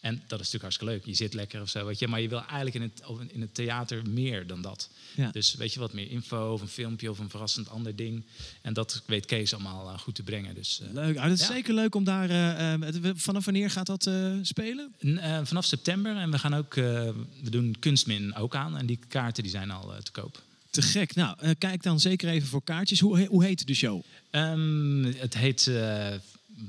En 0.05 0.15
dat 0.15 0.41
is 0.41 0.53
natuurlijk 0.53 0.63
hartstikke 0.63 0.93
leuk. 0.93 1.05
Je 1.05 1.15
zit 1.15 1.35
lekker 1.35 1.61
of 1.61 1.69
zo, 1.69 1.87
weet 1.87 1.99
je. 1.99 2.09
Maar 2.09 2.21
je 2.21 2.29
wil 2.29 2.39
eigenlijk 2.39 2.75
in 2.75 2.83
het, 2.83 3.03
in 3.33 3.41
het 3.41 3.55
theater 3.55 4.09
meer 4.09 4.47
dan 4.47 4.63
dat. 4.63 4.89
Ja. 5.15 5.31
Dus 5.31 5.55
weet 5.55 5.73
je 5.73 5.81
wat 5.81 5.93
meer 5.93 6.11
info 6.11 6.53
of 6.53 6.61
een 6.61 6.69
filmpje 6.69 7.11
of 7.11 7.19
een 7.19 7.31
verrassend 7.31 7.69
ander 7.71 7.97
ding. 7.97 8.23
En 8.63 8.73
dat 8.73 9.03
weet 9.07 9.27
Kees 9.27 9.55
allemaal 9.55 9.91
eh, 9.91 9.99
goed 9.99 10.15
te 10.15 10.23
brengen. 10.23 10.55
Dus, 10.55 10.81
eh, 10.83 10.93
Leuk. 10.93 11.17
Ah, 11.17 11.23
dat 11.29 11.33
is 11.39 11.47
ja. 11.47 11.53
zeker 11.53 11.75
leuk 11.75 11.95
om 11.95 12.05
daar... 12.05 12.31
eh, 12.31 12.91
vanaf 13.15 13.45
wanneer 13.45 13.71
gaat 13.71 13.87
dat 13.87 14.11
spelen? 14.43 14.95
N- 15.07 15.45
vanaf 15.45 15.65
september. 15.65 16.17
En 16.17 16.31
we 16.31 16.39
gaan 16.39 16.55
ook, 16.55 16.75
we 16.75 17.51
doen 17.51 17.77
Kunstmin 17.79 18.35
ook 18.35 18.55
aan. 18.55 18.77
En 18.79 18.87
die 18.87 18.99
kaarten 19.09 19.43
die 19.43 19.53
zijn 19.53 19.71
al 19.71 19.93
te 20.03 20.11
koop. 20.11 20.43
Te 20.71 20.83
gek. 20.83 21.15
Nou, 21.15 21.55
kijk 21.55 21.83
dan 21.83 22.01
zeker 22.01 22.29
even 22.29 22.49
voor 22.49 22.63
kaartjes. 22.65 23.01
Hoe, 23.01 23.27
hoe 23.27 23.45
heet 23.45 23.67
de 23.67 23.75
show? 23.75 24.03
Ehm, 24.31 25.05
het 25.05 25.35
heet 25.37 25.71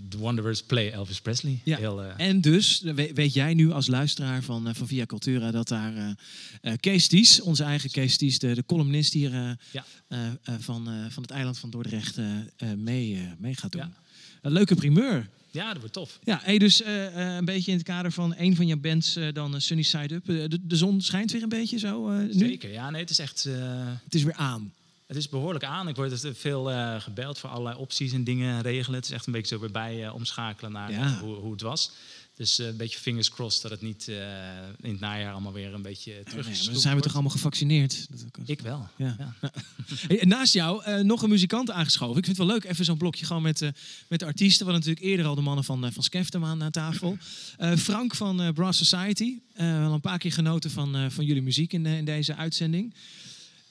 The 0.09 0.17
Wanderers 0.17 0.63
Play 0.63 0.91
Elvis 0.91 1.21
Presley. 1.21 1.59
Ja. 1.63 1.77
Heel, 1.77 2.03
eh, 2.03 2.27
En 2.27 2.41
dus 2.41 2.81
we- 2.81 3.11
weet 3.13 3.33
jij 3.33 3.53
nu 3.53 3.71
als 3.71 3.87
luisteraar 3.87 4.43
van, 4.43 4.67
eh, 4.67 4.73
van 4.73 4.87
Via 4.87 5.05
Cultura 5.05 5.51
dat 5.51 5.67
daar 5.67 6.15
eh, 6.61 6.73
Kees 6.79 7.07
Ties, 7.07 7.41
onze 7.41 7.63
eigen 7.63 7.89
Kees 7.91 8.17
Ties, 8.17 8.39
de, 8.39 8.53
de 8.55 8.65
columnist 8.65 9.13
hier 9.13 9.57
Ja. 9.71 9.85
van, 10.59 10.87
van 11.09 11.21
het 11.23 11.31
eiland 11.31 11.57
van 11.57 11.69
Dordrecht, 11.69 12.17
mee, 12.77 13.29
mee 13.37 13.55
gaat 13.55 13.71
doen. 13.71 13.93
Een 14.41 14.51
leuke 14.51 14.75
primeur. 14.75 15.29
ja, 15.51 15.67
dat 15.69 15.77
wordt 15.79 15.93
tof. 15.93 16.19
Ja, 16.23 16.39
hey, 16.43 16.57
dus 16.57 16.81
een 17.15 17.45
beetje 17.45 17.71
in 17.71 17.77
het 17.77 17.85
kader 17.85 18.11
van 18.11 18.33
een 18.37 18.55
van 18.55 18.67
jouw 18.67 18.77
bands 18.77 19.17
dan 19.33 19.61
Sunny 19.61 19.83
Side 19.83 20.13
Up. 20.15 20.25
De, 20.25 20.59
de 20.61 20.75
zon 20.75 21.01
schijnt 21.01 21.31
weer 21.31 21.43
een 21.43 21.49
beetje 21.49 21.79
zo 21.79 22.09
nu. 22.09 22.33
Zeker, 22.33 22.71
ja. 22.71 22.89
Nee, 22.89 23.01
het 23.01 23.09
is 23.09 23.19
echt... 23.19 23.43
Het 24.03 24.15
is 24.15 24.23
weer 24.23 24.33
aan. 24.33 24.73
Het 25.07 25.17
is 25.17 25.29
behoorlijk 25.29 25.63
aan. 25.63 25.87
Ik 25.87 25.95
word 25.95 26.23
er 26.23 26.35
veel 26.35 26.71
eh, 26.71 27.01
gebeld 27.01 27.39
voor 27.39 27.49
allerlei 27.49 27.77
opties 27.77 28.13
en 28.13 28.23
dingen 28.23 28.61
regelen. 28.61 28.99
Het 28.99 29.05
is 29.05 29.11
echt 29.11 29.25
een 29.25 29.33
beetje 29.33 29.55
zo 29.55 29.61
weer 29.61 29.71
bij 29.71 30.05
eh, 30.05 30.13
omschakelen 30.13 30.71
naar 30.71 30.91
Ja. 30.91 31.19
hoe, 31.19 31.35
hoe 31.35 31.51
het 31.51 31.61
was. 31.61 31.91
Dus 32.35 32.59
eh, 32.59 32.67
een 32.67 32.77
beetje 32.77 32.99
fingers 32.99 33.29
crossed 33.29 33.61
dat 33.61 33.71
het 33.71 33.81
niet 33.81 34.07
in 34.81 34.91
het 34.91 34.99
najaar 34.99 35.31
allemaal 35.31 35.53
weer 35.53 35.73
een 35.73 35.81
beetje 35.81 36.13
Nee, 36.13 36.23
terug 36.23 36.45
maar 36.47 36.65
dan 36.65 36.81
zijn 36.81 36.95
we 36.95 37.01
toch 37.01 37.13
allemaal 37.13 37.31
gevaccineerd? 37.31 38.07
Ik 38.45 38.61
wel. 38.61 38.87
Ja. 38.95 39.35
Naast 40.21 40.53
jou 40.53 41.03
nog 41.03 41.21
een 41.21 41.29
muzikant 41.29 41.71
aangeschoven. 41.71 42.17
Ik 42.17 42.25
vind 42.25 42.37
het 42.37 42.45
wel 42.47 42.55
leuk, 42.55 42.65
even 42.65 42.85
zo'n 42.85 42.97
blokje 42.97 43.25
gewoon 43.25 43.41
met, 43.41 43.59
met 44.07 44.19
de 44.19 44.25
artiesten. 44.25 44.65
We 44.65 44.71
hadden 44.71 44.89
natuurlijk 44.89 45.05
eerder 45.13 45.25
al 45.25 45.35
de 45.35 45.41
mannen 45.41 45.63
van, 45.63 45.91
van 45.93 46.03
Skeftem 46.03 46.45
aan, 46.45 46.71
tafel. 46.71 47.17
Frank 47.77 48.15
van 48.15 48.53
Brass 48.53 48.87
Society. 48.87 49.39
Eh, 49.53 49.79
wel 49.79 49.93
een 49.93 50.01
paar 50.01 50.17
keer 50.17 50.31
genoten 50.31 50.71
van, 50.71 51.11
van 51.11 51.25
jullie 51.25 51.41
muziek 51.41 51.73
in, 51.73 51.85
in 51.85 52.05
deze 52.05 52.35
uitzending. 52.35 52.93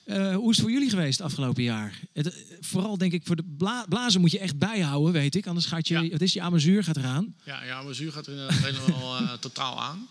Eh, 0.05 0.35
hoe 0.35 0.51
is 0.51 0.57
het 0.57 0.67
voor 0.67 0.75
jullie 0.75 0.91
geweest 0.91 1.19
het 1.19 1.27
afgelopen 1.27 1.63
jaar? 1.63 2.01
Het, 2.13 2.27
eh, 2.27 2.57
vooral 2.61 2.99
denk 2.99 3.13
ik, 3.13 3.23
voor 3.25 3.37
de 3.37 3.55
bla 3.57 3.87
blazen 3.89 4.21
moet 4.21 4.31
je 4.31 4.39
echt 4.39 4.59
bijhouden, 4.59 5.13
weet 5.13 5.35
ik. 5.35 5.47
Anders 5.47 5.67
gaat 5.67 5.89
je, 5.89 6.11
wat 6.11 6.21
is 6.21 6.33
je 6.33 6.41
amazuur 6.41 6.85
gaat 6.85 6.97
eraan. 6.97 7.35
Ja, 7.45 7.65
ja 7.65 7.83
mijn 7.83 7.95
zuur 7.95 8.13
gaat 8.13 8.27
er 8.27 8.33
inderdaad 8.33 8.65
helemaal 8.71 9.17
eh, 9.17 9.33
totaal 9.33 9.81
aan. 9.81 10.09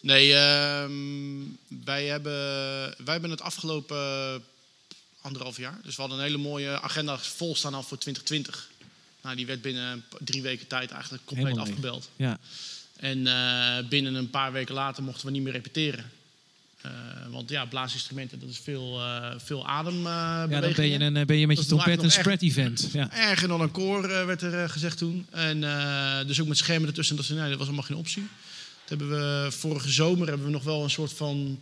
Nee, 0.00 0.34
ehm, 0.34 0.92
wij, 1.84 2.06
hebben, 2.06 2.32
wij 3.04 3.12
hebben 3.12 3.30
het 3.30 3.40
afgelopen 3.40 4.42
anderhalf 5.20 5.56
jaar. 5.56 5.78
Dus 5.82 5.94
we 5.94 6.00
hadden 6.00 6.18
een 6.18 6.24
hele 6.24 6.38
mooie 6.38 6.80
agenda 6.80 7.18
vol 7.18 7.56
staan 7.56 7.74
al 7.74 7.82
voor 7.82 7.98
2020. 7.98 8.70
Nou, 9.22 9.36
die 9.36 9.46
werd 9.46 9.62
binnen 9.62 10.04
drie 10.18 10.42
weken 10.42 10.66
tijd 10.66 10.90
eigenlijk 10.90 11.24
compleet 11.24 11.58
afgebeld. 11.58 12.10
Ja. 12.16 12.38
En 12.96 13.22
binnen 13.88 14.14
een 14.14 14.30
paar 14.30 14.52
weken 14.52 14.74
later 14.74 15.02
mochten 15.02 15.26
we 15.26 15.32
niet 15.32 15.42
meer 15.42 15.52
repeteren. 15.52 16.10
Eh, 16.82 16.90
want 17.30 17.50
ja, 17.50 17.64
blaasinstrumenten, 17.64 18.40
dat 18.40 18.48
is 18.48 18.58
veel, 18.58 19.00
eh 19.00 19.30
veel 19.38 19.66
adembeweging. 19.66 20.50
Ja, 20.52 20.60
dan 20.60 20.72
ben 20.74 20.88
je, 20.88 21.00
een, 21.00 21.16
eh, 21.16 21.26
ben 21.26 21.36
je 21.36 21.46
met 21.46 21.56
je 21.56 21.62
Dat 21.62 21.72
trompet 21.72 22.02
een 22.02 22.10
spread 22.10 22.42
event. 22.42 22.88
Ja. 22.92 23.10
Erger 23.12 23.48
dan 23.48 23.60
een 23.60 23.70
koor, 23.70 24.04
eh, 24.10 24.24
werd 24.24 24.42
er 24.42 24.62
eh, 24.62 24.68
gezegd 24.68 24.98
toen. 24.98 25.26
En 25.30 25.64
eh, 25.64 26.26
dus 26.26 26.40
ook 26.40 26.46
met 26.46 26.56
schermen 26.56 26.88
ertussen. 26.88 27.16
Dat, 27.16 27.24
ze- 27.24 27.34
nee, 27.34 27.48
dat 27.48 27.58
was 27.58 27.66
allemaal 27.66 27.84
geen 27.84 27.96
optie. 27.96 28.22
Toen 28.84 28.98
hebben 28.98 29.10
we, 29.44 29.50
vorige 29.52 29.90
zomer 29.90 30.28
hebben 30.28 30.46
we 30.46 30.52
nog 30.52 30.62
wel 30.64 30.82
een 30.82 30.90
soort 30.90 31.12
van... 31.12 31.58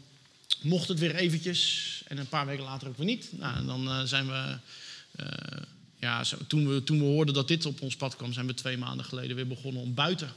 Mocht 0.62 0.88
het 0.88 0.98
weer 0.98 1.14
eventjes. 1.14 2.02
En 2.06 2.18
een 2.18 2.28
paar 2.28 2.46
weken 2.46 2.64
later 2.64 2.88
ook 2.88 2.96
weer 2.96 3.06
niet. 3.06 3.28
Nou, 3.38 3.56
en 3.56 3.66
dan 3.66 3.88
eh, 3.88 4.02
zijn 4.02 4.26
we... 4.26 4.56
eh, 5.16 5.26
ja, 6.00 6.24
zo, 6.24 6.36
toen, 6.46 6.68
we, 6.68 6.82
toen 6.84 6.98
we 6.98 7.04
hoorden 7.04 7.34
dat 7.34 7.48
dit 7.48 7.66
op 7.66 7.80
ons 7.80 7.96
pad 7.96 8.16
kwam... 8.16 8.32
zijn 8.32 8.46
we 8.46 8.54
twee 8.54 8.78
maanden 8.78 9.04
geleden 9.06 9.36
weer 9.36 9.46
begonnen 9.46 9.82
om 9.82 9.94
buiten... 9.94 10.30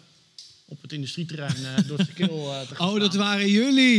op 0.72 0.82
het 0.82 0.92
industrieterrein 0.94 1.56
eh, 1.56 1.88
door 1.88 1.98
het 1.98 2.14
keel 2.14 2.54
eh, 2.54 2.68
te 2.68 2.76
gaan 2.76 2.90
Oh, 2.90 3.00
dat 3.00 3.16
waren 3.16 3.50
jullie. 3.50 3.98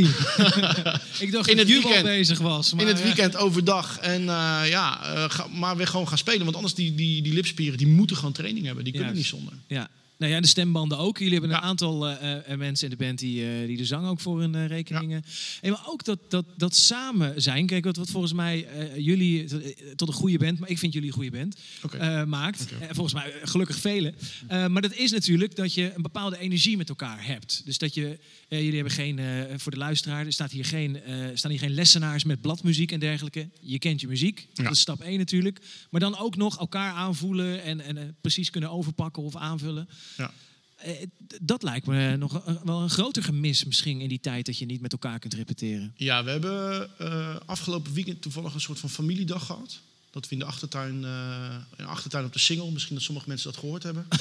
ik 1.25 1.33
dacht 1.33 1.49
In 1.49 1.57
dat 1.57 1.67
weekend. 1.67 2.03
bezig 2.03 2.39
was. 2.39 2.73
Maar, 2.73 2.83
in 2.83 2.89
het 2.89 2.99
eh, 2.99 3.05
weekend 3.05 3.37
overdag. 3.37 3.99
En 3.99 4.23
ja, 4.65 5.01
ga- 5.29 5.47
maar 5.47 5.77
weer 5.77 5.87
gewoon 5.87 6.09
gaan 6.09 6.19
spelen. 6.19 6.43
Want 6.45 6.55
anders 6.57 6.75
die, 6.75 6.95
die, 6.95 7.23
die 7.23 7.33
lipspieren 7.33 7.79
die 7.79 7.87
moeten 7.87 8.17
gewoon 8.17 8.33
training 8.33 8.67
hebben. 8.67 8.85
Die 8.85 8.93
kunnen 8.93 9.15
niet 9.15 9.27
zonder. 9.27 9.53
Ja. 9.67 9.89
Nou 10.23 10.35
ja, 10.35 10.41
de 10.41 10.47
stembanden 10.47 10.99
ook. 10.99 11.19
Jullie 11.19 11.33
hebben 11.33 11.51
een 11.51 11.63
aantal 11.63 12.09
eh, 12.09 12.53
eh, 12.53 12.59
mensen 12.59 12.91
in 12.91 12.97
de 12.97 13.05
band 13.05 13.19
die, 13.19 13.45
eh, 13.45 13.67
die 13.67 13.77
de 13.77 13.85
zang 13.85 14.07
ook 14.07 14.21
voor 14.21 14.41
hun 14.41 14.55
eh, 14.55 14.67
rekeningen. 14.67 15.25
Hey, 15.61 15.71
maar 15.71 15.85
ook 15.87 16.05
dat, 16.05 16.19
dat, 16.29 16.45
dat 16.57 16.77
samen 16.77 17.43
zijn. 17.43 17.67
Kijk, 17.67 17.85
wat, 17.85 17.97
wat 17.97 18.11
volgens 18.11 18.33
mij 18.33 18.67
eh, 18.67 18.97
jullie 18.97 19.45
tot, 19.45 19.61
eh, 19.63 20.07
een 20.07 20.13
goede 20.13 20.39
band, 20.39 20.59
maar 20.59 20.69
ik 20.69 20.79
vind 20.79 20.93
jullie 20.93 21.09
een 21.09 21.15
goede 21.15 21.31
band, 21.31 21.57
eh, 21.99 22.25
maakt. 22.25 22.67
Eh, 22.81 22.89
volgens 22.91 23.15
mij 23.15 23.33
eh, 23.33 23.49
gelukkig 23.49 23.77
velen. 23.77 24.15
Eh, 24.47 24.67
maar 24.67 24.83
dat 24.83 24.95
is 24.95 25.11
natuurlijk 25.11 25.57
dat 25.57 25.75
je 25.75 25.93
een 25.95 26.03
bepaalde 26.03 26.39
energie 26.39 26.77
met 26.77 26.89
elkaar 26.89 27.27
hebt. 27.27 27.63
Dus 27.65 27.79
dat 27.79 27.95
je, 27.95 28.19
eh, 28.49 28.59
jullie 28.59 28.75
hebben 28.75 28.93
geen, 28.93 29.19
eh, 29.19 29.25
voor 29.57 29.73
de 29.73 29.79
luisteraar, 29.79 30.27
er 30.27 30.33
staat 30.33 30.51
hier 30.51 30.65
geen, 30.65 31.03
eh, 31.03 31.15
staan 31.35 31.51
hier 31.51 31.61
geen 31.61 31.75
lessenaars 31.75 32.25
met 32.25 32.41
bladmuziek 32.41 32.93
en 32.93 33.01
dergelijke. 33.01 33.49
Je 33.61 33.79
kent 33.79 34.01
je 34.01 34.07
muziek. 34.07 34.49
Dat 34.53 34.73
is 34.73 34.81
stap 34.81 35.01
1 35.01 35.19
natuurlijk. 35.19 35.61
Maar 35.91 36.01
dan 36.01 36.19
ook 36.19 36.37
nog 36.37 36.59
elkaar 36.59 36.93
aanvoelen 36.93 37.63
en, 37.63 37.81
en 37.81 37.97
eh, 37.97 38.05
precies 38.21 38.51
kunnen 38.51 38.71
overpakken 38.71 39.23
of 39.23 39.37
aanvullen. 39.37 39.89
Ja. 40.17 40.33
eh, 40.77 41.07
dat 41.43 41.63
lijkt 41.63 41.87
me 41.87 42.17
nog 42.17 42.47
een- 42.47 42.59
wel 42.65 42.81
een 42.81 42.91
groter 42.91 43.23
gemis 43.23 43.65
misschien 43.65 44.01
in 44.01 44.09
die 44.09 44.21
tijd 44.21 44.47
dat 44.47 44.59
je 44.59 44.67
niet 44.67 44.81
met 44.81 44.93
elkaar 44.93 45.19
kunt 45.19 45.35
repeteren. 45.35 45.93
Ja, 45.97 46.25
we 46.25 46.31
hebben 46.31 46.91
eh, 46.99 47.37
afgelopen 47.47 47.93
weekend 47.93 48.23
toevallig 48.23 48.55
een 48.55 48.61
soort 48.61 48.79
van 48.79 48.91
familiedag 48.91 49.47
gehad. 49.47 49.81
Dat 50.13 50.29
we 50.29 50.33
in 50.33 50.39
de 50.39 50.45
achtertuin, 50.45 51.05
eh, 51.05 51.11
in 51.77 51.85
de 51.85 51.91
achtertuin 51.91 52.25
op 52.25 52.33
de 52.33 52.39
Singel, 52.39 52.71
misschien 52.71 52.95
dat 52.95 53.05
sommige 53.05 53.29
mensen 53.29 53.51
dat 53.51 53.61
gehoord 53.61 53.83
hebben. 53.83 54.07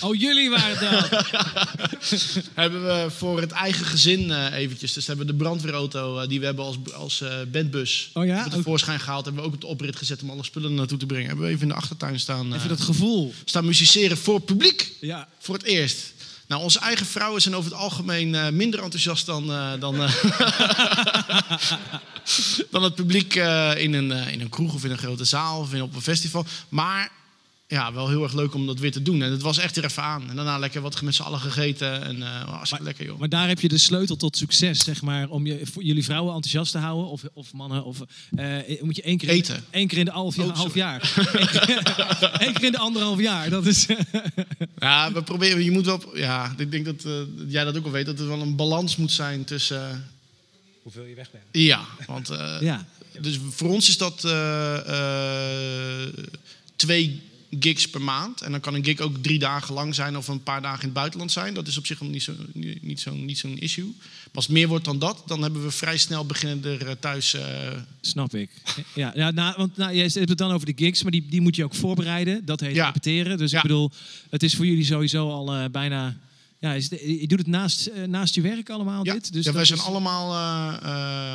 Oh, 0.00 0.14
jullie 0.14 0.50
waren 0.50 0.80
dat. 0.80 1.08
hebben 2.54 2.84
we 2.86 3.10
voor 3.10 3.40
het 3.40 3.50
eigen 3.50 3.86
gezin 3.86 4.30
eh, 4.30 4.52
eventjes. 4.54 4.92
Dus 4.92 5.06
hebben 5.06 5.26
we 5.26 5.32
de 5.32 5.38
brandweerauto 5.38 6.18
eh, 6.18 6.28
die 6.28 6.40
we 6.40 6.46
hebben 6.46 6.64
als, 6.64 6.76
als 6.94 7.24
bandbus 7.52 8.10
Oh 8.14 8.24
ja? 8.24 8.48
tevoorschijn 8.48 9.00
gehaald. 9.00 9.24
Hebben 9.24 9.42
we 9.42 9.48
ook 9.48 9.54
op 9.54 9.60
de 9.60 9.66
oprit 9.66 9.96
gezet 9.96 10.22
om 10.22 10.30
alle 10.30 10.44
spullen 10.44 10.74
naartoe 10.74 10.98
te 10.98 11.06
brengen. 11.06 11.26
Hebben 11.26 11.44
we 11.44 11.50
even 11.50 11.62
in 11.62 11.68
de 11.68 11.74
achtertuin 11.74 12.20
staan. 12.20 12.54
Even 12.54 12.68
dat 12.68 12.80
gevoel. 12.80 13.34
Staan 13.44 13.64
musiceren 13.64 14.16
voor 14.16 14.34
het 14.34 14.44
publiek. 14.44 14.92
Ja. 15.00 15.28
Voor 15.38 15.54
het 15.54 15.64
eerst. 15.64 16.12
Nou, 16.48 16.62
onze 16.62 16.78
eigen 16.78 17.06
vrouwen 17.06 17.42
zijn 17.42 17.56
over 17.56 17.70
het 17.70 17.80
algemeen 17.80 18.34
eh, 18.34 18.48
minder 18.48 18.82
enthousiast 18.82 19.26
dan, 19.26 19.52
eh, 19.52 19.72
dan, 19.80 20.02
eh, 20.02 20.12
dan 22.70 22.82
het 22.82 22.94
publiek 22.94 23.34
in, 23.34 23.92
een, 23.92 24.10
in 24.10 24.40
een 24.40 24.48
kroeg 24.48 24.74
of 24.74 24.84
in 24.84 24.90
een 24.90 24.98
grote 24.98 25.24
zaal 25.24 25.60
of 25.60 25.74
in, 25.74 25.82
op 25.82 25.94
een 25.94 26.02
festival. 26.02 26.44
Maar 26.68 27.10
ja, 27.70 27.92
wel 27.92 28.08
heel 28.08 28.22
erg 28.22 28.32
leuk 28.34 28.54
om 28.54 28.66
dat 28.66 28.78
weer 28.78 28.92
te 28.92 29.02
doen. 29.02 29.22
En 29.22 29.30
het 29.30 29.42
was 29.42 29.58
echt 29.58 29.76
er 29.76 29.84
even 29.84 30.02
aan. 30.02 30.30
En 30.30 30.36
daarna 30.36 30.58
lekker 30.58 30.80
wat 30.80 31.02
met 31.02 31.14
z'n 31.14 31.22
allen 31.22 31.40
gegeten. 31.40 32.02
En 32.04 32.22
eh 32.22 32.44
hartstikke 32.48 32.84
lekker, 32.84 33.04
joh. 33.06 33.18
Maar 33.18 33.28
daar 33.28 33.48
heb 33.48 33.60
je 33.60 33.68
de 33.68 33.78
sleutel 33.78 34.16
tot 34.16 34.36
succes, 34.36 34.84
zeg 34.84 35.02
maar, 35.02 35.28
om 35.28 35.46
je, 35.46 35.60
voor 35.72 35.82
jullie 35.82 36.04
vrouwen 36.04 36.34
enthousiast 36.34 36.72
te 36.72 36.78
houden. 36.78 37.06
Of, 37.10 37.22
of 37.32 37.52
mannen. 37.52 37.84
Of, 37.84 37.98
eh, 38.36 38.82
moet 38.82 38.96
je 38.96 39.02
één 39.02 39.18
keer, 39.18 39.28
Eten. 39.28 39.64
één 39.70 39.86
keer 39.88 39.98
in 39.98 40.04
de 40.04 40.10
half, 40.10 40.38
Oh, 40.38 40.56
half 40.56 40.74
jaar. 40.74 41.00
Eén 41.16 41.46
keer, 41.46 42.30
één 42.40 42.52
keer 42.52 42.64
in 42.64 42.72
de 42.72 42.78
anderhalf 42.78 43.20
jaar. 43.20 43.50
Dat 43.50 43.66
is. 43.66 43.86
Ja, 44.78 45.12
we 45.12 45.22
proberen, 45.22 45.64
je 45.64 45.70
moet 45.70 45.84
wel, 45.84 46.16
ja, 46.16 46.54
ik 46.56 46.70
denk 46.70 46.84
dat 46.84 47.04
eh, 47.04 47.12
jij 47.48 47.64
dat 47.64 47.76
ook 47.76 47.84
al 47.84 47.90
weet, 47.90 48.06
dat 48.06 48.18
er 48.20 48.28
wel 48.28 48.40
een 48.40 48.56
balans 48.56 48.96
moet 48.96 49.12
zijn 49.12 49.44
tussen... 49.44 49.90
eh, 49.90 49.96
Hoeveel 50.82 51.04
je 51.04 51.14
weg 51.14 51.30
bent. 51.30 51.44
Ja, 51.52 51.80
want 52.06 52.30
eh, 52.30 52.56
Ja. 52.60 52.86
dus 53.20 53.38
voor 53.50 53.68
ons 53.68 53.88
is 53.88 53.96
dat 53.98 54.24
eh, 54.24 56.02
eh, 56.02 56.08
twee 56.76 57.22
gigs 57.60 57.88
per 57.90 58.00
maand. 58.02 58.40
En 58.40 58.50
dan 58.50 58.60
kan 58.60 58.74
een 58.74 58.84
gig 58.84 59.00
ook 59.00 59.16
drie 59.22 59.38
dagen 59.38 59.74
lang 59.74 59.94
zijn 59.94 60.16
of 60.16 60.28
een 60.28 60.42
paar 60.42 60.62
dagen 60.62 60.78
in 60.80 60.84
het 60.84 60.94
buitenland 60.94 61.32
zijn. 61.32 61.54
Dat 61.54 61.66
is 61.66 61.78
op 61.78 61.86
zich 61.86 62.00
niet 62.00 62.22
zo'n 62.22 62.50
niet 62.80 63.00
zo'n 63.00 63.24
niet 63.24 63.38
zo'n 63.38 63.58
issue. 63.58 63.84
Maar 63.94 64.34
als 64.34 64.44
het 64.44 64.54
meer 64.54 64.68
wordt 64.68 64.84
dan 64.84 64.98
dat, 64.98 65.22
dan 65.26 65.42
hebben 65.42 65.62
we 65.62 65.70
vrij 65.70 65.96
snel 65.98 66.26
beginnen 66.26 66.64
er 66.64 66.86
eh, 66.86 66.92
thuis... 67.00 67.34
eh, 67.34 67.42
Snap 68.00 68.34
ik. 68.34 68.50
Ja, 68.94 69.12
ja 69.14 69.30
nou, 69.30 69.54
want 69.56 69.76
nou, 69.76 69.94
jij 69.94 70.02
hebt 70.12 70.28
het 70.28 70.38
dan 70.38 70.50
over 70.50 70.66
de 70.66 70.84
gigs, 70.84 71.02
maar 71.02 71.12
die, 71.12 71.26
die 71.28 71.40
moet 71.40 71.56
je 71.56 71.64
ook 71.64 71.74
voorbereiden. 71.74 72.44
Dat 72.44 72.60
heet 72.60 72.74
Ja. 72.74 72.86
repeteren. 72.86 73.38
Dus 73.38 73.52
ik 73.52 73.62
bedoel, 73.62 73.90
het 74.30 74.42
is 74.42 74.54
voor 74.54 74.66
jullie 74.66 74.84
sowieso 74.84 75.30
al 75.30 75.54
eh, 75.54 75.64
bijna. 75.70 76.16
Ja, 76.60 76.72
is 76.72 76.90
het- 76.90 77.00
je 77.00 77.26
doet 77.26 77.38
het 77.38 77.46
naast, 77.46 77.90
naast 78.06 78.34
je 78.34 78.40
werk 78.40 78.70
allemaal, 78.70 79.04
ja, 79.04 79.12
dit? 79.12 79.32
Dus 79.32 79.44
ja, 79.44 79.52
wij 79.52 79.64
zijn 79.64 79.78
is- 79.78 79.84
allemaal 79.84 80.34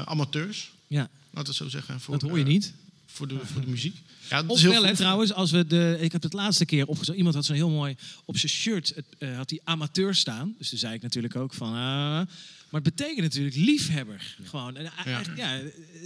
amateurs. 0.05 0.71
Ja. 0.87 1.09
Laat 1.29 1.47
het 1.47 1.55
zo 1.55 1.69
zeggen. 1.69 1.99
Voor, 1.99 2.19
Dat 2.19 2.29
hoor 2.29 2.37
je 2.37 2.45
niet. 2.45 2.73
Voor 3.05 3.27
de, 3.27 3.35
voor 3.53 3.61
de 3.61 3.67
muziek. 3.67 3.95
Ja, 4.29 4.43
Of 4.47 4.61
wel, 4.61 4.83
hè, 4.83 4.95
trouwens, 4.95 5.33
als 5.33 5.51
we 5.51 5.67
de. 5.67 5.97
Ik 5.99 6.11
heb 6.11 6.23
het 6.23 6.33
laatste 6.33 6.65
keer 6.65 6.87
opgezocht. 6.87 7.17
Iemand 7.17 7.35
had 7.35 7.45
zo'n 7.45 7.55
heel 7.55 7.69
mooi. 7.69 7.95
Op 8.25 8.37
zijn 8.37 8.51
shirt 8.51 8.91
het, 8.95 9.05
eh, 9.17 9.35
had 9.37 9.49
hij 9.49 9.59
amateur 9.63 10.15
staan. 10.15 10.55
Dus 10.57 10.69
toen 10.69 10.79
zei 10.79 10.93
ik 10.93 11.01
natuurlijk 11.01 11.35
ook 11.35 11.53
van. 11.53 11.67
ah, 11.67 12.21
maar 12.69 12.81
het 12.81 12.95
betekent 12.95 13.21
natuurlijk 13.21 13.55
liefhebber. 13.55 14.35
Gewoon. 14.43 14.75
En, 14.77 14.85
eh, 14.85 14.91
ja. 15.35 15.57
eh, 15.59 15.65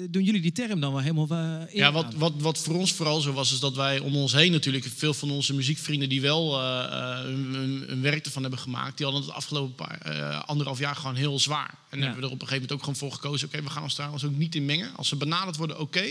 doen 0.10 0.23
jullie 0.23 0.41
die 0.41 0.52
term 0.52 0.80
dan 0.80 0.91
wel 0.91 1.02
helemaal. 1.02 1.27
eh, 1.30 1.38
eer 1.60 1.76
Ja, 1.77 1.91
wat, 1.91 2.14
wat, 2.14 2.34
wat 2.38 2.57
voor 2.60 2.76
ons 2.76 2.91
vooral 2.94 3.22
zo 3.22 3.34
was, 3.34 3.52
is 3.52 3.60
dat 3.60 3.76
wij 3.76 3.99
om 3.99 4.15
ons 4.15 4.34
heen 4.34 4.52
natuurlijk 4.52 4.85
veel 4.95 5.14
van 5.14 5.31
onze 5.31 5.53
muziekvrienden 5.53 6.10
die 6.10 6.22
wel 6.22 6.60
eh, 6.61 6.84
eh, 6.84 7.19
hun, 7.23 7.53
hun- 7.53 7.84
hun 7.88 8.02
werk 8.02 8.26
ervan 8.26 8.41
hebben 8.41 8.60
gemaakt, 8.60 8.98
die 8.98 9.06
hadden 9.06 9.26
het 9.26 9.34
afgelopen 9.34 9.76
paar, 9.76 9.98
eh, 10.02 10.44
anderhalf 10.44 10.80
jaar 10.80 10.95
gewoon 10.95 11.15
heel 11.15 11.39
zwaar. 11.39 11.73
En 11.89 12.02
hebben 12.02 12.19
we 12.19 12.26
er 12.27 12.34
op 12.34 12.41
een 12.41 12.48
gegeven 12.48 12.53
moment 12.53 12.72
ook 12.72 12.80
gewoon 12.80 12.95
voor 12.95 13.11
gekozen, 13.11 13.48
oké, 13.48 13.61
we 13.64 13.69
gaan 13.69 13.84
ons 13.84 13.95
daar 13.95 14.11
ons 14.11 14.23
ook 14.23 14.35
niet 14.35 14.56
in 14.56 14.65
mengen. 14.65 14.95
Als 14.95 15.07
ze 15.07 15.15
benaderd 15.15 15.56
worden, 15.57 15.80
oké. 15.80 16.06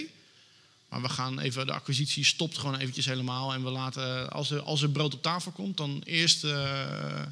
Maar 0.89 1.03
we 1.03 1.09
gaan 1.09 1.39
even, 1.39 1.67
de 1.67 1.73
acquisitie 1.73 2.25
stopt 2.25 2.59
gewoon 2.59 2.77
eventjes 2.77 3.07
helemaal. 3.07 3.53
En 3.53 3.65
we 3.65 3.71
laten, 3.71 4.31
als 4.31 4.51
er, 4.51 4.61
als 4.61 4.83
er 4.83 4.91
brood 4.91 5.15
op 5.15 5.23
tafel 5.23 5.53
komt, 5.53 5.77
dan 5.77 6.03
eerst 6.05 6.45
eh, 6.45 7.23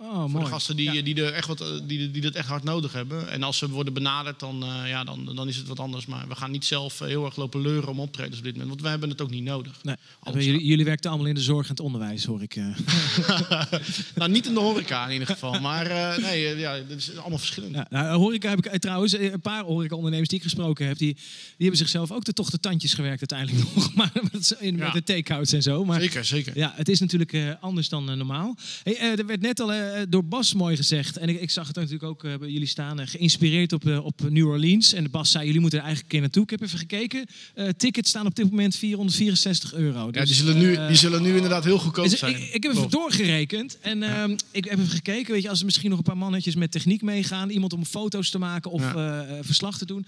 Oh, 0.00 0.20
voor 0.20 0.30
mooi. 0.30 0.44
de 0.44 0.50
gasten 0.50 0.76
die, 0.76 1.02
die, 1.02 1.22
er 1.24 1.32
echt 1.32 1.46
wat, 1.46 1.60
eh, 1.60 1.66
die, 1.82 2.10
die 2.10 2.22
dat 2.22 2.34
echt 2.34 2.48
hard 2.48 2.64
nodig 2.64 2.92
hebben. 2.92 3.30
En 3.30 3.42
als 3.42 3.58
ze 3.58 3.68
worden 3.68 3.92
benaderd, 3.92 4.40
dan, 4.40 4.62
eh, 4.64 4.88
ja, 4.88 5.04
dan, 5.04 5.32
dan 5.34 5.48
is 5.48 5.56
het 5.56 5.66
wat 5.66 5.80
anders. 5.80 6.06
Maar 6.06 6.28
we 6.28 6.34
gaan 6.34 6.50
niet 6.50 6.64
zelf 6.64 7.00
eh, 7.00 7.08
heel 7.08 7.24
erg 7.24 7.36
lopen 7.36 7.60
leuren 7.60 7.88
om 7.88 8.00
optredens 8.00 8.38
op 8.38 8.42
dit 8.44 8.52
moment. 8.52 8.70
Want 8.70 8.82
we 8.82 8.88
hebben 8.88 9.08
het 9.08 9.20
ook 9.20 9.30
niet 9.30 9.42
nodig. 9.44 9.72
Nee, 9.82 9.96
jullie, 10.34 10.64
jullie 10.66 10.84
werken 10.84 11.10
allemaal 11.10 11.26
in 11.28 11.34
de 11.34 11.40
zorg 11.40 11.64
en 11.64 11.70
het 11.70 11.80
onderwijs, 11.80 12.24
hoor 12.24 12.42
ik. 12.42 12.56
eh. 12.56 12.64
nou, 14.14 14.30
niet 14.30 14.46
in 14.46 14.54
de 14.54 14.60
horeca 14.60 15.06
in 15.06 15.12
ieder 15.12 15.26
geval. 15.28 15.60
Maar 15.60 15.86
eh, 15.86 16.22
nee, 16.22 16.46
eh, 16.46 16.58
ja, 16.60 16.78
dat 16.88 16.96
is 16.96 17.16
allemaal 17.16 17.38
verschillend. 17.38 17.74
Ja, 17.74 17.86
nou, 17.90 18.18
horeca 18.18 18.48
heb 18.48 18.58
ik 18.58 18.66
eh, 18.66 18.78
trouwens, 18.78 19.12
eh, 19.14 19.32
een 19.32 19.40
paar 19.40 19.62
horeca-ondernemers 19.64 20.28
die 20.28 20.38
ik 20.38 20.44
gesproken 20.44 20.86
heb, 20.86 20.98
die, 20.98 21.14
die 21.14 21.24
hebben 21.58 21.76
zichzelf 21.78 22.10
ook 22.12 22.24
de 22.24 22.32
toch 22.32 22.50
de 22.50 22.60
tandjes 22.60 22.94
gewerkt 22.94 23.18
uiteindelijk 23.30 23.66
nog. 23.74 23.94
Maar 23.94 24.10
met, 24.32 24.56
in, 24.60 24.76
Ja. 24.76 24.84
met 24.84 24.92
de 25.06 25.12
take-outs 25.12 25.52
en 25.52 25.62
zo. 25.62 25.84
Maar, 25.84 26.00
Zeker, 26.00 26.24
zeker. 26.24 26.58
Ja, 26.58 26.72
het 26.76 26.88
is 26.88 27.00
natuurlijk 27.00 27.32
eh, 27.32 27.50
anders 27.60 27.88
dan 27.88 28.10
eh, 28.10 28.16
normaal. 28.16 28.56
Hey, 28.82 28.96
eh, 28.96 29.18
er 29.18 29.26
werd 29.26 29.40
net 29.40 29.60
al 29.60 29.72
eh, 29.72 29.87
door 30.08 30.24
Bas 30.24 30.54
mooi 30.54 30.76
gezegd, 30.76 31.16
en 31.16 31.28
ik, 31.28 31.40
ik 31.40 31.50
zag 31.50 31.66
het 31.66 31.76
natuurlijk 31.76 32.02
ook 32.02 32.24
eh, 32.24 32.36
bij 32.38 32.48
jullie 32.48 32.66
staan, 32.66 33.00
eh, 33.00 33.06
geïnspireerd 33.06 33.72
op, 33.72 33.86
eh, 33.86 34.04
op 34.04 34.20
New 34.30 34.46
Orleans. 34.48 34.92
En 34.92 35.10
Bas 35.10 35.30
zei, 35.30 35.44
jullie 35.46 35.60
moeten 35.60 35.78
er 35.78 35.84
eigenlijk 35.84 36.14
een 36.14 36.20
keer 36.20 36.28
naartoe. 36.28 36.42
Ik 36.42 36.50
heb 36.60 36.68
even 36.68 36.78
gekeken. 36.78 37.26
Eh, 37.54 37.68
tickets 37.76 38.08
staan 38.08 38.26
op 38.26 38.34
dit 38.34 38.50
moment 38.50 38.76
464 38.76 39.74
euro. 39.74 40.04
Ja, 40.06 40.10
Dus, 40.10 40.26
die 40.26 40.34
zullen, 40.36 40.58
nu, 40.58 40.74
eh, 40.74 40.86
die 40.86 40.96
zullen 40.96 41.22
nu 41.22 41.34
inderdaad 41.34 41.64
heel 41.64 41.78
goedkoop 41.78 42.08
dus 42.08 42.18
zijn. 42.18 42.36
Ik, 42.36 42.52
ik 42.54 42.62
heb 42.62 42.72
even 42.72 42.90
doorgerekend 42.90 43.78
en 43.80 44.02
ehm, 44.02 44.36
ik 44.50 44.64
heb 44.64 44.78
even 44.78 44.90
gekeken. 44.90 45.32
Weet 45.32 45.42
je, 45.42 45.48
als 45.48 45.58
er 45.58 45.64
misschien 45.64 45.88
nog 45.90 45.98
een 45.98 46.04
paar 46.04 46.16
mannetjes 46.16 46.54
met 46.54 46.70
techniek 46.70 47.02
meegaan, 47.02 47.50
iemand 47.50 47.72
om 47.72 47.84
foto's 47.84 48.30
te 48.30 48.38
maken 48.38 48.70
of 48.70 48.80
Ja. 48.82 48.94
eh, 48.94 49.38
eh, 49.38 49.44
verslag 49.44 49.78
te 49.78 49.86
doen. 49.86 50.06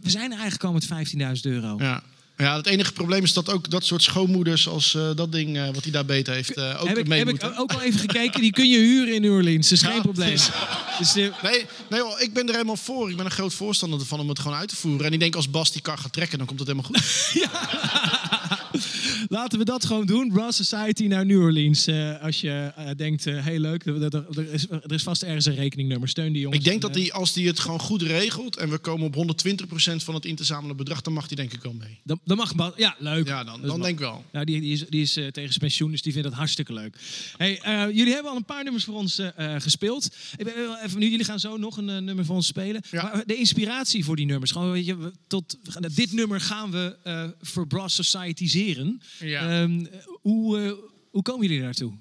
We 0.00 0.10
zijn 0.10 0.30
er 0.32 0.38
eigenlijk 0.38 0.64
al 0.64 0.72
met 0.72 0.84
15.000 0.86 1.46
euro. 1.52 1.74
Ja. 1.78 2.02
Ja, 2.36 2.56
het 2.56 2.66
enige 2.66 2.92
probleem 2.92 3.22
is 3.22 3.32
dat 3.32 3.50
ook 3.50 3.70
dat 3.70 3.84
soort 3.84 4.02
schoonmoeders 4.02 4.68
als 4.68 4.94
eh, 4.94 5.10
dat 5.14 5.32
ding 5.32 5.56
eh, 5.56 5.64
wat 5.72 5.82
hij 5.82 5.92
daar 5.92 6.04
beter 6.04 6.34
heeft 6.34 6.56
eh, 6.56 6.80
ook 6.80 6.88
heb 6.88 6.98
ik, 6.98 7.06
mee 7.06 7.18
heb 7.18 7.28
moeten. 7.28 7.52
ik 7.52 7.60
ook 7.60 7.72
al 7.72 7.80
even 7.80 8.00
gekeken. 8.00 8.40
Die 8.40 8.50
kun 8.50 8.68
je 8.68 8.78
huren 8.78 9.14
in 9.14 9.20
New 9.20 9.32
Orleans. 9.32 9.68
Dat 9.68 9.78
is 9.78 9.84
geen 9.84 10.02
probleem. 10.02 10.30
Dus, 10.98 11.16
eh, 11.16 11.42
Nee, 11.42 11.66
nee 11.90 12.00
hoor, 12.00 12.20
ik 12.20 12.32
ben 12.34 12.46
er 12.46 12.52
helemaal 12.52 12.76
voor. 12.76 13.10
Ik 13.10 13.16
ben 13.16 13.24
een 13.24 13.30
groot 13.30 13.54
voorstander 13.54 14.00
ervan 14.00 14.20
om 14.20 14.28
het 14.28 14.38
gewoon 14.38 14.56
uit 14.56 14.68
te 14.68 14.76
voeren. 14.76 15.06
En 15.06 15.12
ik 15.12 15.20
denk 15.20 15.34
als 15.34 15.50
Bas 15.50 15.72
die 15.72 15.82
kar 15.82 15.98
gaat 15.98 16.12
trekken, 16.12 16.38
dan 16.38 16.46
komt 16.46 16.58
het 16.58 16.68
helemaal 16.68 16.90
goed. 16.90 17.02
Laten 19.28 19.58
we 19.58 19.64
dat 19.64 19.84
gewoon 19.84 20.06
doen. 20.06 20.32
Brass 20.32 20.56
Society 20.56 21.06
naar 21.06 21.26
New 21.26 21.42
Orleans. 21.42 21.86
Eh, 21.86 22.22
als 22.22 22.40
je 22.40 22.72
eh, 22.76 22.90
denkt, 22.96 23.26
eh, 23.26 23.44
heel 23.44 23.58
leuk, 23.58 23.84
er, 23.84 24.52
is, 24.52 24.70
er 24.70 24.92
is 24.92 25.02
vast 25.02 25.22
ergens 25.22 25.44
een 25.44 25.54
rekeningnummer. 25.54 26.08
Steun 26.08 26.32
die 26.32 26.40
jongens. 26.40 26.58
Ik 26.58 26.64
denk 26.64 26.82
En, 26.82 26.88
dat 26.88 27.00
hij, 27.00 27.12
als 27.12 27.34
hij 27.34 27.44
het 27.44 27.58
gewoon 27.58 27.80
goed 27.80 28.02
regelt 28.02 28.56
en 28.56 28.70
we 28.70 28.78
komen 28.78 29.06
op 29.06 29.14
120% 29.14 29.94
van 29.96 30.14
het 30.14 30.24
in 30.24 30.36
te 30.36 30.44
zamelen 30.44 30.76
bedrag, 30.76 31.00
dan 31.00 31.12
mag 31.12 31.26
hij 31.26 31.36
denk 31.36 31.52
ik 31.52 31.62
wel 31.62 31.72
mee. 31.72 31.98
Dan, 32.02 32.20
dan 32.24 32.36
mag 32.36 32.54
Bas. 32.54 32.72
Ja, 32.76 32.96
leuk. 32.98 33.26
Ja, 33.26 33.44
dan, 33.44 33.60
dan 33.62 33.80
denk 33.80 33.92
ik 33.92 33.98
wel. 33.98 34.24
Nou, 34.32 34.44
die, 34.44 34.60
die 34.60 34.72
is, 34.72 34.84
die 34.88 35.02
is 35.02 35.12
tegen 35.12 35.32
zijn 35.32 35.58
pensioen, 35.58 35.90
dus 35.90 36.02
die 36.02 36.12
vindt 36.12 36.28
dat 36.28 36.36
hartstikke 36.36 36.72
leuk. 36.72 36.98
Hey, 37.36 37.60
jullie 37.92 38.12
hebben 38.12 38.30
al 38.30 38.36
een 38.36 38.44
paar 38.44 38.64
nummers 38.64 38.84
voor 38.84 38.94
ons 38.94 39.20
gespeeld. 39.58 40.04
Ik 40.36 40.44
ben 40.44 40.54
wel 40.54 40.78
even, 40.78 40.98
nu, 40.98 41.08
jullie 41.08 41.24
gaan 41.24 41.40
zo 41.40 41.56
nog 41.56 41.76
een 41.76 42.04
nummer 42.04 42.24
voor 42.24 42.34
ons 42.34 42.46
spelen. 42.46 42.82
Maar 42.90 43.22
de 43.26 43.36
inspiratie 43.36 44.04
voor 44.04 44.16
die 44.16 44.26
nummers. 44.26 44.50
Gewoon, 44.50 44.72
weet 44.72 44.86
je, 44.86 45.12
tot, 45.26 45.58
dit 45.94 46.12
nummer 46.12 46.40
gaan 46.40 46.70
we 46.70 46.96
voor 47.40 47.66
Brass 47.66 47.94
Societyseren. 47.94 49.00
Ja. 49.18 49.62
Ehm, 49.62 49.86
hoe, 50.20 50.60
eh, 50.60 50.72
hoe 51.10 51.22
komen 51.22 51.46
jullie 51.46 51.62
daartoe? 51.62 51.92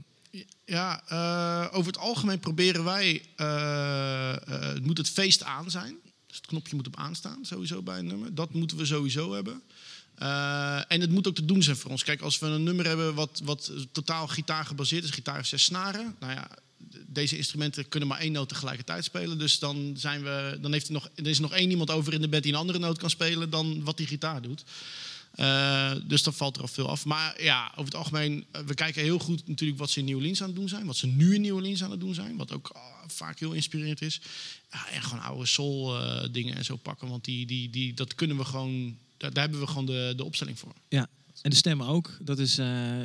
Ja, 0.66 1.04
eh, 1.08 1.78
over 1.78 1.92
het 1.92 2.02
algemeen 2.02 2.40
proberen 2.40 2.84
wij, 2.84 3.22
eh, 3.36 4.36
het 4.46 4.86
moet 4.86 4.98
het 4.98 5.10
feest 5.10 5.44
aan 5.44 5.72
zijn. 5.72 5.96
Dus 6.28 6.38
het 6.38 6.46
knopje 6.46 6.76
moet 6.76 6.88
op 6.88 6.98
aanstaan, 6.98 7.46
sowieso 7.46 7.82
bij 7.82 8.00
een 8.00 8.08
nummer. 8.08 8.36
Dat 8.36 8.54
moeten 8.54 8.78
we 8.78 8.86
sowieso 8.86 9.34
hebben. 9.34 9.62
En 10.88 11.02
het 11.02 11.10
moet 11.10 11.28
ook 11.28 11.36
te 11.36 11.46
doen 11.46 11.64
zijn 11.64 11.76
voor 11.76 11.92
ons. 11.92 12.04
Kijk, 12.04 12.22
als 12.22 12.40
we 12.40 12.46
een 12.46 12.64
nummer 12.64 12.88
hebben 12.88 13.16
wat, 13.16 13.42
wat 13.44 13.72
totaal 13.92 14.28
gitaar 14.28 14.66
gebaseerd 14.66 15.04
is, 15.04 15.10
gitaar 15.10 15.36
heeft 15.36 15.50
zes 15.50 15.64
snaren. 15.64 16.16
Nou 16.20 16.34
ja, 16.34 16.48
deze 17.08 17.38
instrumenten 17.38 17.90
kunnen 17.90 18.10
maar 18.10 18.20
één 18.20 18.32
noot 18.32 18.50
tegelijkertijd 18.50 19.04
spelen. 19.04 19.38
Dus 19.38 19.60
dan, 19.60 19.94
zijn 19.98 20.24
we, 20.24 20.58
dan 20.62 20.72
heeft 20.72 20.88
er, 20.88 20.94
nog, 20.94 21.10
er 21.16 21.28
is 21.28 21.40
nog 21.40 21.54
één 21.54 21.70
iemand 21.70 21.92
over 21.92 22.14
in 22.14 22.22
de 22.22 22.30
bed 22.30 22.44
die 22.44 22.52
een 22.52 22.60
andere 22.60 22.80
noot 22.80 22.98
kan 22.98 23.10
spelen 23.10 23.50
dan 23.50 23.84
wat 23.84 23.98
die 23.98 24.08
gitaar 24.08 24.42
doet. 24.42 24.64
Eh, 25.34 25.92
dus 26.06 26.24
dan 26.24 26.34
valt 26.34 26.56
er 26.56 26.62
al 26.62 26.68
veel 26.68 26.90
af. 26.90 27.06
Maar 27.06 27.44
ja, 27.44 27.68
over 27.72 27.84
het 27.84 27.96
algemeen, 27.96 28.46
eh, 28.52 28.62
we 28.62 28.74
kijken 28.74 29.02
heel 29.02 29.20
goed 29.20 29.48
natuurlijk 29.48 29.80
wat 29.80 29.90
ze 29.90 30.00
in 30.00 30.06
New 30.06 30.16
Orleans 30.16 30.42
aan 30.42 30.48
het 30.48 30.56
doen 30.56 30.70
zijn. 30.70 30.86
Wat 30.86 30.98
ze 30.98 31.08
nu 31.08 31.36
in 31.36 31.42
New 31.42 31.56
Orleans 31.56 31.84
aan 31.84 31.92
het 31.92 32.00
doen 32.00 32.14
zijn. 32.14 32.38
Wat 32.38 32.52
ook 32.52 32.70
ah, 32.74 32.82
vaak 33.08 33.40
heel 33.40 33.52
inspirerend 33.52 34.02
is. 34.02 34.22
Ja, 34.72 34.90
en 34.90 35.04
gewoon 35.04 35.24
oude 35.24 35.46
soul 35.46 36.00
eh, 36.00 36.28
dingen 36.32 36.56
en 36.56 36.66
zo 36.66 36.76
pakken. 36.76 37.08
Want 37.08 37.26
die, 37.26 37.46
die, 37.46 37.70
die, 37.70 37.94
dat 37.94 38.16
kunnen 38.16 38.38
we 38.38 38.46
gewoon, 38.46 38.98
daar, 39.18 39.34
daar 39.34 39.44
hebben 39.44 39.62
we 39.62 39.68
gewoon 39.68 39.86
de, 39.86 40.14
de 40.18 40.24
opstelling 40.24 40.60
voor. 40.60 40.74
Ja. 40.90 41.08
En 41.42 41.50
de 41.50 41.56
stemmen 41.56 41.88
ook. 41.88 42.18
Dat 42.22 42.40
is 42.40 42.56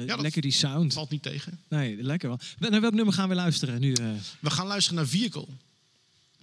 dat 0.06 0.20
lekker 0.20 0.42
die 0.42 0.50
sound. 0.50 0.92
Valt 0.92 1.10
niet 1.10 1.22
tegen. 1.22 1.60
Nee, 1.68 2.02
lekker 2.02 2.28
wel. 2.28 2.70
Naar 2.70 2.80
welk 2.80 2.94
nummer 2.94 3.14
gaan 3.14 3.28
we 3.28 3.34
luisteren 3.34 3.80
nu? 3.80 3.92
We 4.40 4.50
gaan 4.50 4.66
luisteren 4.66 4.98
naar 4.98 5.08
Vehicle. 5.08 5.46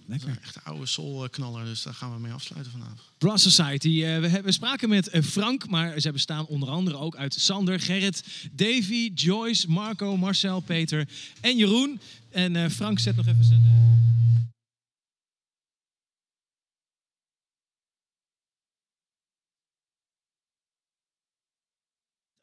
Lekker. 0.08 0.38
Echt 0.42 0.56
een 0.56 0.62
oude 0.62 0.86
soul-knaller, 0.86 1.64
dus 1.64 1.82
daar 1.82 1.94
gaan 1.94 2.12
we 2.14 2.20
mee 2.20 2.32
afsluiten 2.32 2.72
vanavond. 2.72 3.00
Brass 3.18 3.42
Society. 3.42 3.88
eh, 3.88 3.94
we, 4.20 4.26
hebben- 4.26 4.42
we 4.44 4.52
spraken 4.52 4.88
met 4.88 5.08
eh, 5.08 5.22
Frank, 5.22 5.68
maar 5.68 6.00
zij 6.00 6.12
bestaan 6.12 6.46
onder 6.46 6.68
andere 6.68 6.96
ook 6.96 7.16
uit 7.16 7.34
Sander, 7.34 7.80
Gerrit, 7.80 8.48
Davy, 8.52 9.10
Joyce, 9.14 9.70
Marco, 9.70 10.16
Marcel, 10.16 10.60
Peter 10.60 11.08
en 11.40 11.56
Jeroen. 11.56 12.00
En 12.30 12.56
eh, 12.56 12.68
Frank 12.70 12.98
zet 12.98 13.16
nog 13.16 13.26
even 13.26 13.44
zijn. 13.44 13.64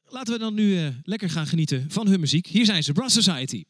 Laten 0.10 0.34
we 0.34 0.40
dan 0.40 0.54
nu 0.54 0.94
lekker 1.04 1.30
gaan 1.30 1.48
genieten 1.48 1.92
van 1.92 2.08
hun 2.08 2.20
muziek. 2.20 2.48
Hier 2.48 2.66
zijn 2.66 2.84
ze, 2.84 2.92
Brass 2.94 3.16
Society. 3.16 3.64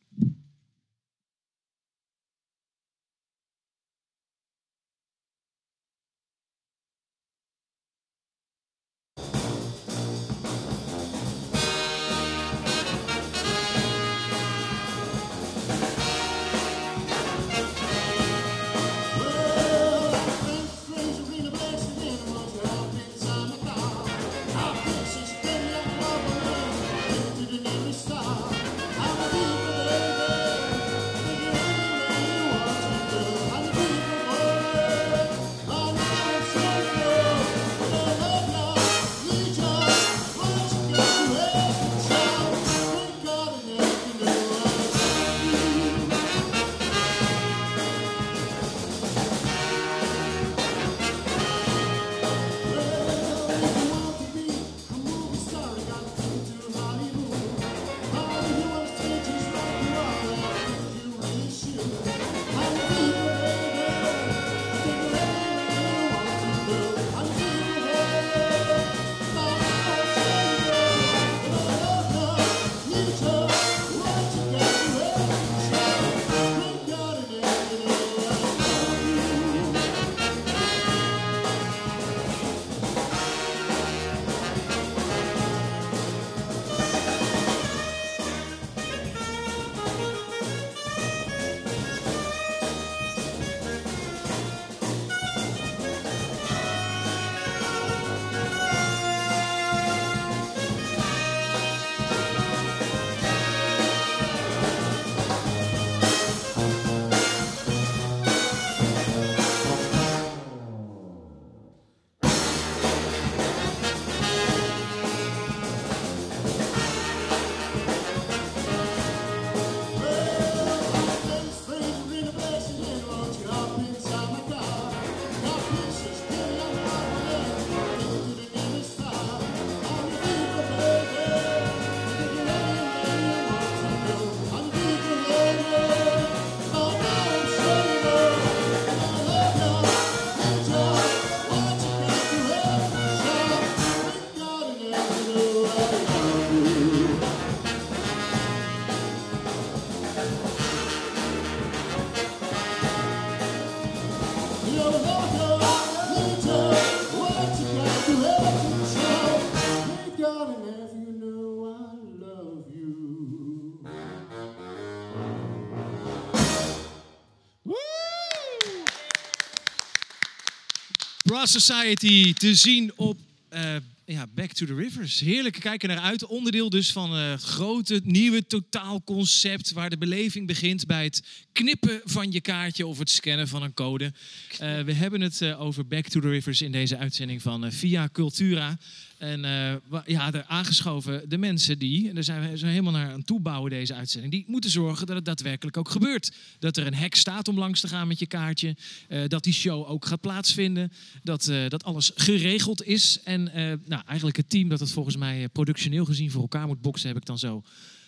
Society 171.45 172.33
te 172.33 172.55
zien 172.55 172.91
op 172.95 173.17
eh, 173.49 173.75
ja, 174.05 174.27
Back 174.35 174.51
to 174.51 174.65
the 174.65 174.75
Rivers. 174.75 175.19
Heerlijk 175.19 175.59
kijken 175.59 175.89
naar 175.89 175.99
uit. 175.99 176.25
Onderdeel 176.25 176.69
dus 176.69 176.91
van 176.91 177.13
een 177.13 177.39
grote 177.39 178.01
nieuwe 178.03 178.47
totaalconcept 178.47 179.71
waar 179.71 179.89
de 179.89 179.97
beleving 179.97 180.47
begint 180.47 180.85
bij 180.85 181.03
het 181.03 181.23
knippen 181.51 182.01
van 182.03 182.31
je 182.31 182.41
kaartje 182.41 182.87
of 182.87 182.99
het 182.99 183.09
scannen 183.09 183.47
van 183.47 183.63
een 183.63 183.73
code. 183.73 184.13
Eh, 184.59 184.81
we 184.81 184.93
hebben 184.93 185.21
het 185.21 185.41
eh, 185.41 185.61
over 185.61 185.87
Back 185.87 186.07
to 186.07 186.19
the 186.19 186.29
Rivers 186.29 186.61
in 186.61 186.71
deze 186.71 186.97
uitzending 186.97 187.41
van 187.41 187.65
eh, 187.65 187.71
Via 187.71 188.09
Cultura. 188.11 188.77
En 189.23 189.41
wa- 189.87 190.03
ja, 190.05 190.33
er 190.33 190.43
aangeschoven 190.47 191.29
de 191.29 191.37
mensen 191.37 191.79
die, 191.79 192.09
en 192.09 192.13
daar 192.15 192.23
zijn 192.23 192.49
we 192.49 192.57
zijn 192.57 192.71
helemaal 192.71 192.91
naar 192.93 193.11
aan 193.11 193.23
toebouwen 193.23 193.69
deze 193.71 193.93
uitzending, 193.93 194.31
die 194.33 194.43
moeten 194.47 194.69
zorgen 194.69 195.05
dat 195.07 195.15
het 195.15 195.25
daadwerkelijk 195.25 195.77
ook 195.77 195.89
gebeurt. 195.89 196.31
Dat 196.59 196.77
er 196.77 196.87
een 196.87 196.93
hek 196.95 197.15
staat 197.15 197.47
om 197.47 197.57
langs 197.57 197.79
te 197.79 197.87
gaan 197.87 198.07
met 198.07 198.19
je 198.19 198.25
kaartje. 198.27 198.75
eh, 199.07 199.21
dat 199.27 199.43
die 199.43 199.53
show 199.53 199.89
ook 199.89 200.05
gaat 200.05 200.21
plaatsvinden. 200.21 200.91
Dat, 201.23 201.47
eh, 201.47 201.69
dat 201.69 201.83
alles 201.83 202.11
geregeld 202.15 202.83
is. 202.83 203.19
En 203.23 203.43
nou, 203.85 204.01
eigenlijk 204.05 204.37
het 204.37 204.49
team 204.49 204.69
dat 204.69 204.79
het 204.79 204.91
volgens 204.91 205.15
mij 205.17 205.49
productioneel 205.49 206.05
gezien 206.05 206.31
voor 206.31 206.41
elkaar 206.41 206.67
moet 206.67 206.81
boksen, 206.81 207.07
heb 207.07 207.17
ik 207.17 207.25
dan 207.25 207.39
zo 207.39 207.63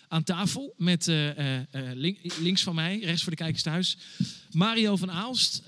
aan 0.08 0.22
tafel. 0.22 0.74
Met 0.76 1.06
link- 1.94 2.18
links 2.40 2.62
van 2.62 2.74
mij, 2.74 2.98
rechts 3.02 3.22
voor 3.22 3.30
de 3.30 3.36
kijkers 3.38 3.62
thuis, 3.62 3.96
Mario 4.50 4.96
van 4.96 5.10
Aalst. 5.10 5.62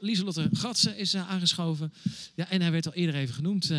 Lieselotte 0.00 0.48
Gatsen 0.52 0.96
is 0.96 1.16
aangeschoven. 1.16 1.92
Ja, 2.34 2.48
en 2.50 2.60
hij 2.60 2.70
werd 2.70 2.86
al 2.86 2.92
eerder 2.94 3.14
even 3.20 3.34
genoemd. 3.34 3.72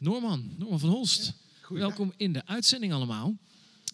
Norman, 0.00 0.54
Norman 0.58 0.80
van 0.80 0.88
Holst. 0.88 1.32
Welkom 1.68 2.12
in 2.16 2.32
de 2.32 2.46
uitzending 2.46 2.92
allemaal. 2.92 3.36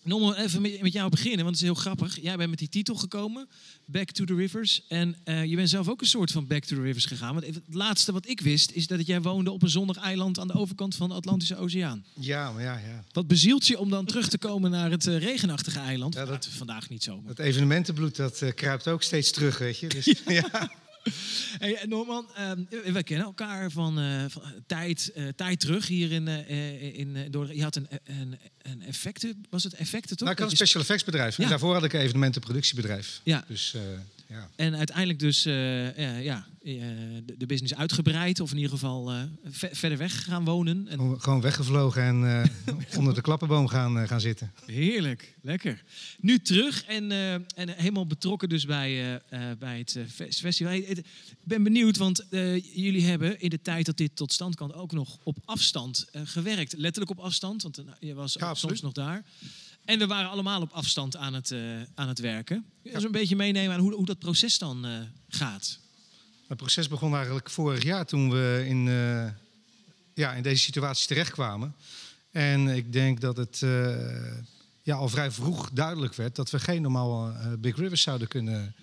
Norman, 0.02 0.34
even 0.34 0.62
met, 0.62 0.92
jou 0.92 1.10
beginnen, 1.10 1.44
want 1.44 1.48
het 1.48 1.56
is 1.56 1.62
heel 1.62 1.74
grappig. 1.74 2.20
Jij 2.22 2.36
bent 2.36 2.50
met 2.50 2.58
die 2.58 2.68
titel 2.68 2.94
gekomen, 2.94 3.48
Back 3.84 4.10
to 4.10 4.24
the 4.24 4.34
Rivers. 4.34 4.82
En 4.88 5.16
eh, 5.24 5.44
je 5.44 5.56
bent 5.56 5.68
zelf 5.70 5.88
ook 5.88 6.00
een 6.00 6.06
soort 6.06 6.30
van 6.32 6.46
Back 6.46 6.64
to 6.64 6.76
the 6.76 6.82
Rivers 6.82 7.04
gegaan. 7.04 7.34
Want 7.34 7.46
het 7.46 7.60
laatste 7.70 8.12
wat 8.12 8.28
ik 8.28 8.40
wist, 8.40 8.70
is 8.70 8.86
dat 8.86 9.06
jij 9.06 9.22
woonde 9.22 9.50
op 9.50 9.62
een 9.62 9.68
zonnig 9.68 9.96
eiland 9.96 10.38
aan 10.38 10.46
de 10.46 10.52
overkant 10.54 10.94
van 10.94 11.08
de 11.08 11.14
Atlantische 11.14 11.56
Oceaan. 11.56 12.04
Ja, 12.20 12.52
maar 12.52 12.62
ja, 12.62 12.78
ja. 12.78 13.04
Wat 13.12 13.26
bezielt 13.26 13.66
je 13.66 13.78
om 13.78 13.90
dan 13.90 14.04
terug 14.04 14.28
te 14.28 14.38
komen 14.38 14.70
naar 14.70 14.90
het 14.90 15.06
eh, 15.06 15.18
regenachtige 15.18 15.78
eiland? 15.78 16.14
Ja, 16.14 16.24
dat 16.24 16.46
vandaag 16.46 16.88
niet 16.88 17.02
zo. 17.02 17.16
maar- 17.16 17.34
Dat 17.34 17.46
evenementenbloed 17.46 18.16
dat 18.16 18.42
eh, 18.42 18.54
kruipt 18.54 18.88
ook 18.88 19.02
steeds 19.02 19.30
terug, 19.30 19.58
weet 19.58 19.78
je. 19.78 19.86
Dus, 19.88 20.04
ja. 20.26 20.70
Hey, 21.58 21.84
Norman, 21.88 22.26
ehm, 22.34 22.60
we 22.92 23.02
kennen 23.02 23.26
elkaar 23.26 23.70
van, 23.70 23.98
eh, 23.98 24.24
van 24.28 24.42
tijd, 24.66 25.10
eh, 25.14 25.28
tijd 25.36 25.60
terug 25.60 25.86
hier 25.86 26.12
in, 26.12 26.28
eh, 26.28 26.38
eh, 26.38 26.98
in 26.98 27.16
eh, 27.16 27.22
Dordrecht. 27.30 27.58
Je 27.58 27.64
had 27.64 27.76
een, 27.76 27.88
een, 28.04 28.38
een 28.62 28.82
effecten, 28.82 29.44
was 29.50 29.64
het 29.64 29.74
effecten 29.74 30.16
toch? 30.16 30.28
Nou, 30.28 30.30
ik 30.30 30.38
had 30.38 30.50
een 30.50 30.56
special 30.56 30.82
effects 30.82 31.04
bedrijf. 31.04 31.36
Ja. 31.36 31.48
Daarvoor 31.48 31.74
had 31.74 31.84
ik 31.84 31.92
een 31.92 32.00
evenementenproductiebedrijf. 32.00 33.20
Ja. 33.22 33.44
Dus, 33.48 33.74
eh, 33.74 33.80
Ja. 34.28 34.48
En 34.56 34.76
uiteindelijk 34.76 35.18
dus 35.18 35.44
eh, 35.44 35.98
ja, 35.98 36.16
ja, 36.16 36.46
eh, 36.62 36.72
de, 37.38 37.46
business 37.46 37.74
uitgebreid. 37.74 38.40
Of 38.40 38.50
in 38.50 38.56
ieder 38.56 38.70
geval 38.72 39.10
eh, 39.12 39.22
ve- 39.44 39.68
verder 39.72 39.98
weg 39.98 40.24
gaan 40.24 40.44
wonen. 40.44 40.88
En 40.88 41.20
Gewoon- 41.20 41.40
weggevlogen 41.40 42.02
en 42.02 42.50
onder 42.98 43.14
de 43.14 43.20
klappenboom 43.20 43.68
gaan, 43.68 44.08
gaan 44.08 44.20
zitten. 44.20 44.52
Heerlijk, 44.66 45.34
lekker. 45.42 45.82
Nu 46.20 46.38
terug 46.38 46.84
en, 46.84 47.12
en 47.54 47.68
helemaal 47.68 48.06
betrokken 48.06 48.48
dus 48.48 48.64
bij, 48.66 49.20
bij 49.58 49.78
het 49.78 49.98
fes- 50.14 50.40
festival. 50.40 50.72
Ik 50.72 51.04
ben 51.42 51.62
benieuwd, 51.62 51.96
want 51.96 52.24
jullie 52.72 53.04
hebben 53.04 53.40
in 53.40 53.48
de 53.50 53.60
tijd 53.62 53.86
dat 53.86 53.96
dit 53.96 54.16
tot 54.16 54.32
stand 54.32 54.54
kwam 54.54 54.70
ook 54.70 54.92
nog 54.92 55.18
op 55.22 55.38
afstand 55.44 56.06
gewerkt. 56.12 56.74
Letterlijk 56.76 57.18
op 57.18 57.24
afstand, 57.24 57.62
want 57.62 57.78
eh, 57.78 57.84
je 58.00 58.14
was 58.14 58.36
soms 58.52 58.80
nog 58.80 58.92
daar. 58.92 59.24
En 59.86 59.98
we 59.98 60.06
waren 60.06 60.30
allemaal 60.30 60.60
op 60.60 60.72
afstand 60.72 61.16
aan 61.16 61.34
het, 61.34 61.50
eh, 61.50 61.60
aan 61.94 62.08
het 62.08 62.18
werken. 62.18 62.64
Kun 62.82 62.90
je 62.90 62.94
ons 62.94 63.04
een 63.04 63.12
beetje 63.12 63.36
meenemen 63.36 63.74
aan 63.74 63.80
hoe, 63.80 63.94
hoe 63.94 64.06
dat 64.06 64.18
proces 64.18 64.58
dan 64.58 64.86
eh, 64.86 64.92
gaat? 65.28 65.78
Het 66.46 66.56
proces 66.56 66.88
begon 66.88 67.14
eigenlijk 67.14 67.50
vorig 67.50 67.82
jaar 67.82 68.06
toen 68.06 68.30
we 68.30 68.64
in, 68.68 68.88
eh, 68.88 69.26
ja, 70.14 70.32
in 70.32 70.42
deze 70.42 70.62
situatie 70.62 71.06
terechtkwamen. 71.06 71.74
En 72.30 72.68
ik 72.68 72.92
denk 72.92 73.20
dat 73.20 73.36
het 73.36 73.58
ja, 74.82 74.96
al 74.96 75.08
vrij 75.08 75.30
vroeg 75.30 75.70
duidelijk 75.70 76.14
werd 76.14 76.36
dat 76.36 76.50
we 76.50 76.58
geen 76.58 76.82
normaal 76.82 77.32
Big 77.58 77.76
Rivers 77.76 78.02
zouden 78.02 78.28
kunnen 78.28 78.74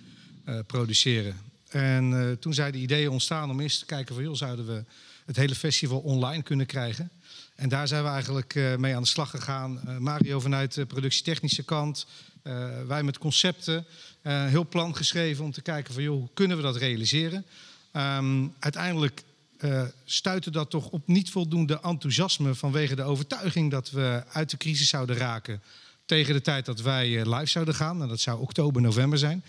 produceren. 0.68 1.38
En 1.70 2.38
toen 2.40 2.54
zijn 2.54 2.72
de 2.72 2.78
ideeën 2.78 3.10
ontstaan 3.10 3.50
om 3.50 3.60
eerst 3.60 3.80
te 3.80 3.86
kijken 3.86 4.16
van 4.16 4.24
joh, 4.24 4.36
zouden 4.36 4.66
we 4.66 4.84
het 5.26 5.36
hele 5.36 5.56
festival 5.56 6.00
online 6.00 6.44
kunnen 6.44 6.66
krijgen. 6.66 7.10
En 7.56 7.70
daar 7.70 7.88
zijn 7.88 8.04
we 8.04 8.10
eigenlijk 8.10 8.56
eh, 8.56 8.76
mee 8.76 8.96
aan 8.96 9.02
de 9.02 9.08
slag 9.08 9.30
gegaan. 9.30 9.82
Eh, 9.88 9.98
Mario 9.98 10.40
vanuit 10.40 10.74
de 10.74 10.86
productietechnische 10.86 11.64
kant, 11.64 12.06
eh, 12.42 12.70
wij 12.88 13.04
met 13.04 13.18
concepten. 13.18 13.86
heel 14.24 14.68
plan 14.68 14.96
geschreven 14.96 15.44
om 15.44 15.52
te 15.52 15.62
kijken 15.62 15.94
van 15.94 16.04
joh, 16.04 16.20
hoe 16.20 16.30
kunnen 16.34 16.58
we 16.58 16.64
dat 16.64 16.76
realiseren. 16.76 17.46
Ehm, 17.92 18.48
uiteindelijk 18.60 19.24
eh 19.58 19.84
stuitte 20.06 20.52
dat 20.52 20.70
toch 20.70 20.90
op 20.90 21.08
niet 21.08 21.30
voldoende 21.30 21.80
enthousiasme 21.82 22.56
vanwege 22.56 22.96
de 22.96 23.04
overtuiging 23.04 23.72
dat 23.72 23.92
we 23.92 24.24
uit 24.32 24.50
de 24.50 24.58
crisis 24.58 24.90
zouden 24.90 25.18
raken 25.18 25.62
tegen 26.06 26.34
de 26.34 26.42
tijd 26.42 26.66
dat 26.66 26.82
wij 26.82 27.30
live 27.30 27.46
zouden 27.46 27.76
gaan. 27.76 28.02
En 28.02 28.08
dat 28.08 28.20
zou 28.20 28.40
oktober, 28.40 28.82
november 28.82 29.18
zijn. 29.18 29.44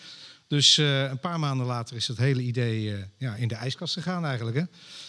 Dus 0.47 0.79
eh, 0.79 1.03
een 1.03 1.19
paar 1.19 1.39
maanden 1.39 1.67
later 1.67 1.97
is 1.97 2.07
dat 2.07 2.17
hele 2.17 2.43
idee 2.43 2.95
eh, 2.95 3.03
ja, 3.19 3.35
in 3.35 3.49
de 3.49 3.55
ijskast 3.55 3.95
gegaan 3.95 4.25
eigenlijk. 4.25 4.57
Hè? 4.57 4.65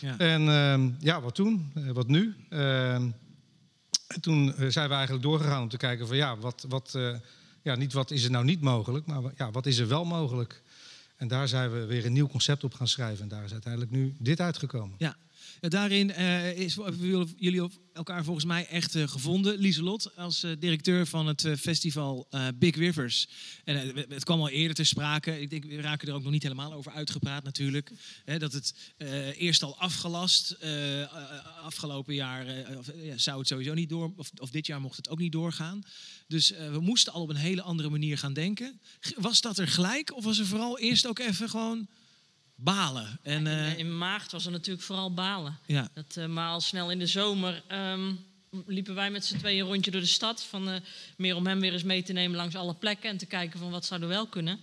Ja. 0.07 0.17
En 0.17 0.49
ehm, 0.49 0.89
ja, 0.99 1.21
wat 1.21 1.35
toen? 1.35 1.71
Eh, 1.75 1.89
wat 1.91 2.07
nu? 2.07 2.35
Ehm, 2.49 3.09
en 4.07 4.21
toen 4.21 4.53
zijn 4.67 4.89
we 4.89 4.95
eigenlijk 4.95 5.23
doorgegaan 5.23 5.61
om 5.61 5.69
te 5.69 5.77
kijken 5.77 6.07
van 6.07 6.15
ja, 6.15 6.37
wat, 6.37 6.65
wat, 6.69 6.97
ja, 7.61 7.75
niet 7.75 7.93
wat 7.93 8.11
is 8.11 8.23
er 8.23 8.31
nou 8.31 8.45
niet 8.45 8.61
mogelijk, 8.61 9.05
maar 9.05 9.21
ja, 9.37 9.51
wat 9.51 9.65
is 9.65 9.77
er 9.77 9.87
wel 9.87 10.05
mogelijk? 10.05 10.61
En 11.15 11.27
daar 11.27 11.47
zijn 11.47 11.71
we 11.71 11.85
weer 11.85 12.05
een 12.05 12.13
nieuw 12.13 12.27
concept 12.27 12.63
op 12.63 12.73
gaan 12.73 12.87
schrijven. 12.87 13.23
En 13.23 13.27
daar 13.27 13.43
is 13.43 13.51
uiteindelijk 13.51 13.91
nu 13.91 14.15
dit 14.19 14.39
uitgekomen. 14.39 14.95
Ja. 14.97 15.15
Daarin 15.69 16.11
eh, 16.11 16.57
is, 16.57 16.75
hebben 16.75 17.33
jullie 17.37 17.69
elkaar 17.93 18.23
volgens 18.23 18.45
mij 18.45 18.67
echt 18.67 18.95
eh, 18.95 19.07
gevonden. 19.07 19.57
Lieselot 19.57 20.15
als 20.15 20.43
eh, 20.43 20.51
directeur 20.59 21.05
van 21.05 21.27
het 21.27 21.47
festival 21.59 22.27
Big 22.55 22.75
Rivers. 22.75 23.27
En 23.63 24.05
het 24.09 24.23
kwam 24.23 24.39
al 24.39 24.49
eerder 24.49 24.75
ter 24.75 24.85
sprake. 24.85 25.41
Ik 25.41 25.49
denk, 25.49 25.65
we 25.65 25.81
raken 25.81 26.07
er 26.07 26.13
ook 26.13 26.23
nog 26.23 26.31
niet 26.31 26.43
helemaal 26.43 26.73
over 26.73 26.91
uitgepraat 26.91 27.43
natuurlijk. 27.43 27.91
Dat 28.37 28.53
het 28.53 28.73
eerst 29.37 29.63
al 29.63 29.77
afgelast. 29.77 30.57
afgelopen 31.63 32.13
jaar 32.13 32.45
ja, 33.03 33.17
zou 33.17 33.39
het 33.39 33.47
sowieso 33.47 33.73
niet 33.73 33.89
door. 33.89 34.13
Of, 34.15 34.31
of 34.37 34.49
dit 34.49 34.65
jaar 34.65 34.81
mocht 34.81 34.97
het 34.97 35.09
ook 35.09 35.19
niet 35.19 35.31
doorgaan. 35.31 35.83
Dus 36.27 36.49
we 36.49 36.79
moesten 36.79 37.13
al 37.13 37.21
op 37.21 37.29
een 37.29 37.35
hele 37.35 37.61
andere 37.61 37.89
manier 37.89 38.17
gaan 38.17 38.33
denken. 38.33 38.79
Was 39.15 39.41
dat 39.41 39.57
er 39.57 39.67
gelijk? 39.67 40.15
Of 40.15 40.23
was 40.23 40.39
er 40.39 40.45
vooral 40.45 40.79
eerst 40.79 41.07
ook 41.07 41.19
even 41.19 41.49
gewoon 41.49 41.87
balen? 42.55 43.19
En, 43.21 43.47
eh, 43.47 43.77
In 43.77 43.97
maart 43.97 44.31
was 44.31 44.45
er 44.45 44.51
natuurlijk 44.51 44.85
vooral 44.85 45.13
balen. 45.13 45.57
Ja. 45.65 45.89
Dat, 45.93 46.17
eh, 46.17 46.25
maar 46.25 46.49
al 46.49 46.61
snel 46.61 46.91
in 46.91 46.99
de 46.99 47.07
zomer 47.07 47.63
ehm, 47.67 48.13
liepen 48.65 48.95
wij 48.95 49.11
met 49.11 49.25
z'n 49.25 49.37
tweeën 49.37 49.59
een 49.59 49.67
rondje 49.67 49.91
door 49.91 50.01
de 50.01 50.07
stad. 50.07 50.43
Van, 50.43 50.69
eh, 50.69 50.75
meer 51.17 51.35
om 51.35 51.47
hem 51.47 51.59
weer 51.59 51.73
eens 51.73 51.83
mee 51.83 52.03
te 52.03 52.13
nemen 52.13 52.37
langs 52.37 52.55
alle 52.55 52.73
plekken 52.73 53.09
en 53.09 53.17
te 53.17 53.25
kijken 53.25 53.59
van 53.59 53.69
wat 53.69 53.85
zou 53.85 54.01
er 54.01 54.07
wel 54.07 54.27
kunnen. 54.27 54.59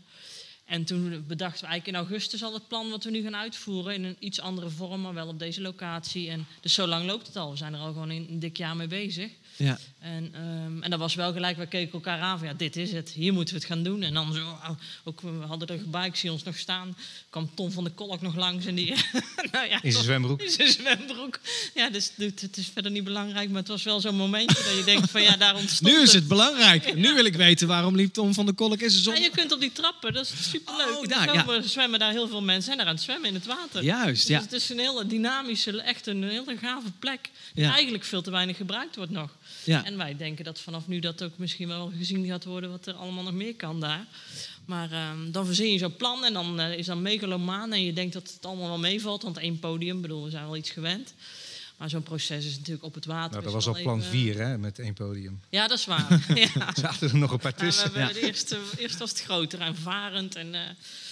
En 0.65 0.85
toen 0.85 1.25
bedachten 1.27 1.61
we 1.61 1.71
eigenlijk 1.71 1.87
in 1.87 1.95
augustus 2.09 2.43
al 2.43 2.55
het 2.55 2.69
plan 2.69 2.91
wat 2.91 3.05
we 3.05 3.11
nu 3.11 3.23
gaan 3.23 3.37
uitvoeren. 3.37 3.95
In 3.95 4.05
een 4.05 4.17
iets 4.19 4.41
andere 4.41 4.71
vorm, 4.71 5.01
maar 5.01 5.15
wel 5.15 5.29
op 5.29 5.39
deze 5.39 5.61
locatie. 5.61 6.31
En 6.31 6.47
dus 6.61 6.75
zo 6.75 6.87
lang 6.87 7.07
loopt 7.07 7.27
het 7.27 7.37
al. 7.37 7.51
We 7.51 7.57
zijn 7.57 7.75
er 7.75 7.81
al 7.81 7.93
gewoon 7.93 8.11
een, 8.11 8.27
een 8.31 8.39
dik 8.39 8.57
jaar 8.57 8.77
mee 8.77 8.87
bezig. 8.87 9.31
Ja. 9.57 9.79
En, 9.99 10.35
ehm, 10.35 10.83
en 10.83 10.91
dat 10.91 10.99
was 10.99 11.15
wel 11.15 11.33
gelijk, 11.33 11.57
we 11.57 11.67
keken 11.67 11.93
elkaar 11.93 12.21
aan 12.21 12.39
van 12.39 12.49
ja, 12.49 12.55
dit 12.55 12.77
is 12.77 12.93
het, 12.93 13.11
hier 13.11 13.33
moeten 13.33 13.55
we 13.55 13.61
het 13.61 13.69
gaan 13.69 13.83
doen. 13.83 14.03
En 14.03 14.15
dan 14.15 14.33
zo, 14.33 14.59
ook, 15.05 15.21
we 15.21 15.29
hadden 15.29 15.69
er 15.69 15.91
bij, 15.91 16.07
ik 16.07 16.17
zie 16.17 16.33
ons 16.33 16.43
nog 16.43 16.59
staan, 16.59 16.97
kwam 17.33 17.51
Tom 17.55 17.71
van 17.73 17.85
de 17.85 17.91
Kolk 17.91 18.21
nog 18.21 18.37
langs 18.37 18.67
en 18.67 18.75
die... 18.75 18.95
nou 19.53 19.69
ja, 19.69 19.83
In 19.83 19.93
zijn 19.93 20.05
zwembroek. 20.05 20.43
In 20.43 20.51
zijn 20.51 20.69
zwembroek. 20.69 21.39
Ja, 21.75 21.91
dus 21.91 22.11
het 22.17 22.41
het 22.41 22.57
is 22.57 22.71
verder 22.73 22.91
niet 22.91 23.05
belangrijk, 23.05 23.49
maar 23.49 23.59
het 23.59 23.69
was 23.69 23.83
wel 23.83 24.01
zo'n 24.01 24.15
momentje 24.17 24.63
dat 24.65 24.77
je 24.77 24.83
denkt 24.85 25.11
van 25.11 25.23
ja, 25.23 25.37
daar 25.37 25.55
ontstond 25.57 25.93
Nu 25.93 26.01
is 26.01 26.13
het 26.13 26.29
belangrijk. 26.29 26.95
Nu 26.95 27.15
wil 27.15 27.25
ik 27.25 27.35
weten 27.35 27.69
waarom 27.69 27.97
liep 27.97 28.13
Tom 28.13 28.35
van 28.35 28.47
de 28.47 28.53
Kolk 28.53 28.81
in 28.81 28.91
zijn 28.91 29.03
zon. 29.03 29.15
Ja, 29.15 29.21
je 29.21 29.31
kunt 29.31 29.53
op 29.53 29.61
die 29.61 29.73
trappen, 29.73 30.13
dat 30.13 30.25
is 30.25 30.51
superleuk. 30.51 30.97
Oh, 30.99 31.07
daar, 31.09 31.27
komen- 31.45 31.69
zwemmen 31.69 31.99
daar 31.99 32.11
heel 32.11 32.29
veel 32.29 32.43
mensen 32.43 32.65
zijn 32.65 32.77
daar 32.79 32.87
aan 32.87 32.95
het 32.95 33.03
zwemmen 33.03 33.29
in 33.29 33.35
het 33.35 33.47
water. 33.47 33.83
Juist, 33.85 34.29
ja. 34.29 34.37
Dus 34.37 34.45
het 34.51 34.61
is 34.63 34.69
een 34.69 34.79
hele 34.79 35.07
dynamische, 35.07 35.81
echt 35.83 36.07
een 36.07 36.23
hele 36.23 36.57
gave 36.57 36.91
plek. 36.99 37.31
Die 37.55 37.65
Ja. 37.65 37.73
eigenlijk 37.73 38.05
veel 38.05 38.23
te 38.23 38.31
weinig 38.31 38.57
gebruikt 38.57 38.97
wordt 38.97 39.11
nog. 39.11 39.31
Ja. 39.65 39.85
En 39.85 39.97
wij 39.97 40.17
denken 40.17 40.45
dat 40.45 40.61
vanaf 40.61 40.87
nu 40.87 40.99
dat 40.99 41.23
ook 41.23 41.39
misschien 41.39 41.69
wel 41.69 41.93
gezien 41.99 42.27
gaat 42.27 42.45
worden 42.45 42.71
wat 42.71 42.87
er 42.87 42.95
allemaal 42.95 43.23
nog 43.23 43.33
meer 43.33 43.55
kan 43.55 43.81
daar. 43.81 44.07
Maar 44.65 44.93
ehm, 44.93 45.31
dan 45.31 45.47
verzin 45.47 45.73
je 45.73 45.79
zo'n 45.79 45.97
plan 45.97 46.25
en 46.25 46.33
dan 46.33 46.61
eh, 46.61 46.79
is 46.79 46.87
dat 46.87 46.99
megalomaan 46.99 47.73
en 47.73 47.85
je 47.85 47.93
denkt 47.93 48.13
dat 48.13 48.33
het 48.35 48.47
allemaal 48.47 48.69
wel 48.69 48.79
meevalt. 48.79 49.23
Want 49.23 49.39
één 49.39 49.59
podium, 49.59 50.01
bedoel, 50.01 50.25
we 50.25 50.31
zijn 50.31 50.45
wel 50.45 50.57
iets 50.57 50.71
gewend. 50.71 51.15
Maar 51.83 51.91
zo'n 51.91 52.03
proces 52.03 52.47
is 52.47 52.57
natuurlijk 52.57 52.85
op 52.85 52.95
het 52.95 53.05
water. 53.05 53.31
Nou, 53.31 53.39
is 53.39 53.45
dat 53.45 53.53
was 53.53 53.67
al 53.67 53.73
wel 53.75 53.83
plan 53.83 53.99
even- 53.99 54.11
4 54.11 54.39
hè, 54.39 54.59
met 54.59 54.79
één 54.79 54.95
podium. 54.95 55.41
Ja, 55.51 55.69
dat 55.69 55.79
is 55.79 55.85
waar. 55.85 56.07
ja. 56.35 56.67
Er 56.67 56.73
zaten 56.81 57.09
er 57.11 57.17
nog 57.17 57.31
een 57.33 57.39
paar 57.39 57.53
Maar 57.57 57.61
we 57.67 57.73
tussen. 57.73 57.93
hebben 57.93 58.15
de 58.21 58.27
eerste, 58.27 58.59
eerst 58.79 58.99
was 58.99 59.11
het 59.11 59.21
groter 59.23 59.61
en 59.61 59.77
varend. 59.77 60.35
En, 60.37 60.55
eh, 60.55 60.61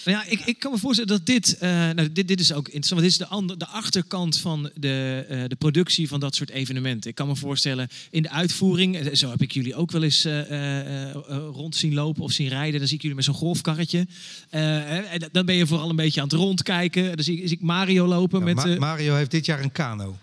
Nou 0.05 0.17
ja, 0.17 0.25
ik, 0.25 0.39
ik 0.45 0.59
kan 0.59 0.71
me 0.71 0.77
voorstellen 0.77 1.09
dat 1.17 1.25
dit, 1.25 1.57
eh, 1.57 1.69
nou, 1.69 2.11
dit, 2.11 2.27
dit 2.27 2.39
is 2.39 2.53
ook 2.53 2.65
interessant. 2.65 2.89
Want 3.01 3.01
dit 3.01 3.11
is 3.11 3.17
de, 3.17 3.27
ander, 3.27 3.57
de 3.57 3.67
achterkant 3.67 4.37
van 4.37 4.71
de, 4.75 5.25
eh, 5.29 5.43
de 5.47 5.55
productie 5.55 6.07
van 6.07 6.19
dat 6.19 6.35
soort 6.35 6.49
evenementen. 6.49 7.09
Ik 7.09 7.15
kan 7.15 7.27
me 7.27 7.35
voorstellen 7.35 7.87
in 8.11 8.21
de 8.21 8.29
uitvoering, 8.29 9.17
zo 9.17 9.29
heb 9.29 9.41
ik 9.41 9.51
jullie 9.51 9.75
ook 9.75 9.91
wel 9.91 10.03
eens 10.03 10.25
eh, 10.25 10.39
eh, 10.51 11.09
eh, 11.09 11.15
rond 11.51 11.75
zien 11.75 11.93
lopen 11.93 12.23
of 12.23 12.31
zien 12.31 12.47
rijden. 12.47 12.79
Dan 12.79 12.87
zie 12.87 12.95
ik 12.95 13.01
jullie 13.01 13.15
met 13.17 13.25
zo'n 13.25 13.33
golfkarretje. 13.33 14.07
Eh, 14.49 15.13
en 15.13 15.29
dan 15.31 15.45
ben 15.45 15.55
je 15.55 15.67
vooral 15.67 15.89
een 15.89 15.95
beetje 15.95 16.21
aan 16.21 16.27
het 16.27 16.35
rondkijken. 16.37 17.15
Dan 17.15 17.23
zie 17.25 17.41
ik, 17.41 17.47
zie 17.47 17.57
ik 17.57 17.63
Mario 17.63 18.07
lopen 18.07 18.43
met. 18.43 18.55
Ma- 18.55 18.75
Mario 18.77 19.15
heeft 19.15 19.31
dit 19.31 19.45
jaar 19.45 19.61
een 19.63 19.71
kano. 19.71 20.17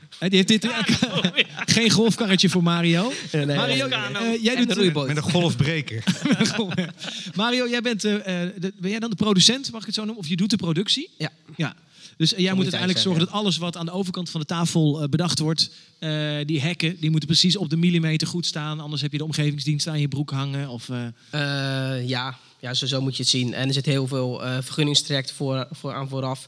Dit, 0.47 0.69
geen 1.77 1.91
golfkarretje 1.91 2.49
voor 2.49 2.63
Mario. 2.63 3.13
Mario, 3.33 3.87
eh, 3.87 4.43
jij 4.43 4.57
doet 4.57 4.95
Met 5.07 5.17
een 5.17 5.23
golfbreker. 5.23 6.05
Mario, 7.35 7.69
jij 7.69 7.81
bent, 7.81 8.05
eh, 8.05 8.15
eh, 8.15 8.51
de- 8.59 8.73
ben 8.79 8.91
jij 8.91 8.99
dan 8.99 9.11
de 9.11 9.17
producent, 9.17 9.71
mag 9.73 9.81
ik 9.81 9.87
het 9.87 9.95
zo 9.95 10.05
noemen? 10.05 10.23
Of 10.23 10.29
je 10.29 10.37
doet 10.37 10.51
de 10.51 10.57
productie? 10.57 11.11
Ja. 11.19 11.31
ja. 11.57 11.75
Dus 12.17 12.31
jij 12.37 12.53
moet 12.53 12.63
uiteindelijk 12.63 13.01
zorgen 13.01 13.25
dat 13.25 13.35
alles 13.35 13.57
wat 13.57 13.77
aan 13.77 13.87
de 13.87 13.93
overkant 13.93 14.31
van 14.31 14.41
de 14.41 14.47
tafel 14.47 15.09
bedacht 15.09 15.39
wordt, 15.39 15.71
eh, 15.99 16.37
die 16.47 16.61
hekken, 16.61 16.97
die 17.01 17.11
moeten 17.11 17.29
precies 17.29 17.57
op 17.57 17.71
de 17.71 17.77
millimeter 17.77 18.27
goed 18.27 18.47
staan. 18.47 18.81
Anders 18.81 19.03
heb 19.03 19.13
je 19.13 19.19
de 19.19 19.25
omgevingsdienst 19.25 19.87
aan 19.87 20.01
je 20.01 20.09
broek 20.09 20.31
hangen. 20.31 20.69
Of, 20.69 20.89
eh, 20.89 21.07
Eh, 21.97 22.09
ja, 22.09 22.39
ja, 22.61 22.75
zo, 22.75 22.87
zo 22.87 23.01
moet 23.01 23.17
je 23.17 23.23
het 23.23 23.31
zien. 23.31 23.55
En 23.55 23.67
er 23.69 23.75
zit 23.75 23.87
heel 23.87 24.07
veel 24.07 24.45
eh 24.45 24.57
vergunningstraject 24.61 25.33
voor, 25.33 25.67
voor 25.71 25.93
aan 25.93 26.09
vooraf. 26.09 26.47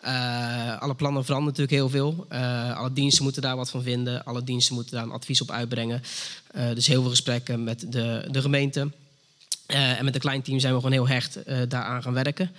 Eh, 0.00 0.80
alle 0.80 0.94
plannen 0.94 1.24
veranderen 1.24 1.56
natuurlijk 1.58 1.70
heel 1.70 1.88
veel. 1.88 2.26
Eh, 2.28 2.76
alle 2.76 2.92
diensten 2.92 3.24
moeten 3.24 3.42
daar 3.42 3.56
wat 3.56 3.70
van 3.70 3.82
vinden. 3.82 4.24
Alle 4.24 4.44
diensten 4.44 4.74
moeten 4.74 4.94
daar 4.94 5.04
een 5.04 5.10
advies 5.10 5.40
op 5.40 5.50
uitbrengen. 5.50 6.02
Eh, 6.50 6.74
dus 6.74 6.86
heel 6.86 7.00
veel 7.00 7.10
gesprekken 7.10 7.64
met 7.64 7.92
de, 7.92 8.28
de 8.30 8.40
gemeente. 8.40 8.90
En 9.66 10.04
met 10.04 10.14
een 10.14 10.20
klein 10.20 10.42
team 10.42 10.58
zijn 10.58 10.72
we 10.72 10.78
gewoon 10.78 10.94
heel 10.94 11.08
hecht 11.08 11.38
daaraan 11.68 12.02
gaan 12.02 12.12
werken. 12.12 12.50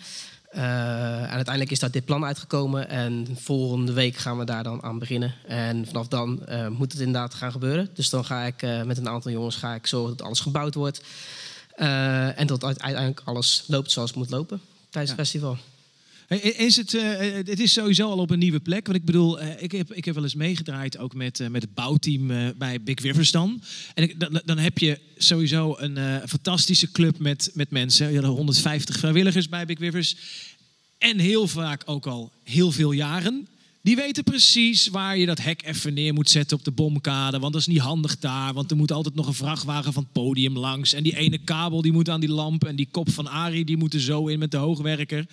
En 0.51 1.29
uiteindelijk 1.29 1.71
is 1.71 1.79
daar 1.79 1.91
dit 1.91 2.05
plan 2.05 2.25
uitgekomen. 2.25 2.89
En 2.89 3.27
volgende 3.39 3.93
week 3.93 4.15
gaan 4.15 4.37
we 4.37 4.45
daar 4.45 4.63
dan 4.63 4.83
aan 4.83 4.99
beginnen. 4.99 5.33
En 5.47 5.85
vanaf 5.85 6.07
dan 6.07 6.43
moet 6.69 6.91
het 6.91 7.01
inderdaad 7.01 7.33
gaan 7.33 7.51
gebeuren. 7.51 7.89
Dus 7.93 8.09
dan 8.09 8.25
ga 8.25 8.43
ik 8.43 8.85
met 8.85 8.97
een 8.97 9.09
aantal 9.09 9.31
jongens 9.31 9.55
ga 9.55 9.73
ik 9.73 9.87
zorgen 9.87 10.17
dat 10.17 10.25
alles 10.25 10.39
gebouwd 10.39 10.73
wordt. 10.73 11.01
En 12.35 12.47
dat 12.47 12.63
uiteindelijk 12.63 13.21
alles 13.25 13.63
loopt 13.67 13.91
zoals 13.91 14.09
het 14.09 14.19
moet 14.19 14.29
lopen 14.29 14.61
tijdens 14.89 15.11
het 15.11 15.21
festival. 15.21 15.57
Is 16.39 16.75
het, 16.75 16.93
eh, 16.93 17.19
het 17.45 17.59
is 17.59 17.73
sowieso 17.73 18.09
al 18.09 18.17
op 18.17 18.29
een 18.29 18.39
nieuwe 18.39 18.59
plek. 18.59 18.85
Want 18.85 18.97
ik 18.97 19.05
bedoel, 19.05 19.39
eh, 19.39 19.63
ik, 19.63 19.71
heb, 19.71 19.93
ik 19.93 20.05
heb 20.05 20.15
wel 20.15 20.23
eens 20.23 20.35
meegedraaid 20.35 20.97
ook 20.97 21.13
met, 21.13 21.39
eh, 21.39 21.47
met 21.47 21.61
het 21.61 21.73
bouwteam 21.73 22.31
eh, 22.31 22.47
bij 22.57 22.81
Big 22.81 22.99
Rivers 22.99 23.31
dan. 23.31 23.61
En 23.93 24.11
dan, 24.17 24.41
dan 24.45 24.57
heb 24.57 24.77
je 24.77 24.99
sowieso 25.17 25.75
een 25.77 25.97
eh, 25.97 26.15
fantastische 26.27 26.91
club 26.91 27.19
met, 27.19 27.51
met 27.53 27.69
mensen. 27.69 28.11
Je 28.11 28.21
had 28.21 28.35
150 28.35 28.97
vrijwilligers 28.97 29.49
bij 29.49 29.65
Big 29.65 29.79
Rivers. 29.79 30.15
En 30.97 31.19
heel 31.19 31.47
vaak 31.47 31.81
ook 31.85 32.05
al 32.05 32.31
heel 32.43 32.71
veel 32.71 32.91
jaren. 32.91 33.47
Die 33.81 33.95
weten 33.95 34.23
precies 34.23 34.87
waar 34.87 35.17
je 35.17 35.25
dat 35.25 35.41
hek 35.41 35.63
even 35.63 35.93
neer 35.93 36.13
moet 36.13 36.29
zetten 36.29 36.57
op 36.57 36.63
de 36.63 36.71
bomkade. 36.71 37.39
Want 37.39 37.53
dat 37.53 37.61
is 37.61 37.67
niet 37.67 37.79
handig 37.79 38.19
daar. 38.19 38.53
Want 38.53 38.71
er 38.71 38.77
moet 38.77 38.91
altijd 38.91 39.15
nog 39.15 39.27
een 39.27 39.33
vrachtwagen 39.33 39.93
van 39.93 40.03
het 40.03 40.11
podium 40.11 40.57
langs. 40.57 40.93
En 40.93 41.03
die 41.03 41.17
ene 41.17 41.37
kabel 41.37 41.81
die 41.81 41.91
moet 41.91 42.09
aan 42.09 42.19
die 42.19 42.31
lamp. 42.31 42.65
En 42.65 42.75
die 42.75 42.87
kop 42.91 43.09
van 43.09 43.27
Arie 43.27 43.65
die 43.65 43.77
moet 43.77 43.93
er 43.93 44.01
zo 44.01 44.27
in 44.27 44.39
met 44.39 44.51
de 44.51 44.57
hoogwerker. 44.57 45.25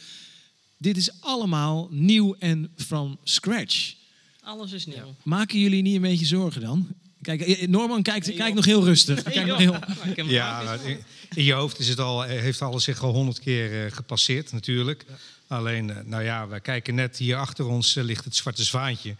Dit 0.78 0.96
is 0.96 1.20
allemaal 1.20 1.88
nieuw 1.90 2.34
en 2.38 2.70
from 2.76 3.18
scratch. 3.24 3.94
Alles 4.42 4.72
is 4.72 4.86
nieuw. 4.86 5.14
Maken 5.22 5.58
jullie 5.58 5.82
niet 5.82 5.94
een 5.94 6.00
beetje 6.00 6.26
zorgen 6.26 6.60
dan? 6.60 6.88
Kijk, 7.22 7.40
eh, 7.40 7.68
Norman 7.68 8.02
kijkt, 8.02 8.34
kijkt 8.34 8.54
nog 8.54 8.64
heel 8.64 8.84
rustig. 8.84 9.22
Kijkt 9.22 9.46
nog 9.48 9.58
heel... 9.58 9.76
Ja, 10.26 10.72
in, 10.84 10.98
in 11.34 11.44
je 11.44 11.52
hoofd 11.52 11.78
is 11.78 11.88
het 11.88 11.98
al, 11.98 12.22
heeft 12.22 12.62
alles 12.62 12.84
zich 12.84 13.02
al 13.02 13.12
honderd 13.12 13.40
keer 13.40 13.84
eh, 13.84 13.92
gepasseerd 13.92 14.52
natuurlijk. 14.52 15.04
Alleen, 15.48 15.90
eh, 15.90 15.96
nou 16.04 16.22
ja, 16.22 16.48
wij 16.48 16.60
kijken 16.60 16.94
net 16.94 17.16
hier 17.16 17.36
achter 17.36 17.66
ons 17.66 17.96
eh, 17.96 18.04
ligt 18.04 18.24
het 18.24 18.36
Zwarte 18.36 18.64
Zwaantje. 18.64 19.16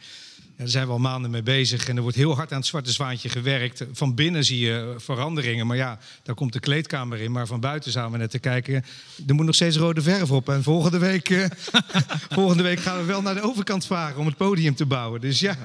Daar 0.59 0.69
zijn 0.69 0.87
we 0.87 0.93
al 0.93 0.99
maanden 0.99 1.31
mee 1.31 1.43
bezig 1.43 1.89
en 1.89 1.97
er 1.97 2.03
wordt 2.03 2.17
heel 2.17 2.35
hard 2.35 2.53
aan 2.53 2.59
het 2.59 2.67
Zwarte 2.67 2.93
Zwaantje 2.93 3.29
gewerkt. 3.29 3.85
Van 3.93 4.15
binnen 4.15 4.45
zie 4.45 4.59
je 4.59 4.95
veranderingen, 4.97 5.67
maar 5.67 5.77
ja, 5.77 5.99
daar 6.23 6.35
komt 6.35 6.53
de 6.53 6.61
kleedkamer 6.61 7.21
in. 7.21 7.33
Maar 7.33 7.47
van 7.47 7.61
buiten 7.61 7.93
zaten 7.93 8.13
we 8.13 8.19
net 8.19 8.31
te 8.31 8.39
kijken, 8.39 8.85
er 9.27 9.35
moet 9.35 9.47
nog 9.47 9.55
steeds 9.55 9.77
rode 9.77 10.03
verf 10.03 10.31
op. 10.31 10.49
En 10.49 10.63
volgende 10.63 10.99
week, 10.99 11.31
eh, 11.31 11.45
volgende 12.31 12.63
week 12.63 12.81
gaan 12.81 12.99
we 12.99 13.05
wel 13.05 13.23
naar 13.23 13.35
de 13.35 13.41
overkant 13.41 13.87
varen 13.87 14.19
om 14.19 14.27
het 14.27 14.37
podium 14.37 14.75
te 14.75 14.87
bouwen. 14.87 15.21
Dus 15.21 15.41
ja. 15.41 15.57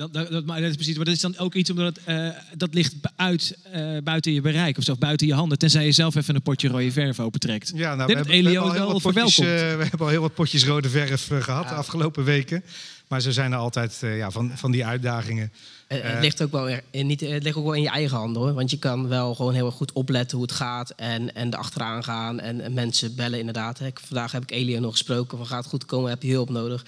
Dat, 0.00 0.12
dat, 0.12 0.30
dat, 0.30 0.46
maar 0.46 0.60
dat 0.60 0.70
is 0.70 0.76
precies, 0.76 0.96
maar 0.96 1.04
dat 1.04 1.14
is 1.14 1.20
dan 1.20 1.38
ook 1.38 1.54
iets 1.54 1.70
omdat 1.70 1.96
het, 1.96 2.04
eh, 2.04 2.28
dat 2.56 2.74
ligt 2.74 2.94
uit, 3.16 3.56
eh, 3.72 3.96
buiten 4.04 4.32
je 4.32 4.40
bereik 4.40 4.78
of 4.78 4.88
of 4.88 4.98
buiten 4.98 5.26
je 5.26 5.34
handen. 5.34 5.58
Tenzij 5.58 5.84
je 5.84 5.92
zelf 5.92 6.14
even 6.14 6.34
een 6.34 6.42
potje 6.42 6.68
rode 6.68 6.92
verf 6.92 7.20
opentrekt. 7.20 7.72
Ja, 7.74 7.94
nou, 7.94 8.14
we 8.14 8.32
heel 8.32 8.72
wel 8.72 8.92
wat 8.92 9.02
potjes, 9.02 9.36
we 9.36 9.44
hebben 9.80 10.00
al 10.00 10.08
heel 10.08 10.20
wat 10.20 10.34
potjes 10.34 10.64
rode 10.64 10.88
verf 10.88 11.30
eh, 11.30 11.42
gehad 11.42 11.68
de 11.68 11.74
afgelopen 11.74 12.24
weken. 12.24 12.62
Maar 13.10 13.20
ze 13.20 13.32
zijn 13.32 13.52
er 13.52 13.58
altijd 13.58 13.98
eh, 14.02 14.16
ja, 14.16 14.30
van, 14.30 14.50
van 14.54 14.70
die 14.70 14.86
uitdagingen. 14.86 15.52
Eh, 15.86 15.98
Eh, 16.04 16.10
het, 16.12 16.20
ligt 16.22 16.42
ook 16.42 16.50
wel, 16.52 16.68
er- 16.70 16.82
in, 16.90 17.06
niet, 17.06 17.20
het 17.20 17.42
ligt 17.42 17.56
ook 17.56 17.64
wel 17.64 17.72
in 17.72 17.82
je 17.82 17.88
eigen 17.88 18.16
handen 18.16 18.42
hoor. 18.42 18.52
Want 18.54 18.70
je 18.70 18.78
kan 18.78 19.08
wel 19.08 19.34
gewoon 19.34 19.54
heel 19.54 19.66
erg 19.66 19.74
goed 19.74 19.92
opletten 19.92 20.36
hoe 20.38 20.46
het 20.46 20.56
gaat. 20.56 20.90
En, 20.96 21.34
en 21.34 21.52
erachteraan 21.52 22.04
gaan. 22.04 22.40
En, 22.40 22.60
en 22.60 22.72
mensen 22.72 23.14
bellen 23.14 23.38
inderdaad. 23.38 23.78
hè. 23.78 23.88
Vandaag 23.94 24.32
heb 24.32 24.42
ik 24.42 24.50
Elio 24.50 24.80
nog 24.80 24.92
gesproken. 24.92 25.38
Van 25.38 25.46
gaat 25.46 25.58
het 25.62 25.66
goed 25.70 25.84
komen? 25.86 26.10
Heb 26.10 26.22
je 26.22 26.32
hulp 26.32 26.50
nodig? 26.50 26.84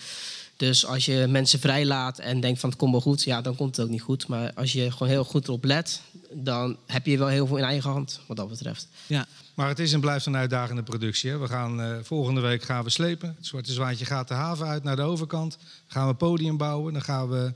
Dus 0.62 0.86
als 0.86 1.04
je 1.04 1.26
mensen 1.28 1.60
vrijlaat 1.60 2.18
en 2.18 2.40
denkt 2.40 2.60
van 2.60 2.68
het 2.68 2.78
komt 2.78 2.92
wel 2.92 3.00
goed. 3.00 3.22
Ja, 3.22 3.40
dan 3.40 3.56
komt 3.56 3.76
het 3.76 3.84
ook 3.84 3.90
niet 3.90 4.02
goed. 4.02 4.26
Maar 4.26 4.52
als 4.54 4.72
je 4.72 4.90
gewoon 4.90 5.08
heel 5.08 5.24
goed 5.24 5.48
erop 5.48 5.64
let. 5.64 6.00
Dan 6.32 6.76
heb 6.86 7.06
je 7.06 7.18
wel 7.18 7.28
heel 7.28 7.46
veel 7.46 7.56
in 7.56 7.64
eigen 7.64 7.90
hand. 7.90 8.20
Wat 8.26 8.36
dat 8.36 8.48
betreft. 8.48 8.88
Ja. 9.06 9.26
Maar 9.54 9.68
het 9.68 9.78
is 9.78 9.92
en 9.92 10.00
blijft 10.00 10.26
een 10.26 10.36
uitdagende 10.36 10.82
productie. 10.82 11.30
Hè. 11.30 11.38
We 11.38 11.46
gaan, 11.46 11.80
eh, 11.80 11.96
volgende 12.02 12.40
week 12.40 12.62
gaan 12.62 12.84
we 12.84 12.90
slepen. 12.90 13.34
Het 13.36 13.46
Zwarte 13.46 13.72
Zwaantje 13.72 14.04
gaat 14.04 14.28
de 14.28 14.34
haven 14.34 14.66
uit 14.66 14.82
naar 14.82 14.96
de 14.96 15.02
overkant. 15.02 15.56
Dan 15.58 15.68
gaan 15.86 16.08
we 16.08 16.14
podium 16.14 16.56
bouwen. 16.56 16.92
Dan 16.92 17.02
gaan 17.02 17.28
we 17.28 17.54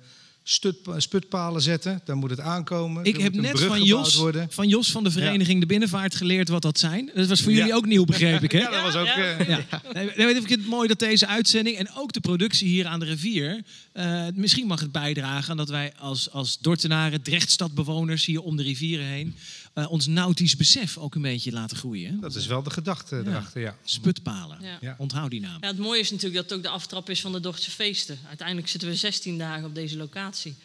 sputpalen 0.97 1.63
zetten. 1.63 2.01
Dan 2.05 2.19
moet 2.19 2.31
het 2.31 2.41
aankomen. 2.41 3.05
Ik 3.05 3.17
Er 3.17 3.23
heb 3.23 3.35
net 3.35 3.61
van 3.61 3.83
Jos, 3.83 4.15
worden. 4.15 4.47
van 4.51 4.69
Jos 4.69 4.91
van 4.91 5.05
de 5.05 5.11
vereniging 5.11 5.61
De 5.61 5.67
Binnenvaart 5.67 6.15
geleerd 6.15 6.49
wat 6.49 6.63
dat 6.63 6.79
zijn. 6.79 7.11
Dat 7.15 7.27
was 7.27 7.41
voor 7.41 7.53
Ja. 7.53 7.59
jullie 7.59 7.75
ook 7.75 7.87
nieuw, 7.87 8.05
begreep 8.05 8.43
ik, 8.43 8.53
hè? 8.53 8.59
Ja, 8.67 8.71
dat 8.71 8.83
was 8.83 8.95
ook... 8.95 9.07
eh, 9.07 9.49
Ja. 9.49 9.65
Nee, 9.93 10.11
nee, 10.17 10.27
ik 10.35 10.47
vind 10.47 10.61
het 10.61 10.67
mooi 10.69 10.89
dat 10.89 10.99
deze 10.99 11.27
uitzending 11.27 11.77
en 11.77 11.91
ook 11.97 12.13
de 12.13 12.21
productie 12.21 12.69
hier 12.69 12.87
aan 12.87 13.01
de 13.01 13.07
rivier... 13.07 13.63
eh, 13.93 14.27
misschien 14.35 14.67
mag 14.67 14.81
het 14.81 14.93
bijdragen 14.93 15.51
aan 15.51 15.57
dat 15.57 15.69
wij 15.69 15.93
als, 15.99 16.31
als 16.31 16.59
Dortenaren, 16.59 17.23
Drechtstadbewoners 17.23 18.25
hier 18.25 18.41
om 18.43 18.57
de 18.57 18.63
rivieren 18.63 19.07
heen... 19.07 19.35
eh, 19.77 19.91
ons 19.91 20.07
nautisch 20.07 20.57
besef 20.57 20.99
ook 20.99 21.15
een 21.15 21.23
beetje 21.23 21.53
laten 21.53 21.77
groeien. 21.77 22.13
hè? 22.13 22.19
Dat 22.19 22.35
is 22.35 22.47
wel 22.47 22.63
de 22.63 22.71
gedachte 22.71 23.23
erachter, 23.27 23.61
ja. 23.61 23.77
Sputpalen. 23.85 24.59
Ja. 24.81 24.95
Onthoud 24.99 25.31
die 25.31 25.41
naam. 25.41 25.59
Ja, 25.61 25.67
het 25.67 25.79
mooie 25.79 26.01
is 26.01 26.11
natuurlijk 26.11 26.35
dat 26.37 26.45
het 26.45 26.59
ook 26.59 26.63
de 26.65 26.69
aftrap 26.69 27.11
is 27.11 27.21
van 27.21 27.33
de 27.33 27.41
Dordtse 27.41 27.71
feesten. 27.71 28.19
Uiteindelijk 28.29 28.69
zitten 28.69 28.89
we 28.89 28.95
16 28.95 29.39
dagen 29.39 29.65
op 29.65 29.75
deze 29.75 29.97
locatie. 29.97 30.57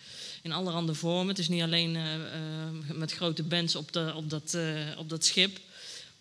In 0.41 0.51
allerhande 0.51 0.93
vormen. 0.93 1.27
Het 1.27 1.39
is 1.39 1.49
niet 1.49 1.61
alleen 1.61 1.95
eh, 1.95 2.13
eh, 2.13 2.21
met 2.93 3.11
grote 3.11 3.43
bands 3.43 3.75
op, 3.75 3.91
de, 3.91 4.13
op, 4.15 4.29
dat, 4.29 4.53
eh, 4.53 4.97
op 4.97 5.09
dat 5.09 5.25
schip. 5.25 5.59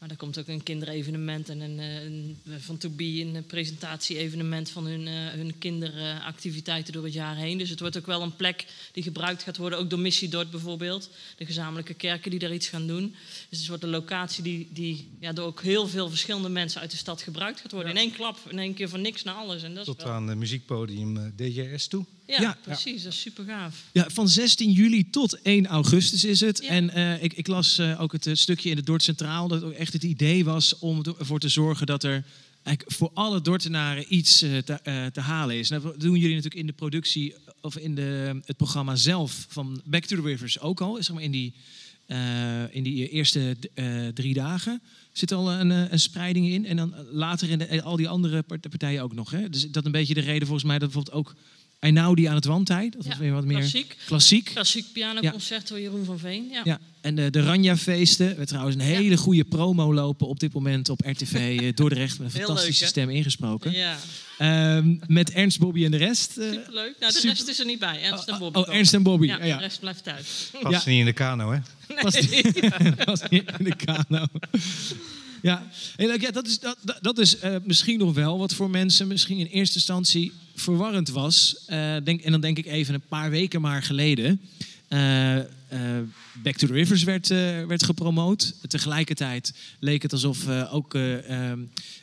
Maar 0.01 0.10
er 0.10 0.16
komt 0.16 0.39
ook 0.39 0.48
een 0.48 0.62
kinderevenement 0.62 1.48
en 1.48 1.60
een, 1.60 1.78
eh, 1.78 2.05
een, 2.05 2.39
van 2.59 2.77
To 2.77 2.89
Be 2.89 3.05
een 3.05 3.36
eh, 3.36 3.43
presentatie-evenement 3.47 4.70
van 4.70 4.86
hun, 4.86 5.06
eh, 5.06 5.14
hun 5.14 5.59
kinderactiviteiten 5.59 6.93
door 6.93 7.05
het 7.05 7.12
jaar 7.12 7.36
heen. 7.36 7.59
Dus 7.59 7.70
het 7.70 7.81
wordt 7.81 7.98
ook 7.98 8.06
wel 8.06 8.22
een 8.22 8.36
plek 8.36 8.66
die 8.93 9.02
gebruikt 9.02 9.43
gaat 9.43 9.56
worden, 9.56 9.78
ook 9.78 9.90
door 9.90 9.98
Missie 9.98 10.28
Dort 10.28 10.51
bijvoorbeeld. 10.51 11.10
De 11.36 11.47
gezamenlijke 11.47 11.94
kerken 11.94 12.31
die 12.31 12.40
daar 12.40 12.52
iets 12.52 12.68
gaan 12.68 12.86
doen. 12.86 13.14
Dus 13.48 13.59
het 13.59 13.68
wordt 13.68 13.82
een 13.82 13.90
locatie 13.90 14.43
die, 14.43 14.68
die 14.72 15.09
ja, 15.18 15.32
door 15.32 15.47
ook 15.47 15.62
heel 15.62 15.89
veel 15.89 16.09
verschillende 16.09 16.48
mensen 16.48 16.81
uit 16.81 16.90
de 16.90 16.97
stad 16.97 17.22
gebruikt 17.22 17.60
gaat 17.60 17.72
worden. 17.72 17.90
In 17.90 17.97
één 17.97 18.12
klap, 18.12 18.39
in 18.48 18.59
één 18.59 18.74
keer 18.74 18.89
van 18.89 19.01
niks 19.01 19.22
naar 19.22 19.35
alles. 19.35 19.62
En 19.62 19.70
dat 19.70 19.81
is 19.81 19.94
Tot 19.94 20.02
wel... 20.02 20.12
aan 20.12 20.28
het 20.28 20.39
muziekpodium 20.39 21.32
DJS 21.36 21.86
toe. 21.86 22.05
Ja, 22.31 22.40
Ja. 22.40 22.57
precies. 22.62 23.02
Dat 23.02 23.12
is 23.12 23.20
super 23.20 23.44
gaaf. 23.44 23.85
Ja, 23.93 24.07
van 24.11 24.28
16 24.28 24.70
juli 24.73 25.11
tot 25.11 25.43
1 25.43 25.66
augustus 25.66 26.24
is 26.24 26.40
het. 26.40 26.61
En 26.61 26.90
eh, 26.90 27.23
ik, 27.23 27.32
ik 27.32 27.47
las 27.47 27.78
eh, 27.78 28.01
ook 28.01 28.12
het 28.12 28.27
eh, 28.27 28.35
stukje 28.35 28.70
in 28.70 28.77
de 28.77 28.82
Dordt 28.82 29.02
Centraal... 29.02 29.48
dat 29.48 29.62
ook 29.62 29.73
echt 29.73 29.93
het 29.93 30.02
idee 30.02 30.44
was 30.44 30.78
om 30.78 31.02
ervoor 31.19 31.40
te 31.40 31.48
zorgen 31.48 31.86
dat 31.86 32.05
er... 32.05 32.24
Eigenlijk 32.62 32.97
voor 32.97 33.11
alle 33.15 33.40
Dortenaren 33.40 34.05
iets 34.09 34.39
te, 34.39 34.62
te 35.12 35.20
halen 35.20 35.59
is. 35.59 35.69
Nou, 35.69 35.82
dat 35.82 36.01
doen 36.01 36.16
jullie 36.16 36.35
natuurlijk 36.35 36.61
in 36.61 36.66
de 36.66 36.73
productie 36.73 37.35
of 37.61 37.77
in 37.77 37.94
de, 37.94 38.40
het 38.44 38.57
programma 38.57 38.97
zelf 38.97 39.47
van 39.48 39.81
Back 39.85 40.05
to 40.05 40.16
the 40.16 40.23
Rivers 40.23 40.61
ook 40.61 40.81
al. 40.81 40.97
Zeg 41.02 41.15
maar 41.15 41.23
in 41.23 41.31
die, 41.31 41.55
in 42.70 42.82
die 42.82 43.09
eerste 43.09 43.57
drie 44.15 44.35
dagen 44.35 44.81
zit 45.12 45.32
al 45.32 45.52
een, 45.52 45.70
een 45.70 46.01
spreiding 46.01 46.48
in. 46.48 46.66
En 46.66 46.77
dan 46.77 46.94
later 47.11 47.51
in 47.51 47.59
de, 47.59 47.82
al 47.82 47.97
die 47.97 48.09
andere 48.09 48.43
part- 48.43 48.69
partijen 48.69 49.02
ook 49.02 49.15
nog. 49.15 49.31
Hè? 49.31 49.51
Dus 49.51 49.70
dat 49.70 49.85
een 49.85 49.93
beetje 49.93 50.15
de 50.15 50.20
reden 50.20 50.47
volgens 50.47 50.66
mij 50.66 50.78
dat 50.78 50.90
bijvoorbeeld 50.93 51.16
ook 51.16 51.35
Einaudi 51.81 52.24
aan 52.24 52.35
het 52.35 52.44
Wandtijd. 52.44 52.93
Dat 52.93 53.07
was 53.07 53.16
weer 53.19 53.32
wat 53.32 53.44
meer 53.44 53.59
klassiek. 53.59 53.97
klassiek. 54.07 54.44
Klassiek 54.55 54.85
pianoconcert 54.93 55.69
door 55.69 55.81
Jeroen 55.81 56.05
van 56.05 56.19
Veen. 56.19 56.48
Ja. 56.51 56.61
Ja, 56.65 56.78
en 57.01 57.15
de, 57.15 57.31
de 57.31 57.43
Ranja-feesten. 57.43 58.36
We 58.36 58.47
trouwens 58.47 58.77
een 58.77 58.82
hele 58.82 59.16
goede 59.16 59.44
promo 59.44 59.94
lopen 59.94 60.27
op 60.28 60.40
dit 60.40 60.52
moment 60.52 60.89
op 60.89 61.01
RTV 61.05 61.59
eh, 61.61 61.73
Dordrecht. 61.77 62.19
Met 62.19 62.32
een 62.32 62.36
Heel 62.39 62.47
fantastische 62.47 62.81
leuk, 62.82 62.90
stem 62.93 63.11
ingesproken. 63.11 63.73
Ja. 63.73 63.97
Ehm, 64.39 64.97
met 65.07 65.31
Ernst, 65.31 65.59
Bobby 65.59 65.85
en 65.85 65.90
de 65.90 65.97
rest. 65.97 66.36
eh, 66.36 66.51
Superleuk. 66.52 66.94
Nou, 67.01 67.12
de 67.12 67.19
super- 67.19 67.36
rest 67.36 67.48
is 67.48 67.59
er 67.59 67.66
niet 67.66 67.78
bij. 67.78 68.02
Ernst 68.02 68.28
en 68.28 68.39
Bobby. 68.39 68.59
oh, 68.59 68.65
komen. 68.65 68.78
Ernst 68.78 68.94
en 68.94 69.02
Bobby. 69.02 69.27
Ja, 69.27 69.36
Ja, 69.39 69.44
ja. 69.44 69.57
de 69.57 69.62
rest 69.62 69.81
blijft 69.81 70.05
thuis. 70.05 70.51
Past 70.62 70.86
niet 70.86 70.98
in 70.98 71.05
de 71.05 71.12
kano, 71.12 71.51
hè? 71.52 71.59
Was 72.02 72.20
niet, 72.20 72.61
was 73.05 73.20
niet 73.31 73.44
in 73.59 73.65
de 73.65 73.77
kano. 73.77 74.27
Ja, 75.42 75.66
heel 75.96 76.08
leuk. 76.08 76.20
ja 76.20 76.30
dat 76.30 76.46
is, 76.46 76.58
dat, 76.60 76.76
dat- 77.00 77.18
is 77.18 77.38
eh, 77.38 77.56
misschien 77.64 77.98
nog 77.98 78.14
wel 78.14 78.38
wat 78.38 78.54
voor 78.54 78.70
mensen 78.70 79.06
misschien 79.08 79.38
in 79.38 79.46
eerste 79.46 79.74
instantie 79.74 80.32
verwarrend 80.54 81.08
was. 81.08 81.56
Eh, 81.66 81.96
denk, 82.04 82.20
en 82.20 82.30
dan 82.32 82.40
denk 82.40 82.58
ik 82.58 82.66
even 82.66 82.94
een 82.94 83.02
paar 83.08 83.30
weken 83.30 83.60
maar 83.60 83.82
geleden. 83.82 84.40
Eh, 84.88 85.36
Back 86.42 86.56
to 86.56 86.66
the 86.66 86.72
Rivers 86.72 87.02
werd, 87.02 87.28
werd 87.66 87.82
gepromoot. 87.82 88.54
Tegelijkertijd 88.68 89.52
leek 89.80 90.02
het 90.02 90.12
alsof 90.12 90.48
ook 90.70 90.94
eh 90.94 91.50
ehm, 91.50 91.60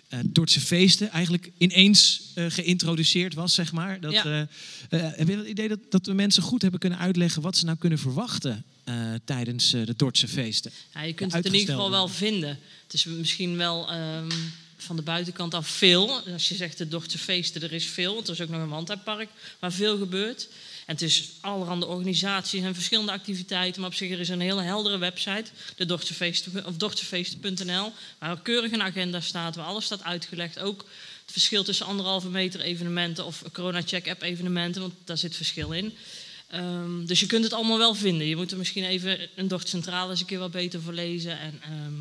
eh, 0.07 0.19
feesten 0.45 1.09
eigenlijk 1.09 1.51
ineens 1.57 2.21
geïntroduceerd 2.35 3.33
was, 3.33 3.53
zeg 3.53 3.71
maar. 3.71 3.99
Dat, 3.99 4.13
Ja. 4.13 4.47
heb 4.89 5.27
je 5.27 5.37
het 5.37 5.47
idee 5.47 5.67
dat, 5.67 5.79
dat 5.89 6.05
we 6.05 6.13
mensen 6.13 6.43
goed 6.43 6.61
hebben 6.61 6.79
kunnen 6.79 6.99
uitleggen 6.99 7.41
wat 7.41 7.57
ze 7.57 7.65
nou 7.65 7.77
kunnen 7.77 7.99
verwachten 7.99 8.63
eh, 8.87 9.13
tijdens 9.25 9.73
eh, 9.73 9.85
de 9.85 9.95
Dordtse 9.95 10.27
feesten? 10.27 10.71
Ja, 10.93 11.01
je 11.01 11.13
kunt 11.13 11.33
het 11.33 11.45
in 11.45 11.53
ieder 11.53 11.75
geval 11.75 11.91
wel 11.91 12.07
vinden. 12.07 12.59
Het 12.83 12.93
is 12.93 13.05
misschien 13.05 13.57
wel 13.57 13.91
ehm, 13.91 14.31
van 14.77 14.95
de 14.95 15.01
buitenkant 15.01 15.53
af 15.53 15.67
veel. 15.67 16.21
Als 16.33 16.49
je 16.49 16.55
zegt 16.55 16.77
de 16.77 16.87
Dordtse 16.87 17.17
feesten, 17.17 17.61
er 17.61 17.73
is 17.73 17.85
veel. 17.85 18.13
Want 18.13 18.27
er 18.27 18.33
is 18.33 18.41
ook 18.41 18.49
nog 18.49 18.61
een 18.61 18.69
wandtuinpark 18.69 19.29
waar 19.59 19.71
veel 19.71 19.97
gebeurt. 19.97 20.47
En 20.85 20.93
het 20.93 21.01
is 21.01 21.29
allerhande 21.39 21.85
organisaties 21.85 22.63
en 22.63 22.73
verschillende 22.73 23.11
activiteiten. 23.11 23.81
Maar 23.81 23.89
op 23.89 23.95
zich 23.95 24.11
er 24.11 24.19
is 24.19 24.29
een 24.29 24.39
hele 24.39 24.61
heldere 24.61 24.97
website, 24.97 25.51
de 25.75 25.85
Dordtse 25.85 26.13
Feesten, 26.13 26.65
of 26.65 26.77
dordtsefeesten.nl, 26.77 27.91
waar 28.19 28.41
keurig 28.41 28.71
een 28.71 28.81
agenda 28.81 29.19
staat, 29.19 29.55
waar 29.55 29.65
alles 29.65 29.85
staat 29.85 30.03
uitgelegd. 30.03 30.59
Ook 30.59 30.85
het 31.21 31.31
verschil 31.31 31.63
tussen 31.63 31.85
anderhalve 31.85 32.29
meter 32.29 32.61
evenementen 32.61 33.25
of 33.25 33.43
corona 33.53 33.81
check 33.81 34.09
app 34.09 34.21
evenementen, 34.21 34.81
want 34.81 34.93
daar 35.03 35.17
zit 35.17 35.35
verschil 35.35 35.71
in. 35.71 35.93
Ehm, 36.47 37.05
dus 37.05 37.19
je 37.19 37.25
kunt 37.25 37.43
het 37.43 37.53
allemaal 37.53 37.77
wel 37.77 37.93
vinden. 37.93 38.27
Je 38.27 38.35
moet 38.35 38.51
er 38.51 38.57
misschien 38.57 38.83
even 38.83 39.17
een 39.35 39.47
Dort 39.47 39.69
Centraal 39.69 40.09
eens 40.09 40.19
een 40.19 40.25
keer 40.25 40.39
wat 40.39 40.51
beter 40.51 40.81
voor 40.81 40.93
lezen. 40.93 41.39
En, 41.39 41.53
ehm, 41.61 41.93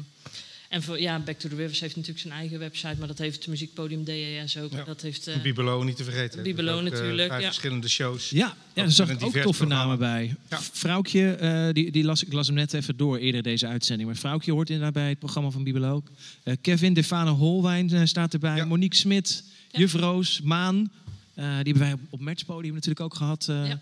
en 0.68 0.82
voor, 0.82 1.00
ja, 1.00 1.18
Back 1.18 1.38
to 1.38 1.48
the 1.48 1.54
Rivers 1.54 1.80
heeft 1.80 1.96
natuurlijk 1.96 2.22
zijn 2.22 2.34
eigen 2.34 2.58
website, 2.58 2.94
maar 2.98 3.08
dat 3.08 3.18
heeft 3.18 3.36
het 3.36 3.46
muziekpodium 3.46 4.04
DES 4.04 4.58
ook. 4.58 4.86
Dat 4.86 5.02
heeft, 5.02 5.26
eh, 5.26 5.42
Bibelo 5.42 5.82
niet 5.82 5.96
te 5.96 6.04
vergeten. 6.04 6.42
Bibelo 6.42 6.78
eh, 6.78 6.84
natuurlijk, 6.84 7.28
vijf 7.28 7.40
ja. 7.40 7.46
verschillende 7.46 7.88
shows. 7.88 8.30
Ja, 8.30 8.56
ja 8.74 8.82
daar 8.82 8.90
zag 8.90 9.22
ook 9.22 9.36
toffe 9.36 9.66
namen 9.66 9.98
bij. 9.98 10.36
Vrouwtje, 10.72 11.30
eh, 11.30 11.68
die, 11.72 11.90
die 11.90 12.04
las, 12.04 12.24
ik 12.24 12.32
las 12.32 12.46
hem 12.46 12.56
net 12.56 12.72
even 12.72 12.96
door 12.96 13.18
eerder 13.18 13.42
deze 13.42 13.66
uitzending. 13.66 14.08
Maar 14.08 14.18
Vrouwtje 14.18 14.52
hoort 14.52 14.70
inderdaad 14.70 14.94
bij 14.94 15.08
het 15.08 15.18
programma 15.18 15.50
van 15.50 15.64
Bibelo 15.64 15.94
ook. 15.94 16.08
Eh, 16.42 16.54
Kevin 16.60 16.94
Defane 16.94 17.30
Holwijn 17.30 18.08
staat 18.08 18.32
erbij. 18.32 18.66
Monique 18.66 18.98
Smit, 18.98 19.44
Juf 19.70 19.92
Roos, 19.92 20.40
Maan. 20.42 20.90
Eh, 21.36 21.44
die 21.44 21.54
hebben 21.54 21.78
wij 21.82 21.92
op, 21.92 22.00
op 22.10 22.20
Matchpodium 22.20 22.74
natuurlijk 22.74 23.00
ook 23.00 23.14
gehad. 23.14 23.46
eh. 23.48 23.72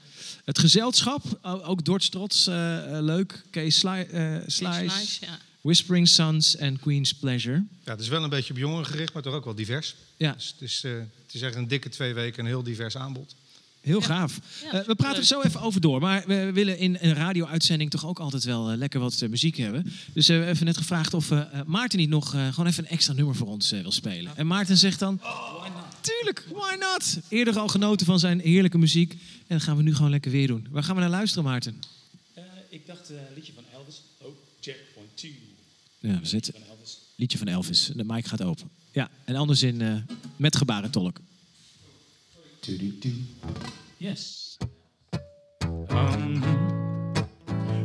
Het 0.44 0.58
gezelschap, 0.58 1.38
ook 1.42 1.84
Dordt 1.84 2.10
Trots, 2.10 2.46
eh, 2.46 2.54
leuk. 3.00 3.42
Kees 3.50 3.78
Sli, 3.78 4.00
eh, 4.00 4.36
Slice. 4.46 4.88
Slice, 4.88 5.24
ja. 5.24 5.38
Whispering 5.60 6.08
Suns 6.08 6.56
en 6.56 6.78
Queen's 6.80 7.14
Pleasure. 7.14 7.62
Ja, 7.84 7.90
het 7.92 8.00
is 8.00 8.08
wel 8.08 8.22
een 8.22 8.30
beetje 8.30 8.52
op 8.52 8.58
jongeren 8.58 8.86
gericht, 8.86 9.12
maar 9.12 9.22
toch 9.22 9.34
ook 9.34 9.44
wel 9.44 9.54
divers. 9.54 9.94
Ja. 10.16 10.32
Dus 10.32 10.46
het, 10.46 10.60
is, 10.60 10.84
eh, 10.84 10.92
het 11.26 11.34
is 11.34 11.42
echt 11.42 11.54
een 11.54 11.68
dikke 11.68 11.88
twee 11.88 12.14
weken 12.14 12.40
een 12.40 12.46
heel 12.46 12.62
divers 12.62 12.96
aanbod. 12.96 13.34
Heel 13.80 14.00
gaaf. 14.00 14.40
Ja, 14.62 14.72
Eh, 14.80 14.86
we 14.86 14.94
praten 14.94 15.18
er 15.18 15.24
zo 15.24 15.40
even 15.40 15.60
over 15.60 15.80
door. 15.80 16.00
Maar 16.00 16.24
we 16.26 16.50
willen 16.52 16.78
in 16.78 16.96
een 17.00 17.14
radio-uitzending 17.14 17.90
toch 17.90 18.06
ook 18.06 18.18
altijd 18.18 18.44
wel 18.44 18.76
lekker 18.76 19.00
wat 19.00 19.24
muziek 19.30 19.56
hebben. 19.56 19.92
Dus 20.12 20.28
eh, 20.28 20.28
we 20.28 20.32
hebben 20.34 20.52
even 20.54 20.66
net 20.66 20.76
gevraagd 20.76 21.14
of 21.14 21.30
Maarten 21.66 21.98
niet 21.98 22.08
nog 22.08 22.34
eh, 22.34 22.48
gewoon 22.48 22.66
even 22.66 22.84
een 22.84 22.90
extra 22.90 23.12
nummer 23.12 23.34
voor 23.34 23.46
ons 23.46 23.70
wil 23.70 23.92
spelen. 23.92 24.36
En 24.36 24.46
Maarten 24.46 24.76
zegt 24.76 24.98
dan... 24.98 25.20
Tuurlijk, 26.04 26.44
why 26.52 26.76
not? 26.78 27.18
Eerder 27.28 27.58
al 27.58 27.68
genoten 27.68 28.06
van 28.06 28.18
zijn 28.18 28.40
heerlijke 28.40 28.78
muziek. 28.78 29.12
En 29.12 29.56
dat 29.56 29.62
gaan 29.62 29.76
we 29.76 29.82
nu 29.82 29.94
gewoon 29.94 30.10
lekker 30.10 30.30
weer 30.30 30.46
doen. 30.46 30.66
Waar 30.70 30.82
gaan 30.82 30.94
we 30.94 31.00
naar 31.00 31.10
luisteren, 31.10 31.44
Maarten? 31.44 31.82
ik 32.68 32.86
dacht 32.86 33.08
een 33.08 33.34
liedje 33.34 33.52
van 33.52 33.64
Elvis. 33.72 34.02
Oh, 34.18 34.28
check, 34.60 34.78
one, 34.96 35.06
two. 35.14 35.30
Ja, 35.98 36.20
we 36.20 36.26
zitten. 36.26 36.54
Liedje 37.16 37.38
van 37.38 37.46
Elvis. 37.46 37.90
De 37.94 38.04
mic 38.04 38.26
gaat 38.26 38.42
open. 38.42 38.70
Ja, 38.92 39.10
en 39.24 39.36
anders 39.36 39.62
in 39.62 39.80
eh, 39.80 39.94
met 40.36 40.56
gebarentolk. 40.56 41.20
Yes. 43.96 44.56
Um, 45.90 46.42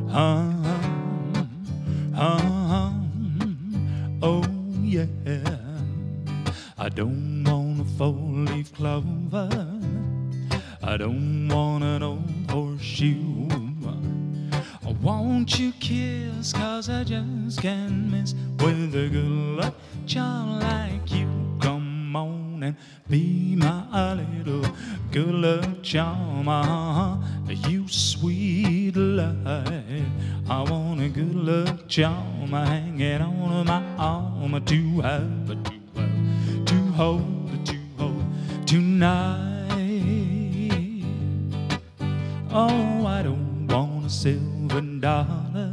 um, 0.10 0.66
um, 2.16 3.04
oh 4.20 4.44
yeah. 4.84 5.08
I 6.78 6.90
don't 6.94 7.39
four-leaf 7.98 8.74
clover. 8.74 9.50
I 10.82 10.98
don't 10.98 11.48
want 11.50 11.84
an 11.84 12.04
old 12.04 12.50
horseshoe. 12.50 13.48
I 14.86 14.92
want 15.02 15.60
your 15.60 15.74
kiss, 15.80 16.52
cause 16.54 16.90
I 16.90 17.04
just 17.04 17.62
can't 17.62 18.12
miss 18.12 18.34
with 18.60 18.96
a 18.96 19.08
good 19.10 19.58
luck 19.60 19.76
child 20.08 20.64
like 20.64 21.12
you. 21.12 21.28
Come 21.62 22.16
on 22.16 22.64
and 22.64 22.76
be 23.08 23.56
my 23.56 24.14
little 24.14 24.66
good 25.12 25.36
luck 25.36 25.84
charm. 25.84 26.48
uh-huh. 26.48 27.18
You 27.70 27.88
sweet 27.88 28.96
light. 28.96 30.06
I 30.50 30.64
want 30.64 31.02
a 31.02 31.10
good 31.10 31.36
luck 31.36 31.88
charm 31.88 32.50
hanging 32.52 33.22
on 33.22 33.66
my 33.68 33.84
arm 33.98 34.64
to 34.66 35.02
have, 35.02 35.64
to 35.64 35.72
have, 35.96 36.66
to 36.66 36.76
hold 36.94 37.39
tonight. 39.00 39.70
Oh, 42.52 43.06
I 43.06 43.24
don't 43.24 43.66
want 43.68 44.08
a 44.08 44.10
silver 44.10 44.82
dollar, 44.82 45.72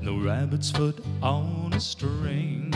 no 0.00 0.18
rabbit's 0.18 0.72
foot 0.72 0.98
on 1.22 1.72
a 1.72 1.78
string. 1.78 2.74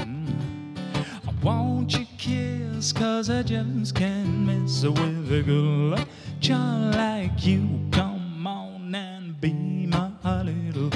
I 1.26 1.44
want 1.44 1.92
your 1.94 2.06
kiss, 2.18 2.92
cause 2.92 3.28
I 3.28 3.42
just 3.42 3.96
can't 3.96 4.46
miss 4.46 4.84
with 4.84 5.32
a 5.32 5.42
good 5.42 5.98
luck 5.98 6.08
child 6.40 6.94
like 6.94 7.44
you. 7.44 7.68
Come 7.90 8.46
on 8.46 8.94
and 8.94 9.40
be 9.40 9.86
my 9.86 10.42
little 10.42 10.90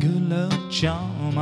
good 0.00 0.30
luck 0.30 0.70
charm. 0.70 1.36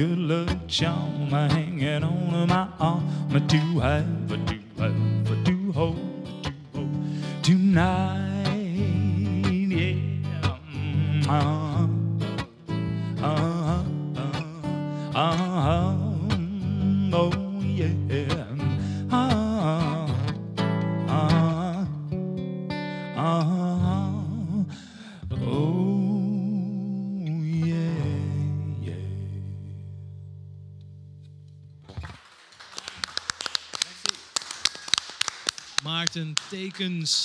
Good 0.00 0.18
luck 0.18 0.48
charm 0.66 1.28
hanging 1.28 2.02
on 2.02 2.48
my 2.48 2.66
arm 2.80 3.46
to 3.48 3.58
have, 3.80 4.28
to 4.28 4.34
have, 4.46 4.59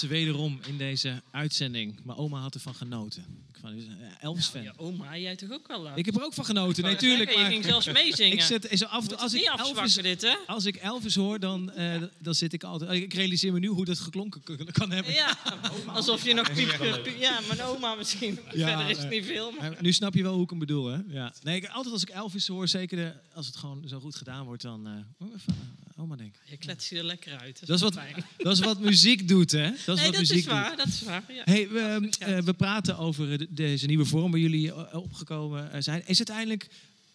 Wederom 0.07 0.59
in 0.67 0.77
deze 0.77 1.21
uitzending. 1.31 1.99
Mijn 2.03 2.17
oma 2.17 2.39
had 2.39 2.53
ervan 2.53 2.75
genoten. 2.75 3.25
Ik 3.53 3.61
van, 3.61 3.69
eh, 3.77 3.83
Elvis-fan. 4.21 4.63
Ja, 4.63 4.73
oma, 4.77 5.17
jij 5.17 5.35
toch 5.35 5.51
ook 5.51 5.67
wel? 5.67 5.97
Ik 5.97 6.05
heb 6.05 6.15
er 6.15 6.23
ook 6.23 6.33
van 6.33 6.45
genoten, 6.45 6.83
natuurlijk. 6.83 7.29
je 7.31 7.45
ging 7.45 7.63
zelfs 7.65 7.85
meezingen. 7.91 8.33
Ik 8.37 8.41
zet, 8.41 8.65
af, 8.65 8.71
en 8.81 8.89
toe- 8.89 8.99
Moet 9.01 9.17
als, 9.17 9.33
ik 9.33 9.41
Elvis, 9.41 9.59
afzwakken, 9.71 10.03
dit, 10.03 10.21
hè? 10.21 10.35
als 10.47 10.65
ik 10.65 10.75
Elvis 10.75 11.15
hoor, 11.15 11.39
dan, 11.39 11.71
eh, 11.71 12.01
dan 12.19 12.35
zit 12.35 12.53
ik 12.53 12.63
altijd... 12.63 12.91
Ik 12.91 13.13
realiseer 13.13 13.53
me 13.53 13.59
nu 13.59 13.67
hoe 13.67 13.85
dat 13.85 13.99
geklonken 13.99 14.41
kan 14.71 14.91
hebben. 14.91 15.13
Ja, 15.13 15.37
alsof 15.87 16.25
je 16.25 16.33
nog 16.33 16.53
piep, 16.53 16.77
piep- 17.03 17.17
Ja, 17.19 17.39
mijn 17.47 17.61
oma 17.61 17.95
misschien. 17.95 18.35
Verder 18.47 18.89
is 18.89 18.97
het 18.97 19.05
eh, 19.05 19.11
niet 19.11 19.25
veel. 19.25 19.51
Maar... 19.51 19.71
eh, 19.71 19.81
Nu 19.81 19.93
snap 19.93 20.13
je 20.13 20.23
wel 20.23 20.33
hoe 20.33 20.43
ik 20.43 20.49
hem 20.49 20.59
bedoel, 20.59 20.85
hè? 20.85 20.99
Ja. 21.07 21.33
Nee, 21.43 21.55
ik, 21.55 21.67
altijd 21.67 21.93
als 21.93 22.01
ik 22.03 22.09
Elvis 22.09 22.47
hoor, 22.47 22.67
zeker 22.67 22.97
de- 22.97 23.13
als 23.33 23.45
het 23.45 23.55
gewoon 23.55 23.87
zo 23.87 23.99
goed 23.99 24.15
gedaan 24.15 24.45
wordt, 24.45 24.61
dan... 24.61 24.87
eh, 24.87 25.27
oh, 25.27 25.33
even, 25.35 25.53
eh, 25.95 26.01
oma 26.03 26.15
denk. 26.15 26.35
Je 26.45 26.57
klets 26.57 26.89
je 26.89 26.97
er 26.97 27.03
lekker 27.03 27.37
uit. 27.37 27.59
Dat 27.67 27.75
is, 27.75 27.81
wat, 27.81 27.93
fijn. 27.93 28.15
dat 28.37 28.53
is 28.53 28.59
wat 28.59 28.79
muziek 28.79 29.27
doet, 29.27 29.51
hè? 29.51 29.69
Dat 29.69 29.71
is 29.77 29.85
nee, 29.85 29.95
wat 29.95 30.05
dat 30.05 30.19
muziek 30.19 30.37
is 30.37 30.45
waar. 30.45 30.67
doet. 30.69 30.77
Dat 30.77 30.87
is 30.87 31.01
waar. 31.01 31.23
Ja. 31.27 31.41
Hey, 31.45 31.69
we, 31.69 32.09
eh, 32.19 32.37
we 32.37 32.53
praten 32.53 32.97
over 32.97 33.37
de- 33.37 33.47
deze 33.49 33.85
nieuwe 33.85 34.05
vorm 34.05 34.31
waar 34.31 34.39
jullie 34.39 34.71
eh, 34.73 34.95
opgekomen 35.03 35.71
eh, 35.71 35.81
zijn. 35.81 36.07
Is 36.07 36.17
uiteindelijk 36.17 36.67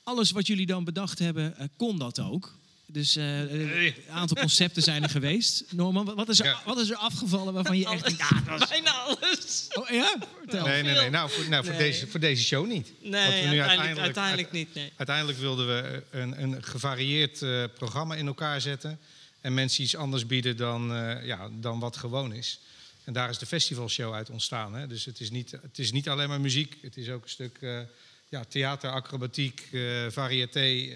alles 0.03 0.31
wat 0.31 0.47
jullie 0.47 0.67
dan 0.67 0.85
bedacht 0.85 1.19
hebben, 1.19 1.71
kon 1.77 1.99
dat 1.99 2.21
ook? 2.21 2.59
Dus 2.93 3.17
eh, 3.17 3.43
eh, 3.43 3.85
een 3.85 3.95
aantal 4.11 4.37
concepten 4.37 4.83
zijn 4.83 5.03
er 5.03 5.09
geweest. 5.11 5.65
Norman, 5.71 6.15
wat- 6.15 6.29
is 6.29 6.41
er, 6.41 6.59
wat 6.65 6.79
is 6.79 6.91
er 6.91 6.97
afgevallen 6.97 7.53
waarvan 7.55 7.79
je 7.79 7.89
echt... 7.89 8.05
denkt, 8.05 8.19
Ja, 8.19 8.41
dat 8.47 8.59
was... 8.59 8.69
Bijna 8.69 8.91
alles. 8.91 9.67
Oh 9.75 9.89
ja? 9.89 10.17
Vertel. 10.39 10.67
Nee, 10.67 10.83
nee, 10.83 10.95
nee. 10.95 11.11
Nou, 11.11 11.31
voor, 11.31 11.49
nou, 11.49 11.65
voor, 11.65 11.73
Nee. 11.75 11.83
deze, 11.83 12.07
voor 12.07 12.21
deze 12.21 12.43
show 12.45 12.67
niet. 12.67 12.93
Nee, 13.03 13.11
Want 13.31 13.45
we 13.45 13.49
nu 13.51 13.61
uiteindelijk, 13.61 13.99
uiteindelijk 14.01 14.53
niet. 14.53 14.75
Nee. 14.75 14.93
Uiteindelijk 14.97 15.39
wilden 15.39 15.67
we 15.67 16.03
een, 16.11 16.43
een 16.43 16.63
gevarieerd 16.65 17.43
eh, 17.43 17.65
programma 17.75 18.15
in 18.15 18.27
elkaar 18.27 18.61
zetten. 18.61 18.99
En 19.41 19.55
mensen 19.55 19.83
iets 19.85 19.97
anders 19.97 20.27
bieden 20.27 20.57
dan, 20.57 20.95
eh, 20.95 21.27
ja, 21.27 21.49
dan 21.53 21.79
wat 21.79 21.97
gewoon 21.97 22.33
is. 22.33 22.61
En 23.05 23.13
daar 23.13 23.31
is 23.31 23.39
de 23.39 23.47
festivalshow 23.47 24.15
uit 24.15 24.31
ontstaan. 24.31 24.75
Hè. 24.75 24.87
Dus 24.87 25.05
het 25.05 25.21
is, 25.21 25.31
niet, 25.31 25.51
het 25.51 25.79
is 25.79 25.93
niet 25.93 26.09
alleen 26.09 26.29
maar 26.29 26.41
muziek. 26.41 26.77
Het 26.83 26.97
is 26.97 27.09
ook 27.09 27.23
een 27.23 27.29
stuk 27.29 27.59
eh, 27.61 27.81
ja, 28.29 28.45
theater, 28.49 28.91
acrobatiek, 28.91 29.69
eh 29.73 29.83
variété. 30.09 30.89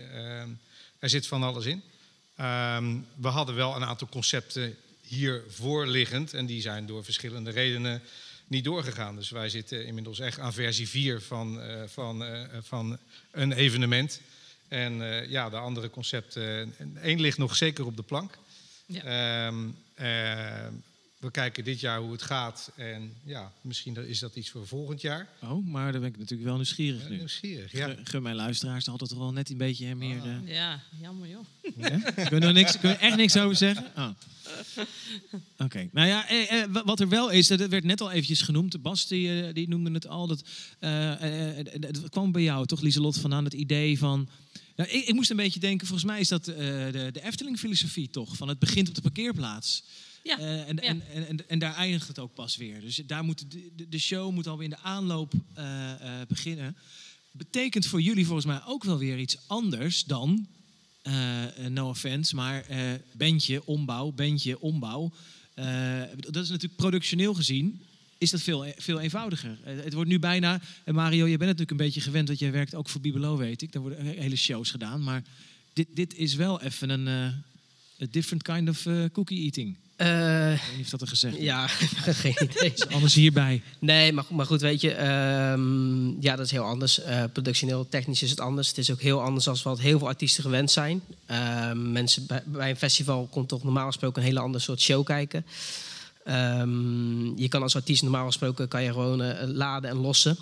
Er 0.98 1.08
zit 1.08 1.26
van 1.26 1.42
alles 1.42 1.64
in. 1.64 1.82
Ehm, 2.36 2.96
we 3.16 3.28
hadden 3.28 3.54
wel 3.54 3.76
een 3.76 3.84
aantal 3.84 4.08
concepten 4.08 4.76
hiervoor 5.00 5.86
liggend. 5.86 6.34
En 6.34 6.46
die 6.46 6.60
zijn 6.60 6.86
door 6.86 7.04
verschillende 7.04 7.50
redenen 7.50 8.02
niet 8.46 8.64
doorgegaan. 8.64 9.16
Dus 9.16 9.30
wij 9.30 9.48
zitten 9.48 9.86
inmiddels 9.86 10.18
echt 10.18 10.38
aan 10.38 10.52
versie 10.52 10.88
4 10.88 11.20
van, 11.20 11.60
eh, 11.60 11.82
van, 11.86 12.24
eh, 12.24 12.40
van 12.62 12.98
een 13.30 13.52
evenement. 13.52 14.20
En 14.68 15.02
eh, 15.02 15.30
ja, 15.30 15.50
de 15.50 15.56
andere 15.56 15.90
concepten. 15.90 16.74
één 17.02 17.20
ligt 17.20 17.38
nog 17.38 17.56
zeker 17.56 17.86
op 17.86 17.96
de 17.96 18.02
plank. 18.02 18.38
Ehm, 18.86 19.68
eh, 19.94 20.66
we 21.24 21.30
kijken 21.30 21.64
dit 21.64 21.80
jaar 21.80 22.00
hoe 22.00 22.12
het 22.12 22.22
gaat. 22.22 22.70
En 22.76 23.12
ja, 23.24 23.52
misschien 23.60 24.08
is 24.08 24.18
dat 24.18 24.36
iets 24.36 24.50
voor 24.50 24.66
volgend 24.66 25.00
jaar. 25.00 25.28
Oh, 25.42 25.66
maar 25.66 25.92
dan 25.92 26.00
ben 26.00 26.10
ik 26.10 26.18
natuurlijk 26.18 26.48
wel 26.48 26.56
nieuwsgierig 26.56 27.08
nu. 27.08 27.16
Nieuwsgierig, 27.16 27.72
ja. 27.72 27.94
Gun- 28.04 28.22
mijn 28.22 28.34
luisteraars 28.36 28.88
altijd 28.88 29.14
wel 29.14 29.32
net 29.32 29.50
een 29.50 29.56
beetje 29.56 29.94
meer... 29.94 30.20
Ah. 30.20 30.26
eh, 30.26 30.54
Ja, 30.54 30.80
jammer 31.00 31.28
joh. 31.28 31.44
Ja? 31.76 31.98
Kun 32.28 32.40
je 32.40 32.46
er 32.46 32.52
niks, 32.52 32.78
kun 32.78 32.88
je 32.88 32.94
er 32.94 33.00
echt 33.00 33.16
niks 33.16 33.36
over 33.36 33.56
zeggen? 33.56 33.86
Oh. 33.96 34.08
Oké, 35.58 35.88
nou 35.92 36.08
ja, 36.08 36.28
eh, 36.28 36.62
eh, 36.62 36.70
wa- 36.70 36.84
wat 36.84 37.00
er 37.00 37.08
wel 37.08 37.30
is, 37.30 37.46
dat 37.46 37.58
het 37.58 37.70
werd 37.70 37.84
net 37.84 38.00
al 38.00 38.10
eventjes 38.10 38.40
genoemd. 38.42 38.82
Bas 38.82 39.06
die, 39.06 39.42
eh, 39.46 39.54
die 39.54 39.68
noemde 39.68 39.90
het 39.92 40.06
al. 40.08 40.26
Dat, 40.26 40.42
eh, 40.78 40.90
het 41.80 42.00
kwam 42.10 42.32
bij 42.32 42.42
jou 42.42 42.66
toch, 42.66 42.80
Lieselot, 42.80 43.18
vandaan 43.18 43.44
het 43.44 43.52
idee 43.54 43.98
van... 43.98 44.28
Nou, 44.76 44.90
ik, 44.90 45.04
ik 45.06 45.14
moest 45.14 45.30
een 45.30 45.36
beetje 45.36 45.60
denken, 45.60 45.86
volgens 45.86 46.08
mij 46.10 46.20
is 46.20 46.28
dat 46.28 46.48
eh, 46.48 46.56
de, 46.56 47.08
de 47.12 47.22
Efteling-filosofie 47.24 48.10
toch? 48.10 48.36
Van 48.36 48.48
het 48.48 48.58
begint 48.58 48.88
op 48.88 48.94
de 48.94 49.00
parkeerplaats. 49.00 49.82
Ja, 50.26 50.38
Eh, 50.38 50.68
en, 50.68 50.76
ja. 50.76 50.82
en, 50.82 51.02
en, 51.12 51.26
en, 51.28 51.48
en 51.48 51.58
daar 51.58 51.74
eindigt 51.74 52.08
het 52.08 52.18
ook 52.18 52.34
pas 52.34 52.56
weer. 52.56 52.80
Dus 52.80 53.02
daar 53.06 53.24
moet 53.24 53.50
de, 53.50 53.88
de- 53.88 53.98
show 53.98 54.32
moet 54.32 54.46
alweer 54.46 54.64
in 54.64 54.70
de 54.70 54.78
aanloop 54.82 55.32
eh, 55.54 55.92
eh, 56.20 56.26
beginnen. 56.28 56.76
Betekent 57.30 57.86
voor 57.86 58.00
jullie 58.00 58.24
volgens 58.26 58.46
mij 58.46 58.60
ook 58.66 58.84
wel 58.84 58.98
weer 58.98 59.18
iets 59.18 59.36
anders 59.46 60.04
dan 60.04 60.46
no 61.68 61.88
offense, 61.88 62.34
maar 62.34 62.64
bandje, 63.12 63.66
ombouw, 63.66 64.10
bandje, 64.12 64.60
ombouw. 64.60 65.12
Dat 66.16 66.36
is 66.42 66.48
natuurlijk 66.48 66.76
productioneel 66.76 67.34
gezien, 67.34 67.82
is 68.18 68.30
dat 68.30 68.40
veel, 68.42 68.64
veel 68.76 69.00
eenvoudiger. 69.00 69.58
Het 69.64 69.92
wordt 69.92 70.10
nu 70.10 70.18
bijna, 70.18 70.60
en 70.84 70.94
Mario, 70.94 71.24
je 71.24 71.36
bent 71.36 71.40
natuurlijk 71.40 71.70
een 71.70 71.76
beetje 71.86 72.00
gewend, 72.00 72.28
want 72.28 72.38
jij 72.40 72.52
werkt 72.52 72.74
ook 72.74 72.88
voor 72.88 73.00
Bibelo, 73.00 73.36
weet 73.36 73.62
ik. 73.62 73.72
Daar 73.72 73.82
worden 73.82 74.04
hele 74.04 74.36
shows 74.36 74.70
gedaan, 74.70 75.02
maar 75.02 75.22
dit, 75.72 75.88
dit 75.94 76.14
is 76.14 76.34
wel 76.34 76.60
even 76.62 76.90
een, 76.90 77.42
A 78.02 78.06
different 78.10 78.42
kind 78.42 78.68
of 78.68 78.86
eh, 78.86 78.94
cookie 79.12 79.42
eating. 79.42 79.76
Eh, 79.96 80.52
ik 80.52 80.60
weet 80.60 80.76
niet 80.76 80.84
of 80.84 80.90
dat 80.90 81.00
een 81.00 81.08
gezegd 81.08 81.36
is. 81.36 81.42
Ja, 81.42 81.66
geen 82.22 82.34
idee. 82.42 82.72
Is 82.76 82.86
anders 82.88 83.14
hierbij. 83.14 83.62
Nee, 83.78 84.12
maar, 84.12 84.24
goed- 84.24 84.36
maar 84.36 84.46
goed, 84.46 84.60
weet 84.60 84.80
je, 84.80 84.90
ehm, 84.92 86.20
ja, 86.22 86.36
dat 86.36 86.44
is 86.46 86.50
heel 86.50 86.64
anders. 86.64 87.00
Eh, 87.00 87.24
productioneel, 87.32 87.88
technisch 87.88 88.22
is 88.22 88.30
het 88.30 88.40
anders. 88.40 88.68
Het 88.68 88.78
is 88.78 88.90
ook 88.90 89.00
heel 89.00 89.22
anders 89.22 89.44
dan 89.44 89.56
wat 89.62 89.80
heel 89.80 89.98
veel 89.98 90.08
artiesten 90.08 90.42
gewend 90.42 90.70
zijn. 90.70 91.00
Ehm, 91.26 91.92
mensen 91.92 92.26
bij, 92.26 92.42
bij 92.46 92.70
een 92.70 92.76
festival 92.76 93.28
komt 93.30 93.48
toch 93.48 93.62
normaal 93.62 93.86
gesproken 93.86 94.22
een 94.22 94.28
hele 94.28 94.40
ander 94.40 94.60
soort 94.60 94.80
show 94.80 95.04
kijken. 95.04 95.44
Ehm, 96.24 97.36
je 97.38 97.48
kan 97.48 97.62
als 97.62 97.76
artiest 97.76 98.02
normaal 98.02 98.26
gesproken 98.26 98.68
kan 98.68 98.82
je 98.82 98.92
gewoon 98.92 99.46
laden 99.52 99.90
en 99.90 99.96
lossen. 99.96 100.36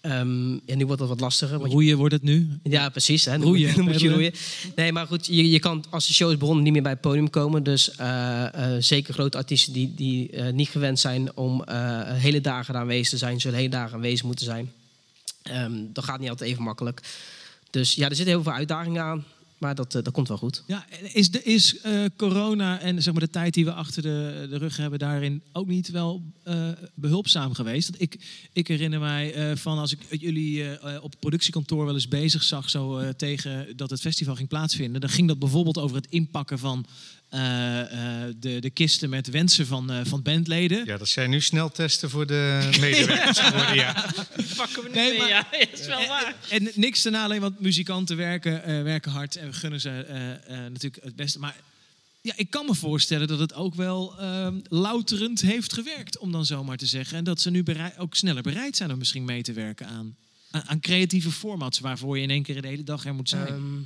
Ehm, 0.00 0.52
en 0.66 0.76
nu 0.78 0.86
wordt 0.86 1.00
dat 1.00 1.08
wat 1.08 1.20
lastiger. 1.20 1.58
want 1.58 1.70
je- 1.70 1.76
Roeien 1.76 1.96
wordt 1.96 2.14
het 2.14 2.22
nu. 2.22 2.48
ja, 2.62 2.88
precies. 2.88 3.24
Hè. 3.24 3.32
Dan 3.32 3.42
Roeien, 3.42 3.74
Dan 3.74 3.84
moet 3.84 4.00
je 4.00 4.08
roeien. 4.14 4.32
Nee, 4.76 4.92
maar 4.92 5.06
goed, 5.06 5.26
je, 5.26 5.50
je 5.50 5.58
kan 5.58 5.84
als 5.90 6.06
de 6.06 6.12
show 6.14 6.30
is 6.30 6.36
begonnen 6.36 6.64
niet 6.64 6.72
meer 6.72 6.82
bij 6.82 6.92
het 6.92 7.00
podium 7.00 7.30
komen. 7.30 7.62
Dus 7.62 7.90
eh, 7.96 8.74
eh, 8.76 8.82
zeker 8.82 9.14
grote 9.14 9.36
artiesten 9.36 9.72
die, 9.72 9.92
die 9.96 10.30
eh, 10.30 10.52
niet 10.52 10.68
gewend 10.68 10.98
zijn 10.98 11.36
om 11.36 11.62
hele 12.12 12.40
dagen 12.40 12.74
aanwezig 12.76 13.08
te 13.08 13.16
zijn, 13.16 13.40
zullen 13.40 13.56
hele 13.58 13.70
dagen 13.70 13.94
aanwezig 13.94 14.24
moeten 14.26 14.44
zijn. 14.44 14.72
Ehm, 15.42 15.72
dat 15.92 16.04
gaat 16.04 16.20
niet 16.20 16.28
altijd 16.30 16.50
even 16.50 16.62
makkelijk. 16.62 17.00
Dus 17.70 17.94
ja, 17.94 18.08
er 18.08 18.14
zitten 18.16 18.34
heel 18.34 18.42
veel 18.42 18.52
uitdagingen 18.52 19.02
aan. 19.02 19.24
Maar 19.58 19.74
dat, 19.74 19.94
eh, 19.94 20.02
dat 20.02 20.12
komt 20.12 20.28
wel 20.28 20.36
goed. 20.36 20.62
Ja, 20.66 20.86
is, 21.12 21.30
de, 21.30 21.42
is 21.42 21.80
eh, 21.80 22.04
corona 22.16 22.80
en 22.80 23.02
zeg 23.02 23.12
maar, 23.12 23.22
de 23.22 23.30
tijd 23.30 23.54
die 23.54 23.64
we 23.64 23.72
achter 23.72 24.02
de, 24.02 24.46
de 24.50 24.58
rug 24.58 24.76
hebben 24.76 24.98
daarin 24.98 25.42
ook 25.52 25.66
niet 25.66 25.90
wel 25.90 26.22
eh, 26.42 26.68
behulpzaam 26.94 27.54
geweest? 27.54 27.90
Ik, 27.96 28.18
ik 28.52 28.68
herinner 28.68 29.00
mij 29.00 29.56
van 29.56 29.78
als 29.78 29.92
ik 29.92 30.20
jullie 30.20 30.82
op 31.02 31.10
het 31.10 31.20
productiekantoor 31.20 31.84
wel 31.84 31.94
eens 31.94 32.08
bezig 32.08 32.42
zag 32.42 32.70
zo, 32.70 33.12
tegen 33.16 33.76
dat 33.76 33.90
het 33.90 34.00
festival 34.00 34.34
ging 34.34 34.48
plaatsvinden. 34.48 35.00
Dan 35.00 35.10
ging 35.10 35.28
dat 35.28 35.38
bijvoorbeeld 35.38 35.78
over 35.78 35.96
het 35.96 36.06
inpakken 36.10 36.58
van 36.58 36.86
eh, 37.28 37.80
eh, 38.26 38.34
de, 38.36 38.60
de 38.60 38.70
kisten 38.70 39.10
met 39.10 39.30
wensen 39.30 39.66
van, 39.66 39.90
eh, 39.90 40.00
van 40.04 40.22
bandleden. 40.22 40.84
Ja, 40.86 40.96
dat 40.96 41.08
zijn 41.08 41.30
nu 41.30 41.40
sneltesten 41.40 42.10
voor 42.10 42.26
de 42.26 42.68
medewerkers 42.80 43.38
geworden, 43.48 43.74
ja. 43.74 43.92
Pakken 44.56 44.82
we 44.82 44.88
niet 44.88 44.94
Nee, 44.94 45.10
meer, 45.10 45.18
maar- 45.18 45.28
ja. 45.28 45.52
is 45.72 45.86
wel 45.86 46.06
waar. 46.06 46.34
En 46.50 46.70
niks 46.74 47.02
ten 47.02 47.14
alleen, 47.14 47.40
want 47.40 47.60
muzikanten 47.60 48.16
werken, 48.16 48.64
eh, 48.64 48.82
werken 48.82 49.10
hard 49.10 49.36
en 49.36 49.46
we 49.46 49.52
gunnen 49.52 49.80
ze 49.80 49.90
eh, 49.90 50.30
eh, 50.32 50.38
natuurlijk 50.72 51.04
het 51.04 51.16
beste. 51.16 51.38
Maar 51.38 51.56
ja, 52.20 52.32
ik 52.36 52.50
kan 52.50 52.66
me 52.66 52.74
voorstellen 52.74 53.28
dat 53.28 53.38
het 53.38 53.54
ook 53.54 53.74
wel 53.74 54.18
ehm, 54.18 54.58
louterend 54.68 55.40
heeft 55.40 55.72
gewerkt, 55.72 56.18
om 56.18 56.32
dan 56.32 56.44
zomaar 56.46 56.76
te 56.76 56.86
zeggen. 56.86 57.18
En 57.18 57.24
dat 57.24 57.40
ze 57.40 57.50
nu 57.50 57.64
ook 57.98 58.14
sneller 58.14 58.42
bereid 58.42 58.76
zijn 58.76 58.92
om 58.92 58.98
misschien 58.98 59.24
mee 59.24 59.42
te 59.42 59.52
werken 59.52 59.86
aan, 59.86 60.16
aan, 60.50 60.62
aan 60.66 60.80
creatieve 60.80 61.30
formats 61.30 61.78
waarvoor 61.78 62.16
je 62.16 62.22
in 62.22 62.30
één 62.30 62.42
keer 62.42 62.62
de 62.62 62.68
hele 62.68 62.84
dag 62.84 63.04
er 63.04 63.14
moet 63.14 63.28
zijn. 63.28 63.46
Ehm, 63.46 63.78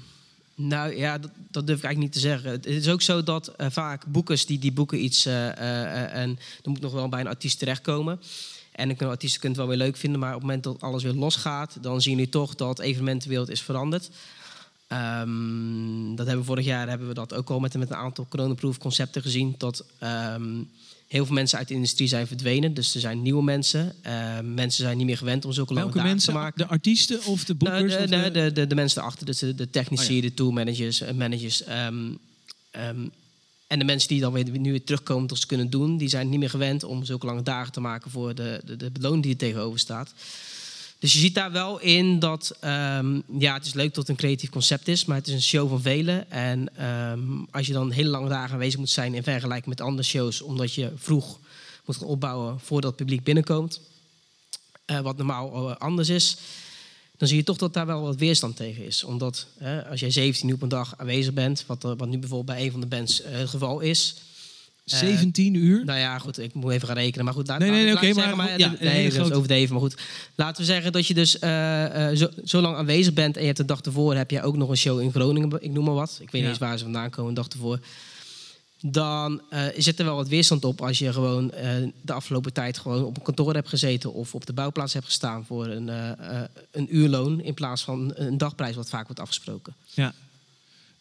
nou 0.54 0.96
ja, 0.96 1.18
dat, 1.18 1.30
dat 1.50 1.66
durf 1.66 1.78
ik 1.78 1.84
eigenlijk 1.84 2.14
niet 2.14 2.22
te 2.22 2.28
zeggen. 2.28 2.50
Het 2.50 2.66
is 2.66 2.88
ook 2.88 3.02
zo 3.02 3.22
dat 3.22 3.48
eh, 3.48 3.66
vaak 3.70 4.06
boekers 4.06 4.46
die, 4.46 4.58
die 4.58 4.72
boeken 4.72 5.04
iets 5.04 5.26
eh, 5.26 5.48
eh, 5.48 6.14
en 6.14 6.38
er 6.62 6.70
moet 6.70 6.80
nog 6.80 6.92
wel 6.92 7.08
bij 7.08 7.20
een 7.20 7.26
artiest 7.26 7.58
terechtkomen. 7.58 8.20
En 8.72 8.90
een 8.90 9.08
artiest 9.08 9.38
kunt 9.38 9.56
het 9.56 9.66
wel 9.66 9.76
weer 9.76 9.86
leuk 9.86 9.96
vinden, 9.96 10.20
maar 10.20 10.28
op 10.28 10.34
het 10.34 10.42
moment 10.42 10.64
dat 10.64 10.80
alles 10.80 11.02
weer 11.02 11.12
losgaat, 11.12 11.76
dan 11.80 12.00
zien 12.00 12.14
jullie 12.14 12.28
toch 12.28 12.54
dat 12.54 12.76
de 12.76 12.82
evenementenwereld 12.82 13.50
is 13.50 13.62
veranderd. 13.62 14.10
Ehm, 14.86 16.14
dat 16.14 16.26
hebben 16.26 16.44
we 16.44 16.50
vorig 16.50 16.64
jaar 16.64 16.88
hebben 16.88 17.08
we 17.08 17.14
dat 17.14 17.34
ook 17.34 17.50
al 17.50 17.60
met, 17.60 17.78
met 17.78 17.90
een 17.90 17.96
aantal 17.96 18.26
coronaproof 18.28 18.78
concepten 18.78 19.22
gezien. 19.22 19.54
Dat 19.58 19.84
ehm, 19.98 20.62
heel 21.12 21.26
veel 21.26 21.34
mensen 21.34 21.58
uit 21.58 21.68
de 21.68 21.74
industrie 21.74 22.08
zijn 22.08 22.26
verdwenen. 22.26 22.74
Dus 22.74 22.94
er 22.94 23.00
zijn 23.00 23.22
nieuwe 23.22 23.42
mensen. 23.42 23.94
Ehm, 24.02 24.54
mensen 24.54 24.84
zijn 24.84 24.96
niet 24.96 25.06
meer 25.06 25.16
gewend 25.16 25.44
om 25.44 25.52
zulke 25.52 25.72
lange 25.72 25.84
Welke 25.84 25.98
dagen 26.00 26.12
mensen? 26.14 26.32
te 26.32 26.38
maken. 26.38 26.58
De 26.58 26.66
artiesten 26.66 27.24
of 27.24 27.44
de 27.44 27.54
Nou, 27.58 27.70
boekers? 27.80 28.10
de, 28.10 28.16
of 28.16 28.22
de, 28.32 28.52
de- 28.52 28.66
de, 28.66 28.74
mensen 28.74 29.00
erachter, 29.02 29.26
dus 29.26 29.38
de, 29.38 29.54
de 29.54 29.70
technici, 29.70 30.08
Oh 30.08 30.14
ja. 30.14 30.20
de 30.20 30.34
tourmanagers, 30.34 31.00
eh, 31.00 31.14
managers. 31.14 31.62
ehm, 31.64 31.96
ehm, 32.70 33.00
en 33.66 33.78
de 33.78 33.84
mensen 33.84 34.08
die 34.08 34.20
dan 34.20 34.32
weer, 34.32 34.58
nu 34.58 34.70
weer 34.70 34.84
terugkomen 34.84 35.28
tot 35.28 35.38
ze 35.38 35.46
kunnen 35.46 35.70
doen, 35.70 35.96
die 35.96 36.08
zijn 36.08 36.28
niet 36.28 36.38
meer 36.38 36.50
gewend 36.50 36.84
om 36.84 37.04
zulke 37.04 37.26
lange 37.26 37.42
dagen 37.42 37.72
te 37.72 37.80
maken 37.80 38.10
voor 38.10 38.34
de, 38.34 38.60
de, 38.64 38.76
de 38.76 38.90
beloning 38.90 39.22
die 39.22 39.32
er 39.32 39.38
tegenover 39.38 39.78
staat. 39.78 40.12
Dus 41.02 41.12
je 41.12 41.18
ziet 41.18 41.34
daar 41.34 41.52
wel 41.52 41.78
in 41.80 42.18
dat, 42.18 42.56
ehm, 42.60 43.20
ja, 43.38 43.54
het 43.54 43.66
is 43.66 43.74
leuk 43.74 43.86
dat 43.88 43.96
het 43.96 44.08
een 44.08 44.16
creatief 44.16 44.50
concept 44.50 44.88
is, 44.88 45.04
maar 45.04 45.16
het 45.16 45.26
is 45.26 45.34
een 45.34 45.42
show 45.42 45.68
van 45.68 45.80
velen. 45.82 46.30
En 46.30 46.76
ehm, 46.76 47.20
als 47.50 47.66
je 47.66 47.72
dan 47.72 47.90
hele 47.90 48.08
lange 48.08 48.28
dagen 48.28 48.52
aanwezig 48.52 48.78
moet 48.78 48.90
zijn 48.90 49.14
in 49.14 49.22
vergelijking 49.22 49.66
met 49.68 49.80
andere 49.80 50.02
shows, 50.08 50.40
omdat 50.42 50.74
je 50.74 50.92
vroeg 50.96 51.38
moet 51.84 51.96
gaan 51.96 52.06
opbouwen 52.06 52.60
voordat 52.60 52.90
het 52.90 52.98
publiek 52.98 53.24
binnenkomt, 53.24 53.80
eh, 54.84 55.00
wat 55.00 55.16
normaal 55.16 55.70
eh, 55.70 55.76
anders 55.76 56.08
is, 56.08 56.36
dan 57.16 57.28
zie 57.28 57.36
je 57.36 57.44
toch 57.44 57.56
dat 57.56 57.74
daar 57.74 57.86
wel 57.86 58.02
wat 58.02 58.16
weerstand 58.16 58.56
tegen 58.56 58.84
is. 58.84 59.04
Omdat 59.04 59.46
als 59.90 60.00
jij 60.00 60.10
17 60.10 60.48
uur 60.48 60.56
per 60.56 60.68
dag 60.68 60.94
aanwezig 60.96 61.32
bent, 61.34 61.64
wat, 61.66 61.84
er- 61.84 61.96
wat 61.96 62.08
nu 62.08 62.18
bijvoorbeeld 62.18 62.56
bij 62.56 62.64
een 62.66 62.70
van 62.72 62.80
de 62.80 62.86
bands 62.86 63.22
eh, 63.22 63.32
het 63.38 63.48
geval 63.48 63.80
is. 63.80 64.14
Eh, 64.92 64.98
17 64.98 65.54
uur? 65.54 65.84
Nou 65.84 65.98
ja, 65.98 66.18
goed, 66.18 66.38
ik 66.38 66.54
moet 66.54 66.72
even 66.72 66.86
gaan 66.88 66.96
rekenen. 66.96 67.24
Maar 67.24 67.34
goed, 67.34 67.46
laat, 67.48 67.58
Nee, 67.58 67.70
nee, 67.70 67.84
nee, 67.84 67.94
oké, 67.94 68.12
zeggen, 68.12 68.36
maar 68.36 68.48
goed, 68.48 68.58
ja, 68.60 68.66
een 68.66 68.76
nee, 68.80 68.88
hele 68.88 69.02
dat 69.02 69.12
is 69.12 69.18
grote- 69.18 69.34
overdreven. 69.34 69.72
Maar 69.72 69.82
goed, 69.82 70.00
laten 70.34 70.60
we 70.60 70.66
zeggen 70.72 70.92
dat 70.92 71.06
je 71.06 71.14
dus 71.14 71.38
eh, 71.38 72.10
eh, 72.10 72.16
zo, 72.16 72.28
zo 72.44 72.60
lang 72.60 72.76
aanwezig 72.76 73.12
bent... 73.14 73.34
en 73.34 73.40
je 73.40 73.46
hebt 73.46 73.58
de 73.58 73.64
dag 73.64 73.80
ervoor 73.80 74.14
heb 74.14 74.30
je 74.30 74.42
ook 74.42 74.56
nog 74.56 74.68
een 74.68 74.76
show 74.76 75.00
in 75.00 75.10
Groningen, 75.10 75.56
ik 75.60 75.70
noem 75.70 75.84
maar 75.84 75.94
wat. 75.94 76.18
Ik 76.20 76.30
weet 76.30 76.40
niet 76.40 76.50
eens 76.50 76.58
waar 76.60 76.78
ze 76.78 76.84
vandaan 76.84 77.10
komen, 77.10 77.34
de 77.34 77.40
dag 77.40 77.48
ervoor. 77.50 77.78
Dan 78.84 79.40
eh, 79.50 79.64
zit 79.76 79.98
er 79.98 80.04
wel 80.04 80.16
wat 80.16 80.28
weerstand 80.28 80.64
op 80.64 80.80
als 80.82 80.98
je 80.98 81.12
gewoon 81.12 81.50
eh, 81.52 81.70
de 82.00 82.12
afgelopen 82.12 82.52
tijd 82.52 82.78
gewoon 82.78 83.04
op 83.04 83.16
een 83.16 83.22
kantoor 83.22 83.54
hebt 83.54 83.68
gezeten 83.68 84.12
of 84.12 84.34
op 84.34 84.46
de 84.46 84.52
bouwplaats 84.52 84.92
hebt 84.92 85.04
gestaan 85.04 85.44
voor 85.44 85.66
een, 85.66 85.88
eh, 85.88 86.10
eh, 86.10 86.48
een 86.70 86.96
uurloon 86.96 87.40
in 87.40 87.54
plaats 87.54 87.82
van 87.82 88.12
een 88.14 88.38
dagprijs 88.38 88.76
wat 88.76 88.88
vaak 88.88 89.04
wordt 89.06 89.20
afgesproken. 89.20 89.74
Ja. 89.94 90.12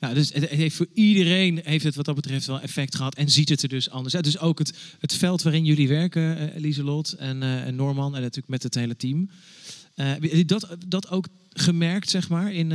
Ja, 0.01 0.13
dus 0.13 0.33
het 0.33 0.49
heeft 0.49 0.75
voor 0.75 0.87
iedereen 0.93 1.61
heeft 1.63 1.83
het 1.83 1.95
wat 1.95 2.05
dat 2.05 2.15
betreft 2.15 2.45
wel 2.45 2.61
effect 2.61 2.95
gehad 2.95 3.15
en 3.15 3.29
ziet 3.29 3.49
het 3.49 3.63
er 3.63 3.69
dus 3.69 3.89
anders 3.89 4.15
uit. 4.15 4.23
Dus 4.23 4.39
ook 4.39 4.59
het, 4.59 4.73
het 4.99 5.13
veld 5.13 5.41
waarin 5.41 5.65
jullie 5.65 5.87
werken, 5.87 6.53
eh 6.53 6.61
Lieselot 6.61 7.13
en, 7.13 7.43
eh, 7.43 7.67
en 7.67 7.75
Norman 7.75 8.15
en 8.15 8.21
natuurlijk 8.21 8.47
met 8.47 8.63
het 8.63 8.75
hele 8.75 8.95
team. 8.95 9.29
Dat, 10.45 10.67
dat 10.87 11.09
ook 11.09 11.27
gemerkt, 11.49 12.09
zeg 12.09 12.29
maar, 12.29 12.53
in 12.53 12.69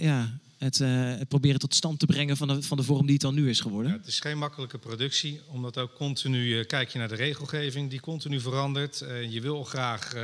ja, 0.00 0.38
het, 0.58 0.84
proberen 1.28 1.60
tot 1.60 1.74
stand 1.74 1.98
te 1.98 2.06
brengen 2.06 2.36
van 2.36 2.48
de, 2.48 2.62
van 2.62 2.76
de 2.76 2.82
vorm 2.82 3.02
die 3.02 3.12
het 3.12 3.22
dan 3.22 3.34
nu 3.34 3.48
is 3.48 3.60
geworden? 3.60 3.92
Het 3.92 4.06
is 4.06 4.20
geen 4.20 4.38
makkelijke 4.38 4.78
productie, 4.78 5.40
omdat 5.48 5.78
ook 5.78 5.94
continu 5.94 6.64
kijk 6.64 6.88
je 6.88 6.98
naar 6.98 7.08
de 7.08 7.14
regelgeving 7.14 7.90
die 7.90 8.00
continu 8.00 8.40
verandert. 8.40 9.04
Je 9.30 9.40
wil 9.40 9.64
graag 9.64 10.14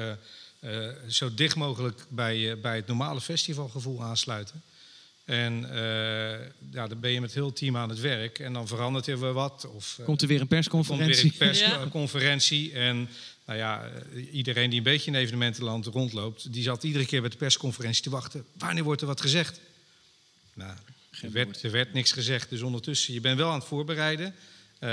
zo 1.08 1.34
dicht 1.34 1.56
mogelijk 1.56 2.06
bij, 2.08 2.60
bij 2.60 2.76
het 2.76 2.86
normale 2.86 3.20
festivalgevoel 3.20 4.02
aansluiten. 4.02 4.62
En 5.32 5.70
eh, 5.70 6.46
ja, 6.72 6.86
dan 6.86 7.00
ben 7.00 7.10
je 7.10 7.20
met 7.20 7.34
heel 7.34 7.46
het 7.46 7.56
team 7.56 7.76
aan 7.76 7.88
het 7.88 8.00
werk 8.00 8.38
en 8.38 8.52
dan 8.52 8.66
verandert 8.66 9.06
er 9.06 9.20
weer 9.20 9.32
wat. 9.32 9.66
Of, 9.74 9.96
eh, 9.98 10.04
Komt 10.04 10.22
er 10.22 10.28
weer 10.28 10.40
een 10.40 10.46
persconferentie? 10.46 11.20
Komt 11.20 11.38
weer 11.38 11.48
een 11.48 11.78
persconferentie. 11.78 12.72
En 12.72 13.08
nou 13.46 13.58
ja, 13.58 13.84
eh, 13.84 14.34
iedereen 14.34 14.70
die 14.70 14.78
een 14.78 14.84
beetje 14.84 15.10
in 15.10 15.16
evenementenland 15.16 15.86
rondloopt, 15.86 16.52
die 16.52 16.62
zat 16.62 16.82
iedere 16.82 17.06
keer 17.06 17.20
bij 17.20 17.30
de 17.30 17.36
persconferentie 17.36 18.02
te 18.02 18.10
wachten. 18.10 18.44
Wanneer 18.58 18.84
wordt 18.84 19.00
er 19.00 19.06
wat 19.06 19.20
gezegd? 19.20 19.60
Nou, 20.54 20.76
er 21.22 21.30
werd, 21.30 21.62
er 21.62 21.70
werd 21.70 21.92
niks 21.92 22.12
gezegd. 22.12 22.50
Dus 22.50 22.62
ondertussen, 22.62 23.14
je 23.14 23.20
bent 23.20 23.38
wel 23.38 23.48
aan 23.48 23.58
het 23.58 23.68
voorbereiden. 23.68 24.34
Eh, 24.78 24.88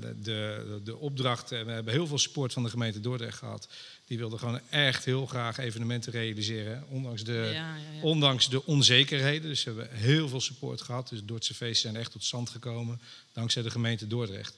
de, 0.00 0.14
de, 0.22 0.80
de 0.84 0.96
opdrachten, 0.96 1.66
we 1.66 1.72
hebben 1.72 1.92
heel 1.92 2.06
veel 2.06 2.18
support 2.18 2.52
van 2.52 2.62
de 2.62 2.70
gemeente 2.70 3.00
Dordrecht 3.00 3.38
gehad. 3.38 3.68
Die 4.10 4.18
wilden 4.18 4.38
gewoon 4.38 4.60
echt 4.70 5.04
heel 5.04 5.26
graag 5.26 5.58
evenementen 5.58 6.12
realiseren. 6.12 6.84
Ondanks 6.88 7.24
de, 7.24 7.32
Ja, 7.32 7.50
ja, 7.50 7.74
ja. 7.74 8.02
ondanks 8.02 8.48
de 8.48 8.66
onzekerheden. 8.66 9.48
Dus 9.48 9.64
we 9.64 9.70
hebben 9.70 9.96
heel 9.96 10.28
veel 10.28 10.40
support 10.40 10.80
gehad. 10.80 11.08
Dus 11.08 11.20
Dordtse 11.24 11.54
feesten 11.54 11.90
zijn 11.90 12.02
echt 12.02 12.12
tot 12.12 12.24
stand 12.24 12.50
gekomen. 12.50 13.00
Dankzij 13.32 13.62
de 13.62 13.70
gemeente 13.70 14.06
Dordrecht. 14.06 14.56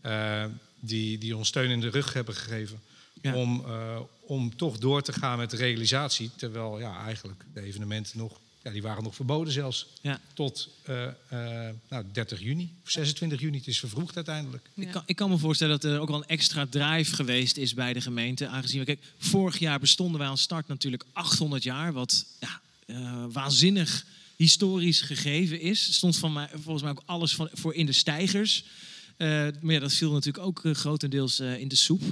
Eh, 0.00 0.44
die, 0.80 1.18
die 1.18 1.36
ons 1.36 1.48
steun 1.48 1.70
in 1.70 1.80
de 1.80 1.88
rug 1.88 2.12
hebben 2.12 2.34
gegeven. 2.34 2.80
Ja. 3.20 3.34
Om, 3.34 3.64
eh, 3.66 4.00
om 4.20 4.56
toch 4.56 4.78
door 4.78 5.02
te 5.02 5.12
gaan 5.12 5.38
met 5.38 5.50
de 5.50 5.56
realisatie. 5.56 6.30
Terwijl 6.36 6.78
ja, 6.78 7.04
eigenlijk 7.04 7.44
de 7.54 7.60
evenementen 7.60 8.18
nog... 8.18 8.38
Ja, 8.62 8.70
die 8.70 8.82
waren 8.82 9.02
nog 9.02 9.14
verboden 9.14 9.52
zelfs. 9.52 9.86
Ja. 10.00 10.20
Tot 10.34 10.68
eh, 10.82 11.08
nou, 11.88 12.04
30 12.12 12.40
juni. 12.40 12.72
Of 12.84 12.90
26 12.90 13.40
juni. 13.40 13.56
Het 13.58 13.66
is 13.66 13.78
vervroegd 13.78 14.16
uiteindelijk. 14.16 14.68
Ik, 14.74 14.90
kan, 14.90 15.02
ik 15.06 15.16
kan 15.16 15.30
me 15.30 15.38
voorstellen 15.38 15.80
dat 15.80 15.90
er 15.90 16.00
ook 16.00 16.08
wel 16.08 16.16
een 16.18 16.26
extra 16.26 16.66
drive 16.70 17.14
geweest 17.14 17.56
is 17.56 17.74
bij 17.74 17.92
de 17.92 18.00
gemeente. 18.00 18.46
Aangezien 18.48 18.78
we, 18.78 18.86
kijk, 18.86 19.00
vorig 19.18 19.58
jaar 19.58 19.80
bestonden 19.80 20.20
wij 20.20 20.28
aan 20.28 20.38
start 20.38 20.68
natuurlijk 20.68 21.04
800 21.12 21.62
jaar. 21.62 21.92
Wat 21.92 22.26
ja, 22.40 22.60
eh, 22.86 23.24
waanzinnig 23.32 24.04
historisch 24.36 25.00
gegeven 25.00 25.60
is. 25.60 25.94
Stond 25.94 26.16
van 26.16 26.32
mij, 26.32 26.48
volgens 26.52 26.82
mij 26.82 26.92
ook 26.92 27.02
alles 27.04 27.34
van, 27.34 27.48
voor 27.52 27.74
in 27.74 27.86
de 27.86 27.92
stijgers. 27.92 28.64
Maar 29.18 29.72
ja, 29.72 29.78
dat 29.78 29.94
viel 29.94 30.12
natuurlijk 30.12 30.44
ook 30.44 30.76
grotendeels 30.76 31.40
in 31.40 31.68
de 31.68 31.76
soep. 31.76 32.02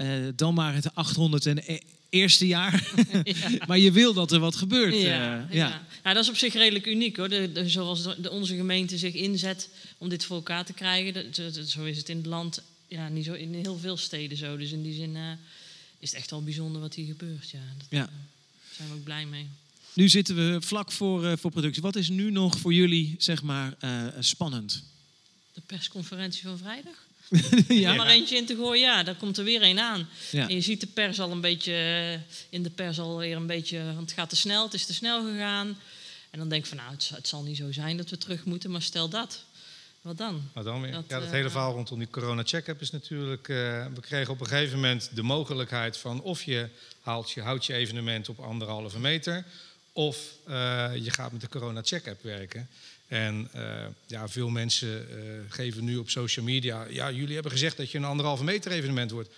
Eh, 0.00 0.28
dan 0.36 0.54
maar 0.54 0.74
het 0.74 0.94
800 0.94 1.46
en 1.46 1.58
e- 1.72 1.78
eerste 2.10 2.46
jaar. 2.46 2.92
maar 3.68 3.78
je 3.78 3.92
wil 3.92 4.12
dat 4.12 4.32
er 4.32 4.40
wat 4.40 4.56
gebeurt. 4.56 4.92
eh, 4.94 5.02
Ja, 5.02 5.34
ja. 5.34 5.46
ja. 5.50 5.68
Nou, 6.02 6.14
dat 6.14 6.24
is 6.24 6.30
op 6.30 6.36
zich 6.36 6.52
redelijk 6.52 6.86
uniek 6.86 7.16
hoor. 7.16 7.28
De, 7.28 7.52
de- 7.52 7.68
zoals 7.68 8.02
de, 8.02 8.30
onze 8.30 8.56
gemeente 8.56 8.98
zich 8.98 9.14
inzet 9.14 9.68
om 9.98 10.08
dit 10.08 10.24
voor 10.24 10.36
elkaar 10.36 10.64
te 10.64 10.72
krijgen. 10.72 11.34
Zo 11.68 11.84
is 11.84 11.96
het 11.96 12.08
in 12.08 12.16
het 12.16 12.26
land 12.26 12.62
ja, 12.88 13.08
niet 13.08 13.24
zo, 13.24 13.32
in 13.32 13.54
heel 13.54 13.78
veel 13.78 13.96
steden 13.96 14.36
zo. 14.36 14.56
Dus 14.56 14.72
in 14.72 14.82
die 14.82 14.94
zin 14.94 15.16
eh, 15.16 15.22
is 15.98 16.10
het 16.10 16.18
echt 16.18 16.30
wel 16.30 16.42
bijzonder 16.42 16.80
wat 16.80 16.94
hier 16.94 17.06
gebeurt. 17.06 17.50
Ja. 17.50 17.58
Ja. 17.90 17.98
Daar 17.98 18.10
zijn 18.76 18.88
we 18.88 18.94
ook 18.94 19.04
blij 19.04 19.26
mee. 19.26 19.46
Nu 19.92 20.08
zitten 20.08 20.36
we 20.36 20.60
vlak 20.60 20.92
voor, 20.92 21.38
voor 21.38 21.50
productie. 21.50 21.82
Wat 21.82 21.96
is 21.96 22.08
nu 22.08 22.30
nog 22.30 22.58
voor 22.58 22.72
jullie, 22.72 23.14
zeg 23.18 23.42
maar, 23.42 23.74
spannend? 24.20 24.82
De 25.52 25.60
persconferentie 25.66 26.42
van 26.42 26.58
vrijdag? 26.58 27.08
Ja. 27.68 27.90
Om 27.90 27.96
maar 27.96 28.06
eentje 28.06 28.36
in 28.36 28.46
te 28.46 28.54
gooien, 28.56 28.80
ja, 28.80 29.02
daar 29.02 29.14
komt 29.14 29.38
er 29.38 29.44
weer 29.44 29.62
een 29.62 29.78
aan. 29.80 30.08
Ja. 30.30 30.48
En 30.48 30.54
je 30.54 30.60
ziet 30.60 30.80
de 30.80 30.86
pers 30.86 31.20
al 31.20 31.30
een 31.30 31.40
beetje, 31.40 31.72
eh, 31.72 32.34
in 32.50 32.62
de 32.62 32.70
pers 32.70 32.98
alweer 33.00 33.36
een 33.36 33.46
beetje, 33.46 33.84
want 33.84 34.00
het 34.00 34.12
gaat 34.12 34.28
te 34.28 34.36
snel, 34.36 34.64
het 34.64 34.74
is 34.74 34.86
te 34.86 34.94
snel 34.94 35.24
gegaan. 35.24 35.78
En 36.30 36.38
dan 36.38 36.48
denk 36.48 36.62
ik 36.62 36.68
van, 36.68 36.76
nou, 36.76 36.90
het, 36.90 37.02
zal- 37.02 37.16
het 37.16 37.28
zal 37.28 37.42
niet 37.42 37.56
zo 37.56 37.72
zijn 37.72 37.96
dat 37.96 38.10
we 38.10 38.18
terug 38.18 38.44
moeten, 38.44 38.70
maar 38.70 38.82
stel 38.82 39.08
dat. 39.08 39.44
Wat 40.00 40.18
dan? 40.18 40.42
Nou 40.54 40.66
dan 40.66 40.80
weer. 40.82 40.92
Dat, 40.92 41.04
ja, 41.08 41.16
het 41.16 41.24
eh, 41.24 41.30
hele 41.30 41.50
verhaal 41.50 41.72
rondom 41.72 41.98
die 41.98 42.08
corona-check-up 42.10 42.80
is 42.80 42.90
natuurlijk... 42.90 43.48
eh, 43.48 43.56
we 43.94 44.00
kregen 44.00 44.32
op 44.32 44.40
een 44.40 44.46
gegeven 44.46 44.74
moment 44.74 45.10
de 45.14 45.22
mogelijkheid 45.22 45.96
van... 45.96 46.22
of 46.22 46.42
je, 46.42 46.68
haalt 47.00 47.30
je 47.30 47.40
houdt 47.40 47.66
je 47.66 47.74
evenement 47.74 48.28
op 48.28 48.38
anderhalve 48.38 48.98
meter... 48.98 49.44
of 49.92 50.18
eh, 50.46 50.90
je 51.02 51.10
gaat 51.10 51.32
met 51.32 51.40
de 51.40 51.48
corona-check-up 51.48 52.22
werken. 52.22 52.68
En 53.10 53.48
eh, 53.52 53.62
ja, 54.06 54.28
veel 54.28 54.48
mensen 54.48 55.08
eh, 55.10 55.16
geven 55.48 55.84
nu 55.84 55.96
op 55.96 56.10
social 56.10 56.44
media... 56.44 56.86
ja, 56.88 57.10
jullie 57.10 57.34
hebben 57.34 57.52
gezegd 57.52 57.76
dat 57.76 57.90
je 57.90 57.98
een 57.98 58.04
anderhalve 58.04 58.44
meter 58.44 58.72
evenement 58.72 59.10
wordt. 59.10 59.30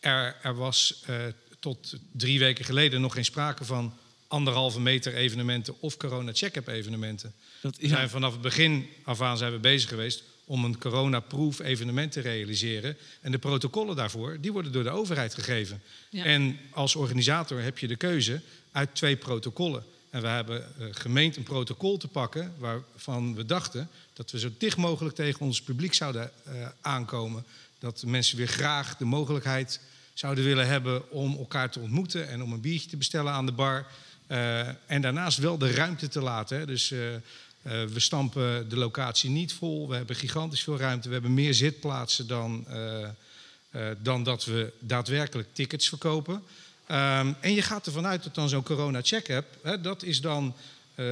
Er, 0.00 0.36
er 0.42 0.54
was 0.54 1.02
eh, 1.06 1.16
tot 1.58 1.94
drie 2.12 2.38
weken 2.38 2.64
geleden 2.64 3.00
nog 3.00 3.14
geen 3.14 3.24
sprake 3.24 3.64
van 3.64 3.94
anderhalve 4.26 4.80
meter 4.80 5.14
evenementen 5.14 5.80
of 5.80 5.96
corona-check-up 5.96 6.68
evenementen. 6.68 7.34
Dat, 7.60 7.76
We 7.76 7.88
zijn 7.88 8.10
vanaf 8.10 8.32
het 8.32 8.40
begin 8.40 8.88
af 9.02 9.20
aan 9.20 9.38
zijn 9.38 9.52
we 9.52 9.58
bezig 9.58 9.88
geweest 9.88 10.22
om 10.44 10.64
een 10.64 10.78
corona-proof 10.78 11.58
evenement 11.58 12.12
te 12.12 12.20
realiseren. 12.20 12.96
En 13.20 13.32
de 13.32 13.38
protocollen 13.38 13.96
daarvoor, 13.96 14.36
die 14.40 14.52
worden 14.52 14.72
door 14.72 14.84
de 14.84 14.90
overheid 14.90 15.34
gegeven. 15.34 15.82
Ja. 16.10 16.24
En 16.24 16.58
als 16.70 16.94
organisator 16.94 17.60
heb 17.60 17.78
je 17.78 17.86
de 17.86 17.96
keuze 17.96 18.40
uit 18.72 18.94
twee 18.94 19.16
protocollen. 19.16 19.84
En 20.10 20.20
we 20.20 20.28
hebben 20.28 20.62
eh, 20.62 20.86
gemeend 20.90 21.36
een 21.36 21.42
protocol 21.42 21.96
te 21.96 22.08
pakken 22.08 22.54
waarvan 22.58 23.34
we 23.34 23.46
dachten 23.46 23.88
dat 24.12 24.30
we 24.30 24.38
zo 24.38 24.50
dicht 24.58 24.76
mogelijk 24.76 25.14
tegen 25.14 25.40
ons 25.40 25.62
publiek 25.62 25.94
zouden 25.94 26.30
eh, 26.44 26.52
aankomen. 26.80 27.44
Dat 27.78 28.02
mensen 28.06 28.36
weer 28.36 28.48
graag 28.48 28.96
de 28.96 29.04
mogelijkheid 29.04 29.80
zouden 30.14 30.44
willen 30.44 30.66
hebben 30.66 31.10
om 31.10 31.36
elkaar 31.36 31.70
te 31.70 31.80
ontmoeten 31.80 32.28
en 32.28 32.42
om 32.42 32.52
een 32.52 32.60
biertje 32.60 32.88
te 32.88 32.96
bestellen 32.96 33.32
aan 33.32 33.46
de 33.46 33.52
bar. 33.52 33.86
Eh, 34.26 34.68
en 34.68 35.00
daarnaast 35.00 35.38
wel 35.38 35.58
de 35.58 35.70
ruimte 35.70 36.08
te 36.08 36.20
laten. 36.20 36.66
Dus 36.66 36.88
we 37.62 38.00
stampen 38.00 38.68
de 38.68 38.76
locatie 38.76 39.30
niet 39.30 39.52
vol. 39.52 39.88
We 39.88 39.96
hebben 39.96 40.16
gigantisch 40.16 40.62
veel 40.62 40.78
ruimte. 40.78 41.08
We 41.08 41.14
hebben 41.14 41.34
meer 41.34 41.54
zitplaatsen 41.54 42.26
dan, 42.26 42.66
dan 43.98 44.22
dat 44.22 44.44
we 44.44 44.72
daadwerkelijk 44.78 45.48
tickets 45.52 45.88
verkopen. 45.88 46.42
Ehm, 46.88 47.32
en 47.40 47.54
je 47.54 47.62
gaat 47.62 47.86
ervan 47.86 48.06
uit 48.06 48.22
dat 48.22 48.34
dan 48.34 48.48
zo'n 48.48 48.62
corona-check-up, 48.62 49.46
hè, 49.62 49.80
dat 49.80 50.02
is 50.02 50.20
dan, 50.20 50.54
eh, 50.94 51.04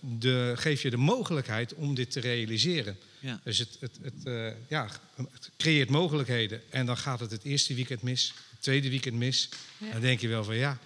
de, 0.00 0.52
geef 0.54 0.82
je 0.82 0.90
de 0.90 0.96
mogelijkheid 0.96 1.74
om 1.74 1.94
dit 1.94 2.10
te 2.10 2.20
realiseren. 2.20 2.96
Ja. 3.20 3.40
Dus 3.44 3.58
het, 3.58 3.76
het, 3.80 3.98
het, 4.02 4.24
eh, 4.24 4.46
ja, 4.68 4.88
het 5.16 5.50
creëert 5.56 5.90
mogelijkheden. 5.90 6.62
En 6.70 6.86
dan 6.86 6.96
gaat 6.96 7.20
het 7.20 7.30
het 7.30 7.44
eerste 7.44 7.74
weekend 7.74 8.02
mis, 8.02 8.34
het 8.50 8.62
tweede 8.62 8.90
weekend 8.90 9.16
mis. 9.16 9.48
Ja. 9.78 9.92
Dan 9.92 10.00
denk 10.00 10.20
je 10.20 10.28
wel 10.28 10.44
van 10.44 10.56
ja, 10.56 10.78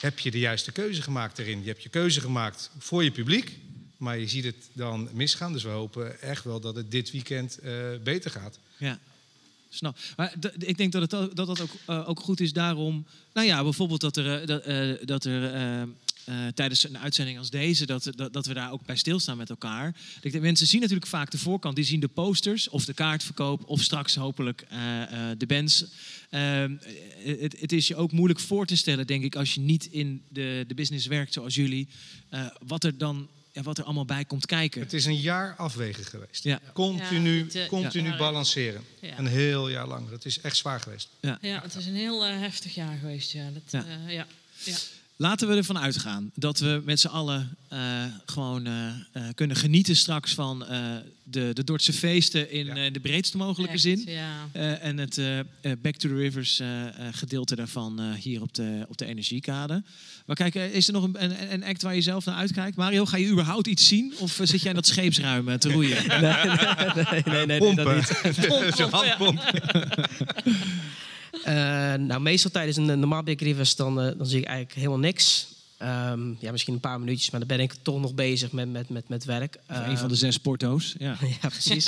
heb 0.00 0.18
je 0.18 0.30
de 0.30 0.38
juiste 0.38 0.72
keuze 0.72 1.02
gemaakt 1.02 1.38
erin? 1.38 1.62
Je 1.62 1.68
hebt 1.68 1.82
je 1.82 1.88
keuze 1.88 2.20
gemaakt 2.20 2.70
voor 2.78 3.04
je 3.04 3.10
publiek, 3.10 3.56
maar 3.96 4.18
je 4.18 4.28
ziet 4.28 4.44
het 4.44 4.68
dan 4.72 5.08
misgaan. 5.12 5.52
Dus 5.52 5.62
we 5.62 5.68
hopen 5.68 6.20
echt 6.20 6.44
wel 6.44 6.60
dat 6.60 6.76
het 6.76 6.90
dit 6.90 7.10
weekend 7.10 7.58
eh, 7.58 7.72
beter 8.02 8.30
gaat. 8.30 8.58
Ja. 8.76 8.98
Ik 10.58 10.76
denk 10.76 10.92
dat 10.92 11.10
het, 11.10 11.10
dat, 11.10 11.46
dat 11.46 11.60
ook, 11.60 11.70
eh, 11.86 12.08
ook 12.08 12.20
goed 12.20 12.40
is 12.40 12.52
daarom. 12.52 13.06
Nou 13.32 13.46
ja, 13.46 13.62
bijvoorbeeld 13.62 14.00
dat 14.00 14.16
er, 14.16 14.40
eh, 14.40 14.46
dat, 14.46 14.62
eh, 14.62 15.06
dat 15.06 15.24
er 15.24 15.88
tijdens 16.54 16.84
een 16.84 16.98
uitzending 16.98 17.38
als 17.38 17.50
deze, 17.50 17.86
dat, 17.86 18.10
dat, 18.14 18.32
dat 18.32 18.46
we 18.46 18.54
daar 18.54 18.72
ook 18.72 18.86
bij 18.86 18.96
stilstaan 18.96 19.36
met 19.36 19.50
elkaar. 19.50 19.96
Ik 20.20 20.40
mensen 20.40 20.66
zien 20.66 20.80
natuurlijk 20.80 21.06
vaak 21.06 21.30
de 21.30 21.38
voorkant. 21.38 21.76
Die 21.76 21.84
zien 21.84 22.00
de 22.00 22.08
posters 22.08 22.68
of 22.68 22.84
de 22.84 22.94
kaartverkoop 22.94 23.68
of 23.68 23.82
straks 23.82 24.14
hopelijk 24.14 24.66
de 25.38 25.46
bands. 25.46 25.84
Ehm, 26.34 26.74
eh, 27.24 27.40
het, 27.40 27.72
is 27.72 27.88
je 27.88 27.96
ook 27.96 28.12
moeilijk 28.12 28.40
voor 28.40 28.66
te 28.66 28.76
stellen, 28.76 29.06
denk 29.06 29.24
ik, 29.24 29.36
als 29.36 29.54
je 29.54 29.60
niet 29.60 29.86
in 29.86 30.22
de, 30.28 30.64
de 30.68 30.74
business 30.74 31.06
werkt 31.06 31.32
zoals 31.32 31.54
jullie, 31.54 31.88
wat 32.66 32.84
er 32.84 32.98
dan 32.98 33.28
ja, 33.54 33.62
wat 33.62 33.78
er 33.78 33.84
allemaal 33.84 34.04
bij 34.04 34.24
komt 34.24 34.46
kijken. 34.46 34.80
Het 34.80 34.92
is 34.92 35.04
een 35.04 35.16
jaar 35.20 35.54
afwegen 35.56 36.04
geweest. 36.04 36.44
Ja. 36.44 36.60
Continu, 36.72 37.38
Ja, 37.38 37.44
het, 37.44 37.54
eh, 37.54 37.66
continu 37.66 38.08
ja. 38.08 38.16
balanceren. 38.16 38.84
Ja. 39.00 39.18
Een 39.18 39.26
heel 39.26 39.68
jaar 39.68 39.86
lang. 39.86 40.10
Dat 40.10 40.24
is 40.24 40.40
echt 40.40 40.56
zwaar 40.56 40.80
geweest. 40.80 41.08
Ja. 41.20 41.38
Ja, 41.40 41.60
het 41.62 41.74
is 41.74 41.86
een 41.86 41.94
heel 41.94 42.24
eh, 42.26 42.38
heftig 42.38 42.74
jaar 42.74 42.96
geweest, 43.00 43.32
ja. 43.32 43.50
Dat, 43.50 43.82
Ja. 44.06 44.26
ja. 44.64 44.76
Laten 45.16 45.48
we 45.48 45.56
ervan 45.56 45.78
uitgaan 45.78 46.30
dat 46.34 46.58
we 46.58 46.82
met 46.84 47.00
z'n 47.00 47.06
allen 47.06 47.56
eh, 47.68 47.78
gewoon 48.26 48.66
eh, 48.66 48.86
eh, 49.12 49.22
kunnen 49.34 49.56
genieten 49.56 49.96
straks 49.96 50.34
van 50.34 50.66
eh, 50.66 50.80
de, 51.22 51.50
de 51.52 51.64
Dordtse 51.64 51.92
feesten 51.92 52.50
in 52.50 52.68
eh, 52.68 52.92
de 52.92 53.00
breedste 53.00 53.36
mogelijke 53.36 53.72
Echt, 53.74 53.82
zin. 53.82 54.02
ja. 54.06 54.48
Eh, 54.52 54.84
en 54.84 54.98
het 54.98 55.18
eh, 55.18 55.38
eh, 55.38 55.44
Back 55.82 55.94
to 55.96 56.08
the 56.08 56.14
Rivers 56.14 56.60
eh, 56.60 56.86
eh, 56.86 56.92
gedeelte 57.12 57.56
daarvan 57.56 58.00
eh, 58.00 58.12
hier 58.12 58.42
op 58.42 58.54
de, 58.54 58.84
op 58.88 58.96
de 58.96 59.04
energiekade. 59.06 59.82
Maar 60.26 60.36
kijk, 60.36 60.54
is 60.54 60.86
er 60.86 60.92
nog 60.92 61.04
een, 61.04 61.22
een, 61.24 61.52
een 61.52 61.64
act 61.64 61.82
waar 61.82 61.94
je 61.94 62.00
zelf 62.02 62.24
naar 62.24 62.36
uitkijkt? 62.36 62.76
Mario, 62.76 63.04
ga 63.06 63.16
je 63.16 63.28
überhaupt 63.28 63.66
iets 63.66 63.88
zien? 63.88 64.14
Of 64.18 64.38
zit 64.42 64.60
jij 64.60 64.68
in 64.70 64.74
dat 64.74 64.86
scheepsruim 64.86 65.58
te 65.58 65.72
roeien? 65.72 66.02
Nee, 66.20 66.20
nee, 66.20 67.12
nee, 67.12 67.22
nee, 67.24 67.46
nee, 67.46 67.58
Pompen. 67.58 67.84
dat 67.84 68.22
niet. 68.24 68.46
Pompen, 69.18 69.40
nou, 72.06 72.20
meestal 72.20 72.50
tijdens 72.50 72.76
een 72.76 72.90
eh, 72.90 72.96
normaal 72.96 73.22
Big 73.22 73.40
Rivers 73.40 73.76
dan, 73.76 74.00
eh, 74.00 74.18
dan 74.18 74.26
zie 74.26 74.38
ik 74.38 74.44
eigenlijk 74.44 74.76
helemaal 74.76 74.98
niks. 74.98 75.46
Ehm, 75.78 76.32
ja, 76.38 76.50
misschien 76.52 76.74
een 76.74 76.80
paar 76.80 76.98
minuutjes, 76.98 77.30
maar 77.30 77.40
dan 77.40 77.48
ben 77.48 77.60
ik 77.60 77.74
toch 77.82 78.00
nog 78.00 78.14
bezig 78.14 78.52
met, 78.52 78.72
met, 78.72 78.88
met, 78.88 79.08
met 79.08 79.24
werk. 79.24 79.56
Of 79.68 79.76
een 79.76 79.84
Ehm, 79.84 79.96
van 79.96 80.08
de 80.08 80.14
zes 80.14 80.38
porto's. 80.38 80.94
Ja, 80.98 81.16
ja 81.40 81.48
precies. 81.48 81.86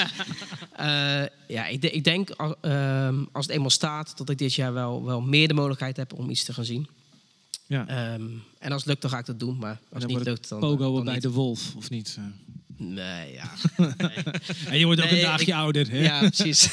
Eh, 0.77 1.23
ja, 1.49 1.67
ik, 1.67 1.83
ik 1.83 2.05
denk 2.05 2.31
ehm, 2.61 3.25
als 3.33 3.47
het 3.47 3.55
eenmaal 3.55 3.71
staat, 3.71 4.17
dat 4.17 4.31
ik 4.31 4.39
dit 4.39 4.55
jaar 4.55 4.73
wel, 4.73 5.05
wel 5.05 5.21
meer 5.21 5.49
de 5.49 5.55
mogelijkheid 5.55 5.97
heb 5.97 6.13
om 6.13 6.31
iets 6.31 6.45
te 6.45 6.53
gaan 6.53 6.65
zien. 6.65 6.89
Ja. 7.67 7.87
Ehm, 7.87 8.29
en 8.59 8.73
als 8.73 8.81
het 8.81 8.87
lukt, 8.87 9.03
dan 9.03 9.11
ga 9.11 9.19
ik 9.19 9.27
dat 9.27 9.41
doen. 9.41 9.57
Maar 9.59 9.79
als 9.93 10.03
het 10.03 10.11
dan 10.11 10.11
niet 10.11 10.27
lukt, 10.27 10.49
dan. 10.49 10.61
Pogo 10.61 11.03
bij 11.03 11.13
niet. 11.13 11.23
de 11.23 11.31
Wolf, 11.31 11.75
of 11.77 11.91
niet? 11.91 12.19
Nee, 12.77 13.33
ja. 13.33 13.51
En 14.71 14.79
je 14.79 14.85
wordt 14.85 15.03
ook 15.03 15.11
een 15.11 15.21
dagje 15.21 15.47
ik- 15.47 15.53
ouder. 15.55 15.91
Hè? 15.91 15.99
Ja, 15.99 16.19
precies. 16.19 16.69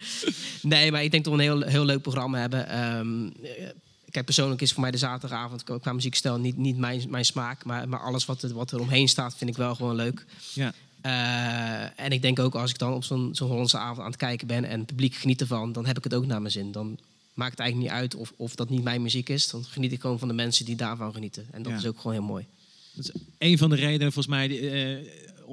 nee, 0.62 0.90
maar 0.92 1.04
ik 1.04 1.10
denk 1.10 1.24
dat 1.24 1.34
we 1.34 1.38
een 1.42 1.44
heel, 1.58 1.60
heel 1.68 1.84
leuk 1.84 2.02
programma 2.02 2.38
hebben. 2.38 2.68
Ehm, 2.68 3.26
eh, 3.26 3.68
kijk, 4.10 4.24
persoonlijk 4.24 4.60
is 4.60 4.72
voor 4.72 4.82
mij 4.82 4.90
de 4.90 4.98
zaterdagavond 4.98 5.64
qua 5.80 5.92
muziekstijl 5.92 6.38
niet, 6.38 6.56
niet 6.56 6.76
mijn, 6.76 7.02
mijn 7.08 7.24
smaak. 7.24 7.64
Maar, 7.64 7.88
maar 7.88 8.00
alles 8.00 8.24
wat 8.24 8.42
er, 8.42 8.52
wat 8.54 8.72
er 8.72 8.80
omheen 8.80 9.08
staat, 9.08 9.36
vind 9.36 9.50
ik 9.50 9.56
wel 9.56 9.74
gewoon 9.74 9.94
leuk. 9.96 10.24
Ja. 10.54 10.72
Eh, 11.00 12.04
en 12.04 12.10
ik 12.12 12.22
denk 12.22 12.38
ook 12.38 12.54
als 12.54 12.70
ik 12.70 12.78
dan 12.78 12.92
op 12.92 13.04
zo'n 13.04 13.28
zo'n 13.34 13.48
Hollandse 13.48 13.78
avond 13.78 13.98
aan 13.98 14.06
het 14.06 14.16
kijken 14.16 14.46
ben 14.46 14.64
en 14.64 14.78
het 14.78 14.86
publiek 14.86 15.14
geniet 15.14 15.40
ervan, 15.40 15.72
dan 15.72 15.86
heb 15.86 15.96
ik 15.98 16.04
het 16.04 16.14
ook 16.14 16.26
naar 16.26 16.40
mijn 16.40 16.52
zin. 16.52 16.72
Dan 16.72 16.98
maakt 17.34 17.50
het 17.50 17.60
eigenlijk 17.60 17.90
niet 17.90 18.00
uit 18.00 18.14
of, 18.14 18.32
of 18.36 18.54
dat 18.54 18.68
niet 18.70 18.82
mijn 18.82 19.02
muziek 19.02 19.28
is. 19.28 19.48
Dan 19.50 19.64
geniet 19.64 19.92
ik 19.92 20.00
gewoon 20.00 20.18
van 20.18 20.28
de 20.28 20.34
mensen 20.34 20.64
die 20.64 20.76
daarvan 20.76 21.12
genieten. 21.12 21.46
En 21.50 21.62
dat 21.62 21.72
Ja. 21.72 21.78
is 21.78 21.86
ook 21.86 21.96
gewoon 21.96 22.12
heel 22.12 22.22
mooi. 22.22 22.46
Dat 22.94 23.04
is 23.04 23.20
een 23.38 23.58
van 23.58 23.70
de 23.70 23.76
redenen 23.76 24.12
volgens 24.12 24.26
mij 24.34 24.48
eh, 24.70 25.06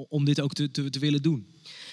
om 0.08 0.24
dit 0.24 0.40
ook 0.40 0.52
te, 0.52 0.70
te, 0.70 0.90
te 0.90 0.98
willen 0.98 1.22
doen. 1.22 1.46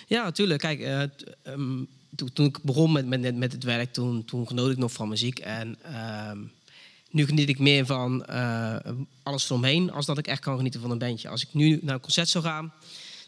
Ja, 0.07 0.23
natuurlijk. 0.23 0.59
Kijk, 0.59 0.79
eh, 0.79 1.01
t- 1.01 1.23
ehm, 1.43 1.83
toen, 2.15 2.33
toen 2.33 2.45
ik 2.45 2.61
begon 2.63 2.91
met, 2.91 3.07
met, 3.07 3.35
met 3.35 3.51
het 3.51 3.63
werk, 3.63 3.93
toen, 3.93 4.25
toen 4.25 4.47
genoot 4.47 4.71
ik 4.71 4.77
nog 4.77 4.91
van 4.91 5.09
muziek. 5.09 5.39
En 5.39 5.75
ehm, 5.83 6.37
nu 7.11 7.25
geniet 7.25 7.49
ik 7.49 7.59
meer 7.59 7.85
van 7.85 8.25
eh, 8.25 8.75
alles 9.23 9.45
eromheen, 9.45 9.91
als 9.91 10.05
dat 10.05 10.17
ik 10.17 10.27
echt 10.27 10.41
kan 10.41 10.55
genieten 10.57 10.81
van 10.81 10.91
een 10.91 10.97
bandje. 10.97 11.29
Als 11.29 11.41
ik 11.43 11.53
nu 11.53 11.79
naar 11.81 11.93
een 11.95 12.01
concert 12.01 12.29
zou 12.29 12.43
gaan, 12.43 12.73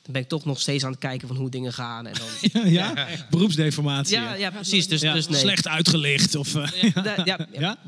dan 0.01 0.13
ben 0.13 0.21
ik 0.21 0.27
toch 0.27 0.45
nog 0.45 0.59
steeds 0.59 0.83
aan 0.83 0.91
het 0.91 0.99
kijken 0.99 1.27
van 1.27 1.37
hoe 1.37 1.49
dingen 1.49 1.73
gaan. 1.73 2.07
En 2.07 2.13
dan, 2.13 2.63
Ja, 2.63 2.91
ja? 2.95 3.07
beroepsdeformatie. 3.29 4.15
Ja, 4.17 4.33
ja, 4.33 4.49
precies. 4.51 4.87
Dus, 4.87 5.01
Ja, 5.01 5.13
dus 5.13 5.27
nee. 5.27 5.39
Slecht 5.39 5.67
uitgelicht. 5.67 6.35
Of, 6.35 6.55
eh, 6.55 6.91
Ja, 6.93 7.15
ja, 7.25 7.47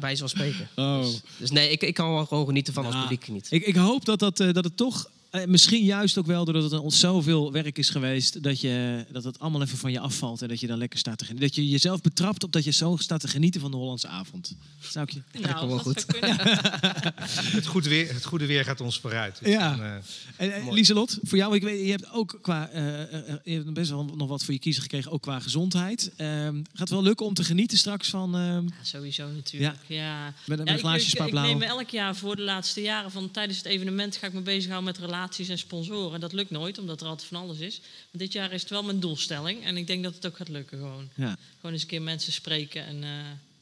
Ja? 0.09 0.25
spreken. 0.27 0.67
Oh. 0.75 1.05
Dus 1.37 1.51
nee, 1.51 1.69
ik, 1.71 1.81
ik 1.81 1.93
kan 1.93 2.13
wel 2.13 2.25
gewoon 2.25 2.45
genieten 2.45 2.73
van 2.73 2.85
als 2.85 2.95
publiek 3.01 3.23
geniet. 3.23 3.47
Ik, 3.49 3.65
ik 3.65 3.75
hoop 3.75 4.05
dat, 4.05 4.19
dat, 4.19 4.37
dat 4.37 4.63
het 4.63 4.77
toch, 4.77 5.09
eh, 5.31 5.45
misschien 5.45 5.83
juist 5.83 6.17
ook 6.17 6.25
wel 6.25 6.45
doordat 6.45 6.71
het 6.71 6.79
ons 6.81 6.99
zoveel 6.99 7.51
werk 7.51 7.77
is 7.77 7.89
geweest, 7.89 8.43
dat, 8.43 8.61
je, 8.61 9.05
dat 9.11 9.23
het 9.23 9.39
allemaal 9.39 9.61
even 9.61 9.77
van 9.77 9.91
je 9.91 9.99
afvalt 9.99 10.41
en 10.41 10.47
dat 10.47 10.59
je 10.59 10.67
dan 10.67 10.77
lekker 10.77 10.99
staat 10.99 11.17
te 11.17 11.25
genieten. 11.25 11.47
Dat 11.47 11.55
je 11.57 11.69
jezelf 11.69 12.01
betrapt 12.01 12.43
op 12.43 12.51
dat 12.51 12.63
je 12.63 12.71
zo 12.71 12.95
staat 12.99 13.19
te 13.19 13.27
genieten 13.27 13.61
van 13.61 13.71
de 13.71 13.77
Hollandse 13.77 14.07
avond. 14.07 14.55
Zou 14.79 15.05
ik 15.05 15.13
je... 15.13 15.39
Nou, 15.39 15.55
komt 15.55 15.67
wel 15.67 15.69
dat 15.69 15.81
goed. 15.81 16.05
zou 16.07 16.19
kunnen. 16.19 16.37
Het 17.57 17.65
goede 17.65 17.89
weer, 17.89 18.13
het 18.13 18.25
goede 18.25 18.45
weer 18.45 18.63
gaat 18.63 18.81
ons 18.81 18.99
vooruit. 18.99 19.39
Dus 19.39 19.53
Ja. 19.53 19.69
dan, 19.75 19.85
eh, 19.85 19.93
En, 20.37 20.53
en 20.53 20.73
Lieselot, 20.73 21.17
voor 21.23 21.37
jou, 21.37 21.55
ik 21.55 21.61
weet, 21.63 21.85
je 21.85 21.91
hebt 21.91 22.11
ook 22.11 22.39
qua, 22.41 22.69
eh, 22.69 23.01
eh, 23.01 23.29
eh, 23.29 23.35
je 23.43 23.53
hebt 23.53 23.73
best 23.73 23.89
wel 23.89 24.05
nog 24.05 24.27
wat 24.27 24.43
voor 24.43 24.53
je 24.53 24.59
kiezer 24.59 24.81
gekregen, 24.81 25.11
ook 25.11 25.21
qua 25.21 25.39
gezondheid. 25.39 26.11
Ehm, 26.17 26.55
gaat 26.55 26.63
het 26.79 26.89
wel 26.89 27.03
lukken 27.03 27.25
om 27.25 27.33
te 27.33 27.43
genieten 27.43 27.77
straks 27.77 28.09
van... 28.09 28.35
ehm, 28.35 28.63
Ja, 28.63 28.71
sowieso 28.81 29.27
natuurlijk. 29.31 29.75
Ja. 29.87 30.33
Met 30.45 30.59
een 30.59 30.65
Ja, 30.65 30.77
glaasje 30.77 31.03
ik, 31.05 31.09
Spa 31.09 31.25
ik 31.25 31.33
neem 31.33 31.57
me 31.57 31.65
elk 31.65 31.89
jaar 31.89 32.15
voor 32.15 32.35
de 32.35 32.41
laatste 32.41 32.81
jaren 32.81 33.11
van 33.11 33.31
tijdens 33.31 33.57
het 33.57 33.67
evenement 33.67 34.15
ga 34.17 34.27
ik 34.27 34.33
me 34.33 34.41
bezighouden 34.41 34.85
met 34.91 34.97
relaties 34.97 35.19
en 35.49 35.57
sponsoren. 35.57 36.19
Dat 36.19 36.33
lukt 36.33 36.49
nooit, 36.49 36.77
omdat 36.77 37.01
er 37.01 37.07
altijd 37.07 37.27
van 37.27 37.41
alles 37.41 37.59
is. 37.59 37.79
Maar 37.79 38.21
dit 38.21 38.33
jaar 38.33 38.51
is 38.51 38.61
het 38.61 38.69
wel 38.69 38.83
mijn 38.83 38.99
doelstelling 38.99 39.63
en 39.63 39.77
ik 39.77 39.87
denk 39.87 40.03
dat 40.03 40.15
het 40.15 40.25
ook 40.25 40.35
gaat 40.37 40.49
lukken 40.49 40.77
gewoon. 40.77 41.09
Ja. 41.15 41.37
Gewoon 41.55 41.71
eens 41.71 41.81
een 41.81 41.87
keer 41.87 42.01
mensen 42.01 42.33
spreken 42.33 42.85
en 42.85 43.03
eh, 43.03 43.09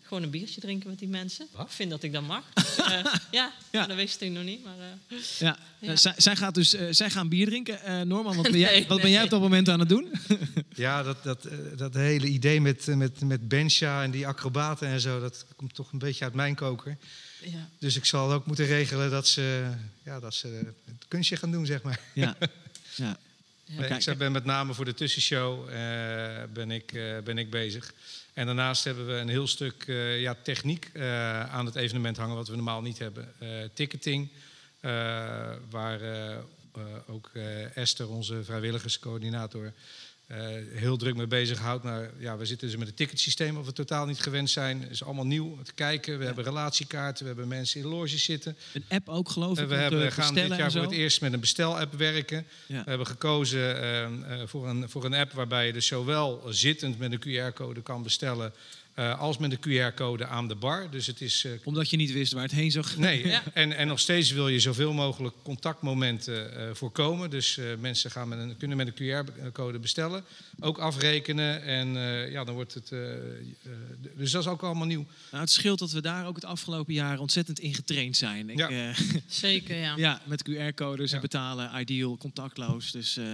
Gewoon 0.09 0.23
een 0.23 0.29
biertje 0.29 0.61
drinken 0.61 0.89
met 0.89 0.99
die 0.99 1.07
mensen. 1.07 1.47
Ik 1.59 1.65
vind 1.67 1.89
dat 1.89 2.03
ik 2.03 2.13
dat 2.13 2.27
mag. 2.27 2.43
Dus, 2.53 2.75
eh, 2.77 3.05
ja, 3.31 3.53
ja. 3.71 3.85
dat 3.87 3.95
wist 3.95 4.21
ik 4.21 4.31
nog 4.31 4.43
niet. 4.43 4.63
Maar, 4.63 4.73
eh, 4.79 5.17
Ja, 5.39 5.57
Ja. 5.79 5.95
zij, 5.95 6.13
zij 6.17 6.35
gaat 6.35 6.53
dus, 6.55 6.73
eh, 6.73 6.87
zij 6.89 7.09
gaan 7.09 7.29
bier 7.29 7.45
drinken. 7.45 7.81
Eh, 7.83 8.01
Norman, 8.01 8.35
wat 8.35 8.43
ben, 8.51 8.59
jij, 8.67 8.71
Nee, 8.71 8.87
wat 8.87 9.01
ben 9.01 9.09
jij 9.11 9.23
op 9.23 9.29
dat 9.29 9.41
moment 9.41 9.69
aan 9.69 9.79
het 9.79 9.89
doen? 9.89 10.11
Ja, 10.75 11.03
dat, 11.03 11.23
dat, 11.23 11.47
dat 11.75 11.93
hele 11.93 12.27
idee 12.27 12.61
met, 12.61 12.85
met, 12.87 13.21
met 13.21 13.47
Bensja 13.47 14.03
en 14.03 14.11
die 14.11 14.27
acrobaten 14.27 14.87
en 14.87 15.01
zo, 15.01 15.19
dat 15.19 15.45
komt 15.55 15.73
toch 15.75 15.91
een 15.91 15.99
beetje 15.99 16.23
uit 16.23 16.33
mijn 16.33 16.55
koker. 16.55 16.97
Ja. 17.43 17.69
Dus 17.79 17.95
ik 17.95 18.05
zal 18.05 18.31
ook 18.31 18.45
moeten 18.45 18.65
regelen 18.65 19.11
dat 19.11 19.27
ze, 19.27 19.71
ja, 20.03 20.19
dat 20.19 20.33
ze 20.33 20.47
het 20.85 21.05
kunstje 21.07 21.35
gaan 21.35 21.51
doen, 21.51 21.65
zeg 21.65 21.81
maar. 21.81 21.99
Ja. 22.13 22.37
ja. 22.95 23.17
Ik 24.05 24.17
ben 24.17 24.31
met 24.31 24.45
name 24.45 24.73
voor 24.73 24.85
de 24.85 24.93
tussenshow 24.93 25.69
eh, 25.69 25.73
ben, 26.53 26.71
ik, 26.71 26.93
eh, 26.93 27.17
ben 27.23 27.37
ik 27.37 27.49
bezig. 27.49 27.93
En 28.33 28.45
daarnaast 28.45 28.83
hebben 28.83 29.07
we 29.07 29.13
een 29.13 29.29
heel 29.29 29.47
stuk 29.47 29.83
eh, 29.87 30.21
ja, 30.21 30.35
techniek 30.43 30.89
eh, 30.93 31.49
aan 31.53 31.65
het 31.65 31.75
evenement 31.75 32.17
hangen, 32.17 32.35
wat 32.35 32.47
we 32.47 32.55
normaal 32.55 32.81
niet 32.81 32.99
hebben. 32.99 33.33
Eh, 33.39 33.47
ticketing, 33.73 34.29
eh, 34.79 34.91
waar 35.69 35.99
ook 37.07 37.29
eh, 37.33 37.77
Esther, 37.77 38.09
onze 38.09 38.43
vrijwilligerscoördinator, 38.43 39.73
heel 40.73 40.97
druk 40.97 41.15
mee 41.15 41.27
bezighoudt. 41.27 41.83
Nou, 41.83 42.07
ja, 42.17 42.37
we 42.37 42.45
zitten 42.45 42.67
dus 42.67 42.77
met 42.77 42.87
een 42.87 42.93
ticketsysteem 42.93 43.55
wat 43.55 43.65
we 43.65 43.73
totaal 43.73 44.05
niet 44.05 44.19
gewend 44.21 44.49
zijn. 44.49 44.81
Het 44.81 44.89
is 44.89 45.03
allemaal 45.03 45.25
nieuw 45.25 45.61
te 45.63 45.73
kijken. 45.73 46.19
We 46.19 46.25
hebben 46.25 46.43
relatiekaarten, 46.43 47.21
we 47.21 47.27
hebben 47.27 47.47
mensen 47.47 47.81
in 47.81 47.87
loges 47.87 48.23
zitten. 48.23 48.57
Een 48.73 48.83
app 48.89 49.09
ook, 49.09 49.29
geloof 49.29 49.51
ik, 49.51 49.63
En 49.63 49.67
we 49.67 49.75
hebben, 49.75 50.11
gaan 50.11 50.33
dit 50.33 50.55
jaar 50.55 50.71
voor 50.71 50.81
het 50.81 50.91
eerst 50.91 51.21
met 51.21 51.33
een 51.33 51.39
bestel-app 51.39 51.93
werken. 51.93 52.45
Ja. 52.65 52.83
We 52.83 52.89
hebben 52.89 53.07
gekozen 53.07 53.81
eh, 53.81 54.03
eh, 54.03 54.11
voor, 54.45 54.69
een, 54.69 54.89
voor 54.89 55.05
een 55.05 55.13
app 55.13 55.31
waarbij 55.31 55.65
je 55.65 55.73
dus 55.73 55.87
zowel 55.87 56.43
zittend 56.49 56.99
met 56.99 57.11
een 57.11 57.51
QR-code 57.51 57.81
kan 57.81 58.03
bestellen... 58.03 58.53
eh, 58.99 59.19
als 59.19 59.37
met 59.37 59.51
een 59.51 59.59
QR-code 59.91 60.25
aan 60.25 60.47
de 60.47 60.55
bar. 60.55 60.87
Dus 60.91 61.07
het 61.07 61.21
is, 61.21 61.43
eh, 61.45 61.51
Omdat 61.63 61.89
je 61.89 61.97
niet 61.97 62.11
wist 62.11 62.33
waar 62.33 62.43
het 62.43 62.51
heen 62.51 62.71
zou 62.71 62.85
gaan. 62.85 62.99
Nee, 63.01 63.23
en, 63.53 63.77
en 63.77 63.87
nog 63.87 63.99
steeds 63.99 64.31
wil 64.31 64.47
je 64.47 64.59
zoveel 64.59 64.93
mogelijk 64.93 65.35
contactmomenten 65.43 66.55
eh, 66.57 66.73
voorkomen. 66.73 67.29
Dus 67.29 67.57
eh, 67.57 67.65
mensen 67.79 68.11
gaan 68.11 68.27
met 68.27 68.39
een, 68.39 68.57
kunnen 68.57 68.77
met 68.77 68.87
een 68.99 69.25
QR-code 69.25 69.79
bestellen, 69.79 70.23
ook 70.59 70.77
afrekenen. 70.77 71.63
En 71.63 71.97
eh, 71.97 72.31
ja, 72.31 72.43
dan 72.43 72.53
wordt 72.55 72.73
het. 72.73 72.91
eh, 72.91 73.13
eh, 73.13 73.19
dus 74.17 74.31
dat 74.31 74.41
is 74.41 74.47
ook 74.47 74.61
allemaal 74.63 74.87
nieuw. 74.87 75.05
Nou, 75.31 75.43
het 75.43 75.51
scheelt 75.51 75.79
dat 75.79 75.91
we 75.91 76.01
daar 76.01 76.27
ook 76.27 76.35
het 76.35 76.45
afgelopen 76.45 76.93
jaar 76.93 77.19
ontzettend 77.19 77.59
in 77.59 77.73
getraind 77.73 78.17
zijn. 78.17 78.49
Ik, 78.49 78.57
Ja. 78.57 78.69
eh, 78.69 78.97
Zeker, 79.27 79.75
ja. 79.77 79.93
ja, 79.97 80.21
met 80.25 80.49
QR-codes 80.49 81.11
en 81.11 81.21
betalen, 81.21 81.79
ideal, 81.81 82.17
contactloos. 82.17 82.91
Dus, 82.91 83.17
eh, 83.17 83.25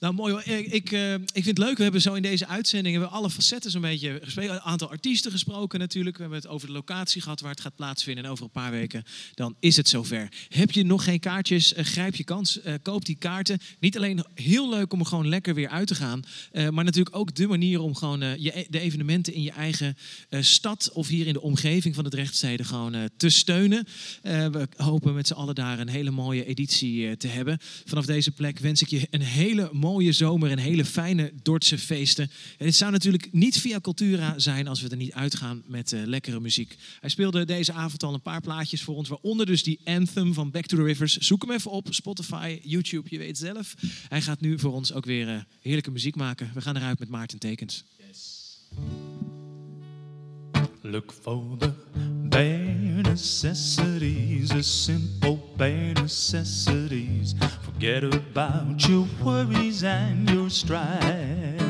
nou, 0.00 0.14
mooi 0.14 0.32
hoor. 0.32 0.42
Ik, 0.44 0.66
ik, 0.72 0.92
eh, 0.92 1.14
ik 1.14 1.20
vind 1.32 1.46
het 1.46 1.58
leuk, 1.58 1.76
we 1.76 1.82
hebben 1.82 2.00
zo 2.00 2.14
in 2.14 2.22
deze 2.22 2.46
uitzending 2.46 2.94
hebben 2.94 3.12
we 3.12 3.16
alle 3.18 3.30
facetten 3.30 3.70
zo'n 3.70 3.80
beetje 3.80 4.20
gesproken. 4.22 4.52
Een 4.54 4.60
aantal 4.60 4.83
artiesten 4.88 5.30
gesproken 5.30 5.78
natuurlijk. 5.78 6.16
We 6.16 6.22
hebben 6.22 6.40
het 6.40 6.50
over 6.50 6.66
de 6.66 6.72
locatie 6.72 7.22
gehad 7.22 7.40
waar 7.40 7.50
het 7.50 7.60
gaat 7.60 7.76
plaatsvinden. 7.76 8.24
En 8.24 8.30
over 8.30 8.44
een 8.44 8.50
paar 8.50 8.70
weken 8.70 9.04
dan 9.34 9.56
is 9.60 9.76
het 9.76 9.88
zover. 9.88 10.28
Heb 10.48 10.70
je 10.70 10.84
nog 10.84 11.04
geen 11.04 11.20
kaartjes, 11.20 11.72
eh, 11.72 11.84
grijp 11.84 12.14
je 12.14 12.24
kans, 12.24 12.60
eh, 12.60 12.74
koop 12.82 13.04
die 13.04 13.16
kaarten. 13.16 13.58
Niet 13.80 13.96
alleen 13.96 14.24
heel 14.34 14.70
leuk 14.70 14.92
om 14.92 15.00
er 15.00 15.06
gewoon 15.06 15.28
lekker 15.28 15.54
weer 15.54 15.68
uit 15.68 15.86
te 15.86 15.94
gaan. 15.94 16.22
eh, 16.52 16.68
maar 16.68 16.84
natuurlijk 16.84 17.16
ook 17.16 17.34
de 17.34 17.46
manier 17.46 17.80
om 17.80 17.94
gewoon 17.94 18.20
je, 18.20 18.66
de 18.70 18.80
evenementen 18.80 19.34
in 19.34 19.42
je 19.42 19.50
eigen 19.50 19.96
stad 20.30 20.90
of 20.92 21.08
hier 21.08 21.26
in 21.26 21.32
de 21.32 21.40
omgeving 21.40 21.94
van 21.94 22.04
de 22.04 22.10
Drechtsteden 22.10 22.66
gewoon 22.66 23.10
te 23.16 23.28
steunen. 23.28 23.86
We 24.22 24.68
hopen 24.76 25.14
met 25.14 25.26
z'n 25.26 25.32
allen 25.32 25.54
daar 25.54 25.78
een 25.78 25.88
hele 25.88 26.10
mooie 26.10 26.44
editie 26.44 27.16
te 27.16 27.28
hebben. 27.28 27.58
Vanaf 27.84 28.06
deze 28.06 28.30
plek 28.30 28.58
wens 28.58 28.82
ik 28.82 28.88
je 28.88 29.06
een 29.10 29.22
hele 29.22 29.68
mooie 29.72 30.12
zomer 30.12 30.50
en 30.50 30.58
hele 30.58 30.84
fijne 30.84 31.32
Dordtse 31.42 31.78
feesten. 31.78 32.30
En 32.58 32.66
het 32.66 32.74
zou 32.74 32.92
natuurlijk 32.92 33.32
niet 33.32 33.60
via 33.60 33.80
Cultura 33.80 34.38
zijn 34.38 34.63
als 34.68 34.80
we 34.80 34.88
er 34.88 34.96
niet 34.96 35.12
uitgaan 35.12 35.62
met 35.66 35.92
eh, 35.92 36.00
lekkere 36.04 36.40
muziek. 36.40 36.76
Hij 37.00 37.10
speelde 37.10 37.44
deze 37.44 37.72
avond 37.72 38.02
al 38.02 38.14
een 38.14 38.22
paar 38.22 38.40
plaatjes 38.40 38.82
voor 38.82 38.94
ons, 38.94 39.08
waaronder 39.08 39.46
dus 39.46 39.62
die 39.62 39.80
anthem 39.84 40.34
van 40.34 40.50
Back 40.50 40.66
to 40.66 40.76
the 40.76 40.82
Rivers. 40.82 41.16
Zoek 41.16 41.42
hem 41.42 41.50
even 41.50 41.70
op, 41.70 41.86
Spotify, 41.90 42.60
YouTube, 42.62 43.08
je 43.10 43.18
weet 43.18 43.38
zelf. 43.38 43.74
Hij 44.08 44.22
gaat 44.22 44.40
nu 44.40 44.58
voor 44.58 44.72
ons 44.72 44.92
ook 44.92 45.04
weer 45.04 45.28
eh, 45.28 45.40
heerlijke 45.60 45.90
muziek 45.90 46.16
maken. 46.16 46.50
We 46.54 46.60
gaan 46.60 46.76
eruit 46.76 46.98
met 46.98 47.08
Maarten 47.08 47.38
Tekens. 47.38 47.84
Look 50.86 51.12
for 51.12 51.56
the 51.58 51.72
bare 52.28 53.02
necessities, 53.02 54.48
the 54.50 54.62
simple 54.62 55.38
bare 55.56 55.94
necessities. 55.94 57.34
Forget 57.62 58.04
about 58.04 58.86
your 58.86 59.06
worries 59.22 59.82
and 59.82 60.28
your 60.28 60.50
strife. 60.50 61.62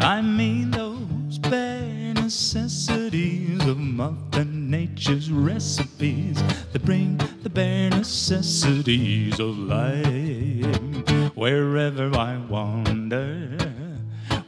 I 0.00 0.20
mean 0.20 0.70
those 0.70 1.38
bare 1.38 2.05
necessities 2.26 3.64
of 3.68 3.78
Mother 3.78 4.44
Nature's 4.44 5.30
recipes 5.30 6.42
that 6.72 6.84
bring 6.84 7.20
the 7.44 7.48
bare 7.48 7.88
necessities 7.90 9.38
of 9.38 9.56
life. 9.56 11.36
Wherever 11.36 12.12
I 12.16 12.36
wander, 12.48 13.56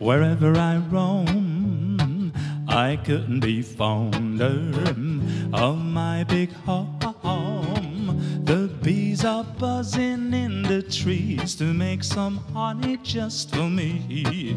wherever 0.00 0.58
I 0.58 0.78
roam. 0.90 2.32
I 2.66 2.96
couldn't 2.96 3.40
be 3.40 3.62
fonder 3.62 4.72
of 5.52 5.78
my 5.78 6.24
big 6.24 6.50
home. 6.66 7.87
The 8.44 8.68
bees 8.82 9.24
are 9.24 9.44
buzzing 9.44 10.32
in 10.32 10.62
the 10.62 10.82
trees 10.82 11.54
to 11.56 11.64
make 11.64 12.02
some 12.04 12.38
honey 12.54 12.96
just 13.02 13.54
for 13.54 13.68
me. 13.68 14.54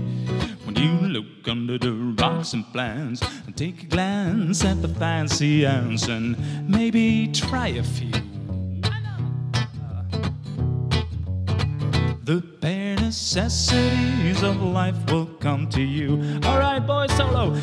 When 0.66 0.76
you 0.76 0.92
look 1.08 1.48
under 1.48 1.78
the 1.78 1.94
rocks 1.94 2.54
and 2.54 2.66
plants 2.72 3.22
and 3.46 3.56
take 3.56 3.84
a 3.84 3.86
glance 3.88 4.64
at 4.64 4.82
the 4.82 4.88
fancy 4.88 5.66
ants 5.66 6.08
and 6.08 6.38
maybe 6.70 7.28
try 7.28 7.70
a 7.70 7.84
few. 7.84 8.12
The 12.24 12.42
bare 12.62 12.96
necessities 12.96 14.42
of 14.44 14.62
life 14.62 14.96
will 15.12 15.26
come 15.40 15.68
to 15.70 15.82
you. 15.82 16.40
All 16.46 16.60
right, 16.60 16.80
boys, 16.80 17.12
solo. 17.18 17.58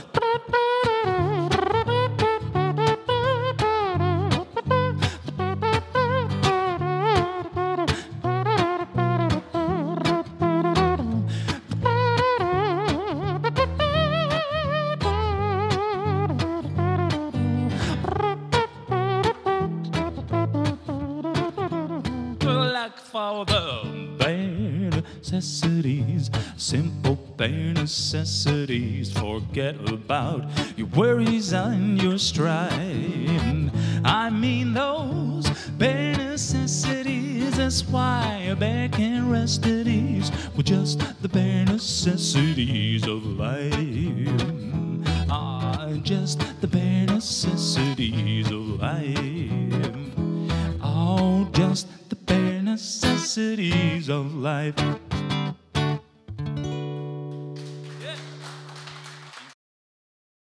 Forget 29.58 29.90
about 29.90 30.44
your 30.76 30.86
worries 30.86 31.52
and 31.52 32.00
your 32.00 32.16
strife. 32.16 32.70
I 34.04 34.30
mean 34.30 34.72
those 34.72 35.50
bare 35.70 36.16
necessities. 36.16 37.56
That's 37.56 37.84
why 37.88 38.46
a 38.48 38.54
bear 38.54 38.88
can 38.88 39.28
rest 39.28 39.66
at 39.66 39.88
ease 39.88 40.30
with 40.56 40.66
just 40.66 41.00
the 41.22 41.28
bare 41.28 41.64
necessities 41.64 43.02
of 43.08 43.26
life. 43.26 43.72
Ah, 45.28 45.88
just 46.02 46.38
the 46.60 46.68
bare 46.68 47.06
necessities 47.06 48.46
of 48.52 48.78
life. 48.78 49.18
Oh, 50.84 51.48
just 51.50 51.88
the 52.10 52.14
bare 52.14 52.62
necessities 52.62 54.08
of 54.08 54.36
life. 54.36 54.76